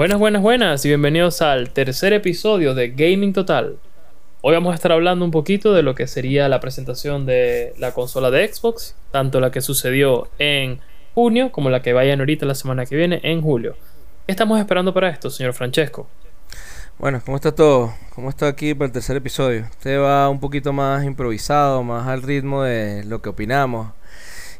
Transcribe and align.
Buenas, 0.00 0.18
buenas, 0.18 0.40
buenas 0.40 0.84
y 0.86 0.88
bienvenidos 0.88 1.42
al 1.42 1.68
tercer 1.74 2.14
episodio 2.14 2.74
de 2.74 2.88
Gaming 2.88 3.34
Total. 3.34 3.76
Hoy 4.40 4.54
vamos 4.54 4.72
a 4.72 4.74
estar 4.74 4.92
hablando 4.92 5.26
un 5.26 5.30
poquito 5.30 5.74
de 5.74 5.82
lo 5.82 5.94
que 5.94 6.06
sería 6.06 6.48
la 6.48 6.58
presentación 6.58 7.26
de 7.26 7.74
la 7.76 7.92
consola 7.92 8.30
de 8.30 8.50
Xbox, 8.50 8.96
tanto 9.10 9.40
la 9.40 9.50
que 9.50 9.60
sucedió 9.60 10.28
en 10.38 10.80
junio 11.14 11.52
como 11.52 11.68
la 11.68 11.82
que 11.82 11.92
vayan 11.92 12.20
ahorita 12.20 12.46
la 12.46 12.54
semana 12.54 12.86
que 12.86 12.96
viene 12.96 13.20
en 13.24 13.42
julio. 13.42 13.76
¿Qué 14.24 14.32
estamos 14.32 14.58
esperando 14.58 14.94
para 14.94 15.10
esto, 15.10 15.28
señor 15.28 15.52
Francesco? 15.52 16.08
Bueno, 16.98 17.20
¿cómo 17.22 17.36
está 17.36 17.54
todo? 17.54 17.92
¿Cómo 18.14 18.30
está 18.30 18.48
aquí 18.48 18.72
para 18.72 18.86
el 18.86 18.92
tercer 18.92 19.18
episodio? 19.18 19.66
Usted 19.68 20.00
va 20.00 20.30
un 20.30 20.40
poquito 20.40 20.72
más 20.72 21.04
improvisado, 21.04 21.82
más 21.82 22.08
al 22.08 22.22
ritmo 22.22 22.62
de 22.62 23.04
lo 23.04 23.20
que 23.20 23.28
opinamos. 23.28 23.92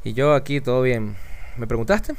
Y 0.05 0.13
yo 0.13 0.35
aquí 0.35 0.61
todo 0.61 0.83
bien. 0.83 1.17
¿Me 1.57 1.67
preguntaste? 1.67 2.13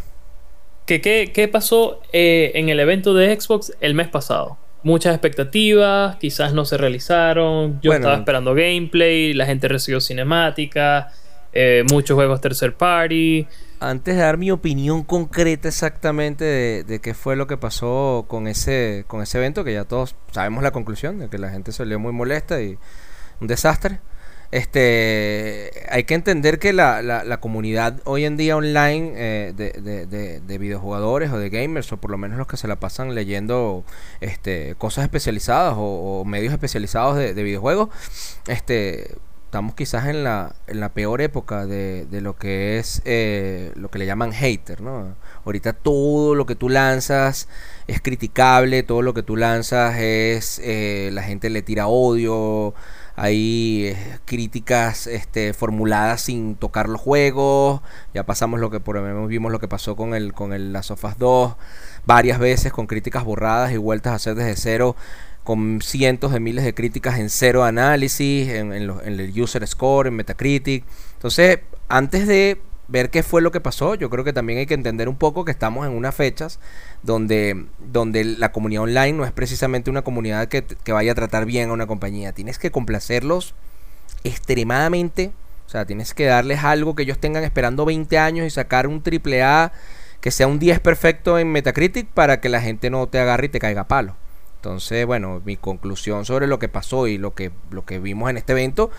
¿Qué, 0.86 1.50
pasó 1.52 2.02
eh, 2.12 2.52
en 2.56 2.70
el 2.70 2.80
evento 2.80 3.14
de 3.14 3.40
Xbox 3.40 3.74
el 3.80 3.94
mes 3.94 4.08
pasado? 4.08 4.58
Muchas 4.84 5.14
expectativas, 5.14 6.16
quizás 6.18 6.54
no 6.54 6.66
se 6.66 6.78
realizaron. 6.78 7.80
Yo 7.82 7.94
estaba 7.94 8.16
esperando 8.16 8.56
gameplay, 8.56 9.34
la 9.34 9.46
gente 9.46 9.68
recibió 9.68 10.02
cinemática, 10.02 11.12
eh, 11.54 11.84
muchos 11.92 12.16
juegos 12.16 12.42
tercer 12.42 12.76
party. 12.76 13.48
Antes 13.80 14.16
de 14.16 14.22
dar 14.22 14.38
mi 14.38 14.52
opinión 14.52 15.04
concreta 15.04 15.68
exactamente 15.68 16.84
de, 16.84 17.02
qué 17.02 17.14
fue 17.14 17.36
lo 17.36 17.48
que 17.48 17.58
pasó 17.58 18.26
con 18.28 18.48
ese, 18.48 19.06
con 19.08 19.22
ese 19.22 19.38
evento, 19.38 19.64
que 19.64 19.74
ya 19.74 19.86
todos 19.86 20.16
sabemos 20.32 20.64
la 20.64 20.72
conclusión, 20.72 21.20
de 21.20 21.30
que 21.30 21.38
la 21.38 21.50
gente 21.50 21.72
salió 21.72 22.00
muy 22.00 22.12
molesta 22.14 22.62
y 22.62 22.78
un 23.40 23.48
desastre. 23.48 24.00
Este, 24.52 25.72
hay 25.90 26.04
que 26.04 26.14
entender 26.14 26.60
que 26.60 26.74
la, 26.74 27.02
la, 27.02 27.40
comunidad 27.40 28.02
hoy 28.04 28.26
en 28.26 28.36
día 28.36 28.58
online 28.58 29.14
eh, 29.16 29.54
de, 29.56 30.42
de, 30.42 30.58
videojugadores 30.58 31.32
o 31.32 31.38
de 31.38 31.50
gamers, 31.50 31.92
o 31.94 31.98
por 31.98 32.12
lo 32.12 32.18
menos 32.18 32.38
los 32.38 32.48
que 32.48 32.58
se 32.58 32.68
la 32.68 32.78
pasan 32.78 33.16
leyendo 33.16 33.86
este, 34.20 34.76
cosas 34.78 35.06
especializadas 35.06 35.76
o, 35.78 36.26
medios 36.26 36.52
especializados 36.52 37.16
de, 37.16 37.34
videojuegos, 37.44 37.90
este, 38.48 39.16
estamos 39.46 39.74
quizás 39.74 40.08
en 40.08 40.26
la, 40.26 40.54
en 40.68 40.82
la 40.82 40.90
peor 40.90 41.22
época 41.22 41.66
de, 41.66 42.06
lo 42.12 42.36
que 42.36 42.78
es 42.78 43.02
eh, 43.06 43.72
lo 43.76 43.90
que 43.90 44.00
le 44.00 44.06
llaman 44.06 44.34
hater, 44.34 44.82
¿no? 44.82 45.16
Ahorita 45.46 45.72
todo 45.72 46.36
lo 46.36 46.46
que 46.46 46.56
tú 46.56 46.68
lanzas 46.68 47.48
es 47.88 48.02
criticable, 48.02 48.84
todo 48.84 49.02
lo 49.02 49.14
que 49.14 49.24
tú 49.24 49.38
lanzas 49.38 49.98
es, 49.98 50.60
eh, 50.64 51.10
la 51.14 51.24
gente 51.24 51.50
le 51.50 51.62
tira 51.62 51.88
odio, 51.88 52.74
hay 53.22 53.90
eh, 53.90 54.20
críticas 54.26 55.06
este, 55.06 55.54
formuladas 55.54 56.22
sin 56.22 56.56
tocar 56.56 56.90
los 56.90 57.00
juegos. 57.00 57.82
Ya 58.16 58.26
pasamos 58.26 58.60
lo 58.60 58.72
que 58.72 58.80
por 58.80 58.96
lo 58.96 59.28
vimos 59.28 59.52
lo 59.52 59.60
que 59.60 59.68
pasó 59.68 59.96
con 59.96 60.16
el 60.16 60.34
con 60.34 60.54
el 60.54 60.74
Last 60.74 60.90
of 60.90 61.06
2 61.20 61.56
varias 62.08 62.40
veces 62.40 62.74
con 62.74 62.88
críticas 62.88 63.24
borradas 63.24 63.74
y 63.74 63.78
vueltas 63.78 64.14
a 64.14 64.16
hacer 64.16 64.34
desde 64.34 64.56
cero 64.56 64.96
con 65.44 65.82
cientos 65.84 66.32
de 66.32 66.40
miles 66.40 66.66
de 66.66 66.74
críticas 66.74 67.20
en 67.20 67.30
cero 67.30 67.64
análisis, 67.64 68.50
en, 68.50 68.74
en 68.74 68.90
el 68.90 69.40
user 69.40 69.68
score, 69.68 70.08
en 70.08 70.16
Metacritic. 70.16 70.84
Entonces, 71.14 71.60
antes 71.90 72.28
de 72.28 72.60
ver 72.92 73.10
qué 73.10 73.24
fue 73.24 73.42
lo 73.42 73.52
que 73.52 73.62
pasó. 73.62 73.96
Yo 73.96 74.10
creo 74.10 74.24
que 74.24 74.34
también 74.34 74.60
hay 74.60 74.66
que 74.66 74.74
entender 74.74 75.10
un 75.10 75.16
poco 75.16 75.46
que 75.46 75.52
estamos 75.52 75.88
en 75.88 75.94
unas 75.94 76.14
fechas 76.14 76.60
donde, 77.02 77.66
donde 77.80 78.24
la 78.26 78.52
comunidad 78.52 78.84
online 78.84 79.14
no 79.14 79.26
es 79.26 79.32
precisamente 79.32 79.90
una 79.90 80.04
comunidad 80.04 80.48
que, 80.50 80.66
vaya 80.92 81.14
a 81.14 81.16
tratar 81.16 81.46
bien 81.46 81.70
a 81.70 81.74
una 81.74 81.88
compañía. 81.88 82.34
Tienes 82.34 82.60
que 82.60 82.70
complacerlos 82.70 83.56
extremadamente. 84.24 85.32
O 85.66 85.70
sea, 85.72 85.86
tienes 85.86 86.14
que 86.14 86.26
darles 86.26 86.64
algo 86.64 86.96
que 86.96 87.04
ellos 87.04 87.18
tengan 87.18 87.44
esperando 87.44 87.86
20 87.86 88.18
años 88.18 88.46
y 88.46 88.50
sacar 88.50 88.88
un 88.88 89.02
triple 89.02 89.42
A 89.42 89.72
que 90.20 90.30
sea 90.30 90.46
un 90.46 90.60
10 90.60 90.82
perfecto 90.82 91.40
en 91.40 91.52
Metacritic 91.52 92.08
para 92.08 92.42
que 92.42 92.50
la 92.50 92.62
gente 92.62 92.90
no 92.90 93.08
te 93.08 93.20
agarre 93.20 93.46
y 93.48 93.50
te 93.50 93.60
caiga 93.60 93.82
a 93.82 93.88
palo. 93.88 94.16
Entonces, 94.58 95.08
bueno, 95.08 95.42
mi 95.44 95.58
conclusión 95.58 96.26
sobre 96.26 96.46
lo 96.46 96.60
que 96.60 96.70
pasó 96.70 97.08
y 97.08 97.18
lo 97.18 97.34
que, 97.34 97.52
lo 97.72 97.84
que 97.84 97.98
vimos 97.98 98.30
en 98.30 98.38
este 98.38 98.52
evento 98.52 98.92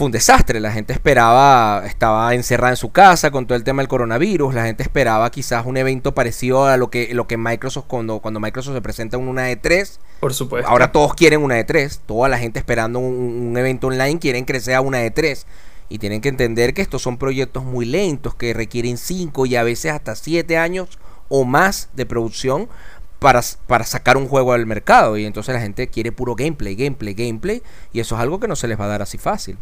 fue 0.00 0.06
un 0.06 0.12
desastre. 0.12 0.60
La 0.60 0.72
gente 0.72 0.94
esperaba, 0.94 1.82
estaba 1.84 2.34
encerrada 2.34 2.72
en 2.72 2.78
su 2.78 2.90
casa 2.90 3.30
con 3.30 3.46
todo 3.46 3.56
el 3.56 3.64
tema 3.64 3.82
del 3.82 3.88
coronavirus. 3.88 4.54
La 4.54 4.64
gente 4.64 4.82
esperaba 4.82 5.30
quizás 5.30 5.66
un 5.66 5.76
evento 5.76 6.14
parecido 6.14 6.64
a 6.64 6.78
lo 6.78 6.88
que, 6.88 7.12
lo 7.12 7.26
que 7.26 7.36
Microsoft, 7.36 7.84
cuando, 7.86 8.20
cuando 8.20 8.40
Microsoft 8.40 8.76
se 8.76 8.80
presenta 8.80 9.18
en 9.18 9.28
una 9.28 9.52
E3. 9.52 9.98
Por 10.20 10.32
supuesto. 10.32 10.70
Ahora 10.70 10.90
todos 10.90 11.12
quieren 11.12 11.42
una 11.42 11.60
E3. 11.60 11.98
Toda 12.06 12.30
la 12.30 12.38
gente 12.38 12.58
esperando 12.58 12.98
un, 12.98 13.54
evento 13.58 13.88
online 13.88 14.18
quieren 14.18 14.46
crecer 14.46 14.74
a 14.74 14.80
una 14.80 15.04
E3. 15.04 15.44
Y 15.90 15.98
tienen 15.98 16.22
que 16.22 16.30
entender 16.30 16.72
que 16.72 16.80
estos 16.80 17.02
son 17.02 17.18
proyectos 17.18 17.64
muy 17.64 17.84
lentos 17.84 18.34
que 18.34 18.54
requieren 18.54 18.96
5 18.96 19.44
y 19.44 19.56
a 19.56 19.62
veces 19.64 19.92
hasta 19.92 20.16
7 20.16 20.56
años 20.56 20.98
o 21.28 21.44
más 21.44 21.90
de 21.92 22.06
producción 22.06 22.70
para, 23.18 23.42
para, 23.66 23.84
sacar 23.84 24.16
un 24.16 24.28
juego 24.28 24.54
al 24.54 24.64
mercado. 24.64 25.18
Y 25.18 25.26
entonces 25.26 25.54
la 25.54 25.60
gente 25.60 25.88
quiere 25.88 26.10
puro 26.10 26.34
gameplay, 26.36 26.74
gameplay, 26.74 27.12
gameplay. 27.12 27.62
Y 27.92 28.00
eso 28.00 28.14
es 28.14 28.22
algo 28.22 28.40
que 28.40 28.48
no 28.48 28.56
se 28.56 28.66
les 28.66 28.80
va 28.80 28.86
a 28.86 28.88
dar 28.88 29.02
así 29.02 29.18
fácil. 29.18 29.58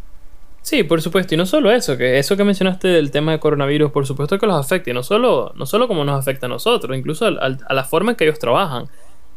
Sí, 0.69 0.83
por 0.83 1.01
supuesto, 1.01 1.35
y 1.35 1.39
no 1.39 1.47
solo 1.47 1.73
eso, 1.73 1.97
que 1.97 2.19
eso 2.19 2.37
que 2.37 2.45
mencionaste 2.45 2.89
del 2.89 3.11
tema 3.11 3.33
de 3.33 3.41
coronavirus, 3.41 3.91
por 3.91 4.07
supuesto 4.07 4.39
que 4.39 4.47
los 4.47 4.55
afecta, 4.55 4.91
y 4.91 4.93
no 4.93 5.03
solo, 5.03 5.51
no 5.57 5.65
solo 5.65 5.89
como 5.89 6.05
nos 6.05 6.21
afecta 6.21 6.45
a 6.45 6.51
nosotros, 6.51 6.95
incluso 6.95 7.25
a 7.25 7.73
la 7.73 7.85
forma 7.85 8.11
en 8.11 8.17
que 8.19 8.25
ellos 8.25 8.39
trabajan. 8.39 8.85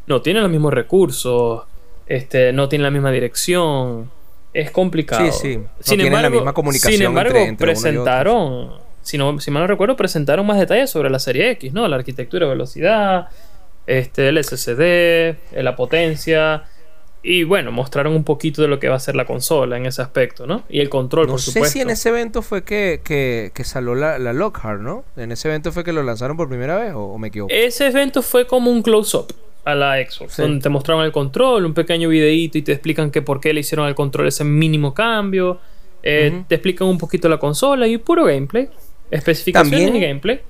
No 0.08 0.22
tienen 0.22 0.44
los 0.44 0.52
mismos 0.52 0.74
recursos, 0.74 1.64
este, 2.06 2.52
no 2.52 2.68
tienen 2.68 2.84
la 2.84 2.92
misma 2.92 3.12
dirección, 3.12 4.12
es 4.54 4.72
complicado. 4.72 5.32
Sí, 5.32 5.32
sí, 5.32 5.58
no 5.58 5.70
sin 5.80 6.00
tienen 6.00 6.08
embargo, 6.08 6.24
la 6.24 6.36
misma 6.36 6.54
comunicación. 6.54 6.98
Sin 6.98 7.06
embargo, 7.06 7.40
presentaron, 7.58 8.74
si, 9.02 9.18
no, 9.18 9.40
si 9.40 9.52
mal 9.52 9.62
no 9.62 9.68
recuerdo, 9.68 9.96
presentaron 9.96 10.46
más 10.46 10.60
detalles 10.60 10.90
sobre 10.90 11.10
la 11.10 11.20
serie 11.20 11.50
X, 11.52 11.72
¿no? 11.72 11.88
La 11.88 11.96
arquitectura, 11.96 12.46
velocidad, 12.46 13.30
este, 13.88 14.28
el 14.28 14.44
SSD, 14.44 15.62
la 15.64 15.78
potencia 15.78 16.66
y 17.24 17.44
bueno, 17.44 17.72
mostraron 17.72 18.16
un 18.16 18.24
poquito 18.24 18.64
de 18.64 18.68
lo 18.68 18.80
que 18.80 18.90
va 18.90 18.96
a 18.96 19.00
ser 19.00 19.16
la 19.16 19.26
consola 19.26 19.78
en 19.78 19.86
ese 19.86 20.02
aspecto, 20.02 20.48
¿no? 20.48 20.64
Y 20.70 20.80
el 20.80 20.90
control, 20.90 21.28
por 21.28 21.40
supuesto. 21.40 21.60
No 21.60 21.66
sé 21.66 21.72
si 21.72 21.82
en 21.82 21.90
ese 21.92 22.10
evento 22.10 22.42
fue 22.42 22.64
que, 22.64 23.02
que, 23.04 23.52
que 23.54 23.64
salió 23.64 23.94
la, 23.94 24.18
la, 24.18 24.34
Lockhart, 24.34 24.82
¿no? 24.82 25.04
En 25.16 25.32
ese 25.32 25.48
evento 25.48 25.72
fue 25.72 25.84
que 25.84 25.94
lo 25.94 26.02
lanzaron 26.02 26.36
por 26.36 26.50
primera 26.50 26.78
vez, 26.78 26.94
¿o, 26.96 27.18
me 27.20 27.28
equivoco? 27.28 27.54
Ese 27.54 27.88
evento 27.88 28.24
fue 28.24 28.48
como 28.48 28.72
un 28.72 28.82
close-up 28.82 29.34
a 29.66 29.76
la 29.76 29.98
Xbox, 29.98 30.38
donde 30.38 30.62
te 30.62 30.70
mostraron 30.70 31.06
el 31.06 31.12
control, 31.12 31.66
un 31.66 31.76
pequeño 31.76 32.10
videíto 32.10 32.58
y 32.58 32.64
te 32.64 32.72
explican 32.72 33.12
que 33.12 33.22
por 33.22 33.40
qué 33.40 33.54
le 33.54 33.60
hicieron 33.60 33.86
al 33.86 33.94
control 33.94 34.28
ese 34.28 34.44
mínimo 34.44 34.96
cambio. 34.96 35.60
Eh, 36.02 36.44
te 36.48 36.56
explican 36.56 36.88
un 36.88 36.98
poquito 36.98 37.30
la 37.30 37.38
consola 37.38 37.88
y 37.88 38.00
puro 38.00 38.26
gameplay. 38.26 38.68
Especificaciones 39.12 39.94
y 39.94 40.00
gameplay. 40.00 40.42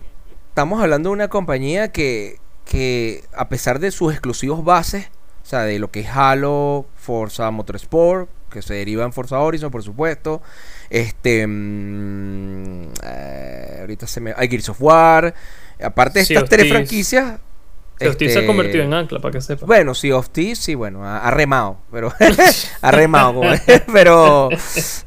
Estamos 0.48 0.82
hablando 0.82 1.09
de 1.09 1.14
una 1.14 1.28
compañía 1.28 1.92
que, 1.92 2.38
que, 2.64 3.24
a 3.36 3.50
pesar 3.50 3.80
de 3.80 3.92
sus 3.92 4.14
exclusivos 4.14 4.64
bases, 4.64 5.09
o 5.44 5.46
sea, 5.46 5.63
de 5.63 5.79
lo 5.79 5.91
que 5.91 6.02
es 6.02 6.07
Halo, 6.07 6.85
Forza 6.96 7.50
Motorsport, 7.52 8.29
que 8.52 8.62
se 8.62 8.75
deriva 8.75 9.03
en 9.03 9.13
Forza 9.13 9.40
Horizon, 9.40 9.72
por 9.72 9.81
supuesto. 9.81 10.41
Este. 10.90 11.47
Mm, 11.47 12.90
eh, 13.03 13.78
ahorita 13.81 14.06
se 14.06 14.22
me. 14.22 14.34
Hay 14.38 14.50
Gears 14.50 14.69
of 14.69 14.81
War. 14.81 15.34
Aparte 15.81 16.19
de 16.19 16.24
estas 16.24 16.47
tres 16.47 16.69
franquicias. 16.69 17.25
Sea 17.25 18.09
of 18.09 18.18
se 18.18 18.25
ha 18.25 18.28
este, 18.28 18.46
convertido 18.47 18.84
en 18.84 18.94
ancla, 18.96 19.19
para 19.19 19.34
que 19.34 19.41
sepa. 19.41 19.66
Bueno, 19.66 19.94
Sea 19.94 20.18
of 20.18 20.29
Thieves, 20.31 20.57
sí, 20.57 20.74
bueno, 20.74 21.06
ha, 21.06 21.29
remado. 21.31 21.78
Pero. 21.91 22.12
ha 22.81 22.91
remado, 22.91 23.41
pero. 23.94 24.50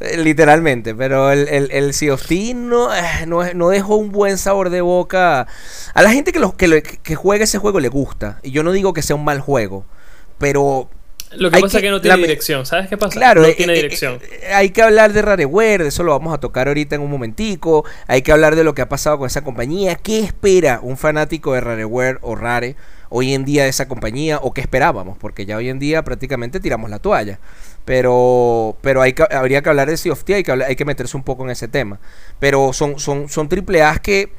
Eh, 0.01 0.17
literalmente. 0.19 0.95
Pero 0.95 1.31
el, 1.31 1.49
el, 1.49 1.71
el 1.71 1.93
Sea 1.93 2.15
of 2.15 2.27
Thieves 2.27 2.57
no, 2.57 2.95
eh, 2.95 3.27
no, 3.27 3.43
no, 3.55 3.69
dejó 3.69 3.97
un 3.97 4.11
buen 4.11 4.39
sabor 4.39 4.71
de 4.71 4.81
boca. 4.81 5.47
A 5.93 6.03
la 6.03 6.11
gente 6.11 6.33
que, 6.33 6.39
lo, 6.39 6.57
que, 6.57 6.83
que 6.83 7.15
juega 7.15 7.45
ese 7.45 7.59
juego 7.59 7.81
le 7.81 7.89
gusta. 7.89 8.39
Y 8.43 8.53
yo 8.53 8.63
no 8.63 8.73
digo 8.73 8.93
que 8.93 9.03
sea 9.03 9.17
un 9.17 9.25
mal 9.25 9.41
juego 9.41 9.85
pero 10.39 10.89
lo 11.37 11.51
que 11.51 11.61
pasa 11.61 11.79
es 11.79 11.83
que 11.83 11.91
no 11.91 12.01
tiene 12.01 12.17
dirección, 12.19 12.67
¿sabes 12.67 12.89
qué 12.89 12.97
pasa? 12.97 13.19
Claro, 13.19 13.43
no 13.43 13.49
eh, 13.49 13.55
tiene 13.55 13.73
eh, 13.73 13.77
dirección. 13.77 14.21
Eh, 14.23 14.53
hay 14.53 14.71
que 14.71 14.83
hablar 14.83 15.13
de 15.13 15.23
Rareware, 15.23 15.83
de 15.83 15.89
eso 15.89 16.03
lo 16.03 16.13
vamos 16.13 16.35
a 16.35 16.39
tocar 16.39 16.69
ahorita 16.69 16.95
en 16.97 17.03
un 17.03 17.11
momentico. 17.11 17.85
Hay 18.07 18.23
que 18.23 18.33
hablar 18.33 18.57
de 18.57 18.65
lo 18.65 18.75
que 18.75 18.83
ha 18.83 18.89
pasado 18.89 19.19
con 19.19 19.27
esa 19.27 19.43
compañía. 19.43 19.97
¿Qué 19.97 20.21
espera 20.21 20.81
un 20.83 20.97
fanático 20.97 21.55
de 21.55 21.61
Rareware 21.61 22.19
o 22.23 22.35
Rare 22.37 22.77
hoy 23.09 23.35
en 23.35 23.45
día 23.45 23.65
de 23.65 23.71
esa 23.71 23.89
compañía? 23.89 24.39
¿O 24.43 24.53
qué 24.53 24.61
esperábamos? 24.61 25.19
Porque 25.19 25.47
ya 25.47 25.57
hoy 25.57 25.69
en 25.69 25.79
día 25.79 26.03
prácticamente 26.05 26.61
tiramos 26.61 26.91
la 26.91 26.99
toalla. 26.99 27.39
Pero, 27.85 28.77
pero 28.81 29.03
hay 29.03 29.13
que, 29.13 29.25
habría 29.31 29.63
que 29.63 29.69
hablar 29.69 29.91
de 29.91 29.97
Sea 29.97 30.13
of 30.13 30.25
T, 30.25 30.35
hay 30.35 30.43
que, 30.43 30.53
hay 30.53 30.77
que 30.77 30.85
meterse 30.85 31.17
un 31.17 31.23
poco 31.23 31.45
en 31.45 31.51
ese 31.51 31.69
tema. 31.69 31.99
Pero 32.39 32.73
son, 32.73 32.99
son, 32.99 33.29
son 33.29 33.49
triple 33.49 33.83
que, 34.03 34.31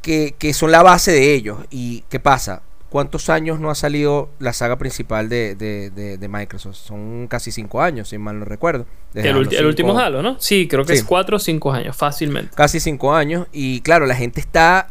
que, 0.00 0.34
que 0.38 0.54
son 0.54 0.70
la 0.70 0.82
base 0.82 1.12
de 1.12 1.34
ellos. 1.34 1.58
¿Y 1.70 2.04
qué 2.08 2.18
pasa? 2.18 2.62
¿Cuántos 2.92 3.30
años 3.30 3.58
no 3.58 3.70
ha 3.70 3.74
salido 3.74 4.28
la 4.38 4.52
saga 4.52 4.76
principal 4.76 5.30
de, 5.30 5.54
de, 5.54 6.28
Microsoft? 6.28 6.76
Son 6.76 7.26
casi 7.26 7.50
cinco 7.50 7.80
años, 7.80 8.10
si 8.10 8.18
mal 8.18 8.38
no 8.38 8.44
recuerdo. 8.44 8.84
El, 9.14 9.34
último 9.64 9.98
Halo, 9.98 10.20
¿no? 10.20 10.36
Sí, 10.38 10.68
creo 10.68 10.84
que 10.84 10.92
es 10.92 11.02
cuatro 11.02 11.38
o 11.38 11.40
cinco 11.40 11.72
años, 11.72 11.96
fácilmente. 11.96 12.54
Casi 12.54 12.80
cinco 12.80 13.14
años. 13.14 13.46
Y 13.50 13.80
claro, 13.80 14.04
la 14.04 14.14
gente 14.14 14.40
está 14.40 14.90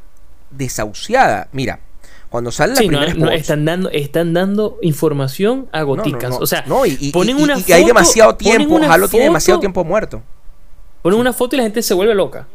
desahuciada. 0.49 1.47
Mira, 1.51 1.79
cuando 2.29 2.51
sale 2.51 2.73
la 2.73 2.79
primera 2.79 3.13
no, 3.13 3.29
están 3.29 3.65
dando 3.65 3.91
están 3.91 4.33
dando 4.33 4.79
información 4.81 5.67
a 5.71 5.83
goticas 5.83 6.37
o 6.39 6.47
sea 6.47 6.65
y, 6.87 7.11
ponen 7.11 7.35
una 7.35 7.55
hay 7.55 7.83
demasiado 7.83 8.35
tiempo 8.35 8.79
Halo 8.81 9.09
tiene 9.09 9.25
demasiado 9.25 9.59
tiempo 9.59 9.83
muerto 9.83 10.23
ponen 11.01 11.19
una 11.19 11.33
foto 11.33 11.55
y 11.55 11.57
la 11.57 11.63
gente 11.63 11.81
se 11.81 11.93
vuelve 11.93 12.15
loca 12.15 12.47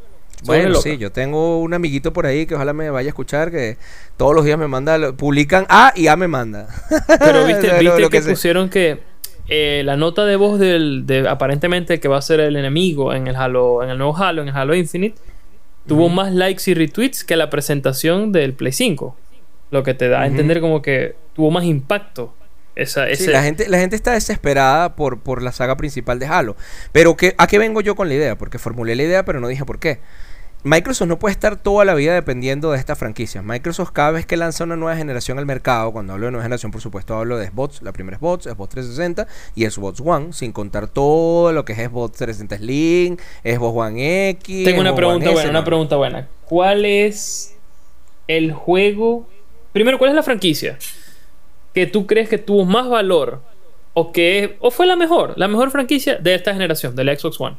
Bueno, 0.45 0.75
sí, 0.77 0.99
yo 0.99 1.11
tengo 1.11 1.61
un 1.61 1.75
amiguito 1.75 2.13
por 2.13 2.27
ahí 2.27 2.47
que 2.47 2.55
ojalá 2.55 2.73
me 2.73 2.91
vaya 2.91 3.09
a 3.09 3.11
escuchar 3.11 3.51
que 3.51 3.79
todos 4.17 4.35
los 4.35 4.45
días 4.45 4.59
me 4.59 4.69
manda, 4.69 5.13
publican 5.13 5.67
A 5.69 5.93
y 5.97 6.09
A 6.09 6.17
me 6.17 6.29
manda. 6.29 6.69
Pero 7.19 7.47
viste, 7.47 7.79
viste 7.81 8.09
que, 8.11 8.21
pusieron 8.21 8.69
que 8.69 9.01
eh, 9.49 9.83
la 9.85 9.97
nota 9.97 10.25
de 10.25 10.37
voz 10.37 10.59
del 10.59 11.07
de, 11.07 11.29
aparentemente 11.29 12.01
que 12.01 12.09
va 12.09 12.19
a 12.19 12.23
ser 12.23 12.41
el 12.41 12.57
enemigo 12.57 13.15
en 13.15 13.27
el 13.27 13.37
Halo, 13.37 13.83
en 13.83 13.91
el 13.91 13.99
nuevo 13.99 14.17
Halo, 14.17 14.43
en 14.43 14.49
el 14.49 14.57
Halo 14.57 14.75
Infinite, 14.75 15.17
tuvo 15.87 16.09
más 16.09 16.33
likes 16.33 16.71
y 16.71 16.75
retweets 16.75 17.25
que 17.25 17.37
la 17.37 17.49
presentación 17.49 18.33
del 18.33 18.53
Play 18.53 18.73
5. 18.73 19.17
Lo 19.71 19.83
que 19.83 19.95
te 19.95 20.09
da 20.09 20.23
a 20.23 20.27
entender 20.27 20.61
como 20.61 20.83
que 20.83 21.17
tuvo 21.35 21.51
más 21.51 21.65
impacto. 21.65 22.35
Esa, 22.77 23.07
la, 23.07 23.43
gente, 23.43 23.69
la 23.71 23.79
gente 23.79 23.97
está 23.97 24.13
desesperada 24.13 24.97
por, 24.97 25.21
por 25.21 25.41
la 25.41 25.51
saga 25.51 25.79
principal 25.79 26.19
de 26.19 26.27
Halo. 26.27 26.57
Pero 26.93 27.17
que, 27.17 27.35
¿a 27.39 27.47
qué 27.47 27.59
vengo 27.59 27.81
yo 27.81 27.97
con 27.97 28.09
la 28.09 28.15
idea? 28.15 28.37
Porque 28.37 28.59
formulé 28.59 28.95
la 28.95 29.03
idea, 29.03 29.25
pero 29.25 29.41
no 29.41 29.49
dije 29.49 29.65
por 29.65 29.79
qué. 29.79 29.99
Microsoft 30.63 31.09
no 31.09 31.19
puede 31.19 31.33
estar 31.33 31.57
toda 31.57 31.85
la 31.87 31.95
vida 31.95 32.13
dependiendo 32.13 32.73
de 32.73 32.79
esta 32.79 32.95
franquicia. 32.95 33.41
Microsoft 33.41 33.93
cada 33.93 34.11
vez 34.11 34.27
que 34.27 34.37
lanza 34.37 34.65
una 34.65 34.77
nueva 34.77 34.97
generación 34.97 35.39
al 35.39 35.47
mercado, 35.47 35.93
cuando 35.93 36.13
hablo 36.13 36.27
de 36.27 36.33
nueva 36.33 36.43
generación 36.43 36.71
por 36.71 36.83
supuesto 36.83 37.17
hablo 37.17 37.39
de 37.39 37.47
Xbox, 37.47 37.81
la 37.81 37.93
primera 37.93 38.19
Xbox, 38.19 38.45
Xbox 38.45 38.71
360 38.71 39.27
y 39.55 39.65
Xbox 39.65 40.03
One, 40.05 40.33
sin 40.33 40.53
contar 40.53 40.89
todo 40.89 41.53
lo 41.53 41.65
que 41.65 41.73
es 41.73 41.79
Xbox 41.79 42.19
360 42.19 42.59
Slim, 42.59 43.17
Xbox 43.43 43.79
One 43.79 44.29
X. 44.31 44.65
Tengo 44.65 44.81
una 44.81 44.95
pregunta 44.95 45.31
buena, 45.31 45.51
una 45.51 45.65
pregunta 45.65 45.97
buena. 45.97 46.29
¿Cuál 46.45 46.85
es 46.85 47.55
el 48.27 48.53
juego? 48.53 49.29
Primero, 49.73 49.99
¿cuál 49.99 50.11
es 50.11 50.17
la 50.17 50.23
franquicia 50.25 50.79
que 51.77 51.87
tú 51.87 52.07
crees 52.07 52.31
que 52.31 52.39
tuvo 52.39 52.65
más 52.65 52.89
valor 52.89 53.43
o 53.93 54.11
que 54.11 54.57
o 54.61 54.71
fue 54.71 54.87
la 54.87 54.97
mejor, 54.97 55.35
la 55.37 55.47
mejor 55.47 55.71
franquicia 55.71 56.15
de 56.17 56.35
esta 56.35 56.55
generación, 56.55 56.97
de 56.97 57.05
la 57.05 57.15
Xbox 57.15 57.39
One? 57.39 57.57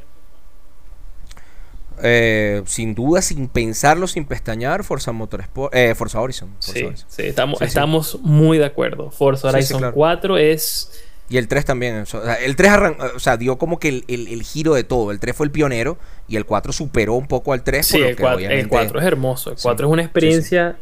Eh, 2.01 2.63
sin 2.65 2.95
duda, 2.95 3.21
sin 3.21 3.47
pensarlo, 3.47 4.07
sin 4.07 4.25
pestañear, 4.25 4.83
Forza 4.83 5.11
Motorsport, 5.11 5.75
eh, 5.75 5.93
Forza 5.93 6.19
Horizon. 6.19 6.49
sí, 6.57 6.89
sí, 7.07 7.21
estamos, 7.27 7.61
estamos 7.61 8.19
muy 8.23 8.57
de 8.57 8.65
acuerdo. 8.65 9.11
Forza 9.11 9.49
Horizon 9.49 9.91
4 9.91 10.37
es... 10.39 11.03
Y 11.29 11.37
el 11.37 11.47
3 11.47 11.65
también. 11.65 12.05
el 12.43 12.55
3 12.55 12.71
o 13.13 13.19
sea, 13.19 13.37
dio 13.37 13.59
como 13.59 13.77
que 13.77 14.03
el, 14.07 14.43
giro 14.43 14.73
de 14.73 14.83
todo. 14.83 15.11
El 15.11 15.19
3 15.19 15.35
fue 15.35 15.45
el 15.45 15.51
pionero 15.51 15.99
y 16.27 16.37
el 16.37 16.45
4 16.45 16.73
superó 16.73 17.13
un 17.13 17.27
poco 17.27 17.53
al 17.53 17.63
3. 17.63 17.85
Sí, 17.85 18.01
el 18.01 18.15
4, 18.15 18.99
es 18.99 19.05
hermoso. 19.05 19.51
El 19.51 19.57
4 19.61 19.87
es 19.87 19.93
una 19.93 20.01
experiencia 20.01 20.79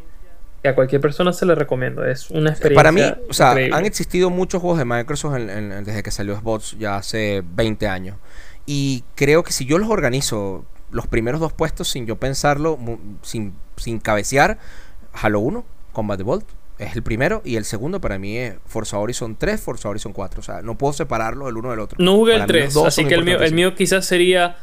que 0.66 0.70
a 0.70 0.74
cualquier 0.74 1.00
persona 1.00 1.32
se 1.32 1.46
le 1.46 1.54
recomiendo. 1.54 2.04
Es 2.04 2.28
una 2.30 2.50
experiencia. 2.50 2.74
Para 2.74 2.90
mí, 2.90 3.02
o 3.28 3.32
sea, 3.32 3.52
han 3.52 3.84
existido 3.84 4.30
muchos 4.30 4.60
juegos 4.60 4.78
de 4.80 4.84
Microsoft 4.84 5.34
desde 5.36 6.02
que 6.02 6.10
salió 6.10 6.36
Xbox 6.36 6.76
ya 6.76 6.96
hace 6.96 7.44
20 7.54 7.86
años. 7.86 8.16
Y 8.66 9.04
creo 9.14 9.44
que 9.44 9.52
si 9.52 9.64
yo 9.64 9.78
los 9.78 9.88
organizo 9.88 10.64
los 10.90 11.06
primeros 11.06 11.40
dos 11.40 11.52
puestos 11.52 11.88
sin 11.88 12.06
yo 12.06 12.16
pensarlo, 12.16 12.78
sin, 13.22 13.54
sin 13.76 14.00
cabecear. 14.00 14.58
Halo 15.12 15.38
1, 15.40 15.64
Combat 15.92 16.18
Evolved, 16.18 16.46
es 16.80 16.96
el 16.96 17.04
primero. 17.04 17.42
Y 17.44 17.54
el 17.54 17.64
segundo 17.64 18.00
para 18.00 18.18
mí 18.18 18.36
es 18.36 18.56
Forza 18.66 18.98
Horizon 18.98 19.36
3, 19.36 19.60
Forza 19.60 19.88
Horizon 19.88 20.12
4. 20.12 20.40
O 20.40 20.42
sea, 20.42 20.62
no 20.62 20.76
puedo 20.76 20.92
separarlo 20.92 21.48
el 21.48 21.56
uno 21.56 21.70
del 21.70 21.78
otro. 21.78 21.96
No 22.00 22.16
jugué 22.16 22.34
el 22.34 22.46
3, 22.46 22.76
así 22.78 23.04
que 23.04 23.14
el 23.14 23.24
mío, 23.24 23.40
el 23.40 23.54
mío 23.54 23.74
quizás 23.76 24.04
sería... 24.04 24.56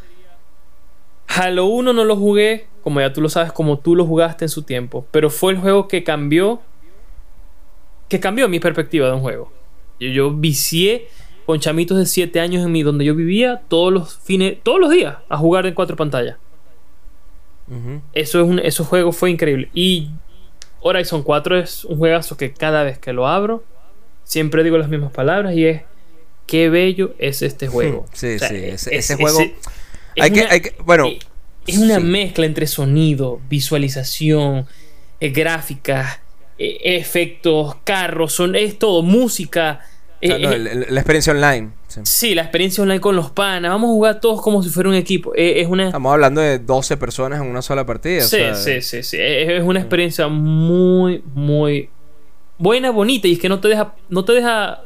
Halo 1.36 1.66
1 1.66 1.94
no 1.94 2.04
lo 2.06 2.16
jugué, 2.16 2.68
como 2.84 3.00
ya 3.02 3.12
tú 3.14 3.22
lo 3.22 3.30
sabes, 3.30 3.52
como 3.52 3.80
tú 3.80 3.96
lo 3.96 4.06
jugaste 4.06 4.46
en 4.46 4.50
su 4.50 4.64
tiempo. 4.64 5.06
Pero 5.12 5.30
fue 5.30 5.54
el 5.54 5.60
juego 5.60 5.88
que 5.88 6.04
cambió... 6.04 6.62
Que 8.08 8.20
cambió 8.20 8.48
mi 8.48 8.60
perspectiva 8.60 9.08
de 9.08 9.14
un 9.14 9.22
juego. 9.22 9.52
Yo, 10.00 10.10
yo 10.10 10.32
vicié 10.32 11.08
con 11.46 11.60
chamitos 11.60 11.98
de 11.98 12.06
7 12.06 12.40
años 12.40 12.66
en 12.66 12.72
mí, 12.72 12.84
donde 12.84 13.06
yo 13.06 13.16
vivía 13.16 13.62
todos 13.68 13.92
los 13.92 14.18
fines, 14.18 14.58
todos 14.64 14.80
los 14.80 14.92
días, 14.92 15.18
a 15.30 15.38
jugar 15.38 15.66
en 15.66 15.74
cuatro 15.74 15.96
pantallas. 15.96 16.38
Eso 18.14 18.42
es 18.42 18.48
un, 18.48 18.60
ese 18.60 18.84
juego 18.84 19.12
fue 19.12 19.32
increíble. 19.32 19.70
Y 19.74 20.10
Horizon 20.82 21.24
4 21.24 21.58
es 21.58 21.86
un 21.86 21.98
juegazo 21.98 22.38
que 22.38 22.54
cada 22.54 22.84
vez 22.84 23.00
que 23.00 23.14
lo 23.14 23.28
abro, 23.28 23.64
siempre 24.24 24.64
digo 24.64 24.78
las 24.78 24.90
mismas 24.90 25.12
palabras 25.12 25.56
y 25.56 25.66
es 25.66 25.82
qué 26.46 26.70
bello 26.70 27.14
es 27.18 27.42
este 27.42 27.68
juego. 27.70 28.06
Sí, 28.14 28.38
sí, 28.40 28.56
ese, 28.56 29.16
juego. 29.16 29.40
Hay, 30.20 30.32
que, 30.32 30.76
bueno, 30.84 31.08
es 31.66 31.78
una 31.78 32.00
mezcla 32.00 32.46
entre 32.46 32.68
sonido, 32.68 33.42
visualización, 33.50 34.66
eh, 35.20 35.30
gráficas, 35.30 36.20
eh, 36.58 36.78
efectos, 36.84 37.76
carros, 37.84 38.34
son, 38.34 38.56
es 38.56 38.78
todo, 38.78 39.02
música 39.02 39.82
eh, 40.24 40.86
la 40.90 41.00
experiencia 41.00 41.34
online. 41.34 41.72
Sí. 42.04 42.34
la 42.34 42.44
experiencia 42.44 42.82
online 42.82 43.02
con 43.02 43.16
los 43.16 43.30
panas. 43.32 43.72
Vamos 43.72 43.90
a 43.90 43.92
jugar 43.92 44.20
todos 44.22 44.42
como 44.42 44.64
si 44.64 44.70
fuera 44.70 44.90
un 44.90 44.96
equipo. 44.96 45.34
Eh, 45.36 45.62
es 45.62 45.68
una... 45.68 45.88
Estamos 45.88 46.14
hablando 46.14 46.40
de 46.40 46.60
12 46.60 46.98
personas 46.98 47.42
en 47.42 47.48
una 47.48 47.62
sola 47.62 47.86
partida. 47.86 48.22
Sí, 48.22 48.40
sí, 48.56 48.82
sí, 48.82 49.04
sí. 49.04 49.18
Es 49.20 49.62
una 49.64 49.80
experiencia 49.80 50.28
muy, 50.30 51.22
muy 51.36 51.90
buena, 52.58 52.92
bonita. 52.92 53.28
Y 53.28 53.34
es 53.34 53.40
que 53.40 53.50
no 53.50 53.60
te 53.60 53.68
deja, 53.68 53.96
no 54.10 54.24
te 54.24 54.32
deja 54.34 54.82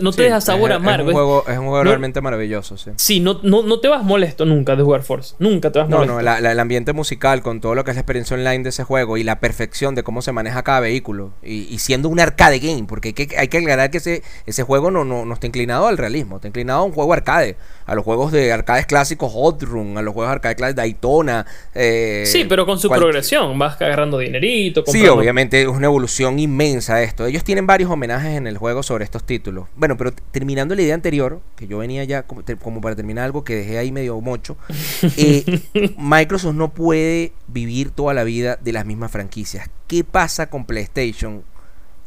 no 0.00 0.12
te 0.12 0.22
deja 0.24 0.40
sabor 0.40 0.72
amargo. 0.72 1.10
Es 1.10 1.14
un 1.14 1.14
juego, 1.14 1.44
es 1.48 1.58
un 1.58 1.66
juego 1.66 1.84
realmente 1.84 2.20
maravilloso, 2.20 2.76
sí. 2.76 2.90
Sí, 2.96 3.20
no, 3.20 3.40
no, 3.42 3.62
no, 3.62 3.80
te 3.80 3.88
vas 3.88 4.02
molesto 4.02 4.44
nunca 4.44 4.76
de 4.76 4.82
jugar 4.82 5.02
Forza. 5.02 5.36
Nunca 5.38 5.72
te 5.72 5.78
vas 5.78 5.88
molesto. 5.88 6.20
No, 6.20 6.22
no, 6.22 6.48
el 6.48 6.60
ambiente 6.60 6.92
musical 6.92 7.42
con 7.42 7.60
todo 7.60 7.74
lo 7.74 7.84
que 7.84 7.90
es 7.90 7.96
la 7.96 8.00
experiencia 8.00 8.36
online 8.36 8.62
de 8.62 8.70
ese 8.70 8.84
juego 8.84 9.16
y 9.16 9.24
la 9.24 9.40
perfección 9.40 9.94
de 9.94 10.02
cómo 10.02 10.22
se 10.22 10.32
maneja 10.32 10.62
cada 10.62 10.80
vehículo. 10.80 11.32
Y, 11.42 11.78
siendo 11.78 12.08
un 12.08 12.20
arcade 12.20 12.58
game, 12.58 12.84
porque 12.86 13.08
hay 13.08 13.14
que, 13.14 13.36
hay 13.36 13.48
que 13.48 13.58
aclarar 13.58 13.90
que 13.90 13.98
ese, 13.98 14.22
ese 14.46 14.62
juego 14.62 14.90
no, 14.90 15.04
no, 15.04 15.24
no 15.24 15.34
está 15.34 15.46
inclinado 15.46 15.86
al 15.86 15.98
realismo, 15.98 16.36
está 16.36 16.48
inclinado 16.48 16.80
a 16.80 16.84
un 16.84 16.92
juego 16.92 17.12
arcade. 17.12 17.56
A 17.86 17.94
los 17.94 18.04
juegos 18.04 18.32
de 18.32 18.52
arcades 18.52 18.86
clásicos 18.86 19.32
Hot 19.32 19.62
Run, 19.62 19.98
a 19.98 20.02
los 20.02 20.14
juegos 20.14 20.30
de 20.30 20.34
arcade 20.34 20.56
clásicos 20.56 20.76
Daytona. 20.76 21.46
Eh, 21.74 22.24
sí, 22.26 22.44
pero 22.48 22.66
con 22.66 22.78
su 22.78 22.88
progresión. 22.88 23.58
Vas 23.58 23.80
agarrando 23.80 24.18
dinerito. 24.18 24.84
Sí, 24.86 25.06
obviamente 25.06 25.62
es 25.62 25.68
una 25.68 25.86
evolución 25.86 26.38
inmensa 26.38 27.02
esto. 27.02 27.26
Ellos 27.26 27.44
tienen 27.44 27.66
varios 27.66 27.90
homenajes 27.90 28.36
en 28.36 28.46
el 28.46 28.58
juego 28.58 28.82
sobre 28.82 29.04
estos 29.04 29.24
títulos. 29.24 29.66
Bueno, 29.76 29.96
pero 29.96 30.12
terminando 30.30 30.74
la 30.74 30.82
idea 30.82 30.94
anterior, 30.94 31.40
que 31.56 31.66
yo 31.66 31.78
venía 31.78 32.04
ya 32.04 32.24
como, 32.24 32.80
para 32.80 32.96
terminar 32.96 33.24
algo 33.24 33.44
que 33.44 33.56
dejé 33.56 33.78
ahí 33.78 33.92
medio 33.92 34.20
mocho, 34.20 34.56
eh, 35.16 35.60
Microsoft 35.98 36.54
no 36.54 36.72
puede 36.72 37.32
vivir 37.48 37.90
toda 37.90 38.14
la 38.14 38.24
vida 38.24 38.58
de 38.60 38.72
las 38.72 38.86
mismas 38.86 39.10
franquicias. 39.10 39.68
¿Qué 39.86 40.04
pasa 40.04 40.48
con 40.48 40.66
PlayStation? 40.66 41.42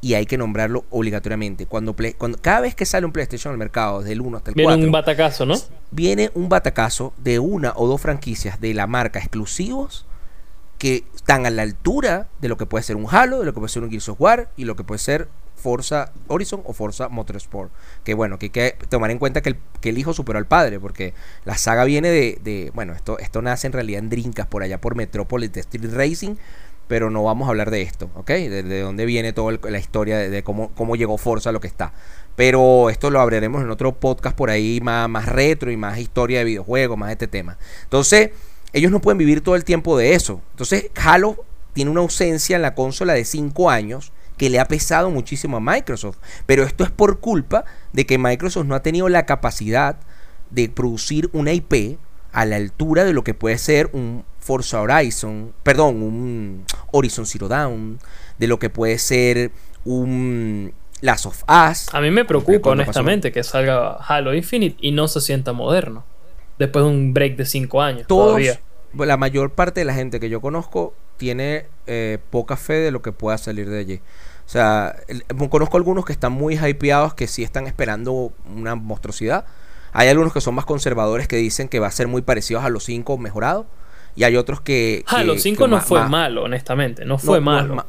Y 0.04 0.16
hay 0.16 0.26
que 0.26 0.38
nombrarlo 0.38 0.84
obligatoriamente. 0.90 1.66
Cuando, 1.66 1.96
cuando 2.18 2.38
cada 2.42 2.60
vez 2.60 2.76
que 2.76 2.86
sale 2.86 3.06
un 3.06 3.14
PlayStation 3.14 3.54
al 3.54 3.58
mercado, 3.58 4.02
desde 4.02 4.12
el 4.12 4.22
1 4.22 4.38
hasta 4.38 4.52
el 4.52 4.56
4, 4.56 4.70
viene 4.70 4.86
un 4.86 4.92
batacazo, 4.92 5.46
¿no? 5.46 5.56
Viene 5.92 6.32
un 6.34 6.50
batacazo 6.50 7.14
de 7.18 7.40
una 7.40 7.72
o 7.76 7.88
dos 7.88 8.02
franquicias 8.02 8.60
de 8.60 8.74
la 8.74 8.86
marca 8.86 9.20
exclusivos 9.20 10.06
que 10.78 11.06
están 11.16 11.46
a 11.46 11.50
la 11.50 11.62
altura 11.62 12.28
de 12.42 12.50
lo 12.50 12.58
que 12.58 12.66
puede 12.66 12.84
ser 12.84 12.98
un 12.98 13.08
Halo, 13.10 13.40
de 13.40 13.46
lo 13.46 13.54
que 13.54 13.62
puede 13.62 13.72
ser 13.72 13.84
un 13.84 13.90
Gears 13.90 14.10
of 14.10 14.20
War 14.20 14.50
y 14.58 14.66
lo 14.66 14.76
que 14.76 14.84
puede 14.84 15.00
ser 15.00 15.30
Forza 15.56 16.12
Horizon 16.28 16.62
o 16.66 16.74
Forza 16.74 17.08
Motorsport. 17.08 17.72
Que 18.04 18.14
bueno, 18.14 18.38
que 18.38 18.48
hay 18.48 18.50
que 18.50 18.76
tomar 18.90 19.10
en 19.10 19.18
cuenta 19.18 19.40
que 19.42 19.56
el, 19.84 19.98
hijo 19.98 20.14
superó 20.14 20.38
al 20.38 20.46
padre, 20.46 20.82
porque 20.82 21.14
la 21.46 21.58
saga 21.58 21.86
viene 21.86 22.10
de, 22.10 22.72
bueno, 22.76 22.92
esto, 22.92 23.18
esto 23.20 23.42
nace 23.42 23.68
en 23.68 23.74
realidad 23.74 24.00
en 24.00 24.10
Drinkas, 24.10 24.48
por 24.48 24.62
allá 24.62 24.82
por 24.82 24.96
Metropolis 24.96 25.54
de 25.54 25.62
Street 25.62 25.94
Racing, 25.94 26.36
pero 26.88 27.10
no 27.10 27.24
vamos 27.24 27.48
a 27.48 27.50
hablar 27.50 27.72
de 27.72 27.82
esto, 27.82 28.10
¿ok? 28.16 28.30
De, 28.30 28.82
dónde 28.82 29.06
viene 29.06 29.34
toda 29.34 29.58
la 29.70 29.78
historia, 29.80 30.18
de, 30.18 30.44
cómo, 30.44 30.72
cómo 30.76 30.96
llegó 30.96 31.18
Forza 31.18 31.50
a 31.50 31.54
lo 31.54 31.62
que 31.62 31.68
está. 31.68 31.94
Pero 32.36 32.90
esto 32.90 33.10
lo 33.10 33.22
abriremos 33.22 33.62
en 33.62 33.70
otro 33.70 33.94
podcast 33.94 34.36
por 34.36 34.50
ahí 34.50 34.80
más, 34.82 35.08
más 35.10 35.28
retro 35.28 35.72
y 35.72 35.78
más 35.78 36.00
historia 36.00 36.40
de 36.40 36.46
videojuegos, 36.46 36.98
más 36.98 37.12
este 37.12 37.28
tema. 37.28 37.58
Entonces, 37.84 38.32
ellos 38.74 38.92
no 38.92 39.02
pueden 39.02 39.18
vivir 39.18 39.42
todo 39.42 39.56
el 39.56 39.64
tiempo 39.64 39.98
de 39.98 40.16
eso. 40.16 40.42
Entonces, 40.52 40.90
Halo 40.96 41.46
tiene 41.74 41.92
una 41.92 42.02
ausencia 42.02 42.56
en 42.56 42.62
la 42.62 42.76
consola 42.76 43.14
de 43.14 43.24
5 43.24 43.70
años 43.70 44.12
que 44.38 44.50
le 44.50 44.60
ha 44.60 44.68
pesado 44.68 45.10
muchísimo 45.10 45.58
a 45.58 45.60
Microsoft. 45.60 46.18
Pero 46.46 46.64
esto 46.64 46.84
es 46.84 46.90
por 46.90 47.20
culpa 47.20 47.66
de 47.94 48.06
que 48.06 48.18
Microsoft 48.18 48.66
no 48.66 48.76
ha 48.76 48.82
tenido 48.84 49.10
la 49.10 49.26
capacidad 49.26 49.98
de 50.50 50.70
producir 50.70 51.30
una 51.34 51.54
IP 51.54 51.98
a 52.32 52.46
la 52.46 52.56
altura 52.56 53.04
de 53.04 53.14
lo 53.14 53.24
que 53.24 53.34
puede 53.36 53.58
ser 53.58 53.90
un 53.94 54.26
Forza 54.44 54.82
Horizon, 54.82 55.54
perdón, 55.64 56.04
un 56.04 56.66
Horizon 56.92 57.26
Zero 57.26 57.48
Dawn, 57.48 57.98
de 58.38 58.48
lo 58.48 58.60
que 58.60 58.70
puede 58.70 58.98
ser 58.98 59.52
un 59.86 60.74
Last 61.02 61.26
of 61.26 61.44
Us. 61.44 61.94
A 61.94 62.02
mí 62.02 62.12
me 62.12 62.26
preocupa 62.26 62.72
honestamente 62.72 63.32
que 63.32 63.44
salga 63.44 63.94
Halo 63.94 64.34
Infinite 64.34 64.78
y 64.82 64.92
no 64.92 65.08
se 65.08 65.22
sienta 65.22 65.54
moderno. 65.54 66.04
Después 66.60 66.86
de 66.86 66.92
un 66.92 67.14
break 67.14 67.38
de 67.38 67.46
5 67.46 67.82
años. 67.82 68.08
todavía. 68.08 68.60
La 68.96 69.18
mayor 69.18 69.54
parte 69.54 69.80
de 69.80 69.86
la 69.86 69.96
gente 69.96 70.20
que 70.20 70.30
yo 70.30 70.40
conozco 70.40 70.94
tiene 71.18 71.66
eh, 71.88 72.20
poca 72.30 72.58
fe 72.58 72.74
de 72.74 72.92
lo 72.92 73.02
que 73.02 73.12
pueda 73.12 73.38
salir 73.38 73.70
de 73.70 73.80
allí. 73.80 74.02
O 74.46 74.50
sea, 74.50 74.98
conozco 75.50 75.78
algunos 75.78 76.06
que 76.06 76.14
están 76.14 76.34
muy 76.34 76.60
hypeados, 76.60 77.16
que 77.16 77.28
sí 77.28 77.44
están 77.44 77.66
esperando 77.66 78.34
una 78.56 78.76
monstruosidad. 78.76 79.46
Hay 79.94 80.10
algunos 80.10 80.32
que 80.32 80.42
son 80.42 80.54
más 80.54 80.66
conservadores 80.66 81.28
que 81.28 81.38
dicen 81.38 81.70
que 81.70 81.80
va 81.80 81.88
a 81.88 81.92
ser 81.92 82.08
muy 82.08 82.22
parecido 82.22 82.60
a 82.60 82.70
los 82.70 82.84
5 82.84 83.18
mejorado. 83.18 83.66
Y 84.16 84.24
hay 84.24 84.36
otros 84.36 84.62
que. 84.62 85.04
Halo 85.08 85.38
5 85.38 85.68
no 85.68 85.82
fue 85.82 86.08
malo, 86.08 86.44
honestamente. 86.44 87.06
No 87.06 87.18
fue 87.18 87.42
malo. 87.42 87.86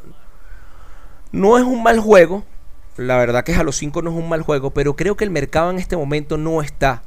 No 1.33 1.59
es, 1.59 1.65
un 1.65 1.83
mal 1.83 1.99
juego. 1.99 2.45
La 2.97 3.17
verdad 3.17 3.43
que 3.45 3.55
Halo 3.55 3.73
5 3.73 4.03
no 4.03 4.11
es 4.11 4.17
un 4.17 4.29
mal 4.29 4.43
juego. 4.43 4.71
Pero 4.71 4.95
creo 4.95 5.17
que 5.17 5.25
el 5.25 5.31
mercado 5.31 5.71
en 5.71 5.79
este 5.79 5.97
momento 5.97 6.39
no 6.39 6.63
está 6.63 7.03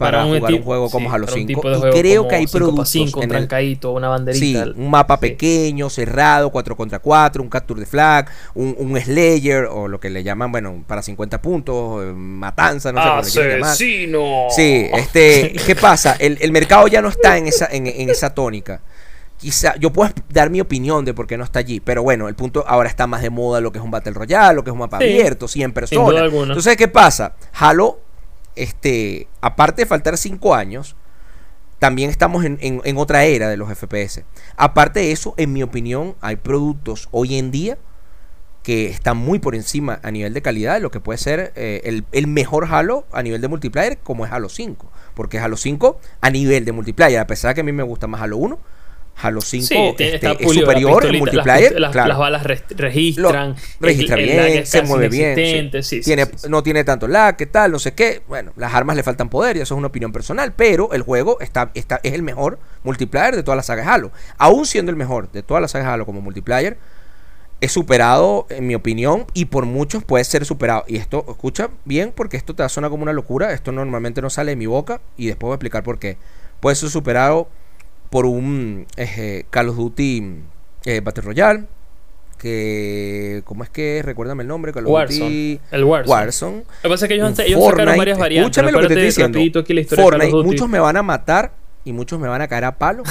para, 0.00 0.24
jugar 0.24 0.52
un 0.52 0.62
juego 0.62 0.90
como 0.90 1.12
Halo 1.12 1.26
5. 1.28 1.52
Y 1.52 1.90
creo 1.92 2.26
que 2.26 2.34
hay 2.34 2.46
productos 2.46 2.88
5, 2.88 3.20
un 3.20 3.28
trancadito, 3.28 3.92
una 3.92 4.08
banderita. 4.08 4.64
Sí, 4.64 4.72
un 4.76 4.90
mapa 4.90 5.20
pequeño, 5.20 5.90
cerrado, 5.90 6.50
4 6.50 6.76
contra 6.76 6.98
4, 6.98 7.42
un 7.42 7.48
capture 7.48 7.80
de 7.80 7.86
flag, 7.86 8.28
un, 8.54 8.74
un, 8.78 9.00
Slayer 9.00 9.64
o 9.64 9.88
lo 9.88 10.00
que 10.00 10.10
le 10.10 10.22
llaman, 10.22 10.50
bueno, 10.50 10.84
para 10.86 11.02
50 11.02 11.40
puntos, 11.40 12.04
eh, 12.04 12.12
matanza, 12.12 12.92
no 12.92 13.00
sé 13.22 13.38
cómo 13.38 13.46
le 13.46 13.54
llamar. 13.56 13.76
Sí, 13.76 14.88
este, 14.92 15.52
¿qué 15.66 15.76
pasa? 15.76 16.16
El, 16.18 16.38
el, 16.40 16.52
mercado 16.52 16.88
ya 16.88 17.00
no 17.00 17.08
está 17.08 17.38
en 17.38 17.46
esa, 17.46 17.68
en, 17.70 17.86
en 17.86 18.10
esa 18.10 18.34
tónica 18.34 18.80
quizá 19.40 19.74
yo 19.78 19.90
puedo 19.90 20.12
dar 20.28 20.50
mi 20.50 20.60
opinión 20.60 21.04
de 21.04 21.14
por 21.14 21.26
qué 21.26 21.38
no 21.38 21.44
está 21.44 21.60
allí, 21.60 21.80
pero 21.80 22.02
bueno, 22.02 22.28
el 22.28 22.34
punto 22.34 22.64
ahora 22.66 22.88
está 22.88 23.06
más 23.06 23.22
de 23.22 23.30
moda 23.30 23.60
lo 23.60 23.72
que 23.72 23.78
es 23.78 23.84
un 23.84 23.90
Battle 23.90 24.12
Royale, 24.12 24.54
lo 24.54 24.62
que 24.62 24.70
es 24.70 24.72
un 24.72 24.80
mapa 24.80 24.98
abierto, 24.98 25.48
100 25.48 25.72
personas. 25.72 26.30
Entonces, 26.32 26.76
¿qué 26.76 26.88
pasa? 26.88 27.34
Halo 27.54 28.09
este, 28.56 29.28
aparte 29.40 29.82
de 29.82 29.86
faltar 29.86 30.16
5 30.16 30.54
años, 30.54 30.96
también 31.78 32.10
estamos 32.10 32.44
en, 32.44 32.96
otra 32.98 33.24
era 33.24 33.48
de 33.48 33.56
los 33.56 33.68
FPS. 33.70 34.24
Aparte 34.56 35.00
de 35.00 35.12
eso, 35.12 35.34
en 35.38 35.52
mi 35.52 35.62
opinión, 35.62 36.14
hay 36.20 36.36
productos 36.36 37.08
hoy 37.10 37.36
en 37.36 37.50
día 37.50 37.78
que 38.62 38.88
están 38.88 39.16
muy 39.16 39.38
por 39.38 39.54
encima 39.54 39.98
a 40.02 40.10
nivel 40.10 40.34
de 40.34 40.42
calidad 40.42 40.74
de 40.74 40.80
lo 40.80 40.90
que 40.90 41.00
puede 41.00 41.16
ser 41.16 41.54
eh, 41.56 41.80
el, 41.84 42.04
el, 42.12 42.26
mejor 42.26 42.66
Halo 42.70 43.06
a 43.10 43.22
nivel 43.22 43.40
de 43.40 43.48
multiplayer, 43.48 43.96
como 43.98 44.26
es 44.26 44.32
Halo 44.32 44.50
5. 44.50 44.92
Porque 45.14 45.38
Halo 45.38 45.56
5 45.56 45.98
a 46.20 46.30
nivel 46.30 46.66
de 46.66 46.72
multiplayer, 46.72 47.18
a 47.18 47.26
pesar 47.26 47.50
de 47.50 47.54
que 47.54 47.60
a 47.62 47.64
mí 47.64 47.72
me 47.72 47.82
gusta 47.82 48.06
más 48.06 48.20
Halo 48.20 48.36
1, 48.36 48.58
Halo 49.22 49.40
5 49.40 49.96
este, 49.98 50.44
es 50.44 50.52
superior 50.52 51.06
en 51.06 51.18
multiplayer. 51.18 51.78
Las, 51.78 51.94
balas 51.94 52.44
registran. 52.44 53.56
registra 53.80 54.16
bien, 54.16 54.66
se 54.66 54.82
mueve 54.82 55.08
bien. 55.08 55.70
tiene, 56.02 56.26
no 56.48 56.62
tiene 56.62 56.84
tanto 56.84 57.06
lag, 57.06 57.36
qué 57.36 57.46
tal, 57.46 57.72
no 57.72 57.78
sé 57.78 57.94
qué. 57.94 58.22
Bueno, 58.28 58.52
las 58.56 58.74
armas 58.74 58.96
le 58.96 59.02
faltan 59.02 59.28
poder 59.28 59.56
y 59.56 59.60
eso 59.60 59.74
es 59.74 59.78
una 59.78 59.88
opinión 59.88 60.12
personal. 60.12 60.52
Pero 60.54 60.92
el 60.92 61.02
juego 61.02 61.40
está, 61.40 61.70
está, 61.74 62.00
es 62.02 62.12
el 62.14 62.22
mejor 62.22 62.58
multiplayer 62.82 63.36
de 63.36 63.42
todas 63.42 63.56
las 63.56 63.66
sagas 63.66 63.86
Halo. 63.86 64.10
Aún 64.38 64.66
siendo 64.66 64.90
el 64.90 64.96
mejor 64.96 65.30
de 65.30 65.42
todas 65.42 65.60
las 65.60 65.72
sagas 65.72 65.88
Halo 65.88 66.06
como 66.06 66.20
multiplayer, 66.20 66.78
es 67.60 67.72
superado, 67.72 68.46
en 68.48 68.66
mi 68.66 68.74
opinión, 68.74 69.26
y 69.34 69.46
por 69.46 69.66
muchos 69.66 70.02
puede 70.02 70.24
ser 70.24 70.46
superado. 70.46 70.84
Y 70.88 70.96
esto, 70.96 71.26
escucha 71.28 71.68
bien, 71.84 72.12
porque 72.14 72.38
esto 72.38 72.54
te 72.54 72.66
suena 72.68 72.88
como 72.88 73.02
una 73.02 73.12
locura. 73.12 73.52
Esto 73.52 73.70
normalmente 73.70 74.22
no 74.22 74.30
sale 74.30 74.52
de 74.52 74.56
mi 74.56 74.66
boca 74.66 75.00
y 75.16 75.26
después 75.26 75.48
voy 75.48 75.52
a 75.52 75.56
explicar 75.56 75.82
por 75.82 75.98
qué. 75.98 76.16
Puede 76.60 76.76
ser 76.76 76.88
superado 76.88 77.48
por 78.10 78.26
un 78.26 78.86
eh, 78.96 79.44
Call 79.50 79.68
of 79.70 79.76
Duty 79.76 80.34
eh, 80.84 81.00
Battle 81.00 81.22
Royale. 81.22 81.64
Que, 82.36 83.42
¿cómo 83.44 83.64
es 83.64 83.70
que? 83.70 84.02
Recuérdame 84.02 84.42
el 84.42 84.48
nombre. 84.48 84.72
Call 84.72 84.86
of 84.86 84.92
Warzone. 84.92 85.24
Duty. 85.24 85.60
El 85.70 85.84
Warzone. 85.84 86.10
Warzone. 86.10 86.56
Lo 86.56 86.64
que 86.82 86.88
pasa 86.88 87.04
es 87.04 87.08
que 87.08 87.14
ellos, 87.14 87.38
ellos 87.38 87.64
sacaron 87.64 87.96
varias 87.96 88.18
variantes. 88.18 88.56
Escúchame 88.56 88.72
lo 88.72 88.80
que 88.80 88.94
te 88.94 89.06
estoy 89.08 89.26
diciendo. 89.26 89.96
Fortnite, 89.96 90.32
muchos 90.42 90.68
me 90.68 90.80
van 90.80 90.96
a 90.96 91.02
matar 91.02 91.52
y 91.84 91.92
muchos 91.92 92.18
me 92.18 92.28
van 92.28 92.42
a 92.42 92.48
caer 92.48 92.64
a 92.64 92.78
palo 92.78 93.02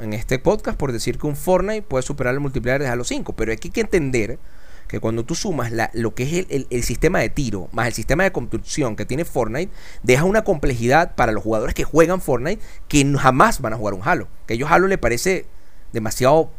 en 0.00 0.12
este 0.12 0.38
podcast 0.38 0.76
por 0.76 0.92
decir 0.92 1.18
que 1.18 1.26
un 1.26 1.36
Fortnite 1.36 1.82
puede 1.82 2.02
superar 2.02 2.34
el 2.34 2.40
multiplayer 2.40 2.80
de 2.80 2.88
Halo 2.88 3.04
5. 3.04 3.34
Pero 3.34 3.52
hay 3.52 3.58
que 3.58 3.80
entender 3.80 4.38
que 4.88 5.00
cuando 5.00 5.24
tú 5.24 5.34
sumas 5.34 5.72
la, 5.72 5.90
lo 5.94 6.14
que 6.14 6.22
es 6.22 6.46
el, 6.48 6.66
el, 6.70 6.82
sistema 6.82 7.18
de 7.18 7.28
tiro 7.28 7.68
más 7.72 7.88
el 7.88 7.92
sistema 7.92 8.22
de 8.22 8.32
construcción 8.32 8.96
que 8.96 9.04
tiene 9.04 9.24
Fortnite, 9.24 9.72
deja 10.02 10.24
una 10.24 10.44
complejidad 10.44 11.14
para 11.14 11.32
los 11.32 11.42
jugadores 11.42 11.74
que 11.74 11.84
juegan 11.84 12.20
Fortnite 12.20 12.62
que 12.88 13.04
jamás 13.18 13.60
van 13.60 13.72
a 13.72 13.76
jugar 13.76 13.94
un 13.94 14.02
Halo. 14.04 14.28
Que 14.46 14.54
a 14.54 14.56
ellos 14.56 14.70
Halo 14.70 14.86
le 14.86 14.98
parece 14.98 15.46
demasiado 15.92 16.50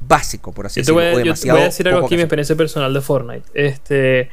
básico, 0.00 0.52
por 0.52 0.66
así 0.66 0.80
decirlo. 0.80 1.00
Voy 1.00 1.06
a, 1.06 1.24
yo 1.24 1.34
te 1.34 1.50
voy 1.50 1.60
a 1.60 1.64
decir 1.64 1.88
algo 1.88 2.06
aquí, 2.06 2.16
mi 2.16 2.22
experiencia 2.22 2.56
personal 2.56 2.92
de 2.92 3.00
Fortnite. 3.00 3.44
Este, 3.54 4.30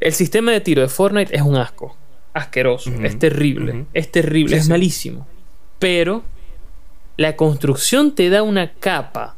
el 0.00 0.12
sistema 0.12 0.52
de 0.52 0.60
tiro 0.60 0.82
de 0.82 0.88
Fortnite 0.88 1.34
es 1.34 1.42
un 1.42 1.56
asco. 1.56 1.96
Asqueroso. 2.32 2.90
es 3.02 3.18
terrible. 3.18 3.86
Es 3.92 4.10
terrible. 4.10 4.56
es 4.56 4.68
malísimo. 4.68 5.26
Pero 5.78 6.24
la 7.16 7.36
construcción 7.36 8.14
te 8.14 8.28
da 8.28 8.42
una 8.42 8.72
capa 8.72 9.36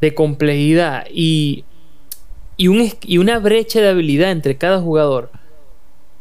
de 0.00 0.14
complejidad 0.14 1.06
y 1.08 1.64
y, 2.62 2.68
un, 2.68 2.88
y 3.02 3.18
una 3.18 3.40
brecha 3.40 3.80
de 3.80 3.88
habilidad 3.88 4.30
entre 4.30 4.56
cada 4.56 4.80
jugador 4.80 5.32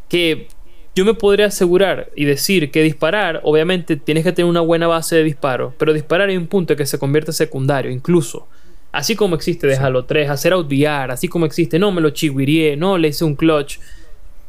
que 0.10 0.48
yo 0.96 1.06
me 1.06 1.14
podría 1.14 1.46
asegurar 1.46 2.10
y 2.16 2.26
decir 2.26 2.72
que 2.72 2.82
disparar, 2.82 3.42
obviamente 3.44 3.96
tienes 3.96 4.24
que 4.24 4.32
tener 4.32 4.50
una 4.50 4.62
buena 4.62 4.88
base 4.88 5.18
de 5.18 5.24
disparo, 5.24 5.76
pero 5.78 5.94
disparar 5.94 6.30
hay 6.30 6.38
un 6.38 6.48
punto 6.48 6.76
que 6.76 6.88
se 6.88 6.98
convierte 6.98 7.32
secundario, 7.32 7.92
incluso. 7.92 8.48
Así 8.92 9.16
como 9.16 9.36
existe 9.36 9.68
de 9.68 9.76
Halo 9.76 10.06
3, 10.06 10.32
hacer 10.32 10.54
outviar, 10.54 11.12
así 11.12 11.28
como 11.28 11.46
existe, 11.46 11.78
no 11.78 11.92
me 11.92 12.02
lo 12.02 12.10
chiguirié, 12.10 12.76
no 12.76 12.98
le 12.98 13.10
hice 13.10 13.24
un 13.24 13.36
clutch. 13.36 13.78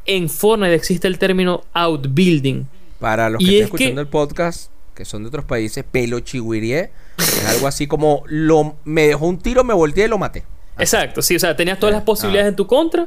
En 0.07 0.31
Fortnite 0.31 0.75
existe 0.75 1.07
el 1.07 1.19
término 1.19 1.63
outbuilding. 1.75 2.67
Para 3.01 3.29
los 3.29 3.39
que 3.39 3.45
estén 3.45 3.65
escuchando 3.65 4.01
el 4.01 4.09
podcast, 4.09 4.71
que 4.95 5.05
son 5.05 5.25
de 5.25 5.29
otros 5.29 5.45
países, 5.45 5.85
pelo 5.85 6.21
chiguirié, 6.21 6.91
es 7.19 7.47
algo 7.49 7.67
así 7.67 7.87
como 7.87 8.23
lo, 8.29 8.77
me 8.85 9.09
dejó 9.09 9.27
un 9.27 9.39
tiro, 9.39 9.63
me 9.63 9.75
volteé 9.75 10.07
y 10.07 10.09
lo 10.09 10.17
maté. 10.17 10.45
Exacto, 10.79 11.23
sí, 11.23 11.37
o 11.37 11.39
sea, 11.39 11.55
tenías 11.57 11.79
todas 11.79 11.95
las 11.95 12.03
posibilidades 12.03 12.47
ah. 12.47 12.49
en 12.51 12.57
tu 12.57 12.67
contra, 12.67 13.07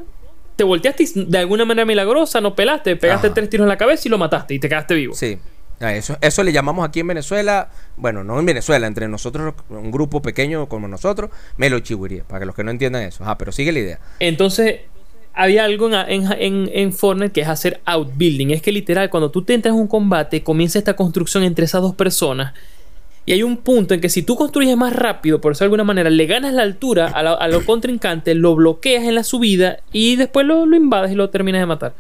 te 0.56 0.64
volteaste 0.64 1.04
y 1.04 1.26
de 1.26 1.38
alguna 1.38 1.66
manera 1.66 1.86
milagrosa, 1.86 2.42
no 2.42 2.56
pelaste, 2.56 2.96
pegaste 2.96 3.30
tres 3.32 3.50
tiros 3.50 3.66
en 3.66 3.70
la 3.70 3.78
cabeza 3.78 4.04
y 4.06 4.10
lo 4.10 4.18
mataste 4.18 4.54
y 4.54 4.60
te 4.60 4.70
quedaste 4.70 4.94
vivo. 4.94 5.14
Sí. 5.14 5.38
Ah, 5.82 5.94
eso, 5.94 6.18
eso 6.22 6.42
le 6.42 6.54
llamamos 6.54 6.88
aquí 6.88 7.02
en 7.02 7.08
Venezuela, 7.08 7.70
bueno, 7.98 8.24
no 8.24 8.40
en 8.40 8.46
Venezuela, 8.46 8.88
entre 8.88 9.10
nosotros, 9.10 9.54
un 9.68 9.92
grupo 9.92 10.22
pequeño 10.22 10.70
como 10.70 10.88
nosotros, 10.88 11.32
Melo 11.58 11.80
Chihuiría, 11.80 12.24
para 12.24 12.40
que 12.40 12.46
los 12.46 12.56
que 12.56 12.64
no 12.64 12.72
entiendan 12.72 13.04
eso. 13.04 13.26
Ah, 13.26 13.38
pero 13.38 13.52
sigue 13.52 13.74
la 13.74 13.80
idea. 13.80 14.00
Entonces, 14.20 14.82
había 15.34 15.66
algo 15.66 15.90
en, 15.92 16.32
en, 16.32 16.70
en, 16.72 16.94
Fortnite 16.94 17.34
que 17.34 17.42
es 17.42 17.50
hacer 17.50 17.82
outbuilding. 17.84 18.52
Es 18.52 18.62
que 18.62 18.72
literal, 18.72 19.10
cuando 19.10 19.32
tú 19.32 19.44
te 19.44 19.54
entras 19.54 19.76
en 19.76 19.82
un 19.82 19.88
combate, 19.88 20.44
comienza 20.44 20.80
esta 20.80 20.96
construcción 20.96 21.44
entre 21.44 21.66
esas 21.66 21.82
dos 21.82 21.94
personas 21.94 22.54
y 23.26 23.34
hay 23.34 23.44
un 23.44 23.58
punto 23.58 23.94
en 23.94 24.02
que 24.02 24.10
si 24.10 24.22
tú 24.22 24.36
construyes 24.36 24.78
más 24.78 24.94
rápido, 24.94 25.42
por 25.42 25.54
eso 25.54 25.64
de 25.64 25.68
alguna 25.68 25.84
manera, 25.84 26.10
le 26.10 26.26
ganas 26.26 26.54
la 26.54 26.62
altura 26.62 27.08
a, 27.08 27.48
lo 27.48 27.66
contrincante, 27.66 28.36
lo 28.36 28.56
bloqueas 28.56 29.04
en 29.06 29.16
la 29.16 29.24
subida 29.24 29.78
y 29.92 30.16
después 30.16 30.46
lo, 30.46 30.66
lo 30.66 30.76
invades 30.76 31.12
y 31.12 31.16
lo 31.16 31.30
terminas 31.30 31.62
de 31.62 31.66
matar 31.66 31.94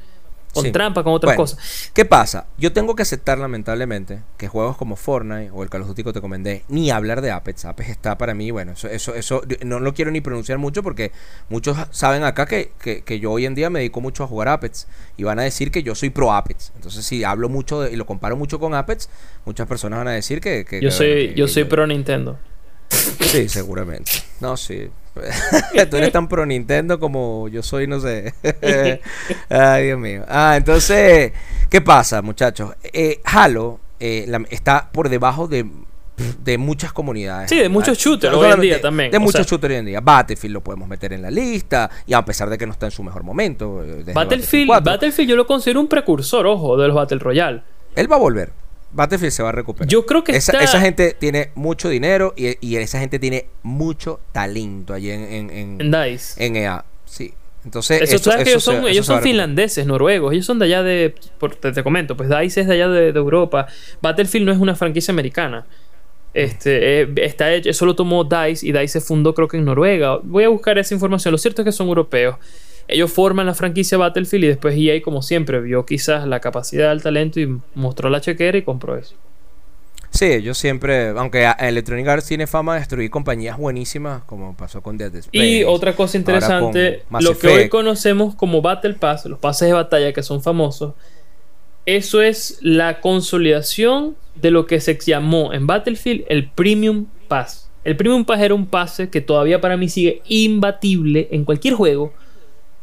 con 0.55 0.71
trampa, 0.71 1.03
con 1.03 1.13
otras 1.13 1.35
cosas. 1.35 1.91
¿Qué 1.93 2.05
pasa? 2.05 2.47
Yo 2.57 2.73
tengo 2.73 2.95
que 2.95 3.03
aceptar, 3.03 3.37
lamentablemente, 3.37 4.21
que 4.37 4.47
juegos 4.47 4.77
como 4.77 4.95
Fortnite 4.95 5.51
o 5.51 5.63
el 5.63 5.69
Call 5.69 5.81
of 5.81 5.89
Duty 5.89 6.03
que 6.03 6.13
te 6.13 6.21
comenté, 6.21 6.63
ni 6.69 6.89
hablar 6.89 7.21
de 7.21 7.31
Apex. 7.31 7.65
Apex 7.65 7.89
está 7.89 8.17
para 8.17 8.33
mí, 8.33 8.51
bueno, 8.51 8.71
eso, 8.71 8.87
eso, 8.87 9.13
eso 9.15 9.41
no 9.63 9.79
lo 9.79 9.93
quiero 9.93 10.11
ni 10.11 10.21
pronunciar 10.21 10.57
mucho 10.57 10.81
porque 10.81 11.11
muchos 11.49 11.77
saben 11.91 12.23
acá 12.23 12.45
que, 12.45 12.71
que, 12.79 13.19
yo 13.19 13.31
hoy 13.31 13.45
en 13.45 13.55
día 13.55 13.69
me 13.69 13.79
dedico 13.79 14.01
mucho 14.01 14.23
a 14.23 14.27
jugar 14.27 14.47
Apex 14.47 14.87
y 15.17 15.23
van 15.23 15.39
a 15.39 15.43
decir 15.43 15.71
que 15.71 15.83
yo 15.83 15.93
soy 15.93 16.09
pro 16.09 16.33
Apex. 16.33 16.71
Entonces, 16.75 17.05
si 17.05 17.23
hablo 17.23 17.49
mucho 17.49 17.87
y 17.87 17.95
lo 17.95 18.05
comparo 18.05 18.35
mucho 18.35 18.59
con 18.59 18.73
Apex, 18.73 19.09
muchas 19.45 19.67
personas 19.67 19.99
van 19.99 20.07
a 20.07 20.11
decir 20.11 20.41
que. 20.41 20.65
yo 20.81 20.91
soy, 20.91 21.33
yo 21.35 21.47
soy 21.47 21.65
pro 21.65 21.85
Nintendo. 21.85 22.39
Sí, 22.89 23.49
seguramente. 23.49 24.11
No, 24.39 24.55
sí. 24.55 24.89
Tú 25.89 25.97
eres 25.97 26.11
tan 26.11 26.27
pro 26.27 26.45
Nintendo 26.45 26.99
como 26.99 27.47
yo 27.47 27.63
soy, 27.63 27.87
no 27.87 27.99
sé. 27.99 28.33
Ay, 29.49 29.85
Dios 29.85 29.99
mío. 29.99 30.23
Ah, 30.27 30.55
entonces, 30.57 31.31
¿qué 31.69 31.81
pasa, 31.81 32.21
muchachos? 32.21 32.73
Eh, 32.83 33.21
Halo 33.23 33.79
eh, 33.99 34.27
está 34.49 34.89
por 34.91 35.09
debajo 35.09 35.47
de, 35.47 35.65
de 36.43 36.57
muchas 36.57 36.91
comunidades. 36.91 37.49
Sí, 37.49 37.57
de 37.57 37.69
muchos 37.69 37.97
shooters 37.97 38.35
hoy 38.35 38.51
en 38.51 38.61
día 38.61 38.81
también. 38.81 39.11
De 39.11 39.19
muchos 39.19 39.47
shooters 39.47 39.71
hoy 39.71 39.79
en 39.79 39.85
día. 39.85 40.01
Battlefield 40.01 40.53
lo 40.53 40.61
podemos 40.61 40.87
meter 40.87 41.13
en 41.13 41.21
la 41.21 41.31
lista, 41.31 41.89
y 42.05 42.13
a 42.13 42.23
pesar 42.23 42.49
de 42.49 42.57
que 42.57 42.65
no 42.65 42.73
está 42.73 42.87
en 42.87 42.91
su 42.91 43.03
mejor 43.03 43.23
momento. 43.23 43.83
Eh, 43.83 44.11
Battlefield, 44.13 44.83
Battlefield 44.83 45.29
yo 45.29 45.35
lo 45.35 45.47
considero 45.47 45.79
un 45.79 45.87
precursor, 45.87 46.45
ojo, 46.45 46.77
de 46.77 46.87
los 46.87 46.95
Battle 46.95 47.19
Royale. 47.19 47.63
Él 47.95 48.11
va 48.11 48.17
a 48.17 48.19
volver. 48.19 48.64
Battlefield 48.95 49.31
se 49.31 49.43
va 49.43 49.49
a 49.49 49.51
recuperar. 49.51 49.87
Yo 49.87 50.05
creo 50.05 50.23
que 50.23 50.35
esa, 50.35 50.57
esa 50.63 50.79
gente 50.79 51.15
tiene 51.19 51.51
mucho 51.55 51.89
dinero 51.89 52.33
y, 52.35 52.57
y, 52.65 52.77
esa 52.77 52.99
gente 52.99 53.19
tiene 53.19 53.47
mucho 53.61 54.21
talento 54.31 54.93
allí 54.93 55.11
en, 55.11 55.49
en, 55.51 55.81
en, 55.81 55.91
DICE. 55.91 56.45
En 56.45 56.55
EA. 56.55 56.85
Sí. 57.05 57.33
Entonces, 57.65 58.01
eso, 58.03 58.15
eso, 58.15 58.39
ellos 58.39 58.63
son, 58.63 58.87
ellos 58.87 59.05
son 59.05 59.21
finlandeses, 59.21 59.85
noruegos. 59.85 60.33
Ellos 60.33 60.45
son 60.45 60.59
de 60.59 60.65
allá 60.65 60.83
de. 60.83 61.13
te, 61.59 61.83
comento, 61.83 62.15
pues 62.15 62.29
DICE 62.29 62.61
es 62.61 62.67
de 62.67 62.73
allá 62.73 62.87
de, 62.87 63.09
Europa. 63.09 63.67
Battlefield 64.01 64.45
no 64.45 64.51
es 64.51 64.59
una 64.59 64.75
franquicia 64.75 65.11
americana. 65.11 65.65
Este, 66.33 67.01
eh, 67.01 67.13
está 67.17 67.53
hecho, 67.53 67.69
eso 67.69 67.85
lo 67.85 67.95
tomó 67.95 68.23
DICE 68.23 68.67
y 68.67 68.71
DICE 68.71 68.99
se 68.99 69.01
fundó, 69.01 69.33
creo 69.33 69.47
que 69.47 69.57
en 69.57 69.65
Noruega. 69.65 70.19
Voy 70.23 70.43
a 70.43 70.49
buscar 70.49 70.77
esa 70.77 70.93
información. 70.93 71.31
Lo 71.31 71.37
cierto 71.37 71.63
es 71.63 71.65
que 71.65 71.71
son 71.71 71.87
europeos 71.87 72.35
ellos 72.87 73.11
forman 73.11 73.45
la 73.45 73.53
franquicia 73.53 73.97
Battlefield 73.97 74.43
y 74.43 74.47
después 74.47 74.75
EA, 74.77 75.01
como 75.01 75.21
siempre, 75.21 75.59
vio 75.59 75.85
quizás 75.85 76.27
la 76.27 76.39
capacidad 76.39 76.89
del 76.89 77.01
talento 77.01 77.39
y 77.39 77.59
mostró 77.73 78.09
la 78.09 78.21
chequera 78.21 78.57
y 78.57 78.61
compró 78.61 78.97
eso. 78.97 79.15
Sí, 80.11 80.41
yo 80.41 80.53
siempre, 80.53 81.09
aunque 81.09 81.51
Electronic 81.59 82.07
Arts 82.07 82.27
tiene 82.27 82.47
fama 82.47 82.75
de 82.75 82.79
destruir 82.79 83.09
compañías 83.09 83.57
buenísimas, 83.57 84.23
como 84.23 84.55
pasó 84.55 84.81
con 84.81 84.97
Dead 84.97 85.13
Space. 85.13 85.45
Y 85.45 85.65
otra 85.65 85.93
cosa 85.93 86.17
interesante, 86.17 87.03
lo 87.19 87.37
que 87.37 87.47
hoy 87.47 87.69
conocemos 87.69 88.33
como 88.33 88.61
Battle 88.61 88.93
Pass, 88.93 89.25
los 89.25 89.39
pases 89.39 89.67
de 89.67 89.73
batalla 89.73 90.13
que 90.13 90.23
son 90.23 90.41
famosos, 90.41 90.93
eso 91.85 92.21
es 92.21 92.59
la 92.61 93.01
consolidación 93.01 94.15
de 94.35 94.51
lo 94.51 94.67
que 94.67 94.79
se 94.79 94.97
llamó 94.97 95.51
en 95.51 95.67
Battlefield 95.67 96.23
el 96.29 96.49
Premium 96.49 97.07
Pass. 97.27 97.69
El 97.83 97.97
Premium 97.97 98.23
Pass 98.23 98.39
era 98.39 98.53
un 98.53 98.67
pase 98.67 99.09
que 99.09 99.19
todavía 99.19 99.59
para 99.59 99.75
mí 99.75 99.89
sigue 99.89 100.21
imbatible 100.27 101.27
en 101.31 101.43
cualquier 101.43 101.73
juego 101.73 102.13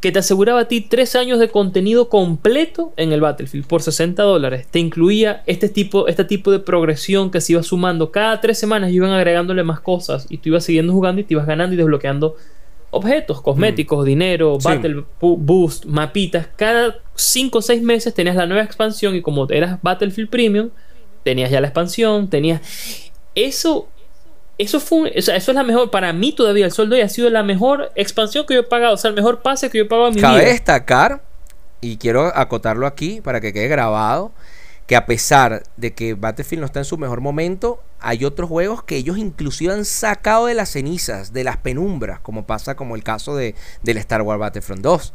que 0.03 0.11
te 0.11 0.19
aseguraba 0.19 0.59
a 0.59 0.67
ti 0.67 0.81
tres 0.81 1.15
años 1.15 1.39
de 1.39 1.47
contenido 1.47 2.09
completo 2.09 2.91
en 2.97 3.13
el 3.13 3.21
Battlefield 3.21 3.65
por 3.65 3.81
60 3.81 4.21
dólares. 4.21 4.67
Te 4.69 4.79
incluía 4.79 5.43
este 5.45 5.69
tipo, 5.69 6.09
este 6.09 6.25
tipo 6.25 6.51
de 6.51 6.59
progresión 6.59 7.31
que 7.31 7.39
se 7.39 7.53
iba 7.53 7.63
sumando. 7.63 8.11
Cada 8.11 8.41
tres 8.41 8.59
semanas 8.59 8.91
iban 8.91 9.11
agregándole 9.11 9.63
más 9.63 9.79
cosas 9.79 10.27
y 10.29 10.39
tú 10.39 10.49
ibas 10.49 10.65
siguiendo 10.65 10.91
jugando 10.91 11.21
y 11.21 11.23
te 11.23 11.35
ibas 11.35 11.47
ganando 11.47 11.73
y 11.73 11.77
desbloqueando 11.77 12.35
objetos, 12.91 13.41
cosméticos, 13.41 14.03
mm. 14.03 14.05
dinero, 14.05 14.57
Battle 14.61 15.05
Boost, 15.21 15.85
mapitas. 15.85 16.47
Cada 16.57 16.97
cinco 17.15 17.59
o 17.59 17.61
seis 17.61 17.81
meses 17.81 18.13
tenías 18.13 18.35
la 18.35 18.45
nueva 18.45 18.65
expansión 18.65 19.15
y 19.15 19.21
como 19.21 19.49
eras 19.49 19.79
Battlefield 19.81 20.29
Premium, 20.29 20.71
tenías 21.23 21.49
ya 21.49 21.61
la 21.61 21.67
expansión, 21.67 22.29
tenías... 22.29 22.59
Eso 23.35 23.87
eso 24.63 24.79
fue, 24.79 25.11
eso 25.15 25.31
es 25.31 25.47
la 25.47 25.63
mejor, 25.63 25.91
para 25.91 26.13
mí 26.13 26.33
todavía 26.33 26.65
el 26.65 26.71
sueldo 26.71 26.95
ha 27.01 27.09
sido 27.09 27.29
la 27.29 27.43
mejor 27.43 27.91
expansión 27.95 28.45
que 28.45 28.55
yo 28.55 28.61
he 28.61 28.63
pagado, 28.63 28.95
o 28.95 28.97
sea, 28.97 29.09
el 29.09 29.15
mejor 29.15 29.41
pase 29.41 29.69
que 29.69 29.77
yo 29.77 29.83
he 29.85 29.87
pagado 29.87 30.09
en 30.09 30.15
mi 30.15 30.21
Cabe 30.21 30.45
destacar, 30.45 31.21
y 31.81 31.97
quiero 31.97 32.31
acotarlo 32.35 32.87
aquí 32.87 33.21
para 33.21 33.41
que 33.41 33.53
quede 33.53 33.67
grabado, 33.67 34.31
que 34.87 34.95
a 34.95 35.05
pesar 35.05 35.63
de 35.77 35.93
que 35.93 36.13
Battlefield 36.13 36.61
no 36.61 36.65
está 36.65 36.79
en 36.79 36.85
su 36.85 36.97
mejor 36.97 37.21
momento, 37.21 37.81
hay 37.99 38.25
otros 38.25 38.49
juegos 38.49 38.83
que 38.83 38.97
ellos 38.97 39.17
inclusive 39.17 39.73
han 39.73 39.85
sacado 39.85 40.47
de 40.47 40.53
las 40.53 40.69
cenizas, 40.69 41.31
de 41.31 41.43
las 41.43 41.57
penumbras, 41.57 42.19
como 42.19 42.45
pasa 42.45 42.75
como 42.75 42.95
el 42.95 43.03
caso 43.03 43.35
de, 43.35 43.55
del 43.81 43.97
Star 43.97 44.21
Wars 44.21 44.39
Battlefront 44.39 44.81
2 44.81 45.13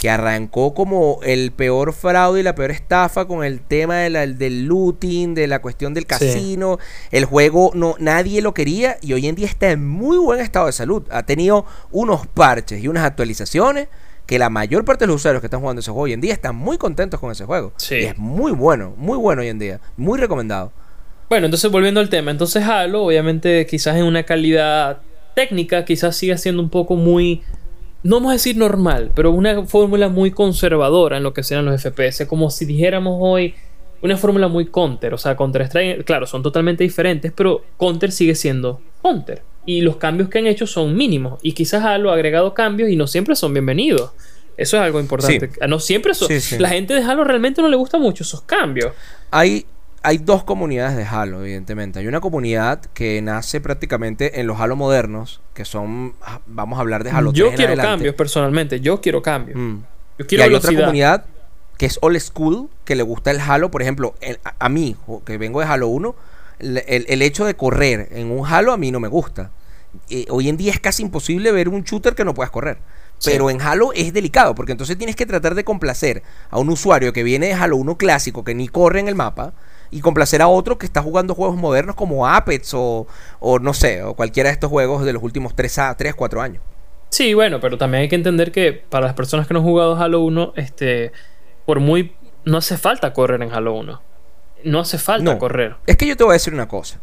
que 0.00 0.08
arrancó 0.08 0.72
como 0.72 1.20
el 1.24 1.52
peor 1.52 1.92
fraude 1.92 2.40
y 2.40 2.42
la 2.42 2.54
peor 2.54 2.70
estafa 2.70 3.26
con 3.26 3.44
el 3.44 3.60
tema 3.60 3.96
del 3.96 4.64
looting, 4.64 5.34
de 5.34 5.46
la 5.46 5.60
cuestión 5.60 5.92
del 5.92 6.06
casino. 6.06 6.78
El 7.10 7.26
juego 7.26 7.70
no 7.74 7.96
nadie 7.98 8.40
lo 8.40 8.54
quería 8.54 8.96
y 9.02 9.12
hoy 9.12 9.26
en 9.26 9.34
día 9.34 9.46
está 9.46 9.70
en 9.70 9.86
muy 9.86 10.16
buen 10.16 10.40
estado 10.40 10.64
de 10.64 10.72
salud. 10.72 11.02
Ha 11.10 11.24
tenido 11.24 11.66
unos 11.90 12.26
parches 12.26 12.82
y 12.82 12.88
unas 12.88 13.04
actualizaciones 13.04 13.88
que 14.24 14.38
la 14.38 14.48
mayor 14.48 14.86
parte 14.86 15.04
de 15.04 15.08
los 15.08 15.16
usuarios 15.16 15.42
que 15.42 15.48
están 15.48 15.60
jugando 15.60 15.80
ese 15.80 15.90
juego 15.90 16.04
hoy 16.04 16.14
en 16.14 16.22
día 16.22 16.32
están 16.32 16.56
muy 16.56 16.78
contentos 16.78 17.20
con 17.20 17.30
ese 17.30 17.44
juego. 17.44 17.74
Y 17.90 17.96
es 17.96 18.16
muy 18.16 18.52
bueno, 18.52 18.94
muy 18.96 19.18
bueno 19.18 19.42
hoy 19.42 19.48
en 19.48 19.58
día, 19.58 19.80
muy 19.98 20.18
recomendado. 20.18 20.72
Bueno, 21.28 21.44
entonces 21.44 21.70
volviendo 21.70 22.00
al 22.00 22.08
tema, 22.08 22.30
entonces 22.30 22.64
Halo, 22.64 23.04
obviamente 23.04 23.66
quizás 23.66 23.96
en 23.96 24.04
una 24.04 24.22
calidad 24.22 25.00
técnica, 25.34 25.84
quizás 25.84 26.16
siga 26.16 26.38
siendo 26.38 26.62
un 26.62 26.70
poco 26.70 26.96
muy 26.96 27.42
no 28.02 28.16
vamos 28.16 28.30
a 28.30 28.32
decir 28.34 28.56
normal, 28.56 29.12
pero 29.14 29.30
una 29.30 29.64
fórmula 29.66 30.08
muy 30.08 30.30
conservadora 30.30 31.18
en 31.18 31.22
lo 31.22 31.34
que 31.34 31.42
sean 31.42 31.64
los 31.64 31.82
FPS, 31.82 32.26
como 32.26 32.50
si 32.50 32.64
dijéramos 32.64 33.18
hoy 33.20 33.54
una 34.02 34.16
fórmula 34.16 34.48
muy 34.48 34.66
counter, 34.66 35.12
o 35.12 35.18
sea, 35.18 35.36
Counter 35.36 35.62
Strike, 35.62 36.04
claro, 36.04 36.26
son 36.26 36.42
totalmente 36.42 36.82
diferentes, 36.82 37.32
pero 37.32 37.62
counter 37.76 38.10
sigue 38.12 38.34
siendo 38.34 38.80
counter 39.02 39.42
y 39.66 39.82
los 39.82 39.96
cambios 39.96 40.28
que 40.28 40.38
han 40.38 40.46
hecho 40.46 40.66
son 40.66 40.96
mínimos 40.96 41.38
y 41.42 41.52
quizás 41.52 41.84
Halo 41.84 42.10
ha 42.10 42.14
agregado 42.14 42.54
cambios 42.54 42.88
y 42.88 42.96
no 42.96 43.06
siempre 43.06 43.36
son 43.36 43.52
bienvenidos. 43.52 44.12
Eso 44.56 44.76
es 44.76 44.82
algo 44.82 45.00
importante. 45.00 45.50
No 45.66 45.80
siempre 45.80 46.12
son. 46.12 46.28
La 46.58 46.68
gente 46.68 46.92
de 46.92 47.02
Halo 47.02 47.24
realmente 47.24 47.62
no 47.62 47.68
le 47.68 47.76
gusta 47.76 47.98
mucho 47.98 48.24
esos 48.24 48.42
cambios. 48.42 48.92
Hay 49.30 49.64
hay 50.02 50.18
dos 50.18 50.44
comunidades 50.44 50.96
de 50.96 51.04
Halo, 51.04 51.42
evidentemente. 51.42 51.98
Hay 51.98 52.06
una 52.06 52.20
comunidad 52.20 52.80
que 52.94 53.20
nace 53.22 53.60
prácticamente 53.60 54.40
en 54.40 54.46
los 54.46 54.58
Halo 54.60 54.76
modernos, 54.76 55.40
que 55.54 55.64
son, 55.64 56.14
ah, 56.22 56.40
vamos 56.46 56.78
a 56.78 56.80
hablar 56.80 57.04
de 57.04 57.10
Halo 57.10 57.32
Yo 57.32 57.52
quiero 57.54 57.76
cambios 57.76 58.14
personalmente, 58.14 58.80
yo 58.80 59.00
quiero 59.00 59.22
cambios. 59.22 59.58
Mm. 59.58 59.78
Yo 60.18 60.26
quiero 60.26 60.44
y 60.44 60.48
hay 60.48 60.54
otra 60.54 60.74
comunidad 60.74 61.24
que 61.76 61.86
es 61.86 61.98
old 62.02 62.18
school, 62.20 62.68
que 62.84 62.94
le 62.94 63.02
gusta 63.02 63.30
el 63.30 63.40
Halo, 63.40 63.70
por 63.70 63.82
ejemplo, 63.82 64.14
a, 64.58 64.68
mí, 64.68 64.96
que 65.24 65.38
vengo 65.38 65.60
de 65.60 65.66
Halo 65.66 65.88
1, 65.88 66.14
el, 66.58 67.22
hecho 67.22 67.46
de 67.46 67.54
correr 67.54 68.08
en 68.12 68.30
un 68.30 68.46
Halo 68.46 68.72
a 68.72 68.76
mí 68.76 68.90
no 68.90 69.00
me 69.00 69.08
gusta. 69.08 69.50
hoy 70.28 70.50
en 70.50 70.58
día 70.58 70.72
es 70.72 70.80
casi 70.80 71.02
imposible 71.02 71.52
ver 71.52 71.70
un 71.70 71.82
shooter 71.82 72.14
que 72.14 72.24
no 72.24 72.34
puedas 72.34 72.50
correr. 72.50 72.78
Pero 73.24 73.50
en 73.50 73.60
Halo 73.60 73.92
es 73.94 74.12
delicado, 74.12 74.54
porque 74.54 74.72
entonces 74.72 74.96
tienes 74.96 75.16
que 75.16 75.26
tratar 75.26 75.54
de 75.54 75.64
complacer 75.64 76.22
a 76.50 76.58
un 76.58 76.70
usuario 76.70 77.12
que 77.12 77.22
viene 77.22 77.46
de 77.46 77.54
Halo 77.54 77.76
1 77.76 77.96
clásico, 77.96 78.44
que 78.44 78.54
ni 78.54 78.68
corre 78.68 79.00
en 79.00 79.08
el 79.08 79.14
mapa, 79.14 79.54
y 79.90 80.00
complacer 80.00 80.42
a 80.42 80.48
otro 80.48 80.78
que 80.78 80.86
está 80.86 81.02
jugando 81.02 81.34
juegos 81.34 81.56
modernos 81.56 81.96
como 81.96 82.26
Apex 82.26 82.74
o, 82.74 83.06
o 83.40 83.58
no 83.58 83.74
sé, 83.74 84.02
o 84.02 84.14
cualquiera 84.14 84.48
de 84.48 84.54
estos 84.54 84.70
juegos 84.70 85.04
de 85.04 85.12
los 85.12 85.22
últimos 85.22 85.54
3 85.54 85.78
a 85.78 85.96
3, 85.96 86.14
4 86.14 86.40
años. 86.40 86.62
Sí, 87.10 87.34
bueno, 87.34 87.60
pero 87.60 87.76
también 87.76 88.02
hay 88.02 88.08
que 88.08 88.14
entender 88.14 88.52
que 88.52 88.72
para 88.72 89.06
las 89.06 89.14
personas 89.14 89.46
que 89.46 89.54
no 89.54 89.60
han 89.60 89.66
jugado 89.66 89.96
Halo 89.96 90.20
1, 90.20 90.52
este, 90.56 91.12
por 91.66 91.80
muy... 91.80 92.14
No 92.44 92.58
hace 92.58 92.78
falta 92.78 93.12
correr 93.12 93.42
en 93.42 93.52
Halo 93.52 93.74
1. 93.74 94.02
No 94.64 94.80
hace 94.80 94.96
falta 94.96 95.38
correr. 95.38 95.76
Es 95.86 95.96
que 95.96 96.06
yo 96.06 96.16
te 96.16 96.24
voy 96.24 96.32
a 96.32 96.34
decir 96.34 96.54
una 96.54 96.68
cosa. 96.68 97.00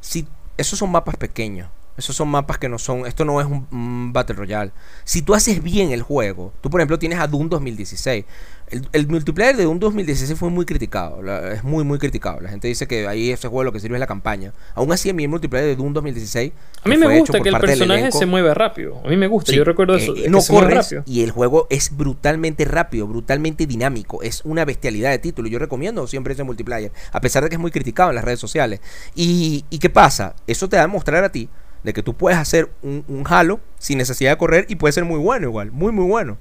Si 0.00 0.26
esos 0.56 0.78
son 0.78 0.90
mapas 0.90 1.16
pequeños, 1.16 1.68
esos 1.96 2.16
son 2.16 2.28
mapas 2.28 2.58
que 2.58 2.68
no 2.68 2.78
son. 2.78 3.06
Esto 3.06 3.24
no 3.24 3.40
es 3.40 3.46
un, 3.46 4.12
Battle 4.12 4.36
Royale. 4.36 4.72
Si 5.04 5.22
tú 5.22 5.34
haces 5.34 5.62
bien 5.62 5.92
el 5.92 6.02
juego, 6.02 6.52
tú 6.60 6.70
por 6.70 6.80
ejemplo 6.80 6.98
tienes 6.98 7.18
a 7.18 7.26
Doom 7.26 7.48
2016. 7.48 8.24
El, 8.70 9.08
multiplayer 9.08 9.56
de 9.56 9.64
Doom 9.64 9.80
2016 9.80 10.38
fue 10.38 10.48
muy 10.48 10.64
criticado. 10.64 11.20
es 11.50 11.64
muy, 11.64 11.82
muy 11.82 11.98
criticado. 11.98 12.40
La 12.40 12.50
gente 12.50 12.68
dice 12.68 12.86
que 12.86 13.08
ahí 13.08 13.30
ese 13.30 13.48
juego 13.48 13.64
lo 13.64 13.72
que 13.72 13.80
sirve 13.80 13.96
es 13.96 14.00
la 14.00 14.06
campaña. 14.06 14.52
Aún 14.74 14.92
así, 14.92 15.10
a 15.10 15.14
mí 15.14 15.24
el 15.24 15.28
multiplayer 15.28 15.66
de 15.66 15.76
Doom 15.76 15.92
2016. 15.92 16.52
A 16.84 16.88
mí 16.88 16.96
me 16.96 17.18
gusta 17.18 17.40
que 17.40 17.48
el 17.48 17.58
personaje 17.58 18.12
se 18.12 18.26
mueve 18.26 18.54
rápido. 18.54 19.00
A 19.04 19.08
mí 19.08 19.16
me 19.16 19.26
gusta. 19.26 19.52
Yo 19.52 19.64
recuerdo 19.64 19.96
eso. 19.96 20.14
Eh, 20.16 20.28
no 20.28 20.40
corres 20.42 20.94
y 21.04 21.22
el 21.22 21.32
juego 21.32 21.66
es 21.70 21.96
brutalmente 21.96 22.64
rápido, 22.64 23.06
brutalmente 23.06 23.66
dinámico. 23.66 24.22
Es 24.22 24.42
una 24.44 24.64
bestialidad 24.64 25.10
de 25.10 25.18
título. 25.18 25.48
Yo 25.48 25.58
recomiendo 25.58 26.06
siempre 26.06 26.34
ese 26.34 26.44
multiplayer. 26.44 26.92
A 27.12 27.20
pesar 27.20 27.42
de 27.42 27.48
que 27.48 27.56
es 27.56 27.60
muy 27.60 27.72
criticado 27.72 28.10
en 28.10 28.16
las 28.16 28.24
redes 28.24 28.40
sociales. 28.40 28.80
¿Y, 29.14 29.64
y 29.70 29.78
qué 29.78 29.90
pasa? 29.90 30.36
Eso 30.46 30.68
te 30.68 30.76
va 30.76 30.84
a 30.84 30.88
mostrar 30.88 31.24
a 31.24 31.32
ti 31.32 31.48
de 31.82 31.92
que 31.92 32.02
tú 32.02 32.14
puedes 32.14 32.38
hacer 32.38 32.70
un, 32.82 33.04
un 33.08 33.24
halo 33.26 33.60
sin 33.78 33.98
necesidad 33.98 34.30
de 34.32 34.38
correr 34.38 34.66
y 34.68 34.76
puede 34.76 34.92
ser 34.92 35.04
muy 35.04 35.18
bueno 35.18 35.48
igual. 35.48 35.72
Muy, 35.72 35.92
muy 35.92 36.06
bueno. 36.06 36.38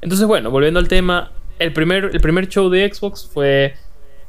Entonces, 0.00 0.26
bueno, 0.26 0.50
volviendo 0.50 0.78
al 0.78 0.88
tema, 0.88 1.32
el 1.58 1.72
primer, 1.72 2.10
el 2.12 2.20
primer 2.20 2.48
show 2.48 2.68
de 2.68 2.92
Xbox 2.92 3.28
fue 3.32 3.74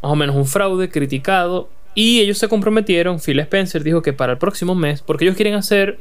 más 0.01 0.11
o 0.11 0.15
menos 0.15 0.35
un 0.35 0.45
fraude 0.45 0.89
criticado 0.89 1.69
y 1.93 2.21
ellos 2.21 2.37
se 2.37 2.47
comprometieron, 2.47 3.19
Phil 3.19 3.39
Spencer 3.39 3.83
dijo 3.83 4.01
que 4.01 4.13
para 4.13 4.33
el 4.33 4.37
próximo 4.37 4.75
mes, 4.75 5.01
porque 5.01 5.25
ellos 5.25 5.35
quieren 5.35 5.55
hacer 5.55 5.99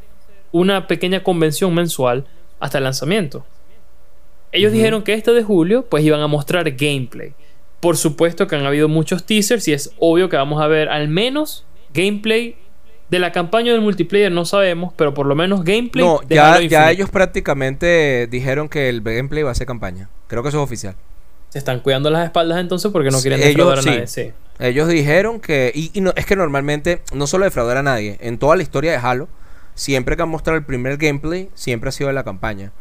una 0.52 0.87
pequeña 0.87 1.22
convención 1.22 1.74
mensual 1.74 2.24
hasta 2.61 2.78
el 2.78 2.85
lanzamiento. 2.85 3.44
Ellos 4.52 4.72
dijeron 4.72 5.02
que 5.02 5.14
este 5.14 5.33
de 5.33 5.42
julio 5.42 5.87
pues 5.88 6.04
iban 6.04 6.20
a 6.20 6.26
mostrar 6.26 6.70
gameplay. 6.70 7.35
Por 7.81 7.96
supuesto 7.96 8.46
que 8.46 8.57
han 8.57 8.64
habido 8.64 8.88
muchos 8.88 9.24
teasers 9.24 9.68
y 9.68 9.72
es 9.72 9.92
obvio 9.98 10.28
que 10.28 10.37
vamos 10.37 10.62
a 10.62 10.66
ver 10.66 10.88
al 10.88 11.09
menos 11.09 11.64
gameplay 11.92 12.57
de 13.11 13.18
la 13.18 13.33
campaña 13.33 13.73
del 13.73 13.81
multiplayer 13.81 14.31
no 14.31 14.44
sabemos, 14.44 14.92
pero 14.97 15.14
por 15.14 15.27
lo 15.27 15.35
menos 15.35 15.64
gameplay. 15.64 16.05
No, 16.05 16.21
ya, 16.29 16.61
ya 16.61 16.90
ellos 16.90 17.11
prácticamente 17.11 18.27
dijeron 18.31 18.68
que 18.68 18.88
el 18.88 19.03
gameplay 19.03 19.42
va 19.42 19.51
a 19.51 19.55
ser 19.55 19.66
campaña. 19.66 20.09
Creo 20.27 20.42
que 20.42 20.51
eso 20.51 20.59
es 20.59 20.64
oficial. 20.64 20.94
Se 21.49 21.59
están 21.59 21.81
cuidando 21.81 22.11
las 22.11 22.27
espaldas 22.27 22.61
entonces 22.61 22.92
porque 22.92 23.11
no 23.11 23.21
quieren 23.21 23.40
defraudar 23.40 23.79
a 23.79 23.83
nadie. 23.83 24.07
Sí. 24.07 24.33
Ellos 24.59 24.88
dijeron 24.88 25.40
que. 25.40 25.73
Y, 25.75 26.01
no, 26.01 26.12
es 26.16 26.27
que 26.27 26.37
normalmente, 26.37 27.03
no 27.12 27.27
solo 27.27 27.44
defraudar 27.44 27.79
a 27.79 27.83
nadie, 27.83 28.18
en 28.21 28.38
toda 28.38 28.57
la 28.57 28.62
historia 28.62 28.90
de 28.90 28.99
Halo, 28.99 29.29
siempre 29.75 30.16
que 30.16 30.23
han 30.23 30.29
mostrado 30.29 30.59
el 30.59 30.64
primer 30.64 30.99
gameplay, 30.99 31.49
siempre 31.55 31.88
ha 31.88 31.92
sido 31.92 32.09
de 32.09 32.14
la 32.14 32.25
campaña. 32.25 32.73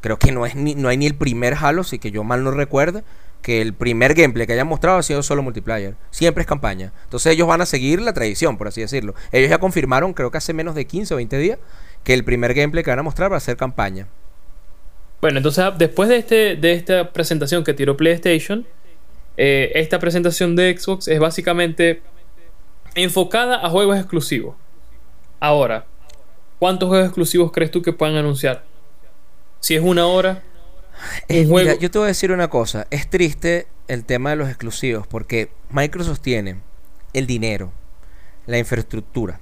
Creo 0.00 0.18
que 0.18 0.32
no, 0.32 0.44
es 0.46 0.54
ni, 0.54 0.74
no 0.74 0.88
hay 0.88 0.98
ni 0.98 1.06
el 1.06 1.14
primer 1.14 1.54
Halo, 1.54 1.82
si 1.82 1.98
que 1.98 2.10
yo 2.10 2.22
mal 2.24 2.44
no 2.44 2.50
recuerde, 2.50 3.02
que 3.44 3.60
el 3.60 3.74
primer 3.74 4.14
gameplay 4.14 4.46
que 4.46 4.54
hayan 4.54 4.66
mostrado 4.66 4.96
ha 4.96 5.02
sido 5.02 5.22
solo 5.22 5.42
multiplayer. 5.42 5.96
Siempre 6.10 6.40
es 6.40 6.46
campaña. 6.46 6.94
Entonces 7.04 7.34
ellos 7.34 7.46
van 7.46 7.60
a 7.60 7.66
seguir 7.66 8.00
la 8.00 8.14
tradición, 8.14 8.56
por 8.56 8.68
así 8.68 8.80
decirlo. 8.80 9.14
Ellos 9.32 9.50
ya 9.50 9.58
confirmaron, 9.58 10.14
creo 10.14 10.30
que 10.30 10.38
hace 10.38 10.54
menos 10.54 10.74
de 10.74 10.86
15 10.86 11.12
o 11.12 11.16
20 11.18 11.36
días, 11.36 11.58
que 12.04 12.14
el 12.14 12.24
primer 12.24 12.54
gameplay 12.54 12.82
que 12.82 12.88
van 12.88 13.00
a 13.00 13.02
mostrar 13.02 13.30
va 13.30 13.36
a 13.36 13.40
ser 13.40 13.58
campaña. 13.58 14.08
Bueno, 15.20 15.36
entonces 15.36 15.62
después 15.76 16.08
de, 16.08 16.16
este, 16.16 16.56
de 16.56 16.72
esta 16.72 17.12
presentación 17.12 17.64
que 17.64 17.74
tiró 17.74 17.98
PlayStation, 17.98 18.66
eh, 19.36 19.72
esta 19.74 19.98
presentación 19.98 20.56
de 20.56 20.78
Xbox 20.78 21.06
es 21.08 21.20
básicamente 21.20 22.00
enfocada 22.94 23.56
a 23.56 23.68
juegos 23.68 23.98
exclusivos. 23.98 24.56
Ahora, 25.38 25.84
¿cuántos 26.58 26.88
juegos 26.88 27.08
exclusivos 27.08 27.52
crees 27.52 27.70
tú 27.70 27.82
que 27.82 27.92
puedan 27.92 28.16
anunciar? 28.16 28.64
Si 29.60 29.74
es 29.74 29.82
una 29.82 30.06
hora, 30.06 30.42
yo 31.28 31.90
te 31.90 31.98
voy 31.98 32.06
a 32.06 32.08
decir 32.08 32.32
una 32.32 32.48
cosa. 32.48 32.86
Es 32.90 33.08
triste 33.08 33.66
el 33.88 34.04
tema 34.04 34.30
de 34.30 34.36
los 34.36 34.48
exclusivos 34.48 35.06
porque 35.06 35.50
Microsoft 35.70 36.20
tiene 36.20 36.56
el 37.12 37.26
dinero, 37.26 37.72
la 38.46 38.58
infraestructura, 38.58 39.40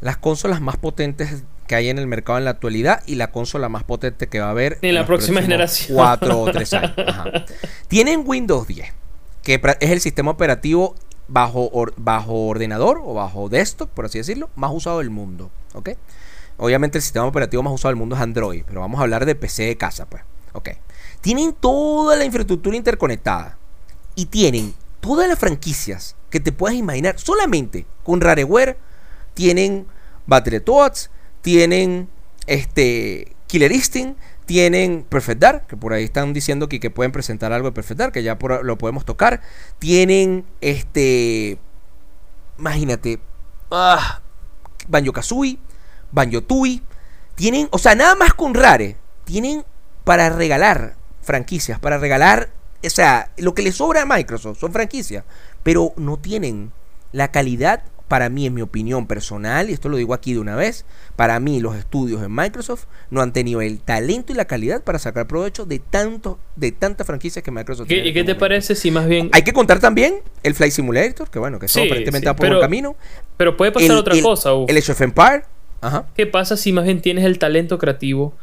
las 0.00 0.16
consolas 0.16 0.60
más 0.60 0.76
potentes 0.76 1.44
que 1.66 1.74
hay 1.74 1.88
en 1.88 1.98
el 1.98 2.06
mercado 2.06 2.38
en 2.38 2.44
la 2.44 2.50
actualidad 2.50 3.02
y 3.06 3.14
la 3.14 3.30
consola 3.30 3.68
más 3.68 3.84
potente 3.84 4.28
que 4.28 4.40
va 4.40 4.46
a 4.46 4.50
haber 4.50 4.78
en, 4.82 4.94
la 4.94 5.06
próxima 5.06 5.40
generación. 5.40 5.96
Cuatro 5.96 6.40
o 6.40 6.52
tres 6.52 6.72
años. 6.74 6.94
Tienen 7.88 8.24
Windows 8.26 8.66
10, 8.66 8.92
que 9.42 9.60
es 9.80 9.90
el 9.90 10.00
sistema 10.00 10.30
operativo 10.30 10.94
bajo, 11.28 11.70
bajo 11.96 12.46
ordenador 12.46 13.00
o 13.02 13.14
bajo 13.14 13.48
desktop, 13.48 13.88
por 13.90 14.06
así 14.06 14.18
decirlo, 14.18 14.50
más 14.56 14.72
usado 14.72 14.98
del 14.98 15.10
mundo. 15.10 15.50
¿Ok? 15.74 15.90
Obviamente 16.58 16.98
el 16.98 17.02
sistema 17.02 17.26
operativo 17.26 17.62
más 17.62 17.72
usado 17.72 17.90
del 17.90 17.96
mundo 17.96 18.16
es 18.16 18.22
Android, 18.22 18.64
pero 18.66 18.80
vamos 18.80 19.00
a 19.00 19.04
hablar 19.04 19.24
de 19.24 19.34
PC 19.34 19.64
de 19.64 19.76
casa, 19.76 20.06
pues. 20.06 20.22
Ok. 20.52 20.70
Tienen 21.20 21.52
toda 21.52 22.16
la 22.16 22.24
infraestructura 22.24 22.76
interconectada. 22.76 23.58
Y 24.14 24.26
tienen 24.26 24.74
todas 25.00 25.28
las 25.28 25.38
franquicias 25.38 26.16
que 26.30 26.40
te 26.40 26.52
puedas 26.52 26.76
imaginar. 26.76 27.18
Solamente 27.18 27.86
con 28.02 28.20
Rareware 28.20 28.76
tienen 29.34 29.86
Battletoads, 30.26 31.10
tienen 31.40 32.08
este, 32.46 33.34
Killer 33.46 33.72
Instinct, 33.72 34.18
Tienen 34.46 35.04
Perfect 35.08 35.40
Dark, 35.40 35.66
que 35.66 35.76
por 35.76 35.92
ahí 35.92 36.04
están 36.04 36.32
diciendo 36.32 36.68
que, 36.68 36.90
pueden 36.90 37.12
presentar 37.12 37.52
algo 37.52 37.68
de 37.68 37.72
Perfect 37.72 37.98
Dark, 37.98 38.12
que 38.12 38.22
ya 38.22 38.38
lo 38.62 38.78
podemos 38.78 39.04
tocar. 39.04 39.40
Tienen 39.78 40.44
este. 40.60 41.58
Imagínate. 42.58 43.20
Ah, 43.70 44.20
Banjo 44.88 45.12
Kazooie, 45.12 45.58
Banjo 46.10 46.42
Tui. 46.42 46.82
Tienen, 47.34 47.68
o 47.70 47.78
sea, 47.78 47.94
nada 47.94 48.14
más 48.14 48.34
con 48.34 48.54
Rare. 48.54 48.96
Tienen 49.24 49.64
para 50.04 50.30
regalar 50.30 50.94
franquicias, 51.20 51.78
para 51.78 51.98
regalar. 51.98 52.50
O 52.84 52.90
sea, 52.90 53.30
lo 53.36 53.54
que 53.54 53.62
le 53.62 53.72
sobra 53.72 54.02
a 54.02 54.06
Microsoft 54.06 54.58
son 54.58 54.72
franquicias, 54.72 55.24
pero 55.62 55.92
no 55.96 56.18
tienen 56.18 56.72
la 57.12 57.30
calidad 57.30 57.84
para 58.08 58.28
mí, 58.28 58.44
en 58.44 58.52
mi 58.52 58.60
opinión 58.60 59.06
personal, 59.06 59.70
y 59.70 59.72
esto 59.72 59.88
lo 59.88 59.96
digo 59.96 60.12
aquí 60.12 60.34
de 60.34 60.38
una 60.38 60.54
vez, 60.54 60.84
para 61.16 61.40
mí 61.40 61.60
los 61.60 61.76
estudios 61.76 62.22
en 62.22 62.34
Microsoft 62.34 62.84
no 63.08 63.22
han 63.22 63.32
tenido 63.32 63.62
el 63.62 63.80
talento 63.80 64.34
y 64.34 64.36
la 64.36 64.44
calidad 64.44 64.82
para 64.82 64.98
sacar 64.98 65.26
provecho 65.26 65.64
de 65.64 65.78
tanto, 65.78 66.38
de 66.54 66.72
tantas 66.72 67.06
franquicias 67.06 67.42
que 67.42 67.50
Microsoft 67.50 67.88
tiene. 67.88 68.06
¿Y 68.06 68.12
qué 68.12 68.20
este 68.20 68.34
te 68.34 68.38
parece 68.38 68.74
si 68.74 68.90
más 68.90 69.06
bien... 69.06 69.30
Hay 69.32 69.44
que 69.44 69.54
contar 69.54 69.78
también 69.78 70.16
el 70.42 70.54
Flight 70.54 70.74
Simulator, 70.74 71.30
que 71.30 71.38
bueno, 71.38 71.58
que 71.58 71.64
eso 71.64 71.80
aparentemente 71.80 72.26
va 72.26 72.36
por 72.36 72.48
el 72.48 72.60
camino. 72.60 72.96
Pero 73.38 73.56
puede 73.56 73.72
pasar 73.72 73.92
otra 73.92 74.20
cosa. 74.20 74.50
El 74.68 74.76
Age 74.76 74.92
of 74.92 75.00
Empire. 75.00 75.44
¿Qué 76.14 76.26
pasa 76.26 76.58
si 76.58 76.70
más 76.70 76.84
bien 76.84 77.00
tienes 77.00 77.24
el 77.24 77.38
talento 77.38 77.78
creativo 77.78 78.34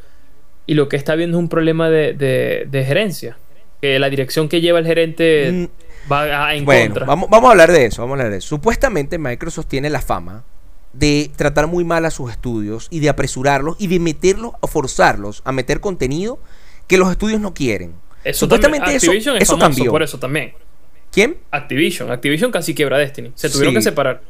y 0.69 0.75
lo 0.75 0.88
que 0.88 0.97
está 0.97 1.15
viendo 1.15 1.36
es 1.36 1.41
un 1.41 1.49
problema 1.49 1.89
de, 1.89 2.84
gerencia? 2.86 3.38
Que 3.82 3.97
la 3.97 4.08
dirección 4.08 4.47
que 4.47 4.62
lleva 4.62 4.77
el 4.77 4.86
gerente... 4.86 5.51
Mm, 5.51 6.12
va 6.12 6.53
en 6.53 6.63
bueno, 6.63 6.93
Vamos, 7.08 7.27
vamos 7.27 7.47
a 7.47 7.51
hablar 7.53 7.71
de 7.71 7.86
eso, 7.86 8.03
vamos 8.03 8.13
a 8.13 8.17
hablar 8.19 8.32
de 8.32 8.38
eso. 8.38 8.49
Supuestamente 8.49 9.17
Microsoft 9.17 9.65
tiene 9.65 9.89
la 9.89 9.99
fama 9.99 10.43
de 10.93 11.32
tratar 11.36 11.65
muy 11.65 11.84
mal 11.84 12.05
a 12.05 12.12
sus 12.12 12.29
estudios 12.29 12.88
y 12.91 12.99
de 12.99 13.10
apresurarlos 13.10 13.77
y 13.79 13.88
de 13.88 13.99
meterlos 13.99 14.51
o 14.60 14.67
forzarlos 14.67 15.41
a 15.43 15.51
meter 15.51 15.79
contenido 15.79 16.38
que 16.86 16.99
los 16.99 17.10
estudios 17.10 17.41
no 17.41 17.55
quieren. 17.55 17.95
Supuestamente 18.32 18.93
eso, 18.93 19.12
eso 19.12 19.58
cambió. 19.58 19.89
Por 19.89 20.03
eso 20.03 20.19
también. 20.19 20.53
¿Quién? 21.12 21.38
Activision. 21.49 22.12
Activision 22.12 22.51
casi 22.51 22.75
quiebra 22.75 22.99
Destiny. 22.99 23.32
Se 23.34 23.49
tuvieron 23.49 23.73
que 23.73 23.82
separar. 23.82 24.21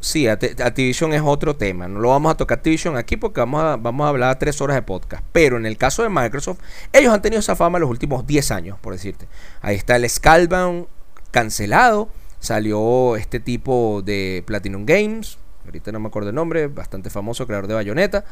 Sí, 0.00 0.26
Activision 0.26 1.12
es 1.12 1.20
otro 1.22 1.56
tema. 1.56 1.86
No 1.86 2.00
lo 2.00 2.08
vamos 2.08 2.32
a 2.32 2.36
tocar 2.36 2.58
Activision 2.58 2.96
aquí 2.96 3.18
porque 3.18 3.40
vamos 3.40 3.62
a, 3.62 3.76
vamos 3.76 4.06
a 4.06 4.08
hablar 4.08 4.38
tres 4.38 4.58
horas 4.62 4.74
de 4.74 4.82
podcast. 4.82 5.22
Pero 5.30 5.58
en 5.58 5.66
el 5.66 5.76
caso 5.76 6.02
de 6.02 6.08
Microsoft, 6.08 6.58
ellos 6.92 7.12
han 7.12 7.20
tenido 7.20 7.40
esa 7.40 7.54
fama 7.54 7.78
los 7.78 7.90
últimos 7.90 8.26
10 8.26 8.50
años, 8.50 8.78
por 8.80 8.94
decirte. 8.94 9.28
Ahí 9.60 9.76
está 9.76 9.96
el 9.96 10.08
Scalbound 10.08 10.86
cancelado. 11.30 12.08
Salió 12.38 13.16
este 13.16 13.40
tipo 13.40 14.00
de 14.02 14.42
Platinum 14.46 14.86
Games. 14.86 15.36
Ahorita 15.66 15.92
no 15.92 16.00
me 16.00 16.08
acuerdo 16.08 16.30
el 16.30 16.34
nombre. 16.34 16.68
Bastante 16.68 17.10
famoso, 17.10 17.46
creador 17.46 17.66
de 17.66 17.74
Bayonetta. 17.74 18.24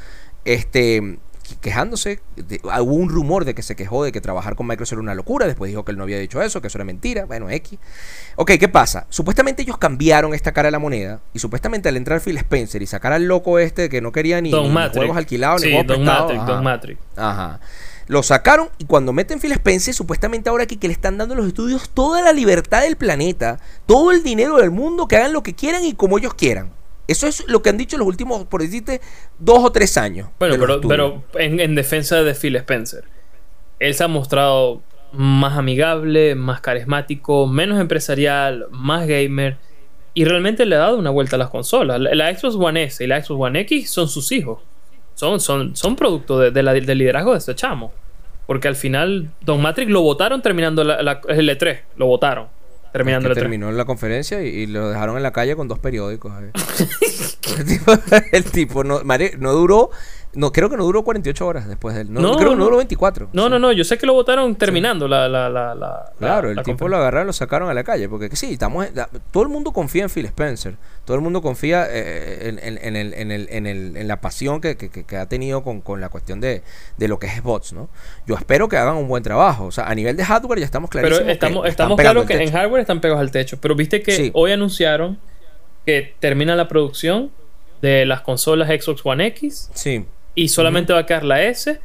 Este 0.47 1.19
quejándose. 1.57 2.21
hubo 2.37 2.95
un 2.95 3.09
rumor 3.09 3.45
de 3.45 3.55
que 3.55 3.63
se 3.63 3.77
quejó 3.77 4.05
de 4.05 4.13
que 4.13 4.21
trabajar 4.21 4.57
con 4.57 4.67
Microsoft 4.67 4.95
era 4.95 5.03
una 5.03 5.15
locura. 5.15 5.47
Después 5.47 5.69
dijo 5.69 5.85
que 5.85 5.93
él 5.93 5.99
no 5.99 6.05
había 6.05 6.19
dicho 6.19 6.43
eso, 6.43 6.61
que 6.61 6.69
eso 6.69 6.79
era 6.79 6.85
mentira. 6.85 7.25
Bueno, 7.27 7.51
X. 7.51 7.79
Ok, 8.37 8.53
¿qué 8.59 8.69
pasa? 8.69 9.07
Supuestamente 9.09 9.63
ellos 9.63 9.79
cambiaron 9.79 10.35
esta 10.35 10.53
cara 10.53 10.69
de 10.69 10.73
la 10.73 10.79
moneda. 10.79 11.21
Y 11.33 11.39
supuestamente 11.39 11.89
al 11.89 11.97
entrar 11.97 12.21
Phil 12.21 12.37
Spencer 12.37 12.83
y 12.83 12.87
sacar 12.87 13.13
al 13.13 13.25
loco 13.25 13.59
este 13.59 13.89
que 13.89 14.01
no 14.01 14.13
quería 14.13 14.41
ni, 14.41 14.51
juegos 14.51 15.17
alquilados 15.17 15.63
ni 15.63 15.73
juegos 15.73 15.87
Don 15.87 16.05
Don 16.47 16.65
Matrix. 16.65 17.01
Ajá. 17.17 17.61
Lo 18.09 18.23
sacaron 18.23 18.71
y 18.79 18.87
cuando 18.87 19.13
meten 19.13 19.39
Phil 19.39 19.53
Spencer, 19.53 19.93
supuestamente 19.93 20.49
ahora 20.49 20.65
que, 20.65 20.79
que 20.79 20.89
le 20.89 20.95
están 20.95 21.19
dando 21.19 21.35
a 21.35 21.37
los 21.37 21.47
estudios 21.47 21.91
toda 21.91 22.23
la 22.23 22.33
libertad 22.33 22.81
del 22.81 22.97
planeta, 22.97 23.61
todo 23.85 24.13
el 24.13 24.23
dinero 24.23 24.57
del 24.57 24.71
mundo, 24.71 25.07
que 25.07 25.17
hagan 25.17 25.35
lo 25.35 25.43
que 25.43 25.55
quieran 25.55 25.85
y 25.85 25.93
como 25.93 26.17
ellos 26.17 26.33
quieran. 26.33 26.71
Eso 27.09 27.27
es 27.27 27.49
lo 27.49 27.63
que 27.63 27.71
han 27.71 27.79
dicho 27.79 27.97
los 27.97 28.07
últimos, 28.07 28.45
por 28.45 28.61
decirte, 28.61 29.01
dos 29.39 29.65
o 29.65 29.73
tres 29.73 29.97
años. 29.97 30.29
Bueno, 30.39 30.57
pero, 30.87 31.25
en, 31.35 31.75
defensa 31.75 32.23
de 32.23 32.35
Phil 32.35 32.55
Spencer, 32.57 33.05
él 33.79 33.95
se 33.95 34.05
ha 34.05 34.09
mostrado 34.09 34.83
más 35.13 35.57
amigable, 35.57 36.35
más 36.35 36.61
carismático, 36.61 37.47
menos 37.47 37.81
empresarial, 37.81 38.67
más 38.71 39.07
gamer. 39.07 39.57
Y 40.13 40.27
realmente 40.27 40.67
le 40.67 40.77
ha 40.77 40.81
dado 40.81 40.99
una 40.99 41.09
vuelta 41.09 41.37
a 41.37 41.39
las 41.39 41.49
consolas. 41.49 41.99
La, 41.99 42.37
Xbox 42.37 42.57
One 42.57 42.83
S 42.85 43.03
y 43.03 43.07
la 43.07 43.25
Xbox 43.25 43.41
One 43.41 43.61
X 43.61 43.91
son 43.91 44.09
sus 44.09 44.31
hijos. 44.31 44.61
Son, 45.15 45.41
son, 45.41 45.75
son 45.77 45.97
producto 45.97 46.39
de, 46.39 46.51
del 46.51 46.99
liderazgo 46.99 47.33
de 47.33 47.39
este 47.39 47.55
chamo. 47.55 47.91
Porque 48.47 48.69
al 48.69 48.77
final, 48.77 49.31
Don 49.41 49.63
Matrix 49.63 49.91
lo 49.91 50.03
votaron 50.03 50.43
terminando 50.43 50.85
la, 50.85 51.21
el 51.29 51.49
E3. 51.49 51.81
Lo 51.97 52.07
votaron. 52.07 52.49
Terminando 52.93 53.33
terminó 53.35 53.71
la 53.71 53.85
conferencia 53.85 54.43
y, 54.43 54.67
lo 54.67 54.89
dejaron 54.89 55.17
en 55.17 55.23
la 55.23 55.33
calle 55.33 55.57
con 55.57 55.69
dos 55.69 55.79
periódicos. 55.79 56.33
el 58.33 58.45
tipo, 58.45 58.85
no, 58.85 59.01
no 59.39 59.53
duró 59.53 59.91
no, 60.39 60.53
creo 60.53 60.71
que 60.71 60.77
no 60.77 60.85
duró 60.85 61.03
48 61.03 61.47
horas 61.47 61.67
después 61.67 61.97
de 61.97 62.03
él. 62.03 62.13
No, 62.13 62.37
creo 62.37 62.51
que 62.51 62.57
no 62.57 62.65
duró 62.65 62.77
24. 62.77 63.31
No, 63.33 63.49
no, 63.49 63.59
no. 63.59 63.73
Yo 63.73 63.83
sé 63.83 63.99
que 63.99 64.07
lo 64.07 64.13
votaron 64.13 64.55
terminando 64.55 65.09
la, 65.09 65.29
la, 65.29 65.49
la, 65.49 66.13
Claro, 66.17 66.51
el 66.51 66.63
tipo 66.63 66.87
lo 66.87 66.97
agarraron 66.97 67.27
y 67.27 67.31
lo 67.31 67.33
sacaron 67.33 67.69
a 67.69 67.75
la 67.75 67.83
calle. 67.83 68.09
Porque 68.09 68.35
sí, 68.37 68.53
estamos. 68.53 68.87
todo 69.33 69.43
el 69.43 69.49
mundo 69.49 69.73
confía 69.73 70.05
en 70.05 70.11
Phil 70.11 70.27
Spencer. 70.27 70.77
Todo 71.05 71.17
el 71.17 71.23
mundo 71.23 71.43
confía 71.43 71.89
eh, 71.91 72.51
en, 72.51 72.61
en, 72.61 72.95
el, 72.95 73.15
en, 73.15 73.33
el, 73.33 73.49
en, 73.51 73.67
el, 73.67 73.97
en 73.97 74.07
la 74.07 74.21
pasión 74.21 74.61
que, 74.61 74.77
que, 74.77 74.89
que 74.91 75.17
ha 75.17 75.27
tenido 75.27 75.65
con, 75.65 75.81
con, 75.81 76.01
la 76.01 76.09
cuestión 76.09 76.41
de, 76.41 76.63
de 76.97 77.09
lo 77.09 77.19
que 77.19 77.27
es 77.27 77.43
bots, 77.43 77.73
¿no? 77.73 77.89
Yo 78.25 78.37
espero 78.37 78.69
que 78.69 78.77
hagan 78.77 78.97
un 78.97 79.09
buen 79.09 79.25
trabajo. 79.25 79.65
O 79.65 79.73
sea, 79.73 79.89
a 79.89 79.95
nivel 79.97 80.17
de 80.17 80.25
hardware 80.25 80.61
ya 80.61 80.67
estamos 80.67 80.89
clarísimos. 80.89 81.21
Pero 81.21 81.33
estamos, 81.33 81.67
estamos 81.67 81.99
claros 81.99 82.27
que 82.27 82.41
en 82.41 82.53
hardware 82.53 82.83
están 82.83 83.01
pegados 83.01 83.21
al 83.21 83.33
techo. 83.33 83.59
Pero 83.61 83.75
viste 83.75 84.03
que 84.03 84.31
hoy 84.35 84.53
anunciaron 84.53 85.19
que 85.85 86.15
termina 86.21 86.55
la 86.55 86.69
producción 86.69 87.33
de 87.83 88.07
las 88.07 88.21
consolas 88.21 88.69
Xbox 88.69 89.01
One 89.05 89.27
X. 89.27 89.71
Sí 89.75 90.07
y 90.39 90.47
solamente 90.47 90.93
va 90.93 91.01
a 91.01 91.07
quedar 91.07 91.25
la 91.25 91.43
S. 91.43 91.81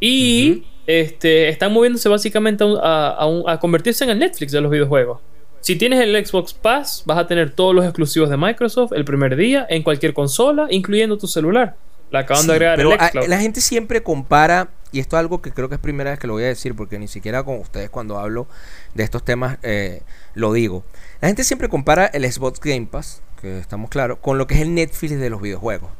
Y 0.00 0.64
este, 0.84 1.48
están 1.48 1.72
moviéndose 1.72 2.08
básicamente 2.08 2.64
a, 2.82 3.58
convertirse 3.60 4.02
en 4.02 4.10
el 4.10 4.18
Netflix 4.18 4.50
de 4.50 4.60
los 4.60 4.70
videojuegos. 4.70 5.20
Si 5.60 5.76
tienes 5.76 6.00
el 6.00 6.26
Xbox 6.26 6.54
Pass, 6.54 7.04
vas 7.06 7.18
a 7.18 7.26
tener 7.28 7.52
todos 7.52 7.72
los 7.72 7.84
exclusivos 7.84 8.28
de 8.30 8.36
Microsoft 8.36 8.92
el 8.94 9.04
primer 9.04 9.36
día 9.36 9.64
en 9.70 9.84
cualquier 9.84 10.12
consola, 10.12 10.66
incluyendo 10.70 11.16
tu 11.18 11.28
celular. 11.28 11.76
La 12.10 12.20
acaban 12.20 12.48
de 12.48 12.52
agregar 12.52 12.76
pero 13.12 13.28
La 13.28 13.38
gente 13.38 13.60
siempre 13.60 14.02
compara, 14.02 14.70
y 14.90 14.98
esto 14.98 15.14
es 15.14 15.20
algo 15.20 15.40
que 15.40 15.52
creo 15.52 15.68
que 15.68 15.76
es 15.76 15.80
primera 15.80 16.10
vez 16.10 16.18
que 16.18 16.26
lo 16.26 16.32
voy 16.32 16.42
a 16.42 16.48
decir, 16.48 16.74
porque 16.74 16.98
ni 16.98 17.06
siquiera 17.06 17.44
con 17.44 17.60
ustedes 17.60 17.90
cuando 17.90 18.18
hablo 18.18 18.48
de 18.94 19.04
estos 19.04 19.24
temas 19.24 19.58
eh, 19.62 20.02
lo 20.34 20.52
digo. 20.52 20.82
La 21.20 21.28
gente 21.28 21.44
siempre 21.44 21.68
compara 21.68 22.06
el 22.06 22.30
Xbox 22.30 22.58
Game 22.58 22.88
Pass, 22.90 23.22
que 23.40 23.60
estamos 23.60 23.88
claros, 23.88 24.18
con 24.20 24.36
lo 24.36 24.48
que 24.48 24.54
es 24.56 24.62
el 24.62 24.74
Netflix 24.74 25.16
de 25.16 25.30
los 25.30 25.40
videojuegos. 25.40 25.90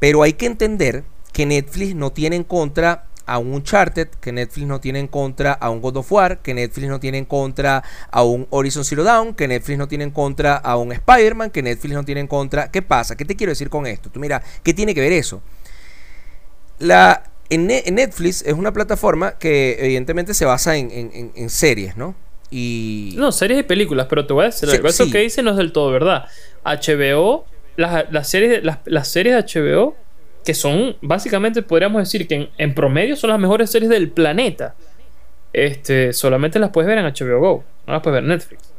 Pero 0.00 0.24
hay 0.24 0.32
que 0.32 0.46
entender 0.46 1.04
que 1.32 1.46
Netflix 1.46 1.94
no 1.94 2.10
tiene 2.10 2.34
en 2.34 2.44
contra 2.44 3.04
a 3.26 3.38
un 3.38 3.54
Uncharted, 3.54 4.08
que 4.20 4.32
Netflix 4.32 4.66
no 4.66 4.80
tiene 4.80 4.98
en 4.98 5.06
contra 5.06 5.52
a 5.52 5.70
un 5.70 5.80
God 5.80 5.98
of 5.98 6.10
War, 6.10 6.40
que 6.42 6.52
Netflix 6.52 6.88
no 6.88 6.98
tiene 6.98 7.18
en 7.18 7.24
contra 7.24 7.84
a 8.10 8.24
un 8.24 8.48
Horizon 8.50 8.84
Zero 8.84 9.04
Dawn, 9.04 9.34
que 9.34 9.46
Netflix 9.46 9.78
no 9.78 9.86
tiene 9.86 10.02
en 10.02 10.10
contra 10.10 10.56
a 10.56 10.76
un 10.76 10.90
Spider-Man, 10.90 11.50
que 11.50 11.62
Netflix 11.62 11.94
no 11.94 12.04
tiene 12.04 12.22
en 12.22 12.26
contra... 12.26 12.72
¿Qué 12.72 12.82
pasa? 12.82 13.16
¿Qué 13.16 13.24
te 13.24 13.36
quiero 13.36 13.52
decir 13.52 13.70
con 13.70 13.86
esto? 13.86 14.10
Tú 14.10 14.18
mira, 14.18 14.42
¿qué 14.64 14.74
tiene 14.74 14.96
que 14.96 15.00
ver 15.00 15.12
eso? 15.12 15.42
La, 16.80 17.22
en, 17.50 17.68
Netflix 17.68 18.42
es 18.42 18.54
una 18.54 18.72
plataforma 18.72 19.38
que 19.38 19.76
evidentemente 19.78 20.34
se 20.34 20.44
basa 20.44 20.76
en, 20.76 21.50
series, 21.50 21.96
¿no? 21.96 22.16
Y... 22.50 23.14
No, 23.16 23.30
series 23.30 23.60
y 23.60 23.62
películas, 23.62 24.08
pero 24.10 24.26
te 24.26 24.32
voy 24.32 24.42
a 24.42 24.46
decir, 24.46 24.68
eso 24.68 25.08
que 25.08 25.18
dice 25.18 25.40
no 25.44 25.52
es 25.52 25.56
del 25.56 25.70
todo 25.70 25.92
verdad. 25.92 26.24
HBO 26.64 27.44
las, 27.80 28.28
series, 28.28 28.62
las, 28.62 28.78
las, 28.84 29.08
series 29.08 29.34
de 29.34 29.60
HBO, 29.60 29.96
que 30.44 30.54
son 30.54 30.96
básicamente, 31.00 31.62
podríamos 31.62 32.02
decir 32.02 32.26
que 32.28 32.50
en, 32.56 32.74
promedio 32.74 33.16
son 33.16 33.30
las 33.30 33.40
mejores 33.40 33.70
series 33.70 33.90
del 33.90 34.10
planeta, 34.10 34.74
este, 35.52 36.12
solamente 36.12 36.58
las 36.58 36.70
puedes 36.70 36.88
ver 36.88 36.98
en 36.98 37.06
HBO 37.06 37.40
Go, 37.40 37.64
no 37.86 37.92
las 37.92 38.02
puedes 38.02 38.16
ver 38.16 38.24
en 38.24 38.30
Netflix. 38.30 38.70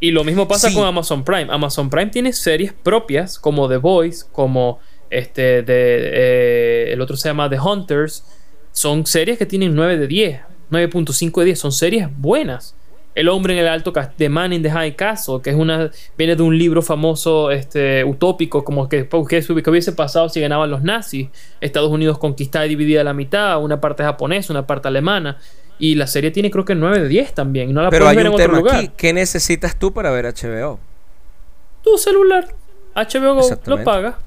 Y 0.00 0.10
lo 0.10 0.24
mismo 0.24 0.46
pasa 0.46 0.72
con 0.74 0.84
Amazon 0.84 1.24
Prime. 1.24 1.46
Amazon 1.48 1.88
Prime 1.88 2.08
tiene 2.08 2.32
series 2.32 2.72
propias 2.72 3.38
como 3.38 3.68
The 3.68 3.78
Voice, 3.78 4.26
como 4.30 4.80
este, 5.08 5.62
de, 5.62 6.10
eh, 6.12 6.92
el 6.92 7.00
otro 7.00 7.16
se 7.16 7.28
llama 7.28 7.48
The 7.48 7.58
Hunters. 7.58 8.24
Son 8.72 9.06
series 9.06 9.38
que 9.38 9.46
tienen 9.46 9.74
9 9.74 9.96
de 9.96 10.06
10, 10.06 10.40
9.5 10.70 11.38
de 11.38 11.44
10. 11.46 11.58
Son 11.58 11.72
series 11.72 12.08
buenas. 12.18 12.74
El 13.14 13.28
hombre 13.28 13.54
en 13.54 13.60
el 13.60 13.68
alto 13.68 13.92
de 14.18 14.28
Man 14.28 14.52
in 14.52 14.62
the 14.62 14.70
High 14.70 14.96
Castle, 14.96 15.40
que 15.42 15.50
es 15.50 15.56
una 15.56 15.90
viene 16.18 16.34
de 16.34 16.42
un 16.42 16.58
libro 16.58 16.82
famoso 16.82 17.52
este 17.52 18.02
utópico 18.04 18.64
como 18.64 18.88
que, 18.88 19.08
que 19.08 19.70
hubiese 19.70 19.92
pasado 19.92 20.28
si 20.28 20.40
ganaban 20.40 20.68
los 20.68 20.82
nazis, 20.82 21.28
Estados 21.60 21.90
Unidos 21.90 22.18
conquistada 22.18 22.66
y 22.66 22.70
dividida 22.70 23.02
a 23.02 23.04
la 23.04 23.14
mitad, 23.14 23.62
una 23.62 23.80
parte 23.80 24.02
japonesa, 24.02 24.52
una 24.52 24.66
parte 24.66 24.88
alemana. 24.88 25.38
Y 25.78 25.94
la 25.96 26.06
serie 26.06 26.30
tiene 26.30 26.50
creo 26.50 26.64
que 26.64 26.74
9 26.74 27.00
de 27.00 27.08
10 27.08 27.34
también. 27.34 27.72
No 27.72 27.82
la 27.82 27.90
Pero 27.90 28.08
hay 28.08 28.16
un 28.16 28.36
tema 28.36 28.58
aquí. 28.58 28.90
¿Qué 28.96 29.12
necesitas 29.12 29.76
tú 29.76 29.92
para 29.92 30.10
ver 30.10 30.24
HBO? 30.26 30.78
Tu 31.82 31.98
celular. 31.98 32.48
HBO 32.94 33.34
Go 33.34 33.60
lo 33.66 33.84
paga. 33.84 34.18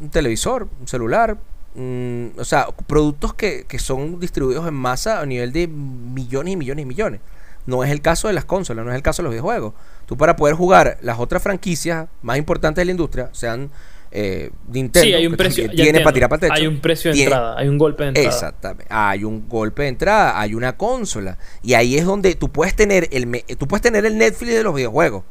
Un 0.00 0.10
televisor, 0.10 0.68
un 0.80 0.88
celular. 0.88 1.36
Mm, 1.74 2.38
o 2.38 2.44
sea, 2.44 2.66
productos 2.86 3.34
que, 3.34 3.64
que 3.68 3.78
son 3.78 4.18
distribuidos 4.18 4.66
en 4.66 4.74
masa 4.74 5.20
a 5.20 5.26
nivel 5.26 5.52
de 5.52 5.68
millones 5.68 6.54
y 6.54 6.56
millones 6.56 6.82
y 6.82 6.86
millones. 6.86 7.20
No 7.66 7.84
es 7.84 7.90
el 7.90 8.00
caso 8.00 8.28
de 8.28 8.34
las 8.34 8.44
consolas, 8.44 8.84
no 8.84 8.90
es 8.90 8.96
el 8.96 9.02
caso 9.02 9.22
de 9.22 9.24
los 9.24 9.32
videojuegos. 9.32 9.74
Tú 10.06 10.16
para 10.16 10.36
poder 10.36 10.54
jugar 10.56 10.98
las 11.02 11.18
otras 11.18 11.42
franquicias 11.42 12.08
más 12.22 12.36
importantes 12.38 12.80
de 12.82 12.86
la 12.86 12.90
industria, 12.90 13.28
sean 13.32 13.70
eh, 14.12 14.50
Nintendo. 14.68 15.06
Sí, 15.06 15.14
hay 15.14 15.26
un 15.26 15.36
precio. 15.36 15.70
Tiene 15.70 16.00
para 16.00 16.12
tirar 16.14 16.28
para 16.28 16.40
techo. 16.40 16.52
Hay 16.54 16.66
un 16.66 16.80
precio 16.80 17.10
de 17.10 17.14
Tiene- 17.14 17.30
entrada, 17.30 17.56
hay 17.58 17.68
un 17.68 17.78
golpe 17.78 18.02
de 18.02 18.08
entrada. 18.08 18.28
Exactamente. 18.28 18.86
Hay 18.88 19.22
un 19.24 19.48
golpe 19.48 19.82
de 19.82 19.88
entrada, 19.88 20.40
hay 20.40 20.54
una 20.54 20.76
consola. 20.76 21.38
Y 21.62 21.74
ahí 21.74 21.96
es 21.96 22.04
donde 22.04 22.34
tú 22.34 22.48
puedes 22.50 22.74
tener 22.74 23.08
el, 23.12 23.44
tú 23.56 23.68
puedes 23.68 23.82
tener 23.82 24.04
el 24.04 24.18
Netflix 24.18 24.52
de 24.52 24.64
los 24.64 24.74
videojuegos. 24.74 25.22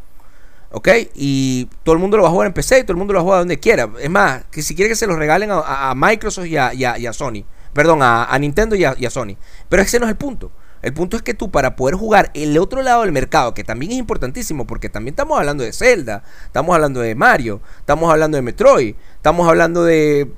¿Ok? 0.72 0.88
Y 1.16 1.66
todo 1.84 1.94
el 1.94 2.00
mundo 2.00 2.16
lo 2.16 2.24
va 2.24 2.30
a 2.30 2.32
jugar 2.32 2.48
en 2.48 2.54
PC 2.54 2.80
y 2.80 2.84
todo 2.84 2.94
el 2.94 2.98
mundo 3.00 3.12
lo 3.12 3.18
va 3.18 3.22
a 3.22 3.26
jugar 3.26 3.40
donde 3.40 3.60
quiera. 3.60 3.90
Es 4.00 4.10
más, 4.10 4.44
que 4.52 4.62
si 4.62 4.76
quiere 4.76 4.88
que 4.88 4.96
se 4.96 5.08
los 5.08 5.18
regalen 5.18 5.50
a, 5.52 5.94
Microsoft 5.96 6.46
y 6.46 6.56
a, 6.58 6.74
y 6.74 6.86
a- 6.86 6.98
y 6.98 7.06
a 7.08 7.12
Sony. 7.12 7.44
Perdón, 7.74 8.00
a, 8.02 8.38
Nintendo 8.40 8.76
y 8.76 8.86
a 8.86 9.10
Sony. 9.10 9.36
Pero 9.68 9.82
ese 9.82 10.00
no 10.00 10.06
es 10.06 10.12
el 10.12 10.18
punto. 10.18 10.52
El 10.82 10.94
punto 10.94 11.18
es 11.18 11.24
que 11.24 11.34
tú 11.34 11.52
para 11.52 11.76
poder 11.76 11.96
jugar 11.96 12.32
el 12.34 12.58
otro 12.58 12.82
lado 12.82 13.02
del 13.02 13.12
mercado, 13.12 13.54
que 13.54 13.64
también 13.64 13.92
es 13.92 13.98
importantísimo, 13.98 14.66
porque 14.66 14.90
también 14.90 15.14
estamos 15.14 15.38
hablando 15.40 15.64
de 15.64 15.74
Zelda, 15.74 16.24
estamos 16.46 16.74
hablando 16.74 17.00
de 17.02 17.16
Mario, 17.16 17.62
estamos 17.80 18.12
hablando 18.12 18.36
de 18.38 18.42
Metroid, 18.42 18.96
estamos 19.18 19.48
hablando 19.48 19.84
de 19.84 20.32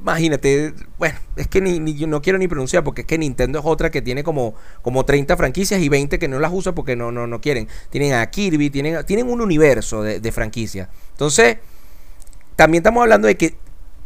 imagínate, 0.00 0.74
bueno, 0.98 1.18
es 1.36 1.48
que 1.48 1.62
ni, 1.62 1.78
ni- 1.80 1.94
yo 1.94 2.06
no 2.06 2.20
quiero 2.20 2.38
ni 2.38 2.46
pronunciar 2.46 2.84
porque 2.84 3.02
es 3.02 3.06
que 3.06 3.16
Nintendo 3.16 3.58
es 3.60 3.64
otra 3.64 3.90
que 3.90 4.02
tiene 4.02 4.22
como, 4.22 4.54
como 4.82 5.04
30 5.06 5.34
franquicias 5.36 5.80
y 5.80 5.88
20 5.88 6.18
que 6.18 6.28
no 6.28 6.38
las 6.40 6.52
usa 6.52 6.74
porque 6.74 6.94
no, 6.94 7.10
no, 7.10 7.26
no 7.26 7.40
quieren. 7.40 7.68
Tienen 7.88 8.12
a 8.12 8.26
Kirby, 8.30 8.68
tienen, 8.68 9.06
tienen 9.06 9.30
un 9.30 9.40
universo 9.40 10.02
de, 10.02 10.20
de 10.20 10.32
franquicias. 10.32 10.88
Entonces, 11.12 11.56
también 12.56 12.82
estamos 12.82 13.00
hablando 13.02 13.26
de 13.28 13.36
que 13.36 13.56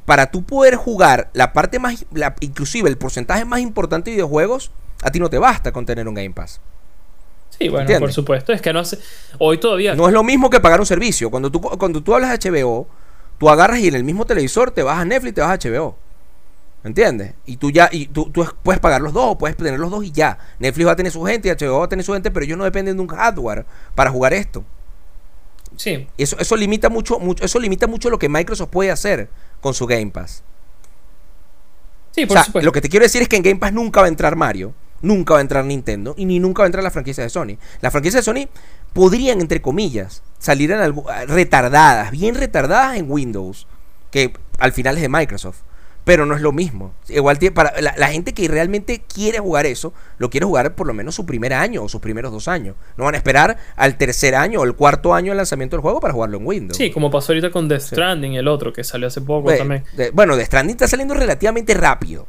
para 0.05 0.31
tú 0.31 0.44
poder 0.44 0.77
jugar 0.77 1.31
la 1.33 1.53
parte 1.53 1.79
más, 1.81 2.07
la- 2.12 2.37
inclusive 2.40 2.88
el 2.88 2.96
porcentaje 2.96 3.44
más 3.44 3.59
importante 3.61 4.11
de 4.11 4.16
videojuegos, 4.16 4.70
a 5.03 5.11
ti 5.11 5.19
no 5.21 5.29
te 5.31 5.39
basta 5.39 5.73
con 5.73 5.85
tener 5.87 6.07
un 6.09 6.15
Game 6.15 6.31
Pass. 6.31 6.61
Sí, 7.51 7.69
bueno, 7.69 7.81
¿Entiendes? 7.83 8.01
por 8.01 8.13
supuesto. 8.13 8.53
Es 8.53 8.61
que 8.63 8.73
no 8.73 8.81
hace. 8.81 8.99
Hoy 9.39 9.59
todavía. 9.59 9.95
No 9.95 10.07
es 10.07 10.13
lo 10.13 10.23
mismo 10.23 10.49
que 10.51 10.61
pagar 10.61 10.81
un 10.81 10.87
servicio. 10.87 11.31
Cuando 11.31 11.51
tú, 11.51 11.61
cuando 11.61 12.03
tú 12.03 12.15
hablas 12.15 12.39
de 12.39 12.51
HBO, 12.51 12.87
tú 13.39 13.49
agarras 13.51 13.79
y 13.81 13.89
en 13.89 13.95
el 13.95 14.05
mismo 14.05 14.25
televisor 14.27 14.71
te 14.71 14.83
vas 14.83 14.99
a 14.99 15.05
Netflix 15.05 15.31
y 15.31 15.35
te 15.35 15.41
vas 15.41 15.51
a 15.51 15.69
HBO. 15.69 15.97
¿Entiendes? 16.85 17.35
Y 17.45 17.57
tú 17.57 17.71
ya, 17.73 17.89
y 17.91 18.07
tú, 18.07 18.31
tú 18.31 18.47
puedes 18.63 18.81
pagar 18.81 19.01
los 19.01 19.13
dos, 19.13 19.37
puedes 19.37 19.57
tener 19.57 19.81
los 19.81 19.91
dos 19.91 20.05
y 20.05 20.13
ya. 20.13 20.39
Netflix 20.61 20.87
va 20.87 20.93
a 20.93 20.97
tener 20.97 21.11
su 21.11 21.25
gente 21.25 21.49
y 21.49 21.51
HBO 21.53 21.81
va 21.81 21.85
a 21.87 21.89
tener 21.89 22.05
su 22.05 22.13
gente, 22.13 22.31
pero 22.31 22.45
ellos 22.45 22.57
no 22.57 22.65
dependen 22.65 22.97
de 22.97 23.03
un 23.03 23.09
hardware 23.09 23.67
para 23.97 24.11
jugar 24.11 24.33
esto. 24.33 24.65
Sí, 25.77 26.09
Eso, 26.17 26.37
eso 26.39 26.57
limita 26.57 26.89
mucho, 26.89 27.19
mucho, 27.19 27.45
eso 27.45 27.59
limita 27.61 27.87
mucho 27.87 28.11
lo 28.11 28.19
que 28.19 28.29
Microsoft 28.29 28.71
puede 28.71 28.91
hacer 28.91 29.29
con 29.61 29.75
su 29.75 29.87
Game 29.87 30.11
Pass. 30.11 30.43
sí, 32.13 32.25
O 32.25 32.29
por 32.29 32.37
sea, 32.37 32.45
supuesto. 32.45 32.67
lo 32.67 32.73
que 32.73 32.81
te 32.81 32.89
quiero 32.89 33.05
decir 33.05 33.23
es 33.23 33.29
que 33.29 33.37
en 33.37 33.43
Game 33.43 33.57
Pass 33.61 33.73
nunca 33.73 34.01
va 34.01 34.07
a 34.07 34.09
entrar 34.09 34.35
Mario, 34.37 34.73
nunca 35.03 35.35
va 35.35 35.39
a 35.39 35.43
entrar 35.43 35.65
Nintendo 35.65 36.15
y 36.17 36.25
ni 36.25 36.41
nunca 36.41 36.63
va 36.63 36.67
a 36.67 36.69
entrar 36.69 36.83
la 36.85 36.91
franquicia 36.91 37.23
de 37.25 37.31
Sony. 37.31 37.57
Las 37.81 37.93
franquicias 37.93 38.25
de 38.25 38.31
Sony 38.33 38.49
podrían, 38.93 39.41
entre 39.41 39.61
comillas, 39.63 40.23
salir 40.39 40.71
en 40.73 40.81
algo, 40.81 41.05
retardadas, 41.27 42.11
bien 42.11 42.35
retardadas 42.35 42.97
en 42.97 43.11
Windows, 43.11 43.67
que 44.11 44.33
al 44.59 44.73
final 44.73 44.97
es 44.97 45.03
de 45.03 45.09
Microsoft. 45.09 45.59
Pero 46.05 46.25
no 46.25 46.35
es 46.35 46.41
lo 46.41 46.53
mismo. 46.53 46.95
Igual 47.09 47.39
tiene- 47.39 47.55
para 47.55 47.79
la, 47.83 47.93
la 47.99 48.09
gente 48.09 48.33
que 48.33 48.49
realmente 48.49 49.03
quiere 49.13 49.41
jugar 49.41 49.67
eso, 49.67 49.93
lo 50.17 50.31
quiere 50.31 50.47
jugar 50.47 50.75
por 50.75 50.87
lo 50.87 50.95
menos 50.95 51.15
su 51.15 51.27
primer 51.27 51.53
año 51.53 51.83
o 51.83 51.89
sus 51.91 52.01
primeros 52.01 52.33
dos 52.33 52.49
años. 52.49 52.77
No 52.97 53.05
van 53.05 53.13
a 53.13 53.19
esperar 53.19 53.59
al 53.77 53.99
tercer 53.99 54.35
año 54.35 54.61
o 54.61 54.65
el 54.65 54.75
cuarto 54.75 55.13
año 55.13 55.33
del 55.33 55.37
lanzamiento 55.37 55.77
del 55.77 55.83
juego 55.83 56.01
para 56.01 56.15
jugarlo 56.15 56.39
en 56.39 56.47
Windows. 56.47 56.79
Sí, 56.79 56.91
como 56.91 57.11
pasó 57.11 57.33
ahorita 57.33 57.51
con 57.51 57.69
Death 57.69 57.83
Stranding, 57.83 58.33
el 58.37 58.49
otro 58.49 58.73
que 58.73 58.85
salió 58.85 59.09
hace 59.09 59.21
poco 59.21 59.51
también. 59.59 59.85
de- 59.99 60.11
bueno, 60.13 60.35
de 60.37 60.47
Stranding 60.47 60.77
está 60.77 60.89
saliendo 60.89 61.13
relativamente 61.13 61.75
rápido. 61.75 62.27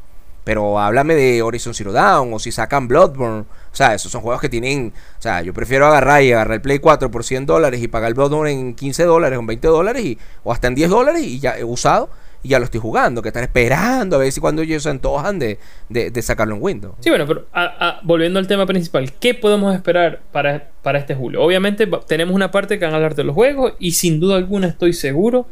Pero 0.49 0.79
háblame 0.79 1.13
de 1.13 1.43
Horizon 1.43 1.75
Zero 1.75 1.91
Dawn 1.91 2.33
o 2.33 2.39
si 2.39 2.51
sacan 2.51 2.87
Bloodborne. 2.87 3.41
O 3.41 3.75
sea, 3.75 3.93
esos 3.93 4.11
son 4.11 4.21
juegos 4.21 4.41
que 4.41 4.49
tienen. 4.49 4.91
O 5.19 5.21
sea, 5.21 5.43
yo 5.43 5.53
prefiero 5.53 5.85
agarrar 5.85 6.23
y 6.23 6.31
agarrar 6.31 6.55
el 6.55 6.61
Play 6.61 6.79
4 6.79 7.11
por 7.11 7.23
100 7.23 7.45
dólares 7.45 7.83
y 7.83 7.87
pagar 7.87 8.07
el 8.07 8.15
Bloodborne 8.15 8.51
en 8.51 8.73
15 8.73 9.03
dólares 9.03 9.37
o 9.37 9.41
en 9.41 9.45
20 9.45 9.67
dólares 9.67 10.17
o 10.43 10.51
hasta 10.51 10.65
en 10.67 10.73
10 10.73 10.89
dólares 10.89 11.21
y 11.21 11.39
ya 11.39 11.55
he 11.55 11.63
usado 11.63 12.09
y 12.41 12.49
ya 12.49 12.57
lo 12.57 12.65
estoy 12.65 12.79
jugando. 12.79 13.21
Que 13.21 13.27
están 13.29 13.43
esperando 13.43 14.15
a 14.15 14.19
ver 14.19 14.31
si 14.31 14.41
cuando 14.41 14.63
ellos 14.63 14.81
se 14.81 14.89
antojan 14.89 15.37
de, 15.37 15.59
de, 15.87 16.09
de 16.09 16.21
sacarlo 16.23 16.55
en 16.55 16.63
Windows. 16.63 16.95
Sí, 16.99 17.11
bueno, 17.11 17.27
pero 17.27 17.45
a- 17.53 17.99
volviendo 18.01 18.39
al 18.39 18.47
tema 18.47 18.65
principal, 18.65 19.13
¿qué 19.19 19.35
podemos 19.35 19.75
esperar 19.75 20.19
para, 20.31 20.69
para 20.81 20.97
este 20.97 21.13
julio? 21.13 21.43
Obviamente 21.43 21.87
tenemos 22.07 22.33
una 22.33 22.49
parte 22.49 22.79
que 22.79 22.85
van 22.85 22.95
a 22.95 22.97
hablar 22.97 23.13
de 23.13 23.23
los 23.23 23.35
juegos 23.35 23.73
y 23.77 23.91
sin 23.91 24.19
duda 24.19 24.37
alguna 24.37 24.65
estoy 24.65 24.93
seguro 24.93 25.45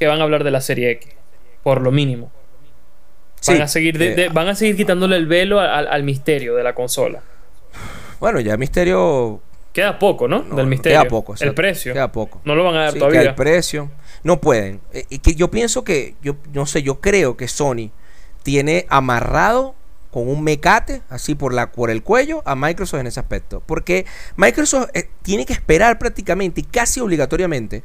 que 0.00 0.08
van 0.08 0.18
a 0.18 0.24
hablar 0.24 0.42
de 0.42 0.50
la 0.50 0.60
serie 0.60 0.90
X, 0.90 1.12
por 1.62 1.80
lo 1.80 1.92
mínimo. 1.92 2.32
Van, 3.46 3.56
Sí, 3.56 3.62
a, 3.62 3.68
seguir 3.68 3.98
de- 3.98 4.24
eh, 4.26 4.28
van 4.32 4.48
a 4.48 4.54
seguir 4.54 4.76
quitándole 4.76 5.16
el 5.16 5.26
velo 5.26 5.60
al, 5.60 5.88
al 5.88 6.02
misterio 6.04 6.54
de 6.54 6.62
la 6.62 6.74
consola. 6.74 7.20
Bueno, 8.20 8.40
ya 8.40 8.56
Misterio. 8.56 9.40
Queda 9.72 9.98
poco, 9.98 10.28
¿no? 10.28 10.42
no, 10.42 10.54
Del 10.56 10.66
misterio. 10.66 11.00
Queda 11.00 11.08
poco. 11.08 11.34
el 11.40 11.54
precio. 11.54 11.92
Queda 11.94 12.12
poco. 12.12 12.40
No 12.44 12.54
lo 12.54 12.62
van 12.62 12.74
a 12.76 12.82
dar 12.84 12.92
Sí, 12.92 12.98
todavía. 12.98 13.22
el 13.22 13.34
precio. 13.34 13.90
No 14.22 14.40
pueden. 14.40 14.80
Eh, 14.92 15.06
y 15.08 15.18
que 15.18 15.34
yo 15.34 15.50
pienso 15.50 15.82
que, 15.82 16.14
yo 16.22 16.36
no 16.52 16.66
sé, 16.66 16.82
yo 16.82 17.00
creo 17.00 17.36
que 17.36 17.48
Sony 17.48 17.90
tiene 18.42 18.86
amarrado 18.90 19.74
con 20.10 20.28
un 20.28 20.44
mecate, 20.44 21.00
así 21.08 21.34
por, 21.34 21.54
la, 21.54 21.72
por 21.72 21.90
el 21.90 22.02
cuello, 22.02 22.42
a 22.44 22.54
Microsoft 22.54 23.00
en 23.00 23.06
ese 23.06 23.18
aspecto. 23.18 23.62
Porque 23.64 24.04
Microsoft 24.36 24.90
eh, 24.94 25.08
tiene 25.22 25.46
que 25.46 25.54
esperar 25.54 25.98
prácticamente 25.98 26.60
y 26.60 26.64
casi 26.64 27.00
obligatoriamente 27.00 27.82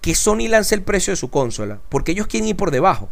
que 0.00 0.14
Sony 0.16 0.48
lance 0.48 0.74
el 0.74 0.82
precio 0.82 1.12
de 1.12 1.16
su 1.16 1.30
consola. 1.30 1.78
Porque 1.88 2.10
ellos 2.12 2.26
quieren 2.26 2.48
ir 2.48 2.56
por 2.56 2.70
debajo. 2.72 3.08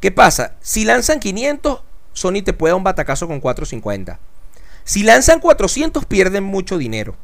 ¿Qué 0.00 0.10
pasa? 0.10 0.54
Si 0.60 0.84
lanzan 0.84 1.20
500, 1.20 1.82
Sony 2.12 2.42
te 2.44 2.52
puede 2.52 2.72
dar 2.72 2.78
un 2.78 2.84
batacazo 2.84 3.26
con 3.28 3.40
450. 3.40 4.18
Si 4.84 5.02
lanzan 5.02 5.40
400, 5.40 6.04
pierden 6.06 6.42
mucho 6.44 6.78
dinero. 6.78 7.14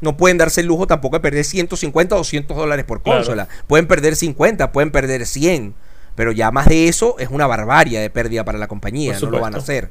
No 0.00 0.16
pueden 0.16 0.38
darse 0.38 0.60
el 0.60 0.66
lujo 0.66 0.86
tampoco 0.86 1.16
de 1.16 1.20
perder 1.20 1.44
150 1.44 2.14
o 2.14 2.18
200 2.18 2.56
dólares 2.56 2.84
por 2.84 3.02
Claro. 3.02 3.18
consola. 3.20 3.48
Pueden 3.66 3.86
perder 3.88 4.14
50, 4.14 4.70
pueden 4.72 4.90
perder 4.92 5.26
100. 5.26 5.74
Pero 6.14 6.32
ya 6.32 6.50
más 6.50 6.66
de 6.66 6.88
eso 6.88 7.16
es 7.18 7.28
una 7.30 7.46
barbarie 7.46 7.98
de 7.98 8.08
pérdida 8.10 8.44
para 8.44 8.58
la 8.58 8.68
compañía. 8.68 9.18
No 9.20 9.30
lo 9.30 9.40
van 9.40 9.54
a 9.54 9.58
hacer. 9.58 9.90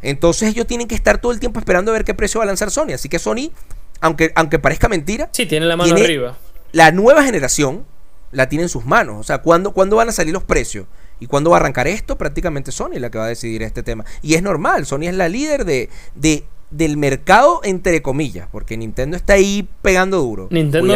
Entonces 0.00 0.48
ellos 0.48 0.66
tienen 0.66 0.88
que 0.88 0.94
estar 0.94 1.18
todo 1.18 1.32
el 1.32 1.38
tiempo 1.40 1.58
esperando 1.60 1.90
a 1.90 1.94
ver 1.94 2.04
qué 2.04 2.14
precio 2.14 2.38
va 2.38 2.44
a 2.44 2.46
lanzar 2.46 2.70
Sony. 2.70 2.92
Así 2.94 3.08
que 3.08 3.18
Sony, 3.18 3.52
aunque, 4.00 4.32
aunque 4.34 4.58
parezca 4.58 4.88
mentira, 4.88 5.28
Sí, 5.32 5.46
tiene 5.46 5.66
la 5.66 5.76
mano 5.76 5.94
Tiene- 5.94 6.04
arriba. 6.04 6.36
la 6.72 6.90
nueva 6.90 7.22
generación 7.22 7.84
la 8.32 8.48
tiene 8.48 8.64
en 8.64 8.68
sus 8.68 8.84
manos. 8.84 9.16
O 9.20 9.22
sea, 9.22 9.38
¿cuándo, 9.42 9.72
cuándo 9.72 9.96
van 9.96 10.08
a 10.08 10.12
salir 10.12 10.32
los 10.32 10.42
precios? 10.42 10.86
¿Y 11.22 11.26
cuándo 11.28 11.50
va 11.50 11.58
a 11.58 11.60
arrancar 11.60 11.86
esto? 11.86 12.18
Prácticamente 12.18 12.72
Sony 12.72 12.98
la 12.98 13.08
que 13.10 13.18
va 13.18 13.26
a 13.26 13.28
decidir 13.28 13.62
este 13.62 13.84
tema. 13.84 14.04
Y 14.22 14.34
es 14.34 14.42
normal, 14.42 14.86
Sony 14.86 15.02
es 15.04 15.14
la 15.14 15.28
líder 15.28 15.64
de, 15.64 15.88
de- 16.16 16.42
del 16.72 16.96
mercado, 16.96 17.60
entre 17.62 18.02
comillas, 18.02 18.48
porque 18.50 18.76
Nintendo 18.76 19.16
está 19.16 19.34
ahí 19.34 19.68
pegando 19.82 20.18
duro. 20.18 20.48
Nintendo. 20.50 20.86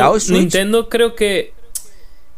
Nintendo 0.40 0.88
creo 0.88 1.14
que 1.14 1.52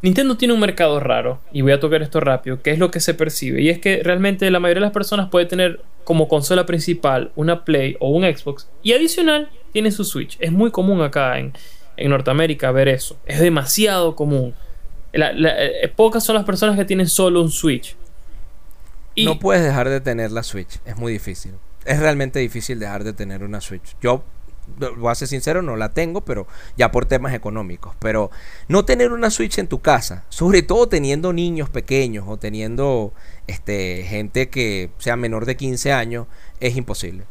Nintendo 0.02 0.36
tiene 0.36 0.52
un 0.54 0.60
mercado 0.60 1.00
raro 1.00 1.40
y 1.52 1.62
voy 1.62 1.72
a 1.72 1.80
tocar 1.80 2.02
esto 2.02 2.20
rápido, 2.20 2.60
que 2.62 2.72
es 2.72 2.78
lo 2.78 2.90
que 2.90 3.00
se 3.00 3.14
percibe 3.14 3.62
y 3.62 3.68
es 3.68 3.78
que 3.78 4.02
realmente 4.02 4.50
la 4.50 4.60
mayoría 4.60 4.80
de 4.80 4.86
las 4.86 4.92
personas 4.92 5.28
puede 5.30 5.46
tener 5.46 5.80
como 6.04 6.28
consola 6.28 6.66
principal 6.66 7.32
una 7.36 7.64
Play 7.64 7.96
o 8.00 8.10
un 8.10 8.22
Xbox 8.24 8.68
y 8.82 8.92
adicional 8.92 9.50
tiene 9.72 9.90
su 9.92 10.04
Switch. 10.04 10.36
Es 10.40 10.52
muy 10.52 10.70
común 10.70 11.00
acá 11.00 11.38
en, 11.38 11.52
en 11.96 12.10
Norteamérica 12.10 12.70
ver 12.70 12.88
eso. 12.88 13.16
Es 13.26 13.40
demasiado 13.40 14.14
común. 14.14 14.54
Eh, 15.12 15.92
pocas 15.96 16.24
son 16.24 16.36
las 16.36 16.44
personas 16.44 16.76
que 16.76 16.84
tienen 16.84 17.08
solo 17.08 17.42
un 17.42 17.50
Switch. 17.50 17.96
Y 19.14 19.24
No 19.24 19.38
puedes 19.38 19.64
dejar 19.64 19.88
de 19.88 20.00
tener 20.00 20.30
la 20.30 20.42
Switch. 20.42 20.78
Es 20.84 20.96
muy 20.96 21.12
difícil. 21.12 21.54
Es 21.84 21.98
realmente 21.98 22.38
difícil 22.38 22.78
dejar 22.78 23.04
de 23.04 23.12
tener 23.12 23.42
una 23.42 23.60
Switch. 23.60 23.96
Yo, 24.00 24.22
voy 24.98 25.10
a 25.10 25.14
ser 25.14 25.26
sincero, 25.28 25.62
no 25.62 25.76
la 25.76 25.88
tengo, 25.94 26.20
pero 26.20 26.46
ya 26.76 26.90
por 26.92 27.06
temas 27.06 27.32
económicos. 27.34 27.96
Pero 27.98 28.30
no 28.68 28.84
tener 28.84 29.12
una 29.12 29.30
Switch 29.30 29.58
en 29.58 29.66
tu 29.66 29.80
casa, 29.80 30.24
sobre 30.28 30.62
todo 30.62 30.88
teniendo 30.88 31.32
niños 31.32 31.70
pequeños 31.70 32.26
o 32.28 32.36
teniendo 32.36 33.12
este, 33.46 34.04
gente 34.04 34.50
que 34.50 34.90
sea 34.98 35.16
menor 35.16 35.46
de 35.46 35.56
15 35.56 35.92
años, 35.92 36.26
es 36.60 36.76
imposible. 36.76 37.24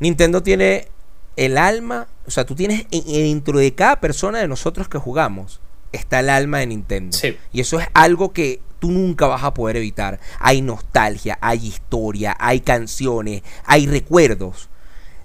Nintendo 0.00 0.42
tiene 0.42 0.88
el 1.36 1.56
alma, 1.56 2.08
o 2.26 2.30
sea, 2.30 2.44
tú 2.44 2.54
tienes 2.56 2.86
en- 2.90 3.04
en- 3.06 3.22
dentro 3.34 3.58
de 3.58 3.72
cada 3.74 4.00
persona 4.00 4.40
de 4.40 4.48
nosotros 4.48 4.88
que 4.88 4.98
jugamos, 4.98 5.60
está 5.92 6.20
el 6.20 6.30
alma 6.30 6.58
de 6.58 6.66
Nintendo. 6.66 7.16
Sí. 7.16 7.36
Y 7.52 7.60
eso 7.60 7.80
es 7.80 7.86
algo 7.94 8.32
que 8.32 8.60
tú 8.78 8.90
nunca 8.90 9.26
vas 9.26 9.44
a 9.44 9.54
poder 9.54 9.76
evitar. 9.76 10.18
Hay 10.38 10.62
nostalgia, 10.62 11.38
hay 11.40 11.66
historia, 11.66 12.36
hay 12.38 12.60
canciones, 12.60 13.42
hay 13.64 13.86
recuerdos. 13.86 14.68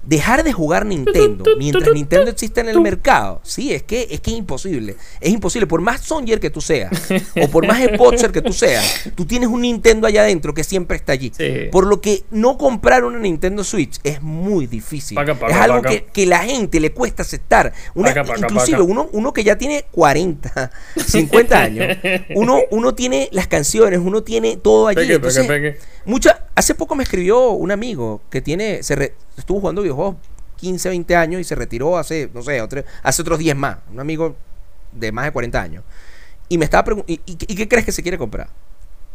Dejar 0.05 0.43
de 0.43 0.53
jugar 0.53 0.85
Nintendo 0.85 1.43
mientras 1.57 1.91
Nintendo 1.93 2.29
existe 2.29 2.61
en 2.61 2.69
el 2.69 2.79
mercado, 2.79 3.41
sí, 3.43 3.73
es 3.73 3.83
que 3.83 4.07
es 4.11 4.19
que 4.21 4.31
es 4.31 4.37
imposible. 4.37 4.95
Es 5.19 5.31
imposible. 5.31 5.65
Por 5.67 5.81
más 5.81 6.01
Songer 6.01 6.39
que 6.39 6.49
tú 6.49 6.61
seas, 6.61 6.91
o 7.41 7.47
por 7.49 7.65
más 7.67 7.81
Spotzer 7.83 8.31
que 8.31 8.41
tú 8.41 8.53
seas, 8.53 9.09
tú 9.15 9.25
tienes 9.25 9.49
un 9.49 9.61
Nintendo 9.61 10.07
allá 10.07 10.21
adentro 10.21 10.53
que 10.53 10.63
siempre 10.63 10.97
está 10.97 11.13
allí. 11.13 11.31
Sí. 11.35 11.69
Por 11.71 11.87
lo 11.87 12.01
que 12.01 12.23
no 12.31 12.57
comprar 12.57 13.03
una 13.03 13.17
Nintendo 13.19 13.63
Switch 13.63 13.99
es 14.03 14.21
muy 14.21 14.67
difícil. 14.67 15.15
Paca, 15.15 15.33
paca, 15.35 15.53
es 15.53 15.59
algo 15.61 15.77
paca. 15.77 15.89
que, 15.89 16.03
que 16.05 16.25
la 16.25 16.39
gente 16.39 16.79
le 16.79 16.91
cuesta 16.91 17.23
aceptar. 17.23 17.73
Una, 17.95 18.13
inclusive. 18.37 18.81
Uno, 18.81 19.09
uno 19.11 19.33
que 19.33 19.43
ya 19.43 19.57
tiene 19.57 19.85
40, 19.91 20.71
50 21.07 21.59
años, 21.61 21.97
uno, 22.35 22.59
uno 22.71 22.93
tiene 22.93 23.29
las 23.31 23.47
canciones, 23.47 23.99
uno 24.03 24.23
tiene 24.23 24.57
todo 24.57 24.87
allí. 24.87 24.95
Peque, 24.95 25.07
peque, 25.07 25.15
Entonces, 25.15 25.47
peque. 25.47 25.77
mucha, 26.05 26.45
hace 26.55 26.75
poco 26.75 26.95
me 26.95 27.03
escribió 27.03 27.49
un 27.51 27.71
amigo 27.71 28.21
que 28.29 28.41
tiene, 28.41 28.83
se 28.83 28.95
re- 28.95 29.13
estuvo 29.37 29.59
jugando 29.59 29.81
videojuegos 29.81 30.15
15, 30.57 30.89
20 30.89 31.15
años 31.15 31.41
y 31.41 31.43
se 31.43 31.55
retiró 31.55 31.97
hace, 31.97 32.29
no 32.33 32.41
sé, 32.41 32.61
otro- 32.61 32.83
hace 33.03 33.21
otros 33.21 33.39
10 33.39 33.55
más. 33.55 33.77
Un 33.91 33.99
amigo 33.99 34.35
de 34.91 35.11
más 35.11 35.25
de 35.25 35.31
40 35.31 35.61
años. 35.61 35.83
y 36.47 36.57
me 36.57 36.65
estaba 36.65 36.83
preguntando, 36.83 37.11
¿y, 37.25 37.31
y 37.47 37.55
qué 37.55 37.67
crees 37.67 37.85
que 37.85 37.91
se 37.91 38.01
quiere 38.03 38.17
comprar? 38.17 38.49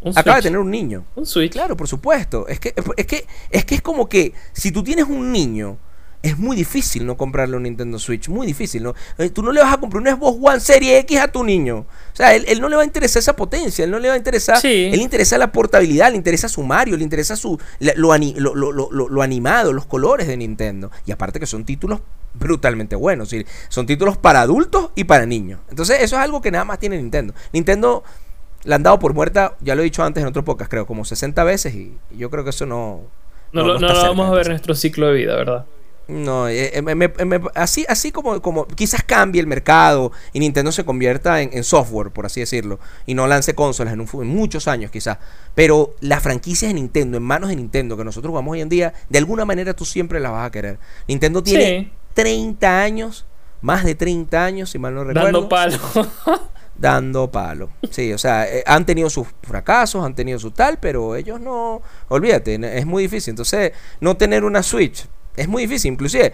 Un 0.03 0.13
Acaba 0.19 0.37
de 0.37 0.43
tener 0.43 0.59
un 0.59 0.71
niño. 0.71 1.05
Un 1.15 1.27
Switch. 1.27 1.53
Claro, 1.53 1.77
por 1.77 1.87
supuesto. 1.87 2.49
Es 2.49 2.59
que, 2.59 2.75
es 2.97 3.07
que, 3.07 3.27
es 3.51 3.65
que 3.65 3.75
es 3.77 3.83
como 3.83 4.09
que 4.09 4.33
si 4.53 4.73
tú 4.73 4.83
tienes 4.83 5.05
un 5.07 5.31
niño, 5.31 5.77
es 6.23 6.37
muy 6.39 6.55
difícil 6.55 7.07
no 7.07 7.17
comprarle 7.17 7.57
un 7.57 7.63
Nintendo 7.63 7.99
Switch. 7.99 8.29
Muy 8.29 8.47
difícil, 8.47 8.83
¿no? 8.83 8.95
Eh, 9.17 9.31
Tú 9.31 9.43
no 9.43 9.53
le 9.53 9.63
vas 9.63 9.73
a 9.73 9.79
comprar 9.79 10.03
un 10.03 10.09
Xbox 10.09 10.39
One 10.43 10.61
Serie 10.61 10.99
X 10.99 11.19
a 11.19 11.29
tu 11.29 11.43
niño. 11.45 11.79
O 11.79 11.87
sea, 12.17 12.35
él, 12.35 12.45
él 12.47 12.61
no 12.61 12.69
le 12.69 12.77
va 12.77 12.83
a 12.83 12.85
interesar 12.85 13.21
esa 13.21 13.35
potencia, 13.35 13.85
él 13.85 13.91
no 13.91 13.99
le 13.99 14.09
va 14.09 14.15
a 14.15 14.17
interesar. 14.19 14.61
Sí. 14.61 14.87
Él 14.93 14.97
le 14.99 15.03
interesa 15.03 15.39
la 15.39 15.51
portabilidad, 15.51 16.11
le 16.11 16.17
interesa 16.17 16.49
su 16.51 16.63
Mario, 16.63 16.97
le 16.99 17.05
interesa 17.05 17.37
su 17.37 17.59
lo, 17.81 18.19
lo, 18.55 18.73
lo- 18.73 19.09
lo- 19.09 19.23
animado, 19.23 19.73
los 19.73 19.87
colores 19.87 20.27
de 20.27 20.37
Nintendo. 20.37 20.91
Y 21.07 21.13
aparte 21.13 21.41
que 21.41 21.47
son 21.47 21.65
títulos 21.65 22.01
brutalmente 22.35 22.97
buenos. 22.97 23.31
¿sí? 23.31 23.47
Son 23.71 23.87
títulos 23.87 24.19
para 24.19 24.43
adultos 24.43 24.91
y 24.95 25.05
para 25.05 25.25
niños. 25.27 25.61
Entonces, 25.71 25.99
eso 26.03 26.17
es 26.17 26.23
algo 26.23 26.41
que 26.43 26.51
nada 26.51 26.65
más 26.67 26.79
tiene 26.79 26.97
Nintendo. 26.99 27.33
Nintendo 27.53 28.05
la 28.65 28.77
han 28.77 28.83
dado 28.83 28.99
por 28.99 29.15
muerta, 29.15 29.57
ya 29.63 29.75
lo 29.75 29.81
he 29.81 29.85
dicho 29.85 30.05
antes 30.05 30.21
en 30.21 30.29
otro 30.29 30.45
podcast, 30.45 30.71
creo, 30.71 30.87
como 30.87 31.07
60 31.07 31.43
veces 31.45 31.75
y 31.75 31.95
yo 32.11 32.29
creo 32.29 32.45
que 32.45 32.51
eso 32.51 32.67
no... 32.67 33.01
No, 33.53 33.63
no- 33.63 33.69
lo- 33.69 33.79
no 33.81 33.89
no 33.89 33.95
lo 33.95 34.03
vamos 34.03 34.29
a 34.29 34.35
ver 34.35 34.47
en 34.49 34.53
nuestro 34.53 34.75
ciclo 34.75 35.07
de 35.07 35.15
vida, 35.15 35.35
¿verdad? 35.35 35.65
No, 36.11 36.49
eh, 36.49 36.71
eh, 36.77 36.83
me- 36.83 36.95
me- 36.95 37.09
me- 37.09 37.41
así, 37.55 37.85
así 37.89 38.11
como, 38.11 38.43
como 38.43 38.67
quizás 38.67 39.03
cambie 39.05 39.41
el 39.41 39.47
mercado 39.47 40.13
y 40.33 40.41
Nintendo 40.41 40.73
se 40.73 40.85
convierta 40.85 41.41
en, 41.41 41.51
en 41.53 41.63
software, 41.65 42.11
por 42.11 42.27
así 42.27 42.41
decirlo, 42.41 42.81
y 43.07 43.15
no 43.15 43.27
lance 43.27 43.55
consolas 43.55 43.95
en, 43.95 44.01
un 44.01 44.09
en 44.15 44.27
muchos 44.29 44.67
años 44.69 44.91
quizás. 44.91 45.19
Pero 45.55 45.95
las 46.01 46.23
franquicias 46.23 46.71
de 46.71 46.75
Nintendo, 46.75 47.17
en 47.17 47.23
manos 47.23 47.49
de 47.51 47.57
Nintendo, 47.57 47.97
que 47.97 48.05
nosotros 48.05 48.31
jugamos 48.31 48.53
hoy 48.53 48.61
en 48.61 48.69
día, 48.69 48.93
de 49.09 49.19
alguna 49.19 49.45
manera 49.45 49.75
tú 49.75 49.85
siempre 49.85 50.19
las 50.21 50.33
vas 50.33 50.47
a 50.47 50.51
querer. 50.51 50.79
Nintendo 51.07 51.43
tiene 51.43 51.81
Sí. 51.81 51.93
30 52.15 52.83
años, 52.83 53.25
más 53.61 53.85
de 53.85 53.95
30 53.95 54.45
años, 54.45 54.71
si 54.71 54.79
mal 54.79 54.95
no 54.95 55.05
recuerdo. 55.05 55.25
Dando 55.33 55.49
palo. 55.49 55.79
dando 56.77 57.31
palo. 57.31 57.69
Sí, 57.91 58.13
o 58.13 58.19
sea, 58.19 58.49
eh, 58.49 58.65
han 58.67 58.87
tenido 58.87 59.11
sus 59.11 59.27
fracasos, 59.43 60.05
han 60.05 60.15
tenido 60.15 60.39
su 60.39 60.51
tal, 60.51 60.79
pero 60.79 61.15
ellos 61.15 61.41
no, 61.41 61.83
olvídate, 62.09 62.59
es 62.79 62.87
muy 62.87 63.03
difícil. 63.05 63.33
Entonces, 63.33 63.73
no 64.01 64.17
tener 64.17 64.45
una 64.45 64.63
Switch 64.63 65.07
es 65.37 65.49
muy 65.49 65.63
difícil, 65.63 65.93
inclusive 65.93 66.33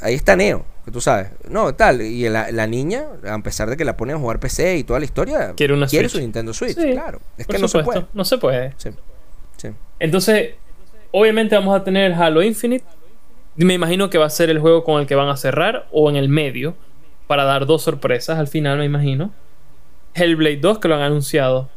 ahí 0.00 0.14
está 0.14 0.36
Neo, 0.36 0.64
que 0.84 0.90
tú 0.90 1.00
sabes, 1.00 1.28
no, 1.48 1.74
tal, 1.74 2.02
y 2.02 2.28
la, 2.28 2.50
la 2.52 2.66
niña, 2.66 3.04
a 3.28 3.38
pesar 3.40 3.68
de 3.70 3.76
que 3.76 3.84
la 3.84 3.96
ponen 3.96 4.16
a 4.16 4.18
jugar 4.18 4.38
PC 4.40 4.76
y 4.78 4.84
toda 4.84 4.98
la 4.98 5.04
historia, 5.04 5.54
Quiere 5.56 5.74
una 5.74 5.88
Switch. 5.88 6.08
su 6.10 6.20
Nintendo 6.20 6.52
Switch, 6.52 6.76
Sí, 6.76 6.92
claro. 6.92 7.20
Es 7.38 7.46
que 7.46 7.58
no 7.58 7.68
se 7.68 7.82
puede. 7.82 8.06
No 8.12 8.24
se 8.24 8.38
puede. 8.38 8.74
Sí, 8.76 8.90
sí. 9.56 9.68
Entonces, 9.98 10.54
obviamente 11.12 11.54
vamos 11.54 11.74
a 11.78 11.82
tener 11.82 12.12
Halo 12.12 12.42
Infinite. 12.42 12.84
Me 13.56 13.72
imagino 13.74 14.10
que 14.10 14.18
va 14.18 14.26
a 14.26 14.30
ser 14.30 14.50
el 14.50 14.58
juego 14.58 14.84
con 14.84 15.00
el 15.00 15.06
que 15.06 15.14
van 15.14 15.28
a 15.28 15.36
cerrar 15.36 15.86
o 15.90 16.10
en 16.10 16.16
el 16.16 16.28
medio 16.28 16.74
para 17.26 17.44
dar 17.44 17.64
dos 17.64 17.82
sorpresas 17.82 18.38
al 18.38 18.48
final, 18.48 18.78
me 18.78 18.84
imagino. 18.84 19.32
Hellblade 20.14 20.58
2 20.58 20.78
que 20.78 20.88
lo 20.88 20.94
han 20.96 21.02
anunciado. 21.02 21.68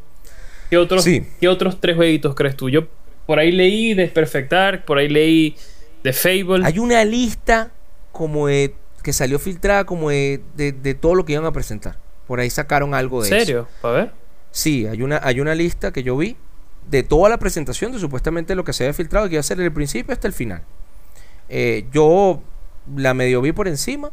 ¿Qué 0.70 0.78
otros, 0.78 1.04
Sí. 1.04 1.26
¿qué 1.40 1.48
otros 1.48 1.80
tres 1.80 1.96
jueguitos 1.96 2.36
crees 2.36 2.56
tú? 2.56 2.70
Yo 2.70 2.88
por 3.26 3.40
ahí 3.40 3.52
leí 3.52 3.94
de 3.94 4.08
Perfect 4.08 4.52
Dark, 4.52 4.86
por 4.86 4.98
ahí 4.98 5.08
leí 5.10 5.56
de 6.04 6.14
Fable. 6.14 6.66
Hay 6.66 6.80
una 6.80 7.04
lista 7.06 7.72
como 8.12 8.48
de, 8.48 8.76
que 9.04 9.14
salió 9.14 9.40
filtrada 9.40 9.86
como 9.86 10.10
de, 10.10 10.42
de, 10.56 10.72
de 10.72 10.94
todo 10.94 11.16
lo 11.16 11.26
que 11.26 11.34
iban 11.34 11.46
a 11.46 11.52
presentar. 11.52 11.98
Por 12.28 12.40
ahí 12.40 12.50
sacaron 12.50 12.94
algo 12.94 13.24
¿En 13.24 13.30
de 13.30 13.38
eso. 13.38 13.46
serio? 13.46 13.68
A 13.84 13.90
ver. 13.90 14.12
Sí, 14.52 14.86
hay 14.88 15.02
una, 15.02 15.20
hay 15.24 15.40
una 15.40 15.56
lista 15.56 15.92
que 15.92 16.04
yo 16.04 16.18
vi 16.18 16.36
de 16.90 17.04
toda 17.04 17.30
la 17.30 17.38
presentación 17.38 17.92
de 17.92 18.00
supuestamente 18.00 18.56
lo 18.56 18.64
que 18.64 18.74
se 18.74 18.84
había 18.84 18.94
filtrado 18.94 19.28
que 19.28 19.36
iba 19.36 19.40
a 19.40 19.44
ser 19.44 19.58
desde 19.58 19.68
el 19.68 19.74
principio 19.74 20.14
hasta 20.14 20.28
el 20.28 20.34
final. 20.34 20.64
Eh, 21.50 21.86
yo 21.92 22.42
la 22.96 23.14
medio 23.14 23.42
vi 23.42 23.52
por 23.52 23.68
encima 23.68 24.12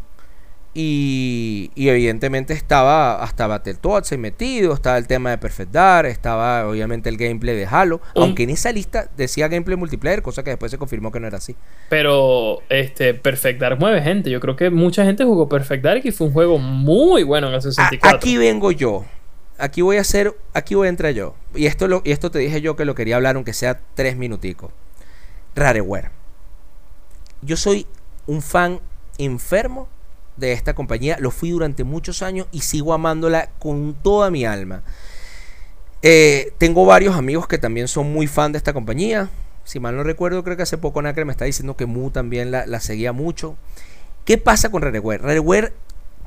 y, 0.78 1.70
y 1.74 1.88
evidentemente 1.88 2.52
estaba 2.52 3.22
hasta 3.22 3.46
Battletoads 3.46 4.12
metido, 4.18 4.74
estaba 4.74 4.98
el 4.98 5.06
tema 5.06 5.30
de 5.30 5.38
Perfect 5.38 5.72
Dark, 5.72 6.06
estaba 6.08 6.68
obviamente 6.68 7.08
el 7.08 7.16
gameplay 7.16 7.56
de 7.56 7.64
Halo, 7.66 8.02
Un- 8.14 8.22
aunque 8.24 8.42
en 8.42 8.50
esa 8.50 8.70
lista 8.72 9.08
decía 9.16 9.48
gameplay 9.48 9.74
multiplayer, 9.78 10.20
cosa 10.20 10.44
que 10.44 10.50
después 10.50 10.70
se 10.70 10.76
confirmó 10.76 11.10
que 11.10 11.18
no 11.18 11.26
era 11.26 11.38
así. 11.38 11.56
Pero 11.88 12.58
este 12.68 13.14
Perfect 13.14 13.58
Dark 13.58 13.78
mueve 13.80 14.02
gente. 14.02 14.28
Yo 14.28 14.38
creo 14.38 14.54
que 14.54 14.68
mucha 14.68 15.02
gente 15.06 15.24
jugó 15.24 15.48
Perfect 15.48 15.82
Dark 15.82 16.02
y 16.04 16.10
fue 16.12 16.26
un 16.26 16.34
juego 16.34 16.58
muy 16.58 17.22
bueno 17.22 17.46
en 17.46 17.54
el 17.54 17.58
A- 17.58 17.62
64. 17.62 18.18
aquí 18.18 18.36
vengo 18.36 18.70
yo. 18.70 19.06
Aquí 19.58 19.80
voy 19.80 19.96
a 19.96 20.02
hacer, 20.02 20.36
aquí 20.52 20.74
voy 20.74 20.88
a 20.88 20.90
entrar 20.90 21.14
yo. 21.14 21.34
Y 21.54 21.64
esto, 21.64 21.88
lo, 21.88 22.02
y 22.04 22.10
esto 22.12 22.30
te 22.30 22.38
dije 22.38 22.60
yo 22.60 22.76
que 22.76 22.84
lo 22.84 22.94
quería 22.94 23.16
hablar, 23.16 23.36
aunque 23.36 23.54
sea 23.54 23.80
tres 23.94 24.14
minuticos. 24.14 24.70
Rareware. 25.54 26.10
Yo 27.40 27.56
soy 27.56 27.86
un 28.26 28.42
fan 28.42 28.80
enfermo 29.16 29.88
de 30.36 30.52
esta 30.52 30.74
compañía. 30.74 31.16
Lo 31.20 31.30
fui 31.30 31.50
durante 31.50 31.84
muchos 31.84 32.22
años 32.22 32.46
y 32.52 32.60
sigo 32.60 32.92
amándola 32.92 33.50
con 33.58 33.94
toda 34.02 34.30
mi 34.30 34.44
alma. 34.44 34.82
Eh, 36.02 36.52
tengo 36.58 36.84
varios 36.84 37.16
amigos 37.16 37.48
que 37.48 37.58
también 37.58 37.88
son 37.88 38.12
muy 38.12 38.26
fan 38.26 38.52
de 38.52 38.58
esta 38.58 38.72
compañía. 38.72 39.30
Si 39.64 39.80
mal 39.80 39.96
no 39.96 40.02
recuerdo, 40.02 40.44
creo 40.44 40.56
que 40.56 40.62
hace 40.62 40.78
poco 40.78 41.02
Nacre 41.02 41.24
me 41.24 41.32
está 41.32 41.44
diciendo 41.44 41.76
que 41.76 41.86
Mu 41.86 42.10
también 42.10 42.50
la, 42.50 42.66
la 42.66 42.80
seguía 42.80 43.12
mucho. 43.12 43.56
¿Qué 44.24 44.38
pasa 44.38 44.70
con 44.70 44.82
Rareware? 44.82 45.22
Rareware 45.22 45.72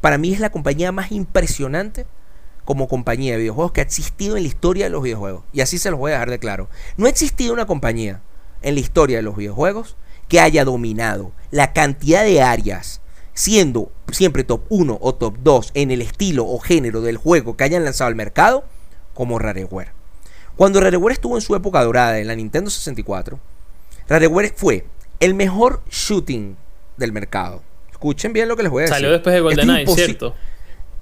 para 0.02 0.18
mí 0.18 0.34
es 0.34 0.40
la 0.40 0.50
compañía 0.50 0.92
más 0.92 1.12
impresionante 1.12 2.06
como 2.66 2.88
compañía 2.88 3.34
de 3.34 3.40
videojuegos 3.40 3.72
que 3.72 3.82
ha 3.82 3.84
existido 3.84 4.38
en 4.38 4.44
la 4.44 4.50
historia 4.50 4.86
de 4.86 4.92
los 4.92 5.04
videojuegos. 5.04 5.44
Y 5.54 5.62
así 5.62 5.78
se 5.78 5.90
los 5.92 6.00
voy 6.00 6.12
a 6.12 6.16
dejar 6.16 6.30
de 6.30 6.40
claro. 6.40 6.70
No 6.98 7.08
ha 7.08 7.10
existido 7.10 7.54
una 7.54 7.66
compañía 7.66 8.22
en 8.62 8.76
la 8.76 8.80
historia 8.80 9.18
de 9.18 9.24
los 9.24 9.36
videojuegos 9.36 9.96
que 10.28 10.40
haya 10.40 10.64
dominado 10.64 11.32
la 11.52 11.74
cantidad 11.74 12.24
de 12.24 12.42
áreas, 12.42 12.99
siendo 13.40 13.90
siempre 14.12 14.44
top 14.44 14.64
1 14.68 14.98
o 15.00 15.16
top 15.16 15.38
2 15.42 15.72
en 15.76 15.92
el 15.92 16.02
estilo 16.02 16.46
o 16.46 16.60
género 16.60 17.00
del 17.00 17.16
juego 17.16 17.56
que 17.56 17.64
hayan 17.64 17.86
lanzado 17.86 18.10
al 18.10 18.16
mercado, 18.16 18.66
como 19.14 19.40
Rareware. 19.40 19.94
Cuando 20.58 20.82
Rareware 20.82 21.14
estuvo 21.14 21.38
en 21.38 21.42
su 21.42 21.56
época 21.56 21.82
dorada 21.86 22.20
en 22.20 22.28
la 22.28 22.36
Nintendo 22.36 22.70
64, 22.70 23.40
Rareware 24.10 24.52
fue 24.54 24.84
el 25.22 25.36
mejor 25.36 25.82
shooting 25.90 26.58
del 26.98 27.14
mercado. 27.14 27.64
Escuchen 27.92 28.34
bien 28.34 28.50
lo 28.50 28.58
que 28.58 28.64
les 28.64 28.72
voy 28.74 28.82
a 28.82 28.84
decir. 28.88 28.96
Salió 28.96 29.12
después 29.12 29.32
de 29.32 29.38
es 29.38 29.44
GoldenEye, 29.44 29.86
imposi- 29.86 29.96
¿cierto? 29.96 30.36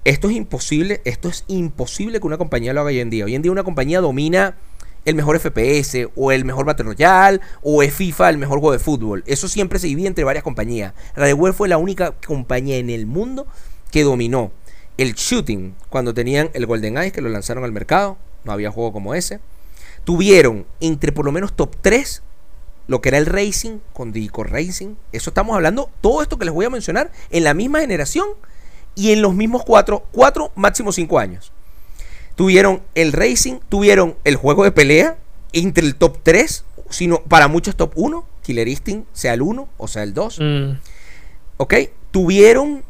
esto 0.03 0.29
es 0.29 0.35
imposible, 0.35 1.01
esto 1.05 1.29
es 1.29 1.43
imposible 1.47 2.19
que 2.19 2.27
una 2.27 2.37
compañía 2.37 2.71
lo 2.71 2.81
haga 2.81 2.89
hoy 2.89 2.99
en 2.99 3.09
día. 3.09 3.25
Hoy 3.25 3.33
en 3.33 3.41
día 3.41 3.51
una 3.51 3.63
compañía 3.63 3.99
domina 3.99 4.55
el 5.07 5.15
mejor 5.15 5.39
FPS 5.39 6.09
o 6.17 6.33
el 6.33 6.43
mejor 6.43 6.65
Battle 6.65 6.85
Royale 6.85 7.39
o 7.61 7.81
es 7.81 7.93
FIFA 7.93 8.29
el 8.29 8.37
mejor 8.37 8.59
juego 8.59 8.73
de 8.73 8.79
fútbol. 8.79 9.23
Eso 9.25 9.47
siempre 9.47 9.79
se 9.79 9.87
divide 9.87 10.07
entre 10.07 10.25
varias 10.25 10.43
compañías. 10.43 10.93
Rareware 11.15 11.53
fue 11.53 11.69
la 11.69 11.77
única 11.77 12.11
compañía 12.25 12.75
en 12.75 12.89
el 12.89 13.05
mundo 13.05 13.47
que 13.89 14.03
dominó 14.03 14.51
el 14.97 15.13
shooting 15.13 15.75
cuando 15.89 16.13
tenían 16.13 16.49
el 16.53 16.65
GoldenEye 16.65 17.13
que 17.13 17.21
lo 17.21 17.29
lanzaron 17.29 17.63
al 17.63 17.71
mercado. 17.71 18.17
No 18.43 18.51
había 18.51 18.69
juego 18.69 18.91
como 18.91 19.15
ese. 19.15 19.39
Tuvieron 20.03 20.65
entre 20.81 21.13
por 21.13 21.23
lo 21.23 21.31
menos 21.31 21.55
top 21.55 21.77
3 21.81 22.21
lo 22.87 22.99
que 22.99 23.07
era 23.07 23.17
el 23.17 23.27
racing 23.27 23.79
con 23.93 24.11
Dico 24.11 24.43
Racing. 24.43 24.95
Eso 25.13 25.29
estamos 25.29 25.55
hablando, 25.55 25.89
todo 26.01 26.21
esto 26.21 26.37
que 26.37 26.43
les 26.43 26.53
voy 26.53 26.65
a 26.65 26.69
mencionar 26.69 27.13
en 27.29 27.45
la 27.45 27.53
misma 27.53 27.79
generación 27.79 28.27
y 28.93 29.13
en 29.13 29.21
los 29.21 29.33
mismos 29.33 29.63
4, 29.63 30.05
4 30.11 30.51
máximo 30.55 30.91
5 30.91 31.17
años. 31.17 31.53
Tuvieron 32.37 32.83
el 32.93 33.13
racing, 33.13 33.55
tuvieron 33.67 34.15
el 34.23 34.35
juego 34.35 34.63
de 34.63 34.71
pelea 34.71 35.17
entre 35.53 35.83
el 35.83 35.95
top 35.95 36.19
3, 36.21 36.65
sino 36.91 37.23
para 37.23 37.47
muchos 37.47 37.75
top 37.75 37.93
1, 37.95 38.25
Killer 38.43 38.67
Instinct, 38.67 39.07
sea 39.11 39.33
el 39.33 39.41
1 39.41 39.67
o 39.75 39.87
sea 39.87 40.03
el 40.03 40.13
2. 40.13 40.39
Mm, 40.39 40.71
¿Ok? 41.57 41.73
Tuvieron, 42.11 42.83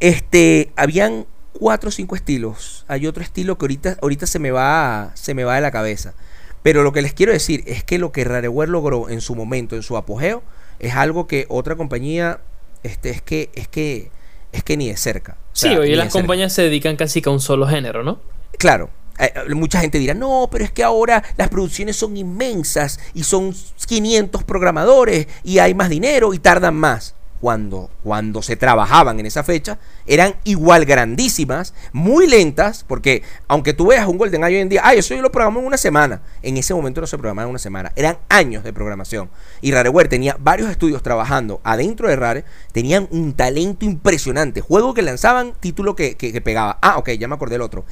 este, 0.00 0.72
habían 0.74 1.26
4 1.52 1.88
o 1.88 1.92
5 1.92 2.16
estilos. 2.16 2.86
Hay 2.88 3.06
otro 3.06 3.22
estilo 3.22 3.58
que 3.58 3.64
ahorita, 3.64 3.98
ahorita 4.00 4.26
se, 4.26 4.38
me 4.38 4.50
va, 4.50 5.10
se 5.16 5.34
me 5.34 5.44
va 5.44 5.56
de 5.56 5.60
la 5.60 5.70
cabeza. 5.70 6.14
Pero 6.62 6.82
lo 6.82 6.92
que 6.92 7.02
les 7.02 7.12
quiero 7.12 7.32
decir 7.32 7.64
es 7.66 7.84
que 7.84 7.98
lo 7.98 8.10
que 8.10 8.24
Rareware 8.24 8.70
logró 8.70 9.10
en 9.10 9.20
su 9.20 9.34
momento, 9.34 9.76
en 9.76 9.82
su 9.82 9.98
apogeo, 9.98 10.42
es 10.78 10.94
algo 10.94 11.26
que 11.26 11.44
otra 11.50 11.76
compañía, 11.76 12.40
este, 12.84 13.10
es 13.10 13.20
que, 13.20 13.50
es 13.54 13.68
que, 13.68 14.10
es 14.52 14.64
que 14.64 14.78
ni 14.78 14.88
de 14.88 14.96
cerca. 14.96 15.32
O 15.32 15.36
sí, 15.52 15.68
hoy 15.68 15.94
las 15.94 16.10
compañías 16.10 16.54
se 16.54 16.62
dedican 16.62 16.96
casi 16.96 17.20
que 17.20 17.28
a 17.28 17.32
un 17.32 17.40
solo 17.40 17.66
género, 17.66 18.02
¿no? 18.02 18.18
Claro, 18.58 18.90
eh, 19.18 19.32
eh, 19.34 19.54
mucha 19.54 19.80
gente 19.80 19.98
dirá, 19.98 20.14
no, 20.14 20.48
pero 20.50 20.64
es 20.64 20.72
que 20.72 20.82
ahora 20.82 21.22
las 21.36 21.48
producciones 21.48 21.96
son 21.96 22.16
inmensas 22.16 22.98
y 23.14 23.24
son 23.24 23.54
500 23.86 24.42
programadores 24.44 25.28
y 25.44 25.58
hay 25.58 25.74
más 25.74 25.90
dinero 25.90 26.34
y 26.34 26.38
tardan 26.38 26.74
más. 26.74 27.14
Cuando, 27.40 27.90
cuando 28.04 28.40
se 28.40 28.54
trabajaban 28.54 29.18
en 29.18 29.26
esa 29.26 29.42
fecha, 29.42 29.80
eran 30.06 30.36
igual 30.44 30.84
grandísimas, 30.84 31.74
muy 31.92 32.28
lentas, 32.28 32.84
porque 32.86 33.24
aunque 33.48 33.72
tú 33.72 33.88
veas 33.88 34.06
un 34.06 34.16
GoldenEye 34.16 34.54
hoy 34.58 34.62
en 34.62 34.68
día, 34.68 34.82
ah, 34.84 34.94
eso 34.94 35.12
yo 35.12 35.22
lo 35.22 35.32
programé 35.32 35.58
en 35.58 35.66
una 35.66 35.76
semana. 35.76 36.22
En 36.42 36.56
ese 36.56 36.72
momento 36.72 37.00
no 37.00 37.08
se 37.08 37.18
programaba 37.18 37.46
en 37.46 37.50
una 37.50 37.58
semana, 37.58 37.90
eran 37.96 38.18
años 38.28 38.62
de 38.62 38.72
programación. 38.72 39.28
Y 39.60 39.72
Rareware 39.72 40.06
tenía 40.06 40.36
varios 40.38 40.70
estudios 40.70 41.02
trabajando 41.02 41.60
adentro 41.64 42.06
de 42.06 42.14
Rare, 42.14 42.44
tenían 42.70 43.08
un 43.10 43.32
talento 43.32 43.86
impresionante. 43.86 44.60
Juego 44.60 44.94
que 44.94 45.02
lanzaban, 45.02 45.54
título 45.58 45.96
que, 45.96 46.16
que, 46.16 46.32
que 46.32 46.40
pegaba. 46.40 46.78
Ah, 46.80 46.96
ok, 46.98 47.10
ya 47.18 47.26
me 47.26 47.34
acordé 47.34 47.54
del 47.54 47.62
otro. 47.62 47.84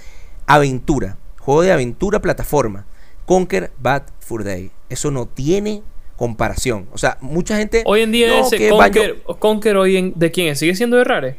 Aventura, 0.54 1.16
juego 1.38 1.62
de 1.62 1.72
aventura 1.72 2.20
plataforma. 2.20 2.86
Conquer 3.26 3.70
Bad 3.78 4.02
Fur 4.18 4.42
Day. 4.44 4.70
Eso 4.88 5.10
no 5.10 5.26
tiene 5.26 5.82
comparación. 6.16 6.88
O 6.92 6.98
sea, 6.98 7.16
mucha 7.20 7.56
gente. 7.56 7.82
Hoy 7.86 8.02
en 8.02 8.12
día 8.12 8.28
no, 8.28 8.46
ese 8.46 8.58
que 8.58 8.68
Conker, 8.70 9.22
Conker 9.38 9.76
hoy 9.76 9.96
en, 9.96 10.12
¿de 10.16 10.30
quién 10.30 10.48
es? 10.48 10.58
¿Sigue 10.58 10.74
siendo 10.74 10.96
de 10.96 11.04
Rare? 11.04 11.38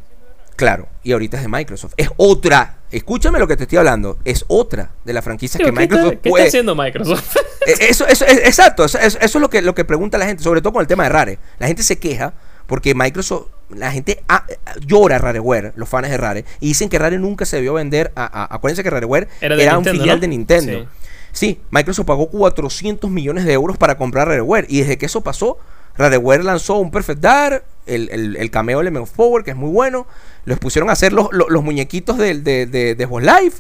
Claro, 0.56 0.88
y 1.04 1.12
ahorita 1.12 1.38
es 1.38 1.44
de 1.44 1.50
Microsoft. 1.50 1.94
Es 1.98 2.10
otra 2.18 2.78
escúchame 2.92 3.40
lo 3.40 3.48
que 3.48 3.56
te 3.56 3.64
estoy 3.64 3.78
hablando, 3.78 4.18
es 4.26 4.44
otra 4.48 4.92
de 5.06 5.14
las 5.14 5.24
franquicias 5.24 5.60
que 5.60 5.66
¿Qué, 5.66 5.72
Microsoft 5.72 6.12
está, 6.12 6.22
¿qué 6.22 6.30
puede... 6.30 6.44
está 6.44 6.50
haciendo 6.50 6.76
Microsoft? 6.76 7.36
Eh, 7.68 7.76
Eso, 7.90 8.08
eso, 8.08 8.26
es- 8.26 8.40
exacto, 8.40 8.84
eso, 8.86 8.98
eso- 8.98 9.20
eso 9.20 9.38
es 9.38 9.42
lo 9.42 9.48
que, 9.50 9.62
lo 9.62 9.76
que 9.76 9.86
pregunta 9.86 10.18
la 10.18 10.26
gente, 10.26 10.42
sobre 10.44 10.62
todo 10.62 10.74
con 10.74 10.82
el 10.82 10.88
tema 10.88 11.04
de 11.04 11.10
Rare. 11.10 11.40
La 11.60 11.68
gente 11.68 11.84
se 11.84 12.00
queja 12.00 12.34
porque 12.66 12.96
Microsoft, 12.96 13.50
la 13.76 13.92
gente 13.92 14.24
ah, 14.30 14.46
llora 14.86 15.16
a 15.18 15.20
Rareware, 15.20 15.74
los 15.76 15.88
fans 15.90 16.10
de 16.10 16.18
Rare, 16.18 16.46
y 16.60 16.68
dicen 16.70 16.90
que 16.90 17.00
Rare 17.00 17.18
nunca 17.20 17.46
se 17.46 17.58
debió 17.58 17.74
vender. 17.74 18.12
A, 18.16 18.26
a- 18.26 18.56
acuérdense 18.56 18.84
que 18.84 18.90
Rareware 18.90 19.28
Era 19.42 19.56
era, 19.56 19.72
de 19.74 19.78
un 19.78 19.86
filial 19.86 20.18
¿no? 20.18 20.22
de 20.22 20.28
Nintendo. 20.28 20.72
Sí. 20.80 20.88
Sí. 21.34 21.62
Microsoft 21.72 22.06
pagó 22.08 22.30
400 22.30 23.10
millones 23.10 23.46
de 23.46 23.54
euros 23.54 23.78
para 23.78 23.98
comprar 23.98 24.28
Rareware, 24.28 24.66
y 24.70 24.80
desde 24.82 24.98
que 24.98 25.06
eso 25.06 25.22
pasó, 25.22 25.58
Rareware 25.98 26.44
lanzó 26.44 26.78
un 26.78 26.92
Perfect 26.92 27.20
Dark, 27.22 27.64
el, 27.86 28.10
el, 28.12 28.36
el 28.38 28.52
cameo 28.52 28.80
Element 28.82 29.04
of 29.04 29.12
Power, 29.12 29.44
que 29.44 29.52
es 29.52 29.58
muy 29.58 29.70
bueno. 29.72 30.08
Los 30.46 30.60
pusieron 30.60 30.90
a 30.90 30.94
hacer 30.94 31.14
los, 31.14 31.28
los, 31.32 31.50
los 31.50 31.64
muñequitos 31.64 32.18
de, 32.18 32.36
de, 32.40 32.66
de 32.66 33.06
Xbox 33.06 33.24
Live. 33.24 33.54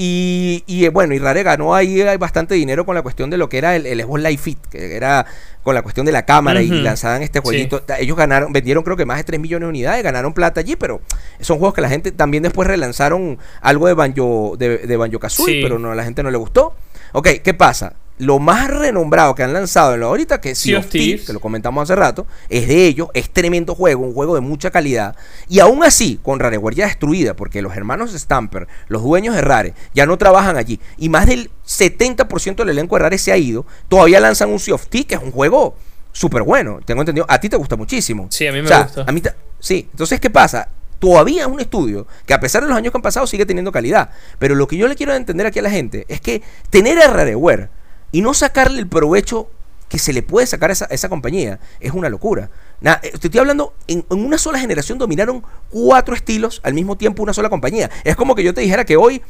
Y, 0.00 0.62
y, 0.68 0.84
eh, 0.84 0.90
bueno, 0.90 1.12
y 1.12 1.18
Rare 1.18 1.42
ganó 1.42 1.74
ahí 1.74 2.00
eh, 2.00 2.16
bastante 2.18 2.54
dinero 2.54 2.86
con 2.86 2.94
la 2.94 3.02
cuestión 3.02 3.30
de 3.30 3.36
lo 3.36 3.48
que 3.48 3.58
era 3.58 3.74
el, 3.74 3.84
el 3.84 4.00
Xbox 4.00 4.22
Live 4.22 4.38
Fit, 4.38 4.58
que 4.70 4.94
era 4.94 5.26
con 5.64 5.74
la 5.74 5.82
cuestión 5.82 6.06
de 6.06 6.12
la 6.12 6.24
cámara 6.24 6.62
y 6.62 6.68
lanzaban 6.68 7.22
este 7.22 7.40
jueguito. 7.40 7.82
Ellos 7.98 8.16
ganaron, 8.16 8.52
vendieron 8.52 8.84
creo 8.84 8.96
que 8.96 9.04
más 9.04 9.16
de 9.18 9.24
3 9.24 9.40
millones 9.40 9.66
de 9.66 9.70
unidades, 9.70 10.04
ganaron 10.04 10.32
plata 10.34 10.60
allí, 10.60 10.76
pero 10.76 11.00
son 11.40 11.58
juegos 11.58 11.74
que 11.74 11.80
la 11.80 11.88
gente 11.88 12.12
también 12.12 12.44
después 12.44 12.68
relanzaron 12.68 13.38
algo 13.60 13.88
de 13.88 13.94
Banjo, 13.94 14.54
de, 14.56 14.78
de 14.78 14.96
Banjo 14.96 15.18
Kazooie, 15.18 15.54
Sí. 15.56 15.60
pero 15.64 15.80
no, 15.80 15.90
a 15.90 15.94
la 15.96 16.04
gente 16.04 16.22
no 16.22 16.30
le 16.30 16.38
gustó. 16.38 16.74
Ok, 17.12 17.28
¿qué 17.42 17.54
pasa? 17.54 17.94
Lo 18.18 18.38
más 18.38 18.68
renombrado 18.68 19.34
que 19.34 19.42
han 19.42 19.52
lanzado 19.52 19.94
en 19.94 20.00
lo 20.00 20.08
ahorita, 20.08 20.40
que 20.40 20.50
es 20.50 20.58
Sea 20.58 20.80
of 20.80 20.88
Thieves, 20.88 21.26
que 21.26 21.32
lo 21.32 21.40
comentamos 21.40 21.82
hace 21.82 21.94
rato, 21.94 22.26
es 22.48 22.66
de 22.66 22.86
ellos, 22.86 23.08
es 23.14 23.30
tremendo 23.30 23.74
juego, 23.74 24.02
un 24.02 24.12
juego 24.12 24.34
de 24.34 24.40
mucha 24.40 24.70
calidad. 24.70 25.16
Y 25.48 25.60
aún 25.60 25.84
así, 25.84 26.18
con 26.22 26.40
Rareware 26.40 26.74
ya 26.74 26.86
destruida, 26.86 27.34
porque 27.34 27.62
los 27.62 27.76
hermanos 27.76 28.12
Stamper, 28.12 28.66
los 28.88 29.02
dueños 29.02 29.34
de 29.34 29.40
Rare, 29.40 29.74
ya 29.94 30.06
no 30.06 30.18
trabajan 30.18 30.56
allí, 30.56 30.80
y 30.96 31.08
más 31.08 31.26
del 31.26 31.50
70% 31.66 32.56
del 32.56 32.70
elenco 32.70 32.96
de 32.96 33.02
Rare 33.02 33.18
se 33.18 33.32
ha 33.32 33.36
ido, 33.36 33.66
todavía 33.88 34.20
lanzan 34.20 34.50
un 34.50 34.58
Sea 34.58 34.74
of 34.74 34.88
Thieves, 34.88 35.06
que 35.06 35.14
es 35.14 35.22
un 35.22 35.30
juego 35.30 35.76
súper 36.12 36.42
bueno. 36.42 36.80
Tengo 36.84 37.02
entendido, 37.02 37.26
a 37.28 37.38
ti 37.38 37.48
te 37.48 37.56
gusta 37.56 37.76
muchísimo. 37.76 38.26
Sí, 38.30 38.46
a 38.46 38.52
mí 38.52 38.58
me 38.58 38.64
O 38.64 38.68
sea, 38.68 38.82
gusta. 38.82 39.04
A 39.06 39.12
mí 39.12 39.22
sí, 39.60 39.88
entonces, 39.90 40.20
¿qué 40.20 40.30
pasa? 40.30 40.68
Todavía 40.98 41.42
es 41.42 41.48
un 41.48 41.60
estudio 41.60 42.08
que 42.26 42.34
a 42.34 42.40
pesar 42.40 42.62
de 42.62 42.68
los 42.68 42.76
años 42.76 42.90
que 42.90 42.98
han 42.98 43.02
pasado 43.02 43.26
sigue 43.26 43.46
teniendo 43.46 43.70
calidad. 43.70 44.10
Pero 44.38 44.56
lo 44.56 44.66
que 44.66 44.76
yo 44.76 44.88
le 44.88 44.96
quiero 44.96 45.14
entender 45.14 45.46
aquí 45.46 45.60
a 45.60 45.62
la 45.62 45.70
gente 45.70 46.04
es 46.08 46.20
que 46.20 46.42
tener 46.70 46.98
a 46.98 47.06
Rareware 47.06 47.70
y 48.12 48.22
no 48.22 48.34
sacarle 48.34 48.78
el 48.78 48.86
provecho 48.88 49.50
que 49.88 49.98
se 49.98 50.12
le 50.12 50.22
puede 50.22 50.46
sacar 50.46 50.68
a 50.70 50.74
esa, 50.74 50.84
esa 50.86 51.08
compañía 51.08 51.60
es 51.80 51.92
una 51.92 52.08
locura. 52.10 52.50
Na- 52.80 53.00
eh, 53.02 53.10
te 53.18 53.26
estoy 53.28 53.40
hablando, 53.40 53.74
en, 53.86 54.04
en 54.10 54.24
una 54.24 54.36
sola 54.36 54.58
generación 54.58 54.98
dominaron 54.98 55.42
cuatro 55.70 56.14
estilos 56.14 56.60
al 56.62 56.74
mismo 56.74 56.96
tiempo 56.96 57.22
una 57.22 57.32
sola 57.32 57.48
compañía. 57.48 57.90
Es 58.04 58.14
como 58.14 58.34
que 58.34 58.42
yo 58.44 58.52
te 58.52 58.60
dijera 58.60 58.84
que 58.84 58.96
hoy 58.98 59.22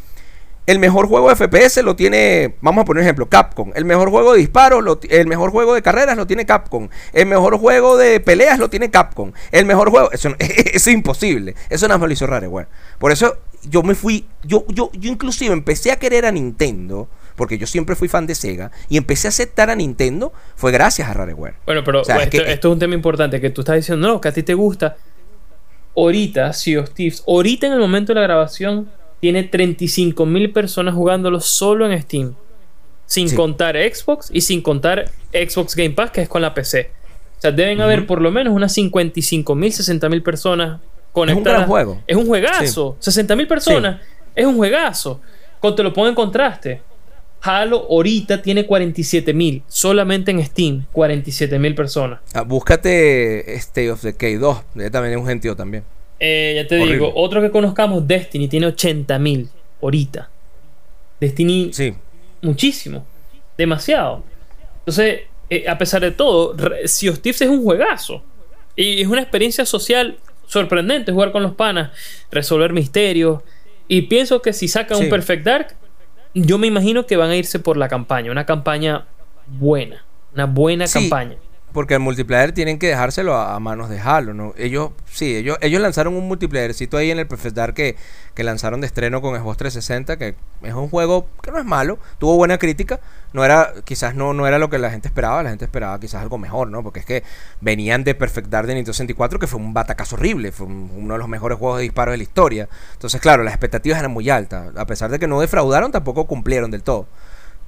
el 0.66 0.80
mejor 0.80 1.06
juego 1.08 1.30
de 1.30 1.36
FPS 1.36 1.82
lo 1.82 1.96
tiene, 1.96 2.56
vamos 2.60 2.82
a 2.82 2.84
poner 2.84 3.00
un 3.00 3.04
ejemplo, 3.06 3.26
Capcom. 3.28 3.70
El 3.74 3.86
mejor 3.86 4.10
juego 4.10 4.32
de 4.34 4.40
disparos, 4.40 4.84
lo 4.84 5.00
el 5.08 5.26
mejor 5.26 5.50
juego 5.50 5.72
de 5.74 5.80
carreras 5.80 6.16
lo 6.18 6.26
tiene 6.26 6.44
Capcom. 6.44 6.88
El 7.14 7.24
mejor 7.26 7.56
juego 7.58 7.96
de 7.96 8.20
peleas 8.20 8.58
lo 8.58 8.68
tiene 8.68 8.90
Capcom. 8.90 9.32
El 9.50 9.64
mejor 9.64 9.90
juego, 9.90 10.10
eso, 10.12 10.34
es 10.38 10.86
imposible. 10.88 11.54
Eso 11.70 11.88
nada 11.88 11.96
más 11.98 12.08
lo 12.08 12.12
hizo 12.12 12.26
Rareware. 12.26 12.68
Por 12.98 13.12
eso 13.12 13.38
yo 13.62 13.82
me 13.82 13.94
fui, 13.94 14.26
yo, 14.42 14.66
yo, 14.68 14.90
yo 14.92 15.10
inclusive 15.10 15.54
empecé 15.54 15.90
a 15.90 15.98
querer 15.98 16.26
a 16.26 16.32
Nintendo, 16.32 17.08
porque 17.38 17.56
yo 17.56 17.66
siempre 17.66 17.96
fui 17.96 18.08
fan 18.08 18.26
de 18.26 18.34
Sega, 18.34 18.70
y 18.90 18.98
empecé 18.98 19.28
a 19.28 19.30
aceptar 19.30 19.70
a 19.70 19.74
Nintendo, 19.74 20.34
fue 20.56 20.70
gracias 20.72 21.08
a 21.08 21.14
Rareware. 21.14 21.54
Bueno, 21.64 21.82
pero 21.82 22.02
O 22.02 22.04
sea, 22.04 22.16
es 22.16 22.24
esto, 22.24 22.44
que- 22.44 22.52
esto 22.52 22.68
es 22.68 22.72
un 22.74 22.78
tema 22.78 22.94
importante 22.94 23.40
que 23.40 23.48
tú 23.48 23.62
estás 23.62 23.76
diciendo, 23.76 24.06
no, 24.06 24.20
que 24.20 24.28
a 24.28 24.32
ti 24.32 24.42
te 24.42 24.52
gusta. 24.52 24.96
Ahorita, 25.96 26.52
Sea 26.52 26.80
of 26.80 26.90
Thieves, 26.90 27.24
ahorita 27.26 27.66
en 27.66 27.72
el 27.72 27.80
momento 27.80 28.12
de 28.12 28.20
la 28.20 28.26
grabación, 28.26 28.88
tiene 29.20 29.42
35 29.44 30.26
mil 30.26 30.52
personas 30.52 30.94
jugándolo 30.94 31.40
solo 31.40 31.90
en 31.90 32.00
Steam. 32.02 32.34
Sin 33.06 33.28
Sí. 33.28 33.34
contar 33.36 33.74
Xbox 33.76 34.28
y 34.32 34.42
sin 34.42 34.60
contar 34.60 35.06
Xbox 35.32 35.74
Game 35.74 35.90
Pass, 35.90 36.10
que 36.10 36.20
es 36.22 36.28
con 36.28 36.42
la 36.42 36.52
PC. 36.54 36.90
O 37.38 37.40
sea, 37.40 37.50
deben 37.52 37.80
haber 37.80 38.06
por 38.06 38.20
lo 38.20 38.30
menos 38.30 38.52
unas 38.54 38.72
55 38.74 39.54
mil, 39.54 39.72
60 39.72 40.08
mil 40.08 40.22
personas 40.22 40.80
conectadas. 41.12 41.58
gran 41.60 41.68
juego. 41.68 42.02
Es 42.06 42.16
un 42.16 42.26
juegazo. 42.26 42.96
60 43.00 43.34
mil 43.34 43.46
personas. 43.48 44.00
Es 44.34 44.44
un 44.46 44.56
juegazo. 44.56 45.20
Te 45.74 45.82
lo 45.82 45.92
pongo 45.92 46.08
en 46.08 46.14
contraste. 46.14 46.82
Halo 47.40 47.86
ahorita 47.88 48.42
tiene 48.42 48.66
47 48.66 49.32
mil. 49.32 49.62
Solamente 49.68 50.30
en 50.30 50.44
Steam. 50.44 50.84
47 50.92 51.58
mil 51.58 51.74
personas. 51.74 52.20
Ah, 52.34 52.42
búscate 52.42 53.54
State 53.56 53.90
of 53.90 54.02
Decay 54.02 54.36
2, 54.36 54.58
ese 54.76 54.90
también 54.90 55.14
es 55.14 55.20
un 55.20 55.26
gentío 55.26 55.54
también. 55.56 55.84
Eh, 56.20 56.54
ya 56.56 56.66
te 56.66 56.74
Horrible. 56.76 56.94
digo, 56.94 57.12
otro 57.14 57.40
que 57.40 57.50
conozcamos, 57.50 58.06
Destiny, 58.08 58.48
tiene 58.48 58.66
80 58.66 59.18
mil 59.20 59.48
ahorita. 59.80 60.28
Destiny, 61.20 61.70
Sí, 61.72 61.94
muchísimo. 62.42 63.06
Demasiado. 63.56 64.24
Entonces, 64.80 65.20
eh, 65.50 65.64
a 65.68 65.78
pesar 65.78 66.00
de 66.02 66.10
todo, 66.10 66.56
Sea 66.86 67.10
of 67.12 67.20
Thieves 67.20 67.40
es 67.42 67.48
un 67.48 67.62
juegazo. 67.62 68.22
Y 68.76 69.00
es 69.02 69.06
una 69.08 69.20
experiencia 69.20 69.64
social 69.64 70.18
sorprendente 70.46 71.12
jugar 71.12 71.30
con 71.32 71.42
los 71.42 71.54
panas, 71.54 71.90
resolver 72.30 72.72
misterios. 72.72 73.42
Y 73.86 74.02
pienso 74.02 74.40
que 74.42 74.52
si 74.52 74.66
sacan 74.68 74.98
Sí. 74.98 75.04
un 75.04 75.10
Perfect 75.10 75.44
Dark, 75.44 75.76
yo 76.34 76.58
me 76.58 76.66
imagino 76.66 77.06
que 77.06 77.16
van 77.16 77.30
a 77.30 77.36
irse 77.36 77.58
por 77.58 77.76
la 77.76 77.88
campaña. 77.88 78.30
Una 78.30 78.46
campaña 78.46 79.06
buena. 79.46 80.04
Una 80.34 80.46
buena 80.46 80.86
Sí. 80.86 81.00
campaña. 81.00 81.36
Porque 81.72 81.94
el 81.94 82.00
multiplayer 82.00 82.52
tienen 82.52 82.78
que 82.78 82.88
dejárselo 82.88 83.36
a, 83.36 83.60
manos 83.60 83.90
de 83.90 84.00
Halo, 84.00 84.32
¿no? 84.32 84.54
Ellos, 84.56 84.90
sí, 85.10 85.36
ellos, 85.36 85.58
ellos 85.60 85.82
lanzaron 85.82 86.14
un 86.14 86.26
multiplayercito 86.26 86.96
ahí 86.96 87.10
en 87.10 87.18
el 87.18 87.26
Perfect 87.26 87.54
Dark 87.54 87.74
que, 87.74 87.96
lanzaron 88.36 88.80
de 88.80 88.86
estreno 88.86 89.20
con 89.20 89.34
Xbox 89.34 89.58
360, 89.58 90.16
que 90.16 90.36
es 90.62 90.72
un 90.74 90.88
juego 90.88 91.26
que 91.42 91.50
no 91.50 91.58
es 91.58 91.64
malo, 91.64 91.98
tuvo 92.18 92.36
buena 92.36 92.56
crítica, 92.56 93.00
no 93.32 93.44
era, 93.44 93.74
quizás 93.84 94.14
no, 94.14 94.32
no 94.32 94.46
era 94.46 94.58
lo 94.58 94.70
que 94.70 94.78
la 94.78 94.90
gente 94.90 95.08
esperaba, 95.08 95.42
la 95.42 95.50
gente 95.50 95.64
esperaba 95.64 95.98
quizás 95.98 96.22
algo 96.22 96.38
mejor, 96.38 96.68
¿no? 96.68 96.82
Porque 96.82 97.00
es 97.00 97.04
que 97.06 97.24
venían 97.60 98.04
de 98.04 98.14
Perfect 98.14 98.48
Dark 98.48 98.66
de 98.68 98.74
Nintendo 98.74 98.92
64, 98.94 99.38
que 99.40 99.48
fue 99.48 99.60
un 99.60 99.74
batacazo 99.74 100.14
horrible, 100.14 100.52
fue 100.52 100.66
un- 100.66 100.90
uno 100.96 101.14
de 101.14 101.18
los 101.18 101.28
mejores 101.28 101.58
juegos 101.58 101.78
de 101.78 101.82
disparos 101.82 102.12
de 102.12 102.16
la 102.18 102.22
historia. 102.22 102.68
Entonces, 102.92 103.20
claro, 103.20 103.42
las 103.42 103.52
expectativas 103.52 103.98
eran 103.98 104.12
muy 104.12 104.30
altas. 104.30 104.74
A 104.76 104.86
pesar 104.86 105.10
de 105.10 105.18
que 105.18 105.26
no 105.26 105.40
defraudaron, 105.40 105.90
tampoco 105.90 106.26
cumplieron 106.26 106.70
del 106.70 106.82
todo. 106.84 107.06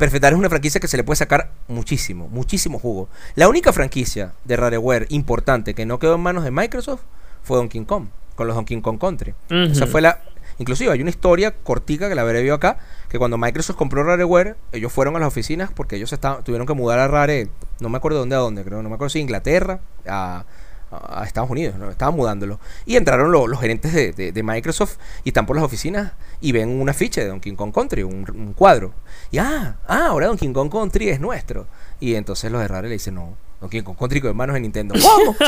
Perfect 0.01 0.23
Dark 0.23 0.33
es 0.33 0.39
una 0.39 0.49
franquicia 0.49 0.81
que 0.81 0.89
se 0.89 0.97
le 0.97 1.05
puede 1.05 1.19
sacar 1.19 1.53
muchísimo, 1.69 2.27
muchísimo 2.29 2.79
jugo. 2.79 3.11
La 3.35 3.51
única 3.51 3.71
franquicia 3.71 4.33
de 4.47 4.57
Rareware 4.57 5.05
importante 5.11 5.75
que 5.75 5.85
no 5.85 5.99
quedó 5.99 6.15
en 6.15 6.23
manos 6.23 6.43
de 6.43 6.51
Microsoft 6.51 7.03
fue 7.43 7.59
Donkey 7.59 7.85
Kong, 7.85 8.07
con 8.35 8.47
los 8.47 8.57
Donkey 8.57 8.81
Kong 8.81 8.99
Country. 8.99 9.35
Esa 9.51 9.87
fue 9.87 10.01
la... 10.01 10.23
Inclusive 10.57 10.91
hay 10.91 11.03
una 11.03 11.11
historia 11.11 11.55
cortica 11.55 12.09
que 12.09 12.15
la 12.15 12.25
veré 12.25 12.47
yo 12.47 12.55
acá, 12.55 12.79
que 13.11 13.19
cuando 13.19 13.37
Microsoft 13.37 13.77
compró 13.77 14.03
Rareware, 14.03 14.57
ellos 14.73 14.91
fueron 14.91 15.17
a 15.17 15.19
las 15.19 15.29
oficinas 15.29 15.71
porque 15.71 15.97
ellos 15.97 16.11
estaban, 16.15 16.45
tuvieron 16.45 16.67
que 16.67 16.73
mudar 16.73 16.99
a 16.99 17.07
Rare, 17.07 17.51
no 17.81 17.91
me 17.91 17.99
acuerdo 17.99 18.21
dónde 18.21 18.37
a 18.37 18.39
dónde, 18.39 18.65
creo, 18.65 18.83
no 18.83 18.89
me 18.89 18.95
acuerdo 18.95 19.11
si 19.11 19.19
Inglaterra, 19.19 19.81
a, 20.07 20.47
a 20.91 21.25
Estados 21.25 21.51
Unidos, 21.51 21.77
¿no? 21.79 21.91
estaban 21.91 22.15
mudándolo. 22.15 22.59
Y 22.87 22.97
entraron 22.97 23.31
lo- 23.31 23.47
los 23.47 23.61
gerentes 23.61 23.93
de, 23.93 24.13
de- 24.13 24.33
Microsoft 24.43 24.97
y 25.25 25.29
están 25.31 25.47
por 25.47 25.57
las 25.57 25.65
oficinas 25.65 26.13
y 26.41 26.53
ven 26.53 26.69
una 26.81 26.93
ficha 26.93 27.21
de 27.21 27.29
Donkey 27.29 27.55
Kong 27.55 27.73
Country, 27.73 28.03
un, 28.03 28.27
un 28.35 28.53
cuadro. 28.55 28.93
Y 29.31 29.39
ah, 29.39 29.77
ah, 29.87 30.07
ahora 30.09 30.27
Donkey 30.27 30.53
Kong 30.53 30.71
Country 30.71 31.09
es 31.11 31.21
nuestro. 31.21 31.67
Y 32.01 32.15
entonces 32.15 32.51
los 32.51 32.61
de 32.61 32.69
le 32.89 32.95
dicen, 32.95 33.15
no, 33.15 33.37
Donkey 33.61 33.83
Kong 33.83 33.97
Country 33.99 34.21
con 34.21 34.31
hermanos 34.31 34.55
de 34.55 34.61
Nintendo. 34.61 34.95
¿Cómo? 35.03 35.37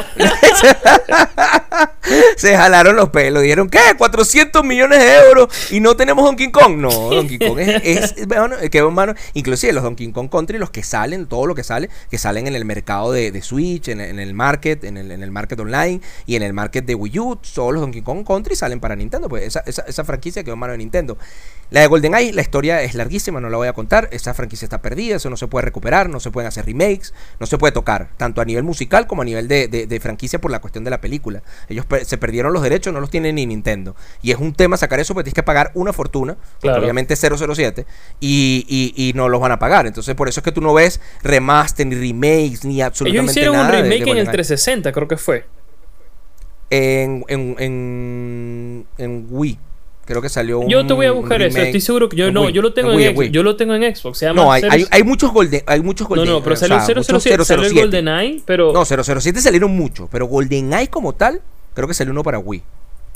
Se 2.37 2.57
jalaron 2.57 2.97
los 2.97 3.09
pelos. 3.11 3.43
Dijeron, 3.43 3.69
¿qué? 3.71 3.79
400 3.97 4.65
millones 4.65 4.99
de 4.99 5.17
euros 5.29 5.49
y 5.73 5.81
no 5.81 5.97
tenemos 5.97 6.25
Donkey 6.25 6.51
Kong. 6.51 6.77
No, 6.77 6.91
Donkey 6.91 7.39
Kong 7.39 7.59
es, 7.59 8.13
es 8.17 8.27
bueno, 8.27 8.57
que 8.71 8.79
hermano, 8.79 9.15
inclusive 9.35 9.73
los 9.73 9.83
Donkey 9.83 10.13
Kong 10.13 10.29
Country, 10.31 10.59
los 10.59 10.71
que 10.71 10.83
salen, 10.83 11.27
todo 11.27 11.47
lo 11.47 11.55
que 11.55 11.65
sale, 11.65 11.89
que 12.11 12.19
salen 12.19 12.47
en 12.47 12.55
el 12.55 12.65
mercado 12.65 13.13
de, 13.13 13.31
de 13.33 13.41
Switch, 13.43 13.89
en, 13.89 14.01
el- 14.01 14.11
en 14.11 14.19
el 14.19 14.35
market, 14.35 14.85
en 14.85 14.97
el, 14.99 15.11
en 15.11 15.23
el 15.23 15.31
market 15.31 15.59
online 15.61 16.01
y 16.27 16.37
en 16.37 16.43
el 16.43 16.53
market 16.53 16.85
de 16.85 16.95
Wii 16.95 17.19
U, 17.19 17.37
todos 17.55 17.73
los 17.73 17.81
Donkey 17.81 18.03
Kong 18.03 18.27
Country 18.27 18.57
salen 18.57 18.81
para 18.81 18.95
Nintendo. 18.97 19.29
Pues 19.29 19.45
esa, 19.45 19.61
esa, 19.67 19.83
esa 19.83 20.05
franquicia 20.05 20.43
quedó 20.45 20.55
en 20.55 20.61
mano 20.61 20.73
de 20.73 20.79
Nintendo. 20.79 21.17
La 21.71 21.81
de 21.81 21.87
GoldenEye, 21.87 22.33
la 22.35 22.43
historia 22.43 22.83
es 22.83 22.95
larguísima, 22.95 23.41
no 23.41 23.49
la 23.49 23.57
voy 23.57 23.69
a 23.69 23.73
contar. 23.73 24.09
Esa 24.13 24.35
franquicia 24.35 24.67
está 24.67 24.83
perdida, 24.83 25.17
eso 25.17 25.31
no 25.31 25.39
se 25.39 25.47
puede 25.47 25.65
recuperar, 25.65 26.11
no 26.11 26.21
se 26.21 26.31
pueden 26.31 26.49
hacer 26.49 26.67
remakes, 26.67 27.15
no 27.41 27.47
se 27.47 27.57
puede 27.57 27.73
tocar, 27.73 28.02
tanto 28.17 28.41
a 28.41 28.45
nivel 28.45 28.63
musical 28.65 29.07
como 29.07 29.23
a 29.23 29.25
nivel 29.25 29.49
de, 29.49 29.69
de- 29.69 29.87
de 29.87 30.01
franquicia 30.01 30.41
por 30.41 30.51
la 30.51 30.61
cuestión 30.61 30.85
de 30.85 30.91
la 30.91 31.01
película. 31.01 31.43
Ellos 31.69 31.87
per- 31.87 32.05
se 32.05 32.19
perdieron 32.19 32.53
los 32.53 32.63
derechos, 32.63 32.93
no 32.93 33.01
los 33.01 33.11
tiene 33.11 33.33
ni 33.33 33.47
Nintendo. 33.47 33.95
Y 34.23 34.31
es 34.31 34.39
un 34.39 34.53
tema 34.55 34.77
sacar 34.77 35.01
eso, 35.01 35.15
porque 35.15 35.25
tienes 35.25 35.35
que 35.35 35.43
pagar 35.43 35.71
una 35.75 35.93
fortuna, 35.93 36.37
Claro. 36.61 36.83
obviamente 36.83 37.15
es 37.15 37.21
007, 37.21 37.87
y, 38.21 38.65
y, 38.97 39.09
y 39.09 39.13
no 39.15 39.29
los 39.29 39.41
van 39.41 39.53
a 39.53 39.59
pagar. 39.59 39.87
Entonces, 39.87 40.15
por 40.15 40.29
eso 40.29 40.41
es 40.41 40.45
que 40.45 40.53
tú 40.53 40.61
no 40.61 40.75
ves 40.75 41.01
remaster, 41.23 41.87
ni 41.87 41.95
remakes, 41.95 42.65
ni 42.65 42.75
Ellos 42.77 42.87
absolutamente 42.87 43.33
hicieron 43.33 43.57
un 43.57 43.63
nada. 43.63 43.77
de- 43.77 43.83
remake 43.83 43.97
en 43.97 44.03
el 44.03 44.07
GoldenEye. 44.27 44.33
360, 44.33 44.93
creo 44.93 45.09
que 45.09 45.17
fue. 45.17 45.47
En, 46.71 47.25
en, 47.29 47.55
en, 47.59 48.87
en 48.99 49.27
Wii. 49.31 49.59
Creo 50.05 50.21
que 50.21 50.29
salió 50.29 50.59
un. 50.59 50.69
Yo 50.69 50.85
te 50.87 50.93
voy 50.95 51.07
a 51.07 51.13
buscar 51.13 51.41
eso. 51.43 51.59
Estoy 51.59 51.81
seguro 51.81 52.09
que 52.09 52.17
yo 52.17 52.27
en 52.27 52.35
no, 52.35 52.43
Wii, 52.43 52.53
yo 52.53 52.63
lo 52.63 52.73
tengo 52.73 52.91
en, 52.91 52.97
Wii, 52.97 53.15
Xbox. 53.15 53.31
Yo 53.31 53.43
lo 53.43 53.57
tengo 53.57 53.75
en 53.75 53.95
Xbox. 53.95 54.19
Se 54.19 54.27
llama 54.27 54.43
No, 54.43 54.53
hay, 54.53 54.63
hay, 54.69 54.85
hay 54.91 55.03
muchos 55.05 55.33
Golden, 55.33 55.63
hay 55.67 55.81
muchos 55.81 56.09
No, 56.09 56.17
Golden. 56.17 56.29
no, 56.29 56.43
pero 56.43 56.55
o 56.55 56.57
salió 56.57 56.81
sea, 56.81 56.89
el 56.89 56.97
muchos 56.97 57.23
007, 57.23 57.45
salió 57.45 57.65
el 57.65 57.71
007. 57.71 57.81
GoldenEye, 57.81 58.43
pero 58.45 58.73
No, 58.73 58.85
007 58.85 59.41
salieron 59.41 59.71
muchos, 59.71 60.09
pero 60.11 60.27
GoldenEye 60.27 60.89
como 60.89 61.13
tal, 61.13 61.41
creo 61.75 61.87
que 61.87 61.95
salió 61.95 62.13
uno 62.13 62.25
para 62.25 62.39
Wii. 62.39 62.63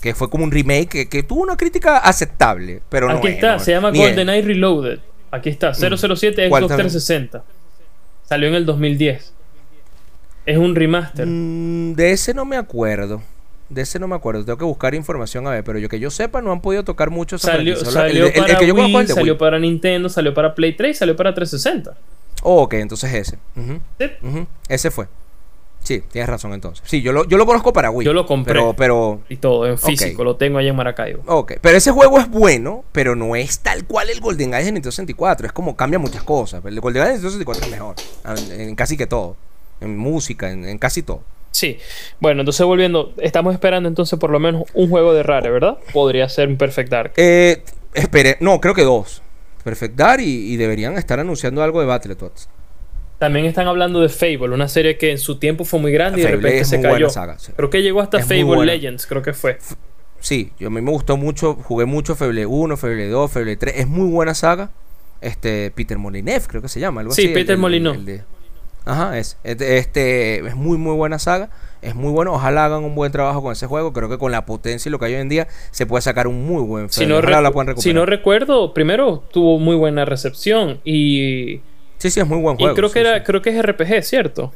que 0.00 0.14
fue 0.14 0.30
como 0.30 0.44
un 0.44 0.52
remake 0.52 1.08
que, 1.08 1.22
tuvo 1.24 1.42
una 1.42 1.56
crítica 1.56 1.98
aceptable, 1.98 2.82
pero 2.88 3.10
Aquí 3.10 3.28
está, 3.28 3.58
se 3.58 3.72
llama 3.72 3.90
GoldenEye 3.90 4.42
Reloaded. 4.42 5.00
Aquí 5.32 5.48
está, 5.48 5.74
007 5.74 6.48
Xbox 6.48 6.66
360. 6.68 7.42
Salió 8.28 8.48
en 8.48 8.54
el 8.54 8.66
2010. 8.66 9.32
Es 10.46 10.56
un 10.56 10.74
remaster. 10.76 11.26
Mm, 11.26 11.94
de 11.94 12.12
ese 12.12 12.32
no 12.32 12.44
me 12.44 12.56
acuerdo. 12.56 13.22
De 13.68 13.82
ese 13.82 13.98
no 13.98 14.08
me 14.08 14.14
acuerdo. 14.14 14.44
Tengo 14.44 14.58
que 14.58 14.64
buscar 14.64 14.94
información 14.94 15.46
a 15.46 15.50
ver. 15.50 15.64
Pero 15.64 15.78
yo 15.78 15.88
que 15.88 15.98
yo 15.98 16.10
sepa, 16.10 16.40
no 16.40 16.52
han 16.52 16.60
podido 16.60 16.84
tocar 16.84 17.10
mucho 17.10 17.38
Salió, 17.38 17.76
salió 17.76 18.32
para 18.32 18.60
Wii, 18.60 19.06
salió 19.08 19.38
para 19.38 19.58
Nintendo, 19.58 20.08
salió 20.08 20.32
para 20.34 20.54
Play 20.54 20.74
3 20.74 20.96
salió 20.96 21.16
para 21.16 21.34
360. 21.34 21.96
ok, 22.42 22.74
entonces 22.74 23.12
ese. 23.12 23.38
Ese 24.68 24.90
fue. 24.90 25.06
Sí, 25.86 26.02
tienes 26.10 26.28
razón 26.28 26.52
entonces. 26.52 26.82
Sí, 26.84 27.00
yo 27.00 27.12
lo, 27.12 27.28
yo 27.28 27.38
lo 27.38 27.46
conozco 27.46 27.72
para 27.72 27.92
Wii. 27.92 28.04
Yo 28.04 28.12
lo 28.12 28.26
compré. 28.26 28.54
Pero, 28.54 28.74
pero... 28.74 29.20
Y 29.28 29.36
todo, 29.36 29.68
en 29.68 29.78
físico. 29.78 30.24
Lo 30.24 30.34
tengo 30.34 30.58
ahí 30.58 30.66
en 30.66 30.74
Maracaibo. 30.74 31.22
Ok, 31.26 31.52
pero 31.60 31.76
ese 31.78 31.92
juego 31.92 32.18
es 32.18 32.28
bueno, 32.28 32.82
pero 32.90 33.14
no 33.14 33.36
es 33.36 33.60
tal 33.60 33.84
cual 33.84 34.10
el 34.10 34.20
GoldenEye 34.20 34.64
de 34.64 34.72
Nintendo 34.72 34.90
64. 34.90 35.46
Es 35.46 35.52
como 35.52 35.76
cambia 35.76 36.00
muchas 36.00 36.24
cosas. 36.24 36.64
El 36.64 36.80
GoldenEye 36.80 37.12
de 37.12 37.12
Nintendo 37.20 37.30
64 37.30 37.64
es 37.66 37.70
mejor. 37.70 37.94
En, 38.58 38.74
casi 38.74 38.96
que 38.96 39.06
todo. 39.06 39.36
En 39.80 39.96
música, 39.96 40.50
en, 40.50 40.76
casi 40.78 41.04
todo. 41.04 41.20
Sí. 41.56 41.78
Bueno, 42.20 42.42
entonces 42.42 42.66
volviendo. 42.66 43.14
Estamos 43.16 43.54
esperando 43.54 43.88
entonces 43.88 44.18
por 44.18 44.28
lo 44.28 44.38
menos 44.38 44.64
un 44.74 44.90
juego 44.90 45.14
de 45.14 45.22
Rare, 45.22 45.50
¿verdad? 45.50 45.78
Podría 45.94 46.28
ser 46.28 46.48
un 46.48 46.58
Perfect 46.58 46.90
Dark. 46.90 47.12
Eh, 47.16 47.62
espere. 47.94 48.36
No, 48.40 48.60
creo 48.60 48.74
que 48.74 48.82
dos. 48.82 49.22
Perfect 49.64 49.96
Dark 49.96 50.22
y, 50.22 50.54
deberían 50.58 50.98
estar 50.98 51.18
anunciando 51.18 51.62
algo 51.62 51.80
de 51.80 51.86
Battletoads. 51.86 52.50
También 53.18 53.46
están 53.46 53.66
hablando 53.66 54.02
de 54.02 54.10
Fable, 54.10 54.50
una 54.50 54.68
serie 54.68 54.98
que 54.98 55.10
en 55.10 55.18
su 55.18 55.38
tiempo 55.38 55.64
fue 55.64 55.80
muy 55.80 55.90
grande 55.92 56.20
y 56.20 56.24
de 56.24 56.32
repente 56.32 56.64
se 56.66 56.82
cayó. 56.82 57.08
Creo 57.56 57.70
que 57.70 57.82
llegó 57.82 58.02
hasta 58.02 58.22
Fable 58.22 58.66
Legends, 58.66 59.06
creo 59.06 59.22
que 59.22 59.32
fue. 59.32 59.58
Sí, 60.20 60.52
yo, 60.58 60.68
a 60.68 60.70
mí 60.70 60.82
me 60.82 60.90
gustó 60.90 61.16
mucho, 61.16 61.54
jugué 61.54 61.86
mucho 61.86 62.14
Fable 62.14 62.44
1, 62.44 62.76
Fable 62.76 63.08
2, 63.08 63.32
Fable 63.32 63.56
3. 63.56 63.74
Es 63.78 63.88
muy 63.88 64.10
buena 64.10 64.34
saga. 64.34 64.70
Este, 65.22 65.70
Peter 65.74 65.96
Molinev, 65.96 66.46
creo 66.46 66.60
que 66.60 66.68
se 66.68 66.78
llama, 66.78 67.00
algo 67.00 67.14
sí, 67.14 67.28
Peter 67.28 67.56
Molinov. 67.56 67.96
Ajá, 68.86 69.18
es. 69.18 69.36
Este, 69.44 70.38
es 70.46 70.56
muy, 70.56 70.78
muy 70.78 70.94
buena 70.94 71.18
saga. 71.18 71.50
Es 71.82 71.94
muy 71.94 72.12
bueno. 72.12 72.32
Ojalá 72.32 72.64
hagan 72.64 72.84
un 72.84 72.94
buen 72.94 73.12
trabajo 73.12 73.42
con 73.42 73.52
ese 73.52 73.66
juego. 73.66 73.92
Creo 73.92 74.08
que 74.08 74.16
con 74.16 74.32
la 74.32 74.46
potencia 74.46 74.88
y 74.88 74.92
lo 74.92 74.98
que 74.98 75.06
hay 75.06 75.14
hoy 75.14 75.20
en 75.20 75.28
día 75.28 75.48
se 75.72 75.86
puede 75.86 76.02
sacar 76.02 76.26
un 76.28 76.46
muy 76.46 76.62
buen 76.62 76.88
si 76.88 77.04
no, 77.04 77.20
la 77.20 77.52
si 77.76 77.92
no 77.92 78.06
recuerdo, 78.06 78.72
primero 78.72 79.24
tuvo 79.30 79.58
muy 79.58 79.76
buena 79.76 80.04
recepción 80.04 80.80
y 80.84 81.60
Sí, 81.98 82.10
sí, 82.10 82.20
es 82.20 82.26
muy 82.26 82.38
buen 82.38 82.56
juego. 82.56 82.72
Y 82.72 82.76
creo 82.76 82.90
que, 82.90 83.00
era, 83.00 83.24
creo 83.24 83.42
que 83.42 83.50
es 83.50 83.62
RPG, 83.62 84.02
¿cierto? 84.02 84.52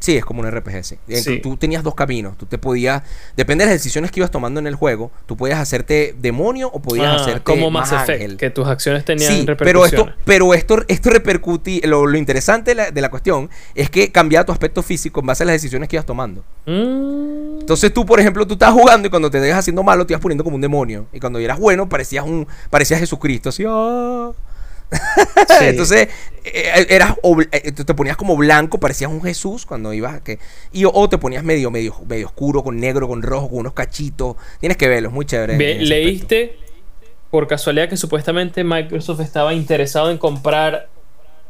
Sí, 0.00 0.16
es 0.16 0.24
como 0.24 0.40
un 0.40 0.50
RPG, 0.50 0.82
sí. 0.82 1.40
Tú 1.42 1.56
tenías 1.56 1.82
dos 1.82 1.94
caminos. 1.94 2.36
Tú 2.38 2.46
te 2.46 2.58
podías, 2.58 3.02
depende 3.36 3.64
de 3.64 3.70
las 3.70 3.78
decisiones 3.78 4.10
que 4.10 4.20
ibas 4.20 4.30
tomando 4.30 4.58
en 4.58 4.66
el 4.66 4.74
juego, 4.74 5.10
tú 5.26 5.36
podías 5.36 5.58
hacerte 5.58 6.14
demonio 6.18 6.70
o 6.72 6.80
podías 6.80 7.06
ah, 7.06 7.16
hacerte 7.16 7.42
como 7.42 7.70
más 7.70 7.92
Effect, 7.92 8.38
que 8.38 8.50
tus 8.50 8.66
acciones 8.66 9.04
tenían 9.04 9.32
sí, 9.32 9.46
Pero 9.58 9.84
esto, 9.84 10.08
pero 10.24 10.54
esto, 10.54 10.78
esto 10.88 11.10
repercute. 11.10 11.82
Lo, 11.86 12.10
interesante 12.16 12.74
de 12.74 13.00
la, 13.00 13.10
cuestión 13.10 13.50
es 13.74 13.90
que 13.90 14.10
cambia 14.10 14.44
tu 14.44 14.52
aspecto 14.52 14.82
físico 14.82 15.20
en 15.20 15.26
base 15.26 15.42
a 15.42 15.46
las 15.46 15.54
decisiones 15.54 15.88
que 15.88 15.96
ibas 15.96 16.06
tomando. 16.06 16.42
Mm. 16.66 17.60
Entonces 17.60 17.92
tú, 17.92 18.06
por 18.06 18.20
ejemplo, 18.20 18.46
tú 18.46 18.54
estás 18.54 18.72
jugando 18.72 19.06
y 19.08 19.10
cuando 19.10 19.30
te 19.30 19.38
dejas 19.38 19.60
haciendo 19.60 19.82
malo, 19.82 20.06
te 20.06 20.14
ibas 20.14 20.22
poniendo 20.22 20.44
como 20.44 20.56
un 20.56 20.62
demonio. 20.62 21.06
Y 21.12 21.20
cuando 21.20 21.38
eras 21.38 21.58
bueno, 21.58 21.88
parecías 21.88 22.24
un, 22.24 22.48
parecías 22.70 23.00
Jesucristo, 23.00 23.50
así. 23.50 23.64
¡ah! 25.48 25.58
Entonces, 25.62 26.08
eh, 26.44 26.86
eras 26.88 27.16
eh, 27.52 27.72
te 27.72 27.94
ponías 27.94 28.16
como 28.16 28.36
blanco, 28.36 28.78
parecías 28.78 29.10
un 29.10 29.22
Jesús 29.22 29.66
cuando 29.66 29.92
ibas 29.92 30.20
que 30.22 30.38
y 30.72 30.84
o 30.84 31.08
te 31.08 31.18
ponías 31.18 31.44
medio 31.44 31.70
medio 31.70 31.94
medio 32.08 32.26
oscuro 32.26 32.62
con 32.62 32.78
negro, 32.78 33.08
con 33.08 33.22
rojo, 33.22 33.48
con 33.48 33.58
unos 33.58 33.74
cachitos. 33.74 34.36
Tienes 34.58 34.76
que 34.76 34.88
verlo, 34.88 35.08
es 35.08 35.14
muy 35.14 35.26
chévere. 35.26 35.56
leíste 35.56 36.56
por 37.30 37.46
casualidad 37.46 37.88
que 37.88 37.96
supuestamente 37.96 38.64
Microsoft 38.64 39.20
estaba 39.20 39.54
interesado 39.54 40.10
en 40.10 40.18
comprar 40.18 40.88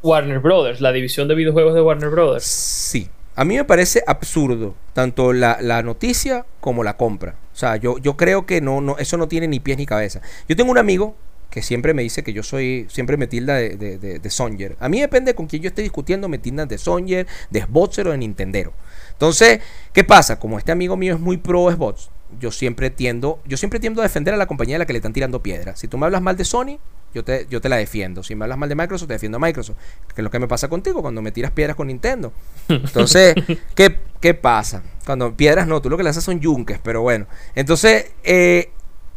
Warner 0.02 0.38
Brothers, 0.38 0.80
la 0.80 0.92
división 0.92 1.28
de 1.28 1.34
videojuegos 1.34 1.74
de 1.74 1.80
Warner 1.80 2.10
Brothers. 2.10 2.44
Sí. 2.44 3.08
A 3.36 3.44
mí 3.44 3.56
me 3.56 3.64
parece 3.64 4.02
absurdo 4.06 4.74
tanto 4.92 5.32
la, 5.32 5.82
noticia 5.82 6.44
como 6.60 6.84
la 6.84 6.96
compra. 6.96 7.36
O 7.54 7.56
sea, 7.56 7.76
yo, 7.76 7.96
yo 7.98 8.16
creo 8.16 8.44
que 8.44 8.60
no, 8.60 8.80
no, 8.80 8.98
eso 8.98 9.16
no 9.16 9.28
tiene 9.28 9.48
ni 9.48 9.60
pies 9.60 9.78
ni 9.78 9.86
cabeza. 9.86 10.20
Yo 10.48 10.56
tengo 10.56 10.70
un 10.70 10.78
amigo 10.78 11.16
que 11.50 11.62
siempre 11.62 11.94
me 11.94 12.02
dice 12.02 12.22
que 12.22 12.32
yo 12.32 12.42
soy, 12.42 12.86
siempre 12.88 13.16
me 13.16 13.26
tilda 13.26 13.56
de, 13.56 13.76
de, 13.76 13.98
de, 13.98 14.30
Songer. 14.30 14.76
A 14.80 14.88
mí 14.88 15.00
depende 15.00 15.34
con 15.34 15.46
quién 15.46 15.62
yo 15.62 15.68
esté 15.68 15.82
discutiendo, 15.82 16.28
me 16.28 16.38
tildan 16.38 16.68
de 16.68 16.78
Songer, 16.78 17.26
de 17.50 17.62
Xboxer 17.62 18.06
o 18.06 18.12
de 18.12 18.18
Nintendero. 18.18 18.72
Entonces, 19.12 19.60
¿qué 19.92 20.04
pasa? 20.04 20.38
Como 20.38 20.58
este 20.58 20.72
amigo 20.72 20.96
mío 20.96 21.14
es 21.14 21.20
muy 21.20 21.36
pro 21.36 21.70
Xbox, 21.70 22.10
yo 22.38 22.52
siempre 22.52 22.90
tiendo, 22.90 23.40
yo 23.44 23.56
siempre 23.56 23.80
tiendo 23.80 24.00
a 24.00 24.04
defender 24.04 24.32
a 24.34 24.36
la 24.36 24.46
compañía 24.46 24.76
a 24.76 24.78
la 24.78 24.86
que 24.86 24.92
le 24.92 24.98
están 24.98 25.12
tirando 25.12 25.42
piedras. 25.42 25.78
Si 25.80 25.88
tú 25.88 25.98
me 25.98 26.06
hablas 26.06 26.22
mal 26.22 26.36
de 26.36 26.44
Sony, 26.44 26.78
yo 27.12 27.24
te, 27.24 27.46
yo 27.50 27.60
te 27.60 27.68
la 27.68 27.76
defiendo. 27.76 28.22
Si 28.22 28.34
me 28.34 28.44
hablas 28.44 28.58
mal 28.58 28.68
de 28.68 28.76
Microsoft, 28.76 29.08
te 29.08 29.14
defiendo 29.14 29.36
a 29.36 29.40
Microsoft. 29.40 29.76
Que 30.14 30.20
es 30.20 30.24
lo 30.24 30.30
que 30.30 30.38
me 30.38 30.46
pasa 30.46 30.68
contigo 30.68 31.02
cuando 31.02 31.22
me 31.22 31.32
tiras 31.32 31.50
piedras 31.50 31.76
con 31.76 31.88
Nintendo. 31.88 32.32
Entonces, 32.68 33.34
¿qué, 33.74 33.98
¿qué 34.20 34.34
pasa? 34.34 34.82
Cuando 35.04 35.34
piedras 35.36 35.66
no, 35.66 35.82
tú 35.82 35.90
lo 35.90 35.96
que 35.96 36.04
le 36.04 36.10
haces 36.10 36.22
son 36.22 36.38
yunques, 36.38 36.78
pero 36.82 37.02
bueno. 37.02 37.26
Entonces, 37.56 38.12
eh, 38.22 38.70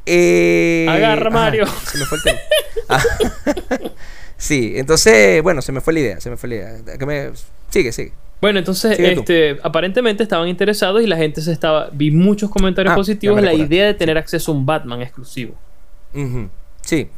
eh, 0.05 0.85
Agarra 0.89 1.29
Mario. 1.29 1.65
se 1.91 1.97
me 1.97 2.05
fue 2.05 2.17
el 2.17 2.23
tema. 2.23 2.39
Ah. 2.89 3.03
sí, 4.37 4.73
entonces, 4.75 5.41
bueno, 5.43 5.61
se 5.61 5.71
me 5.71 5.81
fue 5.81 5.93
la 5.93 5.99
idea, 5.99 6.19
se 6.19 6.29
me 6.29 6.37
fue 6.37 6.49
la 6.49 6.55
idea. 6.55 6.97
Que 6.97 7.05
me... 7.05 7.31
Sigue, 7.69 7.91
sigue. 7.91 8.13
Bueno, 8.43 8.59
entonces, 8.59 8.99
este, 8.99 9.57
aparentemente 9.63 10.21
estaban 10.21 10.49
interesados 10.49 11.01
y 11.01 11.07
la 11.07 11.15
gente 11.15 11.41
se 11.41 11.53
estaba. 11.53 11.89
Vi 11.93 12.11
muchos 12.11 12.49
comentarios 12.49 12.91
ah, 12.91 12.95
positivos 12.95 13.41
la 13.41 13.53
idea 13.53 13.85
de 13.85 13.93
tener 13.93 14.17
acceso 14.17 14.51
a 14.51 14.55
un 14.55 14.65
Batman 14.65 15.01
exclusivo. 15.01 15.55
Sí. 16.81 17.09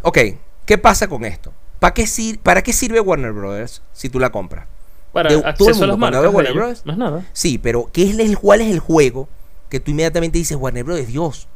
Ok, 0.00 0.18
¿qué 0.64 0.78
pasa 0.78 1.06
con 1.06 1.26
esto? 1.26 1.52
¿Para 1.78 1.92
qué, 1.92 2.06
¿Para 2.42 2.62
qué 2.62 2.72
sirve 2.72 2.98
Warner 2.98 3.32
Brothers 3.32 3.82
si 3.92 4.08
tú 4.08 4.18
la 4.18 4.30
compras? 4.30 4.66
Para 5.12 5.34
acceso 5.46 5.84
a 5.84 5.86
las 5.86 5.98
marcas. 5.98 6.32
Warner 6.32 6.54
Brothers, 6.54 6.86
más 6.86 6.96
nada. 6.96 7.26
Sí, 7.34 7.58
pero 7.58 7.90
¿qué 7.92 8.04
es 8.04 8.18
el, 8.18 8.38
¿cuál 8.38 8.62
es 8.62 8.70
el 8.70 8.78
juego 8.78 9.28
que 9.68 9.80
tú 9.80 9.90
inmediatamente 9.90 10.38
dices 10.38 10.56
Warner 10.56 10.84
Brothers? 10.84 11.08
Dios, 11.08 11.46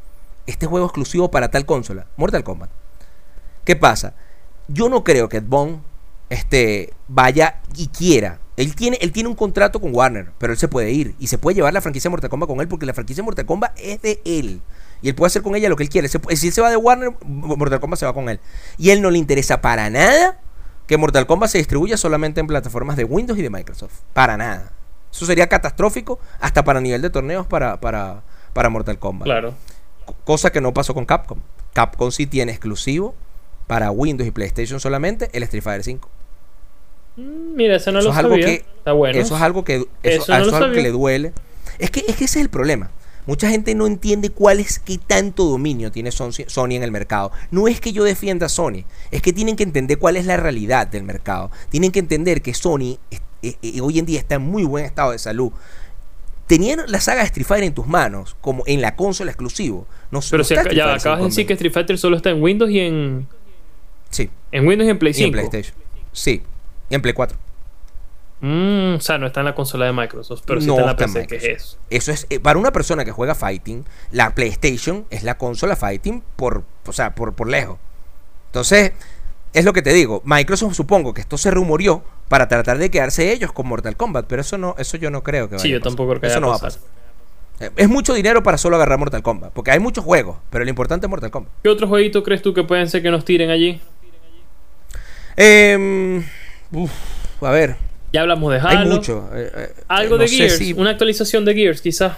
este 0.46 0.66
juego 0.66 0.86
exclusivo 0.86 1.30
para 1.30 1.50
tal 1.50 1.66
consola, 1.66 2.06
Mortal 2.16 2.44
Kombat. 2.44 2.70
¿Qué 3.64 3.76
pasa? 3.76 4.14
Yo 4.68 4.88
no 4.88 5.04
creo 5.04 5.28
que 5.28 5.38
Ed 5.38 5.44
Boon 5.46 5.82
este, 6.28 6.92
vaya 7.08 7.60
y 7.76 7.88
quiera. 7.88 8.40
Él 8.56 8.74
tiene, 8.76 8.98
él 9.00 9.10
tiene 9.12 9.28
un 9.28 9.34
contrato 9.34 9.80
con 9.80 9.94
Warner, 9.94 10.30
pero 10.38 10.52
él 10.52 10.58
se 10.58 10.68
puede 10.68 10.92
ir 10.92 11.14
y 11.18 11.26
se 11.26 11.38
puede 11.38 11.56
llevar 11.56 11.72
la 11.72 11.80
franquicia 11.80 12.08
Mortal 12.08 12.30
Kombat 12.30 12.48
con 12.48 12.60
él 12.60 12.68
porque 12.68 12.86
la 12.86 12.94
franquicia 12.94 13.22
Mortal 13.22 13.46
Kombat 13.46 13.78
es 13.78 14.00
de 14.00 14.20
él. 14.24 14.60
Y 15.02 15.08
él 15.08 15.14
puede 15.14 15.26
hacer 15.26 15.42
con 15.42 15.54
ella 15.54 15.68
lo 15.68 15.76
que 15.76 15.82
él 15.82 15.88
quiere. 15.88 16.08
si 16.08 16.46
él 16.46 16.52
se 16.52 16.60
va 16.60 16.70
de 16.70 16.76
Warner, 16.76 17.10
Mortal 17.24 17.80
Kombat 17.80 17.98
se 17.98 18.06
va 18.06 18.14
con 18.14 18.28
él. 18.28 18.40
Y 18.78 18.90
él 18.90 19.02
no 19.02 19.10
le 19.10 19.18
interesa 19.18 19.60
para 19.60 19.90
nada 19.90 20.38
que 20.86 20.96
Mortal 20.96 21.26
Kombat 21.26 21.50
se 21.50 21.58
distribuya 21.58 21.96
solamente 21.96 22.40
en 22.40 22.46
plataformas 22.46 22.96
de 22.96 23.04
Windows 23.04 23.38
y 23.38 23.42
de 23.42 23.50
Microsoft. 23.50 24.00
Para 24.12 24.36
nada. 24.36 24.72
Eso 25.12 25.26
sería 25.26 25.48
catastrófico 25.48 26.18
hasta 26.40 26.64
para 26.64 26.80
nivel 26.80 27.02
de 27.02 27.10
torneos 27.10 27.46
para, 27.46 27.80
para, 27.80 28.22
para 28.52 28.68
Mortal 28.68 28.98
Kombat. 28.98 29.24
Claro. 29.24 29.54
Cosa 30.24 30.50
que 30.50 30.60
no 30.60 30.74
pasó 30.74 30.94
con 30.94 31.04
Capcom. 31.04 31.38
Capcom 31.72 32.10
sí 32.10 32.26
tiene 32.26 32.52
exclusivo 32.52 33.14
para 33.66 33.90
Windows 33.90 34.28
y 34.28 34.30
PlayStation 34.30 34.80
solamente 34.80 35.30
el 35.32 35.42
Street 35.44 35.62
Fighter 35.62 35.84
5. 35.84 36.08
Mm, 37.16 37.54
mira, 37.54 37.76
eso 37.76 37.92
no 37.92 38.00
lo 38.00 38.12
sabía. 38.12 38.48
Está 38.48 38.92
bueno. 38.92 39.18
Eso 39.18 39.36
es 39.36 39.42
algo 39.42 39.64
que, 39.64 39.86
eso, 40.02 40.22
es 40.22 40.30
algo 40.30 40.72
que 40.72 40.82
le 40.82 40.90
duele. 40.90 41.32
Es 41.78 41.90
que, 41.90 42.04
es 42.06 42.16
que 42.16 42.24
ese 42.24 42.38
es 42.38 42.44
el 42.44 42.50
problema. 42.50 42.90
Mucha 43.26 43.48
gente 43.48 43.74
no 43.74 43.86
entiende 43.86 44.28
cuál 44.28 44.60
es 44.60 44.78
qué 44.78 44.98
tanto 44.98 45.44
dominio 45.44 45.90
tiene 45.90 46.10
Sony 46.12 46.72
en 46.72 46.82
el 46.82 46.90
mercado. 46.90 47.32
No 47.50 47.68
es 47.68 47.80
que 47.80 47.92
yo 47.92 48.04
defienda 48.04 48.46
a 48.46 48.48
Sony, 48.50 48.84
es 49.10 49.22
que 49.22 49.32
tienen 49.32 49.56
que 49.56 49.62
entender 49.62 49.98
cuál 49.98 50.16
es 50.16 50.26
la 50.26 50.36
realidad 50.36 50.86
del 50.86 51.04
mercado. 51.04 51.50
Tienen 51.70 51.90
que 51.90 52.00
entender 52.00 52.42
que 52.42 52.52
Sony 52.52 52.98
eh, 53.44 53.56
eh, 53.62 53.80
hoy 53.80 53.98
en 53.98 54.04
día 54.04 54.18
está 54.18 54.34
en 54.34 54.42
muy 54.42 54.64
buen 54.64 54.84
estado 54.84 55.12
de 55.12 55.18
salud 55.18 55.52
tenían 56.46 56.80
la 56.88 57.00
saga 57.00 57.20
de 57.20 57.26
Street 57.26 57.46
Fighter 57.46 57.68
en 57.68 57.74
tus 57.74 57.86
manos, 57.86 58.36
como 58.40 58.62
en 58.66 58.80
la 58.80 58.96
consola 58.96 59.30
exclusivo. 59.30 59.86
No, 60.10 60.20
Pero 60.30 60.44
si 60.44 60.54
ya 60.54 60.94
acabas 60.94 61.18
de 61.18 61.24
decir 61.24 61.46
que 61.46 61.54
Street 61.54 61.72
Fighter 61.72 61.98
solo 61.98 62.16
está 62.16 62.30
en 62.30 62.42
Windows 62.42 62.70
y 62.70 62.80
en. 62.80 63.26
Sí. 64.10 64.30
En 64.52 64.66
Windows 64.66 64.86
y 64.86 64.90
en 64.90 64.98
Play 64.98 65.14
5. 65.14 65.22
Y 65.22 65.26
en 65.26 65.32
PlayStation. 65.32 65.76
Sí. 66.12 66.42
Y 66.90 66.94
en 66.94 67.02
Play 67.02 67.14
4. 67.14 67.36
Mm, 68.40 68.96
o 68.96 69.00
sea, 69.00 69.16
no 69.16 69.26
está 69.26 69.40
en 69.40 69.46
la 69.46 69.54
consola 69.54 69.86
de 69.86 69.92
Microsoft, 69.92 70.42
pero 70.44 70.60
sí 70.60 70.68
está 70.68 70.80
en 70.80 70.86
la 70.86 70.96
PC, 70.96 71.26
que 71.26 71.36
es 71.36 71.44
eso. 71.44 71.78
Eso 71.88 72.12
es, 72.12 72.26
eh, 72.28 72.40
para 72.40 72.58
una 72.58 72.72
persona 72.72 73.04
que 73.04 73.10
juega 73.10 73.34
Fighting, 73.34 73.86
la 74.10 74.34
PlayStation 74.34 75.06
es 75.10 75.22
la 75.22 75.38
consola 75.38 75.76
Fighting 75.76 76.22
por, 76.36 76.64
o 76.86 76.92
sea, 76.92 77.14
por, 77.14 77.34
por 77.34 77.48
lejos. 77.48 77.78
Entonces, 78.46 78.92
es 79.54 79.64
lo 79.64 79.72
que 79.72 79.82
te 79.82 79.92
digo. 79.92 80.20
Microsoft 80.24 80.74
supongo 80.74 81.14
que 81.14 81.20
esto 81.20 81.38
se 81.38 81.50
rumoreó 81.50 82.02
para 82.28 82.48
tratar 82.48 82.76
de 82.78 82.90
quedarse 82.90 83.32
ellos 83.32 83.52
con 83.52 83.66
Mortal 83.66 83.96
Kombat, 83.96 84.26
pero 84.26 84.42
eso 84.42 84.58
no, 84.58 84.74
eso 84.78 84.96
yo 84.96 85.10
no 85.10 85.22
creo 85.22 85.48
que 85.48 85.54
vaya 85.54 85.62
Sí, 85.62 85.70
yo 85.70 85.80
tampoco 85.80 86.10
creo 86.10 86.20
que 86.20 86.26
eso 86.26 86.40
no 86.40 86.48
va 86.48 86.56
a 86.56 86.58
pasar. 86.58 86.82
Eh, 87.60 87.70
es 87.76 87.88
mucho 87.88 88.12
dinero 88.14 88.42
para 88.42 88.58
solo 88.58 88.76
agarrar 88.76 88.98
Mortal 88.98 89.22
Kombat, 89.22 89.52
porque 89.52 89.70
hay 89.70 89.78
muchos 89.78 90.04
juegos, 90.04 90.36
pero 90.50 90.64
lo 90.64 90.70
importante 90.70 91.06
es 91.06 91.10
Mortal 91.10 91.30
Kombat. 91.30 91.52
¿Qué 91.62 91.68
otro 91.68 91.86
jueguito 91.86 92.22
crees 92.22 92.42
tú 92.42 92.52
que 92.52 92.64
pueden 92.64 92.88
ser 92.90 93.00
que 93.00 93.10
nos 93.10 93.24
tiren 93.24 93.50
allí? 93.50 93.80
Eh, 95.36 96.22
a 97.40 97.50
ver. 97.50 97.76
Ya 98.12 98.20
hablamos 98.22 98.52
de 98.52 98.58
Halo. 98.58 98.78
Hay 98.78 98.86
mucho. 98.86 99.28
Eh, 99.34 99.50
eh, 99.54 99.72
Algo 99.88 100.18
de 100.18 100.28
Gears, 100.28 100.60
una 100.76 100.90
actualización 100.90 101.44
de 101.44 101.54
Gears, 101.54 101.80
quizás. 101.80 102.16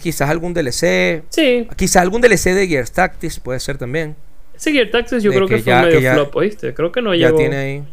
Quizás 0.00 0.28
algún 0.28 0.52
DLC. 0.52 1.22
Sí. 1.28 1.68
Quizás 1.76 2.02
algún 2.02 2.20
DLC 2.20 2.54
de 2.54 2.66
Gears 2.66 2.90
Tactics 2.90 3.38
puede 3.38 3.60
ser 3.60 3.78
también. 3.78 4.16
Ese 4.56 4.72
Gears 4.72 4.90
Tactics 4.90 5.22
yo 5.22 5.30
creo 5.32 5.46
que, 5.46 5.56
que 5.56 5.62
fue 5.62 5.72
ya- 5.72 5.82
medio 5.82 5.98
que 5.98 6.02
ya- 6.02 6.14
flop, 6.14 6.36
¿oíste? 6.36 6.74
Creo 6.74 6.90
que 6.92 7.02
no 7.02 7.14
ya 7.14 7.26
llegó. 7.26 7.38
tiene 7.38 7.56
ahí. 7.56 7.84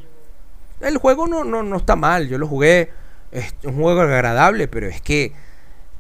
El 0.82 0.98
juego 0.98 1.28
no, 1.28 1.44
no, 1.44 1.64
no 1.64 1.78
está 1.78 1.96
mal, 1.96 2.28
yo 2.28 2.38
lo 2.38 2.48
jugué. 2.48 2.90
Es 3.32 3.54
un 3.64 3.76
juego 3.82 4.02
agradable, 4.02 4.68
pero 4.68 4.88
es 4.88 5.02
que 5.02 5.32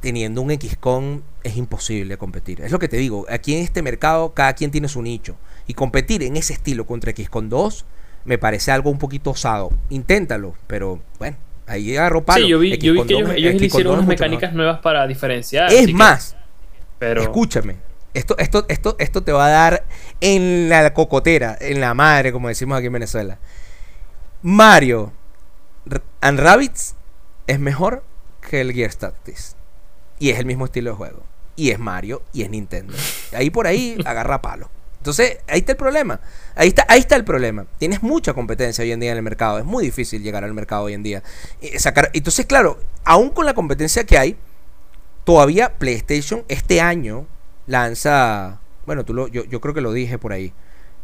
teniendo 0.01 0.41
un 0.41 0.51
XCOM 0.51 1.21
es 1.43 1.55
imposible 1.57 2.17
competir. 2.17 2.61
Es 2.61 2.71
lo 2.71 2.79
que 2.79 2.87
te 2.87 2.97
digo, 2.97 3.25
aquí 3.29 3.55
en 3.55 3.63
este 3.63 3.81
mercado 3.81 4.33
cada 4.33 4.53
quien 4.53 4.71
tiene 4.71 4.87
su 4.87 5.01
nicho. 5.01 5.35
Y 5.65 5.73
competir 5.73 6.23
en 6.23 6.35
ese 6.35 6.53
estilo 6.53 6.85
contra 6.85 7.11
XCOM 7.13 7.47
2 7.49 7.85
me 8.25 8.37
parece 8.37 8.71
algo 8.71 8.89
un 8.89 8.97
poquito 8.99 9.31
osado. 9.31 9.71
Inténtalo, 9.89 10.55
pero 10.67 11.01
bueno, 11.19 11.37
ahí 11.65 11.95
agarró 11.95 12.23
palo. 12.25 12.43
Sí, 12.43 12.49
yo 12.51 12.59
vi, 12.59 12.77
yo 12.77 12.93
vi 12.93 13.03
que 13.03 13.13
2 13.13 13.21
ellos, 13.21 13.31
ellos 13.35 13.53
le 13.53 13.59
XCOM 13.59 13.59
2 13.59 13.63
hicieron 13.67 13.93
unas 13.95 14.07
mecánicas 14.07 14.53
nuevas 14.53 14.79
para 14.81 15.07
diferenciar. 15.07 15.71
Es 15.71 15.77
así 15.79 15.87
que- 15.87 15.93
más, 15.93 16.35
pero 16.99 17.21
Escúchame. 17.21 17.77
Esto, 18.13 18.37
esto, 18.37 18.65
esto, 18.67 18.95
esto 18.99 19.23
te 19.23 19.31
va 19.31 19.47
a 19.47 19.49
dar 19.49 19.85
en 20.21 20.69
la 20.69 20.93
cocotera, 20.93 21.57
en 21.59 21.81
la 21.81 21.93
madre, 21.93 22.31
como 22.31 22.47
decimos 22.47 22.77
aquí 22.77 22.87
en 22.87 22.93
Venezuela. 22.93 23.39
Mario 24.43 25.13
and 26.21 26.39
Rabbids 26.39 26.95
es 27.47 27.59
mejor 27.59 28.03
que 28.49 28.61
el 28.61 28.73
Gear 28.73 28.93
Tactics. 28.93 29.55
Y 30.19 30.29
es 30.29 30.39
el 30.39 30.45
mismo 30.45 30.65
estilo 30.65 30.91
de 30.91 30.97
juego. 30.97 31.23
Y 31.55 31.71
es 31.71 31.79
Mario 31.79 32.23
y 32.33 32.43
es 32.43 32.49
Nintendo. 32.49 32.93
Ahí 33.33 33.49
por 33.49 33.67
ahí 33.67 33.97
agarra 34.05 34.41
palo. 34.41 34.69
Entonces, 34.97 35.39
ahí 35.47 35.59
está 35.59 35.73
el 35.73 35.77
problema. 35.77 36.21
Ahí 36.55 36.69
está, 36.69 36.85
ahí 36.87 36.99
está 36.99 37.17
el 37.17 37.25
problema. 37.25 37.65
Tienes 37.77 38.01
mucha 38.01 38.33
competencia 38.33 38.83
hoy 38.83 38.93
en 38.93 39.01
día 39.01 39.11
en 39.11 39.17
el 39.17 39.23
mercado. 39.23 39.59
Es 39.59 39.65
muy 39.65 39.83
difícil 39.83 40.23
llegar 40.23 40.45
al 40.45 40.53
mercado 40.53 40.83
hoy 40.83 40.93
en 40.93 41.03
día. 41.03 41.23
Eh, 41.61 41.77
sacar, 41.77 42.09
entonces, 42.13 42.45
claro, 42.45 42.79
aún 43.03 43.29
con 43.31 43.45
la 43.45 43.53
competencia 43.53 44.05
que 44.05 44.17
hay, 44.17 44.37
todavía 45.25 45.77
PlayStation 45.77 46.45
este 46.47 46.79
año 46.79 47.27
lanza, 47.67 48.59
bueno, 48.85 49.03
tú 49.05 49.13
lo, 49.13 49.27
yo, 49.27 49.43
yo 49.45 49.61
creo 49.61 49.73
que 49.73 49.81
lo 49.81 49.91
dije 49.93 50.17
por 50.17 50.33
ahí, 50.33 50.53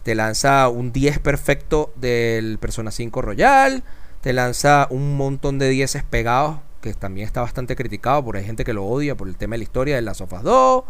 te 0.04 0.16
lanza 0.16 0.70
un 0.70 0.92
10 0.92 1.20
perfecto 1.20 1.92
del 1.96 2.58
Persona 2.60 2.92
5 2.92 3.22
Royal, 3.22 3.84
te 4.22 4.34
lanza 4.34 4.88
un 4.90 5.18
montón 5.18 5.60
de 5.60 5.70
10 5.70 6.04
pegados, 6.10 6.58
que 6.82 6.94
también 6.94 7.26
está 7.26 7.42
bastante 7.42 7.76
criticado, 7.76 8.24
porque 8.24 8.40
hay 8.40 8.46
gente 8.46 8.64
que 8.64 8.74
lo 8.74 8.86
odia 8.86 9.16
por 9.16 9.28
el 9.28 9.36
tema 9.36 9.54
de 9.54 9.60
la 9.60 9.64
historia 9.64 9.96
de 9.96 10.02
las 10.02 10.22
of 10.22 10.32
Us 10.34 10.44
2, 10.44 10.84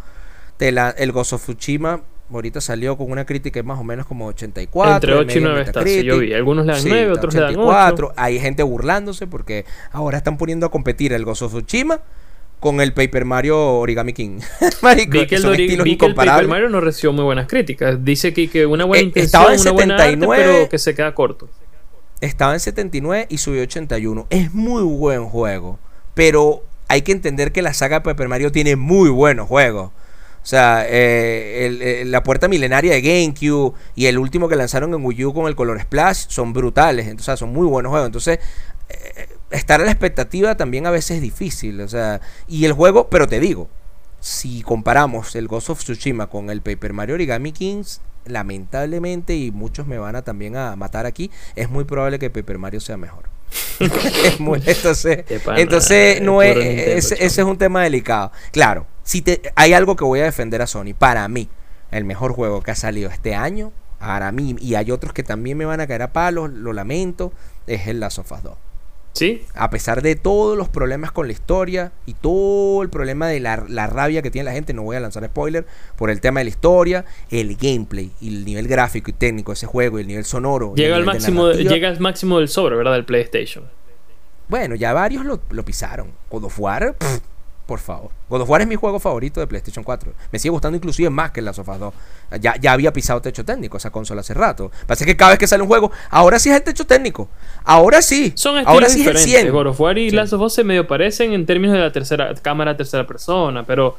te 0.57 0.72
la- 0.72 0.91
el 0.91 1.11
of 1.11 1.28
Tsushima 1.32 2.01
ahorita 2.32 2.61
salió 2.61 2.95
con 2.95 3.09
una 3.11 3.26
crítica 3.26 3.61
más 3.63 3.80
o 3.80 3.84
menos 3.84 4.05
como 4.05 4.28
84. 4.28 4.93
entre 4.93 5.13
de 5.13 5.20
8 5.20 5.32
y 5.32 5.41
media 5.41 5.47
9 5.49 5.61
está. 5.65 5.84
Sí, 5.84 6.03
yo 6.03 6.20
vi. 6.20 6.32
Algunos 6.34 6.63
le 6.65 6.74
dan 6.74 6.82
Sí, 6.82 6.89
9, 6.89 7.01
está 7.07 7.13
otros 7.20 7.34
le 7.34 7.39
dan 7.41 7.49
84. 7.55 8.07
8. 8.09 8.13
Hay 8.17 8.39
gente 8.39 8.61
burlándose 8.61 9.26
porque 9.26 9.65
ahora 9.91 10.20
están 10.20 10.38
poniendo 10.38 10.67
a 10.67 10.70
competir 10.70 11.11
el 11.13 11.24
of 11.28 11.39
Tsushima 11.39 12.01
con 12.60 12.82
el 12.82 12.93
Paper 12.93 13.26
Mario 13.26 13.57
Origami 13.80 14.14
King. 14.14 14.39
Marico, 14.82 15.12
Vi 15.20 15.28
que, 15.28 15.36
el, 15.36 15.82
vi 15.84 15.97
que 15.97 16.05
el 16.05 16.16
Paper. 16.16 16.47
Mario 16.47 16.70
no 16.70 16.82
recibió 16.82 17.14
muy 17.14 17.24
buenas 17.24 17.47
críticas. 17.47 18.03
Dice 18.03 18.34
que, 18.34 18.49
que 18.49 18.66
una 18.66 18.86
buena 18.86 19.01
Eh, 19.01 19.05
intención, 19.05 19.26
estaba 19.26 19.53
en 19.53 19.62
una 19.62 19.72
buena 19.72 19.93
arte, 19.95 20.03
79. 20.12 20.43
pero 20.53 20.70
que 20.70 20.78
se 20.78 20.93
queda 20.95 21.16
corto. 21.16 21.49
Estaba 22.22 22.53
en 22.53 22.60
79 22.60 23.28
y 23.30 23.38
subió 23.38 23.62
a 23.62 23.64
81. 23.64 24.28
Es 24.30 24.53
muy 24.53 24.84
buen 24.84 25.26
juego. 25.26 25.80
Pero 26.16 26.64
hay 26.89 27.01
que 27.03 27.14
entender 27.14 27.51
que 27.53 27.62
la 27.62 27.74
saga 27.74 28.03
Paper 28.03 28.28
Mario 28.28 28.51
tiene 28.51 28.76
muy 28.76 29.10
buenos 29.10 29.47
juegos. 29.47 29.91
O 30.41 30.45
sea, 30.49 30.86
eh, 30.88 31.66
el- 31.68 31.82
el- 31.82 32.12
la 32.12 32.24
puerta 32.24 32.47
milenaria 32.47 32.93
de 32.93 33.01
GameCube 33.01 33.74
y 33.95 34.07
el 34.07 34.18
último 34.18 34.49
que 34.49 34.55
lanzaron 34.55 34.93
en 34.93 35.05
Wii 35.05 35.26
U 35.26 35.34
con 35.34 35.47
el 35.47 35.55
color 35.55 35.80
Splash 35.82 36.26
son 36.30 36.51
brutales. 36.53 37.07
Entonces, 37.07 37.38
son 37.39 37.53
muy 37.53 37.68
buenos 37.68 37.89
juegos. 37.91 38.07
Entonces, 38.07 38.39
eh, 38.89 39.28
estar 39.52 39.82
a 39.82 39.86
la 39.86 39.91
expectativa 39.91 40.56
también 40.56 40.86
a 40.86 40.91
veces 40.91 41.18
es 41.18 41.22
difícil. 41.22 41.82
O 41.82 41.88
sea, 41.88 42.22
y 42.47 42.66
el 42.66 42.74
juego, 42.74 43.10
pero 43.10 43.28
te 43.28 43.39
digo, 43.39 43.70
si 44.20 44.62
comparamos 44.62 45.36
el 45.36 45.47
Ghost 45.47 45.70
of 45.70 45.84
Tsushima 45.84 46.28
con 46.28 46.50
el 46.50 46.62
Paper 46.62 46.93
Mario 46.93 47.16
Origami 47.16 47.52
Kings, 47.52 48.02
lamentablemente, 48.26 49.36
y 49.36 49.52
muchos 49.52 49.88
me 49.88 49.97
van 49.97 50.16
a 50.16 50.22
también 50.24 50.56
a 50.56 50.76
matar 50.76 51.06
aquí, 51.06 51.32
es 51.56 51.70
muy 51.70 51.84
probable 51.86 52.20
que 52.20 52.30
Paper 52.30 52.58
Mario 52.58 52.80
sea 52.80 52.97
mejor. 52.97 53.24
es 53.80 54.39
muy- 54.39 54.62
entonces, 54.66 55.26
entonces 55.56 56.22
no 56.22 56.41
es, 56.41 56.56
ese, 56.58 57.16
ese 57.16 57.41
es 57.41 57.47
un 57.47 57.58
tema 57.58 57.82
delicado. 57.82 58.32
Claro, 58.52 58.86
si 59.04 59.22
te, 59.22 59.41
hay 59.56 59.74
algo 59.74 59.95
que 59.95 60.04
voy 60.04 60.20
a 60.20 60.26
defender 60.26 60.62
a 60.62 60.68
Sony. 60.68 60.93
Para 60.97 61.28
mí, 61.28 61.50
el 61.91 62.06
mejor 62.06 62.34
juego 62.34 62.62
que 62.62 62.72
ha 62.72 62.76
salido 62.76 63.10
este 63.10 63.34
año, 63.36 63.72
para 63.97 64.32
mí, 64.32 64.56
y 64.60 64.76
hay 64.76 64.91
otros 64.91 65.14
que 65.14 65.24
también 65.24 65.58
me 65.58 65.66
van 65.66 65.82
a 65.82 65.88
caer 65.88 66.04
a 66.04 66.14
palos, 66.14 66.52
lo 66.52 66.74
lamento, 66.74 67.34
es 67.68 67.88
el 67.88 68.00
Last 68.00 68.20
of 68.20 68.32
Us 68.32 68.43
2 68.43 68.58
¿Sí? 69.14 69.43
a 69.55 69.70
pesar 69.70 70.01
de 70.01 70.16
todos 70.16 70.57
los 70.57 70.70
problemas 70.70 71.12
con 71.12 71.28
la 71.28 71.34
historia 71.34 71.91
y 72.05 72.14
todo 72.14 72.82
el 72.84 72.89
problema 72.89 73.28
de 73.28 73.39
la, 73.39 73.66
la 73.68 73.88
rabia 73.88 74.22
que 74.22 74.32
tiene 74.32 74.45
la 74.45 74.51
gente, 74.51 74.74
no 74.74 74.84
voy 74.84 74.95
a 74.95 74.99
lanzar 74.99 75.26
spoiler, 75.26 75.66
por 75.97 76.10
el 76.10 76.22
tema 76.22 76.39
de 76.39 76.45
la 76.45 76.49
historia, 76.49 77.05
el 77.30 77.55
gameplay 77.55 78.12
y 78.22 78.30
el 78.30 78.45
nivel 78.45 78.68
gráfico 78.68 79.10
y 79.10 79.14
técnico 79.14 79.51
de 79.51 79.55
ese 79.55 79.66
juego 79.66 79.97
y 79.97 80.01
el 80.03 80.07
nivel 80.07 80.26
sonoro. 80.26 80.74
Llega 80.76 80.95
al, 80.95 81.01
nivel 81.01 81.16
máximo, 81.16 81.51
llega 81.51 81.89
al 81.89 81.99
máximo 81.99 82.39
del 82.39 82.47
sobre, 82.47 82.76
¿verdad? 82.76 82.93
Del 82.93 83.05
PlayStation. 83.05 83.66
Bueno, 84.47 84.76
ya 84.76 84.93
varios 84.93 85.26
lo, 85.26 85.41
lo 85.49 85.66
pisaron. 85.66 86.12
God 86.30 86.45
of 86.45 86.60
War, 86.60 86.95
pff, 86.97 87.20
por 87.70 87.80
favor. 87.80 88.09
God 88.30 88.41
of 88.41 88.49
War 88.49 88.61
es 88.61 88.67
mi 88.67 88.74
juego 88.74 88.99
favorito 88.99 89.39
de 89.39 89.45
PlayStation 89.45 89.84
4. 89.84 90.11
Me 90.32 90.39
sigue 90.39 90.49
gustando 90.49 90.76
inclusive 90.76 91.11
más 91.11 91.30
que 91.30 91.39
el 91.39 91.45
Last 91.45 91.59
of 91.59 91.70
Us 91.70 91.78
2. 91.78 91.93
Ya, 92.41 92.55
ya 92.59 92.72
había 92.72 92.91
pisado 92.91 93.22
techo 93.22 93.45
técnico 93.45 93.78
esa 93.78 93.91
consola 93.91 94.22
hace 94.22 94.34
rato. 94.34 94.72
Pasa 94.88 95.05
que 95.05 95.15
cada 95.15 95.30
vez 95.30 95.39
que 95.39 95.45
sale 95.45 95.61
un 95.61 95.70
juego, 95.70 95.91
ahora 96.09 96.39
sí 96.39 96.49
es 96.49 96.55
el 96.55 96.63
techo 96.63 96.88
técnico. 96.88 97.30
Ahora 97.63 98.01
sí. 98.01 98.34
Son 98.34 98.57
ahora 98.65 98.88
estilos 98.88 98.91
sí 98.91 99.01
es 99.01 99.07
el 99.07 99.13
diferentes. 99.13 99.41
100. 99.41 99.53
God 99.53 99.67
of 99.67 99.80
War 99.80 99.99
y 99.99 100.09
Sí. 100.09 100.15
Last 100.15 100.34
of 100.34 100.41
Us 100.41 100.53
se 100.53 100.63
medio 100.63 100.88
parecen 100.88 101.34
en 101.34 101.45
términos 101.45 101.76
de 101.76 101.84
la 101.84 101.91
tercera 101.91 102.34
cámara 102.41 102.76
tercera 102.76 103.05
persona, 103.05 103.63
pero 103.63 103.95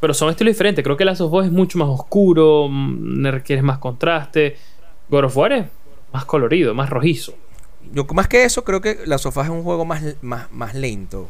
pero 0.00 0.14
son 0.14 0.30
estilos 0.30 0.54
diferentes. 0.54 0.82
Creo 0.82 0.96
que 0.96 1.04
Last 1.04 1.20
of 1.20 1.30
Us 1.30 1.44
es 1.44 1.52
mucho 1.52 1.76
más 1.76 1.88
oscuro, 1.90 2.68
mm, 2.70 3.26
requiere 3.26 3.60
más 3.60 3.76
contraste. 3.76 4.56
God 5.10 5.24
of 5.24 5.36
War 5.36 5.52
es 5.52 5.66
más 6.10 6.24
colorido, 6.24 6.72
más 6.72 6.88
rojizo. 6.88 7.34
Yo 7.92 8.06
más 8.14 8.28
que 8.28 8.44
eso 8.44 8.64
creo 8.64 8.80
que 8.80 9.00
la 9.04 9.18
sofá 9.18 9.42
es 9.42 9.50
un 9.50 9.62
juego 9.62 9.84
más, 9.84 10.02
más, 10.22 10.50
más 10.52 10.74
lento. 10.74 11.28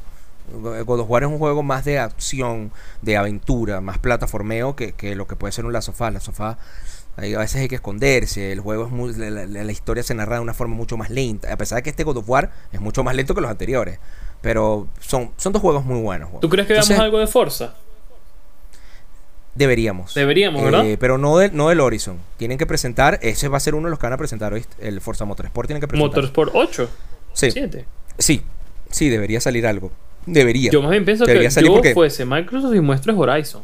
God 0.53 1.01
of 1.01 1.11
War 1.11 1.23
es 1.23 1.29
un 1.29 1.39
juego 1.39 1.63
más 1.63 1.85
de 1.85 1.99
acción, 1.99 2.73
de 3.03 3.17
aventura, 3.17 3.81
más 3.81 3.99
plataformeo 3.99 4.77
que, 4.77 4.93
que 4.93 5.15
lo 5.15 5.27
que 5.27 5.37
puede 5.37 5.53
ser 5.53 5.65
un 5.67 5.73
La 5.73 5.83
Sofá. 5.83 6.11
La 6.11 6.21
Sofá 6.21 6.59
ahí 7.17 7.35
a 7.35 7.39
veces 7.39 7.61
hay 7.63 7.69
que 7.69 7.75
esconderse, 7.77 8.53
el 8.53 8.61
juego 8.61 8.85
es 8.87 8.91
muy, 8.93 9.13
la, 9.15 9.31
la- 9.31 9.47
la 9.65 9.73
historia 9.73 10.03
se 10.05 10.15
narra 10.15 10.37
de 10.37 10.43
una 10.43 10.55
forma 10.55 10.75
mucho 10.77 10.97
más 10.97 11.11
lenta, 11.11 11.53
a 11.53 11.57
pesar 11.57 11.77
de 11.77 11.83
que 11.83 11.91
este 11.91 12.05
God 12.05 12.19
of 12.19 12.29
War 12.29 12.51
es 12.73 12.81
mucho 12.81 13.03
más 13.03 13.15
lento 13.17 13.35
que 13.35 13.41
los 13.41 13.51
anteriores. 13.51 13.99
Pero 14.41 14.87
son, 15.01 15.33
son 15.37 15.53
dos 15.53 15.61
juegos 15.61 15.85
muy 15.85 16.01
buenos. 16.01 16.31
¿Tú 16.41 16.49
crees 16.49 16.67
que 16.69 16.75
veamos 16.75 16.89
Entonces, 16.91 17.05
algo 17.05 17.19
de 17.19 17.27
Forza? 17.27 17.75
Deberíamos. 19.55 20.15
Deberíamos, 20.15 20.63
¿verdad? 20.63 20.87
Eh, 20.87 20.97
pero 20.99 21.19
no 21.19 21.37
del, 21.39 21.57
no 21.57 21.69
del 21.69 21.81
Horizon. 21.81 22.19
Tienen 22.37 22.59
que 22.59 22.67
presentar, 22.67 23.19
ese 23.23 23.49
va 23.49 23.57
a 23.57 23.61
ser 23.61 23.75
uno 23.75 23.89
de 23.89 23.91
los 23.91 23.99
que 23.99 24.07
van 24.07 24.13
a 24.13 24.17
presentar, 24.17 24.53
¿oíste? 24.53 24.77
El 24.87 25.01
Forza 25.01 25.25
Motorsport 25.25 25.67
tienen 25.67 25.81
que 25.81 25.89
presentar. 25.89 26.09
Motorsport 26.09 26.53
8, 26.55 26.89
Sí, 27.33 27.51
7. 27.51 27.85
sí, 28.19 28.43
sí, 28.91 29.09
debería 29.09 29.41
salir 29.41 29.67
algo. 29.67 29.91
Debería. 30.33 30.71
Yo 30.71 30.83
más 30.83 30.91
bien 30.91 31.05
pienso 31.05 31.25
Debería 31.27 31.49
que 31.49 31.55
salir 31.55 31.71
yo 31.71 31.75
porque- 31.77 31.95
fuese 31.95 32.25
Microsoft 32.25 32.75
y 32.75 32.81
muestres 32.81 33.17
Horizon. 33.17 33.63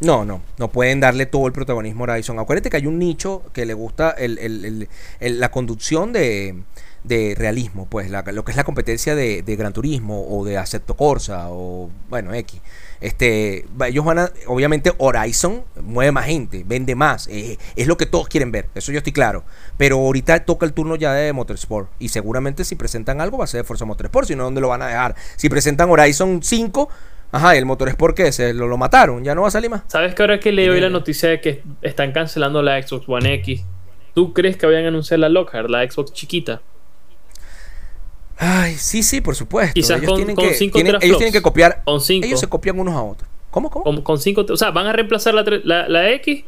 No, 0.00 0.24
no, 0.24 0.40
no 0.58 0.68
pueden 0.68 1.00
darle 1.00 1.26
todo 1.26 1.46
el 1.46 1.52
protagonismo 1.52 2.04
a 2.06 2.12
Horizon. 2.12 2.38
Acuérdate 2.38 2.70
que 2.70 2.78
hay 2.78 2.86
un 2.86 2.98
nicho 2.98 3.42
que 3.52 3.66
le 3.66 3.74
gusta 3.74 4.10
el- 4.12 4.38
el- 4.38 4.88
el- 5.20 5.40
la 5.40 5.50
conducción 5.50 6.12
de, 6.14 6.54
de 7.04 7.34
realismo, 7.36 7.86
pues 7.90 8.10
la- 8.10 8.22
lo 8.32 8.42
que 8.44 8.52
es 8.52 8.56
la 8.56 8.64
competencia 8.64 9.14
de, 9.14 9.42
de 9.42 9.56
Gran 9.56 9.72
Turismo 9.74 10.26
o 10.30 10.44
de 10.46 10.56
Assetto 10.56 10.96
Corsa 10.96 11.48
o 11.50 11.90
bueno, 12.08 12.32
X. 12.32 12.60
Este, 13.00 13.64
ellos 13.86 14.04
van 14.04 14.18
a, 14.18 14.30
obviamente 14.46 14.92
Horizon 14.98 15.62
mueve 15.82 16.12
más 16.12 16.26
gente, 16.26 16.64
vende 16.66 16.94
más, 16.94 17.28
eh, 17.28 17.56
es 17.74 17.86
lo 17.86 17.96
que 17.96 18.04
todos 18.04 18.28
quieren 18.28 18.52
ver, 18.52 18.68
eso 18.74 18.92
yo 18.92 18.98
estoy 18.98 19.12
claro. 19.12 19.44
Pero 19.78 19.96
ahorita 19.96 20.44
toca 20.44 20.66
el 20.66 20.74
turno 20.74 20.96
ya 20.96 21.14
de 21.14 21.32
Motorsport 21.32 21.88
y 21.98 22.08
seguramente 22.08 22.64
si 22.64 22.76
presentan 22.76 23.20
algo 23.20 23.38
va 23.38 23.44
a 23.44 23.46
ser 23.46 23.62
de 23.62 23.64
Forza 23.64 23.86
Motorsport, 23.86 24.28
si 24.28 24.36
no, 24.36 24.44
¿dónde 24.44 24.60
lo 24.60 24.68
van 24.68 24.82
a 24.82 24.88
dejar? 24.88 25.14
Si 25.36 25.48
presentan 25.48 25.88
Horizon 25.88 26.42
5, 26.42 26.90
ajá, 27.32 27.54
¿y 27.54 27.58
el 27.58 27.64
Motorsport 27.64 28.14
que 28.14 28.32
se 28.32 28.52
lo, 28.52 28.68
lo 28.68 28.76
mataron, 28.76 29.24
ya 29.24 29.34
no 29.34 29.42
va 29.42 29.48
a 29.48 29.52
salir 29.52 29.70
más. 29.70 29.82
¿Sabes 29.86 30.14
que 30.14 30.22
ahora 30.22 30.38
que 30.38 30.52
leí 30.52 30.68
hoy 30.68 30.74
Dime. 30.74 30.88
la 30.88 30.92
noticia 30.92 31.30
de 31.30 31.40
que 31.40 31.62
están 31.80 32.12
cancelando 32.12 32.62
la 32.62 32.82
Xbox 32.82 33.08
One 33.08 33.32
X? 33.34 33.64
¿Tú 34.14 34.34
crees 34.34 34.58
que 34.58 34.66
vayan 34.66 34.84
a 34.84 34.88
anunciar 34.88 35.20
la 35.20 35.30
Lockhart, 35.30 35.70
la 35.70 35.88
Xbox 35.90 36.12
chiquita? 36.12 36.60
Ay, 38.42 38.74
sí, 38.76 39.02
sí, 39.02 39.20
por 39.20 39.36
supuesto. 39.36 39.74
Quizás 39.74 39.98
ellos 39.98 40.08
con- 40.08 40.16
tienen 40.16 40.34
con 40.34 40.48
que, 40.48 40.54
cinco 40.54 40.78
tienen- 40.78 40.96
ellos 41.02 41.18
tienen 41.18 41.32
que 41.32 41.42
copiar. 41.42 41.82
Con 41.84 42.00
5. 42.00 42.26
Ellos 42.26 42.40
se 42.40 42.46
copian 42.48 42.78
unos 42.80 42.94
a 42.94 43.02
otros. 43.02 43.28
¿Cómo, 43.50 43.68
cómo? 43.70 43.84
Con, 43.84 44.00
con 44.02 44.18
cinco, 44.18 44.46
o 44.48 44.56
sea, 44.56 44.70
van 44.70 44.86
a 44.86 44.92
reemplazar 44.92 45.34
la, 45.34 45.44
la, 45.64 45.88
la 45.88 46.10
X 46.12 46.44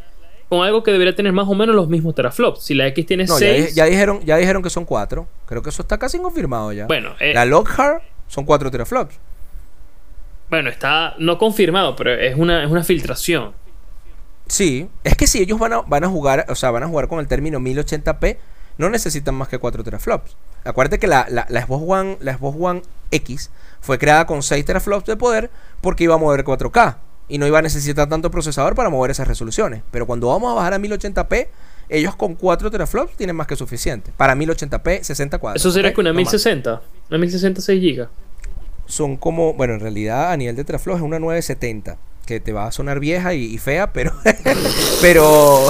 con 0.49 0.65
algo 0.65 0.83
que 0.83 0.91
debería 0.93 1.15
tener 1.15 1.33
más 1.33 1.49
o 1.49 1.55
menos 1.55 1.75
los 1.75 1.89
mismos 1.89 2.15
teraflops. 2.15 2.63
Si 2.63 2.75
la 2.75 2.87
X 2.89 3.05
tiene 3.07 3.25
No, 3.25 3.35
ya, 3.35 3.47
6, 3.47 3.67
di- 3.69 3.75
ya 3.75 3.85
dijeron, 3.87 4.21
ya 4.25 4.37
dijeron 4.37 4.63
que 4.63 4.71
son 4.71 4.85
cuatro. 4.85 5.27
Creo 5.47 5.63
que 5.63 5.69
eso 5.71 5.83
está 5.83 5.99
casi 5.99 6.19
confirmado 6.19 6.73
ya. 6.73 6.87
bueno, 6.87 7.11
eh, 7.21 7.35
La 7.35 7.45
Lockhart 7.45 8.03
son 8.29 8.45
cuatro 8.45 8.71
teraflops. 8.71 9.15
bueno, 10.49 10.69
está 10.71 11.15
no 11.19 11.39
confirmado, 11.39 11.97
pero 11.97 12.13
es 12.15 12.37
una, 12.37 12.63
es 12.65 12.71
una 12.71 12.85
filtración. 12.85 13.53
Sí, 14.47 14.89
es 15.03 15.17
que 15.17 15.27
si 15.27 15.41
ellos 15.41 15.59
van 15.59 15.73
a, 15.73 15.81
van 15.83 16.05
a 16.05 16.09
jugar, 16.09 16.45
o 16.49 16.55
sea, 16.55 16.71
van 16.71 16.83
a 16.83 16.89
jugar 16.89 17.09
con 17.09 17.21
el 17.21 17.27
término 17.27 17.59
1080p, 17.59 18.37
no 18.79 18.91
necesitan 18.91 19.35
más 19.35 19.49
que 19.49 19.59
4 19.59 19.85
teraflops. 19.85 20.37
Acuérdate 20.65 20.99
que 20.99 21.07
la, 21.07 21.27
la, 21.29 21.47
la, 21.49 21.67
Xbox 21.67 21.85
One, 21.87 22.19
la 22.21 22.37
Xbox 22.37 22.57
One 22.61 22.83
X 23.11 23.51
fue 23.81 23.99
creada 23.99 24.27
con 24.27 24.43
6 24.43 24.65
teraflops 24.65 25.07
de 25.07 25.17
poder 25.17 25.51
porque 25.81 26.05
iba 26.05 26.15
a 26.15 26.19
mover 26.19 26.45
4K 26.45 26.97
y 27.29 27.39
no 27.39 27.47
iba 27.47 27.59
a 27.59 27.63
necesitar 27.63 28.09
tanto 28.09 28.31
procesador 28.31 28.75
para 28.75 28.91
mover 28.91 29.11
esas 29.11 29.27
resoluciones. 29.27 29.83
Pero 29.91 30.07
cuando 30.07 30.29
vamos 30.29 30.53
a 30.53 30.55
bajar 30.55 30.75
a 30.75 30.79
1080p, 30.79 31.49
ellos 31.89 32.17
con 32.17 32.35
4 32.35 32.71
teraflops 32.71 33.17
tienen 33.17 33.37
más 33.37 33.47
que 33.47 33.57
suficiente. 33.57 34.13
Para 34.17 34.35
1080p, 34.35 35.03
60 35.03 35.39
cuadros. 35.39 35.63
¿Eso 35.63 35.71
sería 35.71 35.93
que 35.93 36.01
una 36.01 36.13
1060? 36.13 36.83
¿Una 37.11 37.19
1060 37.19 37.61
6 37.61 37.97
GB? 37.97 38.09
Son 38.87 39.17
como, 39.17 39.55
bueno, 39.55 39.75
en 39.75 39.81
realidad 39.81 40.33
a 40.33 40.37
nivel 40.37 40.57
de 40.57 40.65
teraflops 40.65 40.99
es 40.99 41.05
una 41.05 41.19
970 41.19 41.99
que 42.27 42.41
te 42.41 42.53
va 42.53 42.67
a 42.67 42.73
sonar 42.73 43.01
vieja 43.01 43.35
y, 43.35 43.59
fea, 43.59 43.93
pero 43.93 44.13
pero 45.01 45.67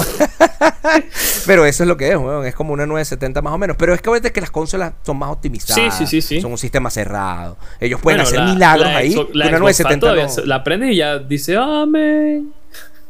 pero 1.45 1.65
eso 1.65 1.83
es 1.83 1.87
lo 1.87 1.97
que 1.97 2.09
es, 2.11 2.17
es 2.45 2.55
como 2.55 2.73
una 2.73 2.85
970 2.85 3.41
más 3.41 3.53
o 3.53 3.57
menos, 3.57 3.77
pero 3.77 3.93
es 3.93 4.01
que 4.01 4.09
ahorita 4.09 4.31
que 4.31 4.41
las 4.41 4.51
consolas 4.51 4.93
son 5.03 5.17
más 5.17 5.29
optimizadas, 5.29 5.97
sí, 5.97 6.05
sí, 6.05 6.21
sí, 6.21 6.41
son 6.41 6.51
un 6.51 6.57
sistema 6.57 6.89
cerrado. 6.89 7.57
Ellos 7.79 7.99
pueden 8.01 8.21
hacer 8.21 8.41
milagros 8.41 8.87
ahí, 8.87 9.13
la 9.33 9.47
una 9.47 9.59
970 9.59 10.45
la 10.45 10.55
aprendes 10.55 10.91
y 10.91 10.97
ya 10.97 11.19
dice, 11.19 11.57
"Amén." 11.57 12.53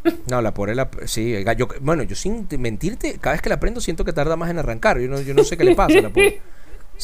No, 0.28 0.41
la 0.41 0.54
por 0.54 0.74
la 0.76 0.89
sí, 1.06 1.36
yo, 1.58 1.68
bueno, 1.82 2.04
yo 2.04 2.16
sin 2.16 2.48
mentirte, 2.60 3.18
cada 3.20 3.34
vez 3.34 3.41
que 3.41 3.50
la 3.50 3.60
prendo 3.60 3.82
siento 3.82 4.04
que 4.06 4.14
tarda 4.14 4.36
más 4.36 4.50
en 4.50 4.60
arrancar, 4.60 5.00
yo 5.00 5.08
no, 5.08 5.22
yo 5.22 5.34
no 5.34 5.44
sé 5.44 5.58
qué 5.58 5.64
le 5.64 5.76
pasa 5.76 6.00
a 6.00 6.02
la 6.02 6.10
pobre. 6.10 6.41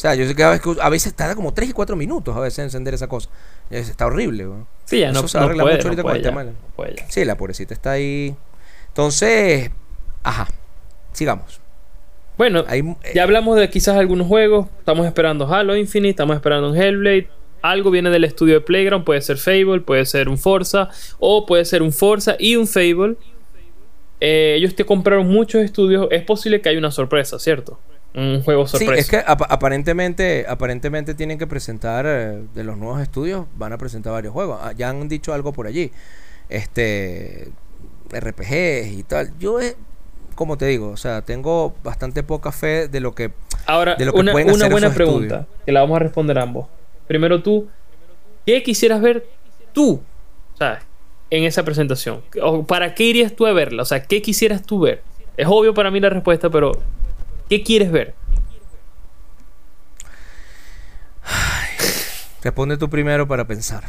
O 0.00 0.02
sea, 0.02 0.14
yo 0.14 0.26
sé 0.26 0.34
que 0.34 0.42
a 0.42 0.88
veces, 0.88 1.12
tarda 1.12 1.34
como 1.34 1.52
3 1.52 1.68
y 1.68 1.72
4 1.74 1.94
minutos 1.94 2.34
a 2.34 2.40
veces 2.40 2.60
encender 2.60 2.94
esa 2.94 3.06
cosa. 3.06 3.28
está 3.68 4.06
horrible, 4.06 4.46
Sí, 4.86 5.00
ya 5.00 5.12
no, 5.12 5.28
se 5.28 5.36
arregla 5.36 5.62
mucho 5.62 5.88
ahorita 5.88 6.02
con 6.02 6.16
el 6.16 6.22
tema. 6.22 6.46
Sí, 7.08 7.22
la 7.26 7.36
pobrecita 7.36 7.74
está 7.74 7.90
ahí. 7.90 8.34
Entonces, 8.88 9.70
ajá, 10.22 10.48
sigamos. 11.12 11.60
Bueno, 12.38 12.64
eh, 12.70 12.82
ya 13.14 13.24
hablamos 13.24 13.58
de 13.58 13.68
quizás 13.68 13.98
algunos 13.98 14.26
juegos. 14.26 14.68
Estamos 14.78 15.06
esperando 15.06 15.46
Halo 15.46 15.76
Infinite, 15.76 16.12
estamos 16.12 16.34
esperando 16.34 16.70
un 16.70 16.78
Hellblade. 16.78 17.28
Algo 17.60 17.90
viene 17.90 18.08
del 18.08 18.24
estudio 18.24 18.54
de 18.54 18.60
Playground, 18.62 19.04
puede 19.04 19.20
ser 19.20 19.36
Fable, 19.36 19.82
puede 19.82 20.06
ser 20.06 20.30
un 20.30 20.38
Forza, 20.38 20.88
o 21.18 21.44
puede 21.44 21.66
ser 21.66 21.82
un 21.82 21.92
Forza 21.92 22.36
y 22.38 22.56
un 22.56 22.66
Fable. 22.66 23.16
Eh, 24.18 24.54
ellos 24.56 24.74
te 24.74 24.86
compraron 24.86 25.28
muchos 25.28 25.62
estudios. 25.62 26.08
Es 26.10 26.22
posible 26.22 26.62
que 26.62 26.70
haya 26.70 26.78
una 26.78 26.90
sorpresa, 26.90 27.38
¿cierto? 27.38 27.78
Un 28.14 28.42
juego 28.42 28.66
sorpresa. 28.66 28.94
Sí, 28.94 29.00
es 29.00 29.08
que 29.08 29.22
aparentemente, 29.26 30.44
aparentemente 30.48 31.14
tienen 31.14 31.38
que 31.38 31.46
presentar 31.46 32.06
eh, 32.08 32.42
de 32.54 32.64
los 32.64 32.76
nuevos 32.76 33.00
estudios, 33.00 33.46
van 33.56 33.72
a 33.72 33.78
presentar 33.78 34.12
varios 34.12 34.32
juegos. 34.32 34.58
Ah, 34.62 34.72
ya 34.72 34.88
han 34.88 35.08
dicho 35.08 35.32
algo 35.32 35.52
por 35.52 35.66
allí. 35.66 35.92
Este 36.48 37.48
RPGs 38.12 38.88
y 38.92 39.04
tal. 39.06 39.38
Yo 39.38 39.60
eh, 39.60 39.76
como 40.34 40.56
te 40.56 40.64
digo, 40.66 40.88
o 40.88 40.96
sea, 40.96 41.22
tengo 41.22 41.74
bastante 41.84 42.22
poca 42.22 42.50
fe 42.50 42.88
de 42.88 43.00
lo 43.00 43.14
que 43.14 43.30
Ahora, 43.66 43.94
de 43.96 44.06
lo 44.06 44.14
que 44.14 44.20
una, 44.20 44.32
una 44.32 44.68
buena 44.70 44.94
pregunta 44.94 45.46
que 45.66 45.70
la 45.70 45.82
vamos 45.82 45.96
a 45.96 45.98
responder 45.98 46.38
ambos. 46.38 46.66
Primero 47.06 47.42
tú, 47.42 47.68
¿qué 48.46 48.62
quisieras 48.62 49.02
ver 49.02 49.26
tú? 49.74 50.00
¿Sabes? 50.58 50.80
En 51.28 51.44
esa 51.44 51.62
presentación. 51.62 52.22
¿O 52.42 52.64
¿Para 52.64 52.94
qué 52.94 53.04
irías 53.04 53.36
tú 53.36 53.46
a 53.46 53.52
verla? 53.52 53.82
O 53.82 53.84
sea, 53.84 54.02
¿qué 54.02 54.22
quisieras 54.22 54.62
tú 54.62 54.80
ver? 54.80 55.02
Es 55.36 55.46
obvio 55.46 55.74
para 55.74 55.90
mí 55.90 56.00
la 56.00 56.08
respuesta, 56.08 56.48
pero 56.48 56.72
¿Qué 57.50 57.64
quieres 57.64 57.90
ver? 57.92 58.14
responde 62.42 62.76
tú 62.76 62.88
primero 62.88 63.26
para 63.26 63.46
pensar. 63.46 63.84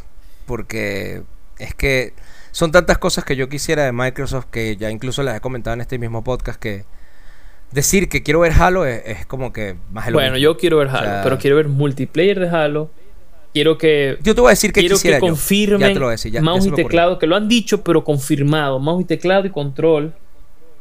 Porque 0.45 1.22
es 1.59 1.76
que 1.76 2.14
son 2.51 2.72
tantas 2.72 2.97
cosas 2.97 3.24
que 3.24 3.36
yo 3.36 3.49
quisiera 3.49 3.86
de 3.86 3.91
Microsoft 3.91 4.47
que 4.51 4.76
ya 4.78 4.89
incluso 4.89 5.24
las 5.24 5.38
he 5.38 5.39
comentado 5.41 5.76
en 5.76 5.82
este 5.82 5.99
mismo 5.99 6.24
podcast 6.24 6.59
que 6.59 6.86
decir 7.72 8.09
que 8.09 8.24
quiero 8.24 8.39
ver 8.39 8.51
Halo 8.53 8.86
es, 8.86 9.26
como 9.28 9.53
que 9.53 9.76
más 9.91 10.12
Bueno, 10.12 10.38
yo 10.38 10.57
quiero 10.57 10.78
ver 10.78 10.89
Halo, 10.89 11.22
pero 11.24 11.38
quiero 11.38 11.55
ver 11.55 11.68
multiplayer 11.68 12.39
de 12.39 12.49
Halo. 12.49 12.89
Quiero 13.53 13.78
que. 13.78 14.18
Yo 14.24 14.34
te 14.34 14.41
voy 14.41 14.49
a 14.49 14.51
decir 14.51 14.74
que 14.74 14.80
quiero 14.80 14.97
que 14.97 15.20
confirmen 15.20 15.97
mouse 16.41 16.66
y 16.66 16.72
teclado, 16.72 17.20
que 17.20 17.28
lo 17.28 17.36
han 17.36 17.47
dicho, 17.47 17.84
pero 17.84 18.03
confirmado. 18.03 18.80
Mouse 18.80 19.01
y 19.01 19.05
teclado 19.05 19.45
y 19.45 19.51
control. 19.51 20.14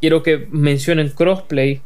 Quiero 0.00 0.22
que 0.22 0.48
mencionen 0.50 1.10
crossplay. 1.10 1.82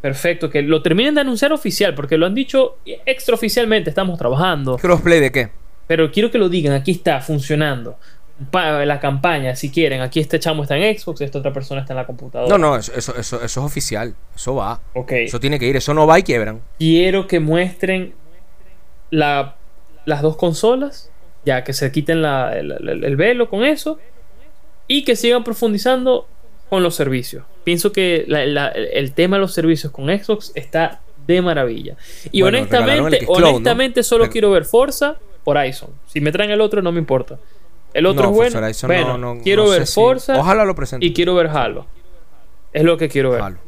Perfecto, 0.00 0.48
que 0.48 0.62
lo 0.62 0.80
terminen 0.80 1.14
de 1.14 1.22
anunciar 1.22 1.52
oficial, 1.52 1.94
porque 1.94 2.16
lo 2.16 2.26
han 2.26 2.34
dicho 2.34 2.78
extraoficialmente, 2.84 3.90
estamos 3.90 4.18
trabajando. 4.18 4.76
¿Crossplay 4.76 5.20
de 5.20 5.32
qué? 5.32 5.48
Pero 5.88 6.10
quiero 6.12 6.30
que 6.30 6.38
lo 6.38 6.48
digan, 6.48 6.74
aquí 6.74 6.92
está 6.92 7.20
funcionando. 7.20 7.98
la 8.52 9.00
campaña, 9.00 9.56
si 9.56 9.70
quieren, 9.70 10.00
aquí 10.00 10.20
este 10.20 10.38
chamo 10.38 10.62
está 10.62 10.76
en 10.76 10.96
Xbox, 10.96 11.22
esta 11.22 11.38
otra 11.38 11.52
persona 11.52 11.80
está 11.80 11.94
en 11.94 11.96
la 11.96 12.06
computadora. 12.06 12.48
No, 12.48 12.58
no, 12.58 12.76
eso, 12.76 12.92
eso, 12.94 13.16
eso, 13.18 13.42
es 13.42 13.56
oficial, 13.56 14.14
eso 14.36 14.54
va. 14.54 14.80
Eso 15.08 15.40
tiene 15.40 15.58
que 15.58 15.66
ir, 15.66 15.76
eso 15.76 15.92
no 15.94 16.06
va 16.06 16.18
y 16.18 16.22
quiebran. 16.22 16.60
Quiero 16.78 17.26
que 17.26 17.40
muestren 17.40 18.14
la, 19.10 19.56
las 20.04 20.22
dos 20.22 20.36
consolas, 20.36 21.10
ya 21.44 21.64
que 21.64 21.72
se 21.72 21.90
quiten 21.90 22.24
el 22.24 23.16
velo 23.16 23.48
con 23.50 23.64
eso, 23.64 23.98
y 24.86 25.04
que 25.04 25.16
sigan 25.16 25.42
profundizando 25.42 26.28
con 26.68 26.82
los 26.82 26.94
servicios. 26.94 27.44
Pienso 27.68 27.92
que 27.92 28.24
el 28.94 29.12
tema 29.12 29.36
de 29.36 29.40
los 29.42 29.52
servicios 29.52 29.92
con 29.92 30.06
Xbox 30.06 30.52
está 30.54 31.02
de 31.26 31.42
maravilla. 31.42 31.98
Y 32.32 32.40
honestamente, 32.40 33.26
honestamente 33.28 34.02
solo 34.02 34.30
quiero 34.30 34.50
ver 34.50 34.64
Forza 34.64 35.18
Horizon. 35.44 35.90
Si 36.06 36.22
me 36.22 36.32
traen 36.32 36.50
el 36.50 36.62
otro 36.62 36.80
no 36.80 36.92
me 36.92 36.98
importa. 36.98 37.38
El 37.92 38.06
otro 38.06 38.30
es 38.30 38.54
bueno. 38.54 39.38
quiero 39.42 39.68
ver 39.68 39.86
Forza 39.86 40.40
Ojalá 40.40 40.64
lo 40.64 40.74
y 41.00 41.12
quiero 41.12 41.34
ver 41.34 41.48
Halo. 41.48 41.84
Es 42.72 42.84
lo 42.84 42.96
que 42.96 43.10
quiero 43.10 43.32
ver. 43.32 43.42
Halo. 43.42 43.58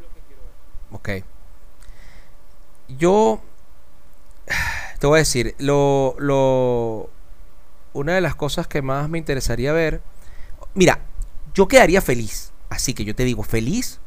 Ok. 0.93 1.09
Yo 2.97 3.39
te 4.99 5.05
voy 5.05 5.17
a 5.17 5.19
decir, 5.19 5.53
lo, 5.59 6.15
lo, 6.17 7.07
una 7.93 8.15
de 8.15 8.21
las 8.21 8.33
cosas 8.33 8.65
que 8.65 8.81
más 8.81 9.07
me 9.09 9.19
interesaría 9.19 9.71
ver, 9.73 10.01
mira, 10.73 11.01
yo 11.53 11.67
quedaría 11.67 12.01
feliz 12.01 12.50
Así 12.71 12.93
que 12.93 13.03
yo 13.03 13.13
te 13.13 13.25
digo, 13.25 13.43
feliz 13.43 13.99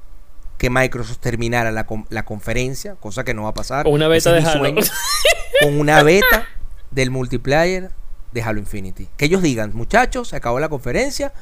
que 0.56 0.70
Microsoft 0.70 1.18
terminara 1.18 1.70
la, 1.70 2.24
conferencia, 2.24 2.94
cosa 2.94 3.22
que 3.22 3.34
no 3.34 3.42
va 3.42 3.50
a 3.50 3.54
pasar. 3.54 3.84
Con 3.84 3.92
una 3.92 4.08
beta 4.08 4.32
de 4.32 4.40
Halo. 4.40 4.74
con 5.60 5.78
una 5.78 6.02
beta 6.02 6.48
del 6.90 7.10
multiplayer 7.10 7.90
de 8.32 8.42
Halo 8.42 8.58
Infinity. 8.58 9.10
Que 9.18 9.26
ellos 9.26 9.42
digan, 9.42 9.72
muchachos, 9.74 10.28
se 10.28 10.36
acabó 10.36 10.60
la 10.60 10.70
conferencia, 10.70 11.34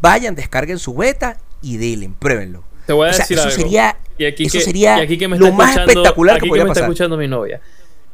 vayan, 0.00 0.34
descarguen 0.34 0.78
su 0.78 0.94
beta 0.94 1.36
y 1.60 1.76
denle, 1.76 2.14
pruébenlo. 2.18 2.64
Te 2.86 2.94
voy 2.94 3.10
a 3.10 3.12
decir 3.12 3.38
eso 3.38 3.50
sería, 3.50 3.98
y 4.16 4.24
aquí 4.24 4.46
eso 4.46 4.56
que, 4.56 4.64
sería 4.64 4.96
aquí 4.96 5.18
que 5.18 5.28
me 5.28 5.38
lo 5.38 5.52
más 5.52 5.76
espectacular 5.76 6.40
que, 6.40 6.48
podría 6.48 6.64
me 6.64 6.70
está 6.70 6.80
escuchando 6.80 7.18
mi 7.18 7.28
novia. 7.28 7.60